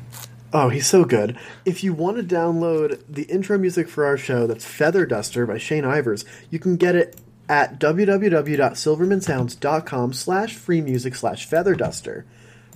Oh, 0.59 0.71
he's 0.71 0.87
so 0.87 1.05
good. 1.05 1.37
If 1.67 1.85
you 1.85 1.93
want 1.93 2.17
to 2.17 2.23
download 2.23 3.03
the 3.11 3.25
intro 3.25 3.59
music 3.59 3.91
for 3.91 4.07
our 4.07 4.17
show, 4.17 4.47
that's 4.47 4.65
Feather 4.65 5.05
Duster 5.05 5.45
by 5.45 5.59
Shane 5.59 5.85
Ivers, 5.85 6.25
you 6.49 6.59
can 6.59 6.77
get 6.77 6.97
it 6.97 7.15
at 7.47 7.79
www.silvermansounds.com 7.79 10.13
slash 10.15 10.55
free 10.55 10.81
music 10.81 11.15
slash 11.15 11.45
feather 11.45 11.75
duster. 11.75 12.25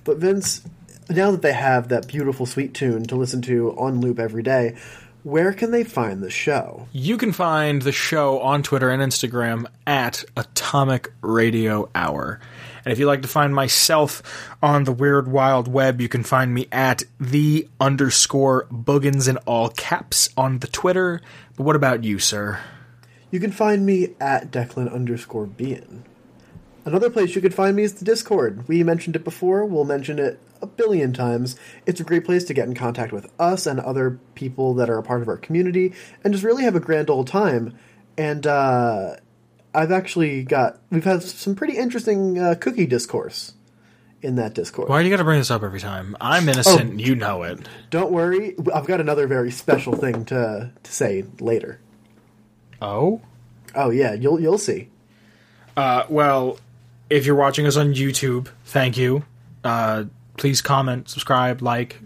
But 0.04 0.18
Vince, 0.18 0.60
now 1.08 1.30
that 1.30 1.40
they 1.40 1.54
have 1.54 1.88
that 1.88 2.06
beautiful 2.06 2.44
sweet 2.44 2.74
tune 2.74 3.04
to 3.04 3.16
listen 3.16 3.40
to 3.42 3.70
on 3.78 4.02
loop 4.02 4.18
every 4.18 4.42
day, 4.42 4.76
where 5.22 5.54
can 5.54 5.70
they 5.70 5.84
find 5.84 6.22
the 6.22 6.28
show? 6.28 6.86
You 6.92 7.16
can 7.16 7.32
find 7.32 7.80
the 7.80 7.92
show 7.92 8.40
on 8.40 8.62
Twitter 8.62 8.90
and 8.90 9.02
Instagram 9.02 9.64
at 9.86 10.22
Atomic 10.36 11.14
Radio 11.22 11.88
Hour. 11.94 12.40
And 12.84 12.92
if 12.92 12.98
you'd 12.98 13.06
like 13.06 13.22
to 13.22 13.28
find 13.28 13.54
myself 13.54 14.22
on 14.62 14.84
the 14.84 14.92
weird 14.92 15.28
wild 15.28 15.68
web, 15.68 16.00
you 16.00 16.08
can 16.08 16.22
find 16.22 16.54
me 16.54 16.66
at 16.72 17.02
the 17.18 17.68
underscore 17.80 18.66
boogans 18.72 19.28
in 19.28 19.36
all 19.38 19.68
caps 19.70 20.28
on 20.36 20.58
the 20.58 20.66
Twitter. 20.66 21.20
But 21.56 21.64
what 21.64 21.76
about 21.76 22.04
you, 22.04 22.18
sir? 22.18 22.60
You 23.30 23.40
can 23.40 23.52
find 23.52 23.86
me 23.86 24.14
at 24.20 24.50
Declan 24.50 24.92
underscore 24.92 25.46
Bean. 25.46 26.04
Another 26.84 27.10
place 27.10 27.34
you 27.34 27.42
could 27.42 27.54
find 27.54 27.76
me 27.76 27.82
is 27.82 27.94
the 27.94 28.04
Discord. 28.04 28.66
We 28.66 28.82
mentioned 28.82 29.14
it 29.14 29.24
before, 29.24 29.64
we'll 29.66 29.84
mention 29.84 30.18
it 30.18 30.40
a 30.62 30.66
billion 30.66 31.12
times. 31.12 31.56
It's 31.86 32.00
a 32.00 32.04
great 32.04 32.24
place 32.24 32.44
to 32.44 32.54
get 32.54 32.68
in 32.68 32.74
contact 32.74 33.12
with 33.12 33.30
us 33.38 33.66
and 33.66 33.78
other 33.78 34.18
people 34.34 34.74
that 34.74 34.90
are 34.90 34.98
a 34.98 35.02
part 35.02 35.22
of 35.22 35.28
our 35.28 35.36
community 35.36 35.92
and 36.24 36.32
just 36.32 36.44
really 36.44 36.64
have 36.64 36.76
a 36.76 36.80
grand 36.80 37.10
old 37.10 37.26
time. 37.26 37.78
And 38.16 38.46
uh, 38.46 39.16
I've 39.74 39.92
actually 39.92 40.42
got, 40.42 40.78
we've 40.90 41.04
had 41.04 41.22
some 41.22 41.54
pretty 41.54 41.76
interesting 41.76 42.38
uh, 42.38 42.54
cookie 42.60 42.86
discourse 42.86 43.54
in 44.22 44.36
that 44.36 44.54
Discord. 44.54 44.88
Why 44.88 45.00
do 45.00 45.08
you 45.08 45.14
got 45.14 45.18
to 45.18 45.24
bring 45.24 45.38
this 45.38 45.50
up 45.50 45.62
every 45.62 45.80
time? 45.80 46.16
I'm 46.20 46.48
innocent. 46.48 47.00
You 47.00 47.14
know 47.14 47.42
it. 47.44 47.60
Don't 47.90 48.12
worry, 48.12 48.56
I've 48.74 48.86
got 48.86 49.00
another 49.00 49.26
very 49.26 49.50
special 49.50 49.94
thing 49.94 50.24
to, 50.26 50.70
to 50.82 50.92
say 50.92 51.24
later. 51.38 51.80
Oh? 52.82 53.20
Oh 53.74 53.90
yeah, 53.90 54.14
you'll 54.14 54.40
you'll 54.40 54.58
see. 54.58 54.88
Uh, 55.76 56.04
well, 56.08 56.58
if 57.08 57.24
you're 57.24 57.36
watching 57.36 57.66
us 57.66 57.76
on 57.76 57.94
YouTube, 57.94 58.48
thank 58.64 58.96
you. 58.96 59.24
Uh, 59.62 60.04
please 60.36 60.60
comment, 60.60 61.08
subscribe, 61.08 61.62
like 61.62 62.00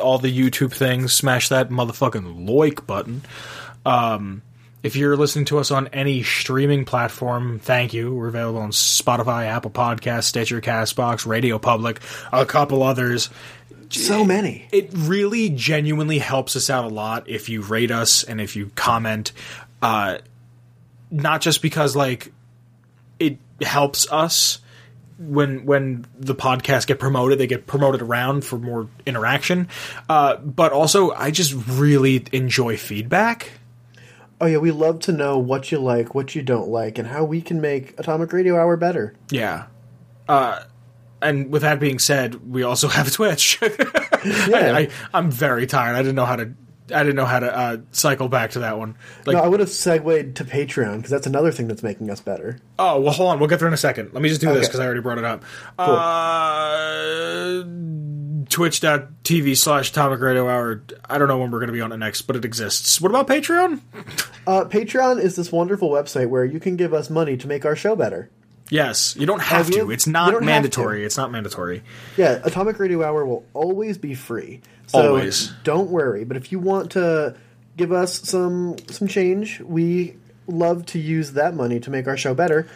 all 0.00 0.18
the 0.18 0.36
YouTube 0.36 0.72
things. 0.72 1.12
Smash 1.12 1.48
that 1.50 1.68
motherfucking 1.68 2.48
like 2.48 2.86
button. 2.86 3.22
Um, 3.84 4.42
if 4.82 4.96
you're 4.96 5.16
listening 5.16 5.44
to 5.46 5.58
us 5.58 5.70
on 5.70 5.88
any 5.88 6.22
streaming 6.22 6.84
platform, 6.84 7.58
thank 7.58 7.92
you. 7.92 8.14
We're 8.14 8.28
available 8.28 8.60
on 8.60 8.70
Spotify, 8.70 9.46
Apple 9.46 9.70
Podcasts, 9.70 10.24
Stitcher, 10.24 10.60
Castbox, 10.60 11.26
Radio 11.26 11.58
Public, 11.58 12.00
a 12.32 12.46
couple 12.46 12.82
others. 12.82 13.30
So 13.90 14.24
many. 14.24 14.68
It 14.70 14.90
really 14.92 15.48
genuinely 15.50 16.18
helps 16.18 16.56
us 16.56 16.70
out 16.70 16.84
a 16.84 16.88
lot 16.88 17.28
if 17.28 17.48
you 17.48 17.62
rate 17.62 17.90
us 17.90 18.22
and 18.22 18.40
if 18.40 18.54
you 18.54 18.70
comment. 18.74 19.32
Uh, 19.80 20.18
not 21.10 21.40
just 21.40 21.62
because 21.62 21.96
like 21.96 22.32
it 23.18 23.38
helps 23.62 24.10
us 24.12 24.58
when 25.18 25.64
when 25.66 26.06
the 26.18 26.34
podcasts 26.34 26.86
get 26.86 27.00
promoted, 27.00 27.38
they 27.38 27.46
get 27.46 27.66
promoted 27.66 28.02
around 28.02 28.44
for 28.44 28.58
more 28.58 28.88
interaction. 29.04 29.68
Uh, 30.08 30.36
but 30.36 30.72
also, 30.72 31.10
I 31.10 31.30
just 31.30 31.54
really 31.68 32.24
enjoy 32.32 32.76
feedback. 32.76 33.50
Oh 34.40 34.46
yeah, 34.46 34.58
we 34.58 34.70
love 34.70 35.00
to 35.00 35.12
know 35.12 35.38
what 35.38 35.72
you 35.72 35.78
like, 35.78 36.14
what 36.14 36.34
you 36.34 36.42
don't 36.42 36.68
like, 36.68 36.98
and 36.98 37.08
how 37.08 37.24
we 37.24 37.40
can 37.40 37.60
make 37.60 37.98
Atomic 37.98 38.32
Radio 38.32 38.56
Hour 38.56 38.76
better. 38.76 39.14
Yeah. 39.30 39.66
Uh, 40.28 40.60
and 41.20 41.50
with 41.50 41.62
that 41.62 41.80
being 41.80 41.98
said, 41.98 42.48
we 42.48 42.62
also 42.62 42.86
have 42.96 43.10
Twitch. 43.10 43.58
I, 43.62 44.88
I, 45.12 45.18
am 45.18 45.30
very 45.30 45.66
tired. 45.66 45.96
I 45.96 46.02
didn't 46.02 46.14
know 46.16 46.26
how 46.26 46.36
to. 46.36 46.52
I 46.90 47.02
didn't 47.02 47.16
know 47.16 47.26
how 47.26 47.40
to 47.40 47.54
uh, 47.54 47.76
cycle 47.92 48.28
back 48.30 48.52
to 48.52 48.60
that 48.60 48.78
one. 48.78 48.96
Like, 49.26 49.36
no, 49.36 49.42
I 49.42 49.48
would 49.48 49.60
have 49.60 49.68
segued 49.68 50.36
to 50.36 50.44
Patreon 50.44 50.96
because 50.96 51.10
that's 51.10 51.26
another 51.26 51.52
thing 51.52 51.68
that's 51.68 51.82
making 51.82 52.08
us 52.08 52.20
better. 52.20 52.60
oh 52.78 52.98
well, 53.00 53.12
hold 53.12 53.28
on. 53.30 53.38
We'll 53.40 53.48
get 53.48 53.58
there 53.58 53.68
in 53.68 53.74
a 53.74 53.78
second. 53.78 54.14
Let 54.14 54.22
me 54.22 54.30
just 54.30 54.40
do 54.40 54.50
this 54.54 54.68
because 54.68 54.80
I 54.80 54.86
already 54.86 55.02
brought 55.02 55.18
it 55.18 55.24
up. 55.24 55.44
Uh, 55.78 57.64
Twitch.tv 58.48 59.56
slash 59.56 59.90
Atomic 59.90 60.20
Radio 60.20 60.48
Hour. 60.48 60.82
I 61.08 61.18
don't 61.18 61.28
know 61.28 61.38
when 61.38 61.50
we're 61.50 61.58
going 61.58 61.68
to 61.68 61.74
be 61.74 61.80
on 61.80 61.92
it 61.92 61.98
next, 61.98 62.22
but 62.22 62.36
it 62.36 62.44
exists. 62.44 63.00
What 63.00 63.10
about 63.10 63.28
Patreon? 63.28 63.80
Uh, 64.48 64.64
Patreon 64.64 65.22
is 65.22 65.36
this 65.36 65.52
wonderful 65.52 65.90
website 65.90 66.30
where 66.30 66.42
you 66.42 66.58
can 66.58 66.76
give 66.76 66.94
us 66.94 67.10
money 67.10 67.36
to 67.36 67.46
make 67.46 67.66
our 67.66 67.76
show 67.76 67.94
better. 67.94 68.30
Yes, 68.70 69.14
you 69.14 69.26
don't 69.26 69.42
have 69.42 69.70
to. 69.70 69.90
It's 69.90 70.06
not 70.06 70.42
mandatory. 70.42 71.04
It's 71.04 71.18
not 71.18 71.30
mandatory. 71.30 71.82
Yeah, 72.16 72.40
Atomic 72.42 72.78
Radio 72.78 73.04
Hour 73.04 73.26
will 73.26 73.44
always 73.52 73.98
be 73.98 74.14
free. 74.14 74.62
So 74.86 75.06
Always. 75.06 75.52
don't 75.64 75.90
worry. 75.90 76.24
But 76.24 76.38
if 76.38 76.50
you 76.50 76.58
want 76.58 76.92
to 76.92 77.36
give 77.76 77.92
us 77.92 78.26
some 78.26 78.76
some 78.88 79.06
change, 79.06 79.60
we 79.60 80.16
love 80.46 80.86
to 80.86 80.98
use 80.98 81.32
that 81.32 81.54
money 81.54 81.78
to 81.80 81.90
make 81.90 82.06
our 82.06 82.16
show 82.16 82.32
better. 82.32 82.66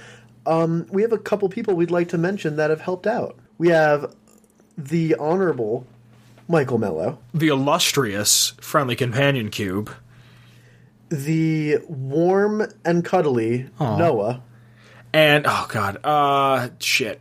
Um, 0.44 0.86
we 0.90 1.00
have 1.00 1.12
a 1.12 1.18
couple 1.18 1.48
people 1.48 1.74
we'd 1.74 1.90
like 1.90 2.10
to 2.10 2.18
mention 2.18 2.56
that 2.56 2.68
have 2.68 2.82
helped 2.82 3.06
out. 3.06 3.38
We 3.56 3.68
have 3.68 4.14
the 4.76 5.14
honorable 5.14 5.86
Michael 6.48 6.76
Mello, 6.76 7.18
The 7.32 7.48
illustrious 7.48 8.52
Friendly 8.60 8.94
Companion 8.94 9.50
Cube. 9.50 9.90
The 11.12 11.78
warm 11.88 12.66
and 12.84 13.04
cuddly 13.04 13.68
Noah, 13.78 14.42
And 15.12 15.44
oh 15.46 15.66
god, 15.68 15.98
uh 16.04 16.70
shit. 16.78 17.20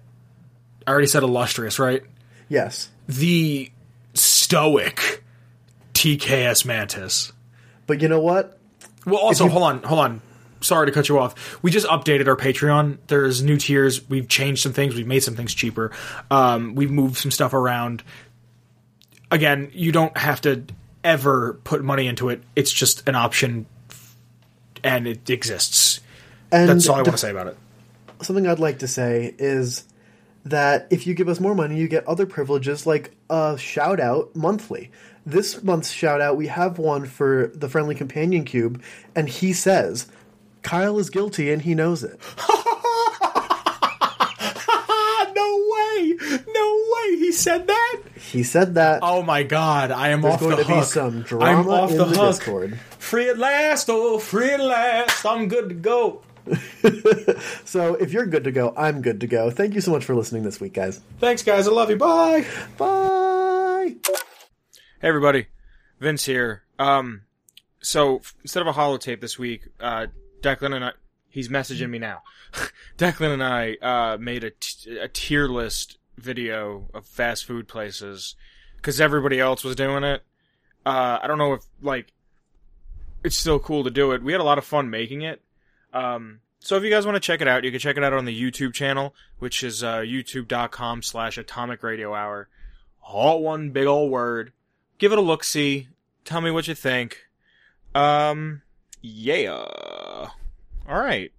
I 0.87 0.91
already 0.91 1.07
said 1.07 1.23
illustrious, 1.23 1.77
right? 1.77 2.03
yes, 2.49 2.89
The 3.07 3.69
stoic 4.13 5.23
TKS 5.93 6.65
Mantis. 6.65 7.31
but 7.87 8.01
you 8.01 8.07
know 8.07 8.19
what? 8.19 8.57
Well 9.05 9.17
also 9.19 9.45
you- 9.45 9.49
hold 9.51 9.63
on, 9.63 9.83
hold 9.83 9.99
on. 9.99 10.21
Sorry 10.61 10.85
to 10.85 10.91
cut 10.91 11.09
you 11.09 11.17
off. 11.17 11.61
We 11.63 11.71
just 11.71 11.87
updated 11.87 12.27
our 12.27 12.35
Patreon. 12.35 12.99
There's 13.07 13.41
new 13.41 13.57
tiers. 13.57 14.07
We've 14.07 14.27
changed 14.27 14.61
some 14.61 14.73
things. 14.73 14.93
We've 14.93 15.07
made 15.07 15.21
some 15.23 15.35
things 15.35 15.55
cheaper. 15.55 15.91
Um, 16.29 16.75
we've 16.75 16.91
moved 16.91 17.17
some 17.17 17.31
stuff 17.31 17.53
around. 17.55 18.03
Again, 19.31 19.71
you 19.73 19.91
don't 19.91 20.15
have 20.15 20.39
to 20.41 20.63
ever 21.03 21.59
put 21.63 21.83
money 21.83 22.05
into 22.05 22.29
it. 22.29 22.43
It's 22.55 22.71
just 22.71 23.07
an 23.09 23.15
option, 23.15 23.65
and 24.83 25.07
it 25.07 25.29
exists. 25.29 26.01
And 26.51 26.69
That's 26.69 26.87
all 26.89 26.95
I 26.95 27.01
want 27.01 27.11
to 27.13 27.17
say 27.17 27.31
about 27.31 27.47
it. 27.47 27.57
something 28.21 28.47
I'd 28.47 28.59
like 28.59 28.79
to 28.79 28.87
say 28.87 29.33
is 29.37 29.85
that 30.45 30.87
if 30.89 31.05
you 31.07 31.13
give 31.13 31.29
us 31.29 31.39
more 31.39 31.55
money, 31.55 31.77
you 31.77 31.87
get 31.87 32.05
other 32.07 32.25
privileges 32.25 32.85
like 32.85 33.15
a 33.29 33.57
shout 33.57 33.99
out 33.99 34.35
monthly. 34.35 34.91
This 35.25 35.61
month's 35.63 35.91
shout 35.91 36.19
out, 36.19 36.35
we 36.35 36.47
have 36.47 36.79
one 36.79 37.05
for 37.05 37.51
the 37.53 37.69
Friendly 37.69 37.93
Companion 37.95 38.43
Cube, 38.43 38.81
and 39.15 39.29
he 39.29 39.53
says, 39.53 40.07
Kyle 40.63 40.97
is 40.97 41.09
guilty 41.11 41.51
and 41.51 41.61
he 41.61 41.75
knows 41.75 42.03
it. 42.03 42.19
No 45.33 45.67
way! 45.69 46.15
No 46.47 46.83
way! 46.93 47.17
He 47.17 47.31
said 47.31 47.67
that. 47.67 47.90
He 48.31 48.43
said 48.43 48.75
that. 48.75 48.99
Oh 49.03 49.21
my 49.23 49.43
god! 49.43 49.91
I 49.91 50.09
am 50.09 50.21
There's 50.21 50.35
off 50.35 50.39
going 50.39 50.55
the 50.55 50.63
to 50.63 50.67
be 50.67 50.73
hook. 50.75 50.85
some 50.85 51.25
I'm 51.41 51.67
off 51.67 51.91
in 51.91 51.97
the 51.97 52.05
the, 52.05 52.17
hook. 52.17 52.35
Discord. 52.37 52.79
Free 52.97 53.29
at 53.29 53.37
last! 53.37 53.89
Oh, 53.89 54.19
free 54.19 54.51
at 54.51 54.59
last! 54.61 55.25
I'm 55.25 55.47
good 55.47 55.69
to 55.69 55.75
go. 55.75 56.21
So 57.65 57.95
if 57.95 58.11
you're 58.11 58.25
good 58.25 58.43
to 58.45 58.51
go, 58.51 58.73
I'm 58.75 59.01
good 59.01 59.21
to 59.21 59.27
go. 59.27 59.49
Thank 59.51 59.75
you 59.75 59.81
so 59.81 59.91
much 59.91 60.03
for 60.03 60.15
listening 60.15 60.43
this 60.43 60.59
week, 60.59 60.73
guys. 60.73 60.99
Thanks, 61.19 61.43
guys. 61.43 61.67
I 61.67 61.71
love 61.71 61.89
you. 61.89 61.95
Bye. 61.95 62.45
Bye! 62.77 63.95
Hey 64.99 65.07
everybody, 65.07 65.47
Vince 65.99 66.25
here. 66.25 66.63
Um, 66.77 67.21
so 67.81 68.17
f- 68.17 68.35
instead 68.41 68.61
of 68.61 68.67
a 68.67 68.73
holotape 68.73 69.21
this 69.21 69.39
week, 69.39 69.67
uh, 69.79 70.07
Declan 70.41 70.75
and 70.75 70.85
I, 70.85 70.91
he's 71.29 71.49
messaging 71.49 71.89
me 71.89 71.99
now. 71.99 72.21
Declan 72.97 73.33
and 73.33 73.43
I, 73.43 73.75
uh, 73.81 74.17
made 74.17 74.43
a, 74.43 74.51
t- 74.51 74.97
a 74.97 75.07
tier 75.07 75.47
list 75.47 75.97
video 76.17 76.87
of 76.93 77.05
fast 77.05 77.45
food 77.45 77.67
places 77.67 78.35
because 78.77 78.99
everybody 79.01 79.39
else 79.39 79.63
was 79.63 79.75
doing 79.75 80.03
it. 80.03 80.23
Uh, 80.85 81.19
I 81.21 81.27
don't 81.27 81.37
know 81.37 81.53
if, 81.53 81.63
like, 81.81 82.13
it's 83.23 83.37
still 83.37 83.59
cool 83.59 83.83
to 83.83 83.91
do 83.91 84.11
it. 84.11 84.23
We 84.23 84.31
had 84.31 84.41
a 84.41 84.45
lot 84.45 84.57
of 84.57 84.65
fun 84.65 84.89
making 84.89 85.21
it. 85.21 85.41
Um, 85.93 86.39
so 86.59 86.75
if 86.75 86.83
you 86.83 86.89
guys 86.89 87.05
want 87.05 87.15
to 87.15 87.19
check 87.19 87.41
it 87.41 87.47
out, 87.47 87.63
you 87.63 87.71
can 87.71 87.79
check 87.79 87.97
it 87.97 88.03
out 88.03 88.13
on 88.13 88.25
the 88.25 88.41
YouTube 88.41 88.73
channel, 88.73 89.13
which 89.39 89.63
is, 89.63 89.83
uh, 89.83 89.97
youtube.com 89.99 91.03
slash 91.03 91.37
atomic 91.37 91.83
radio 91.83 92.15
hour. 92.15 92.49
All 93.03 93.43
one 93.43 93.71
big 93.71 93.87
old 93.87 94.11
word 94.11 94.53
give 95.01 95.11
it 95.11 95.17
a 95.17 95.21
look 95.21 95.43
see 95.43 95.87
tell 96.23 96.41
me 96.41 96.51
what 96.51 96.67
you 96.67 96.75
think 96.75 97.25
um 97.95 98.61
yeah 99.01 99.49
all 99.51 100.31
right 100.87 101.31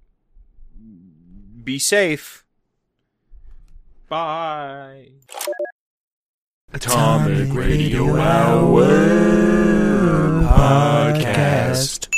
be 1.62 1.78
safe 1.78 2.44
bye 4.12 5.08
Atomic 6.74 7.54
Radio 7.54 8.14
Hour 8.18 8.84
podcast. 10.52 12.11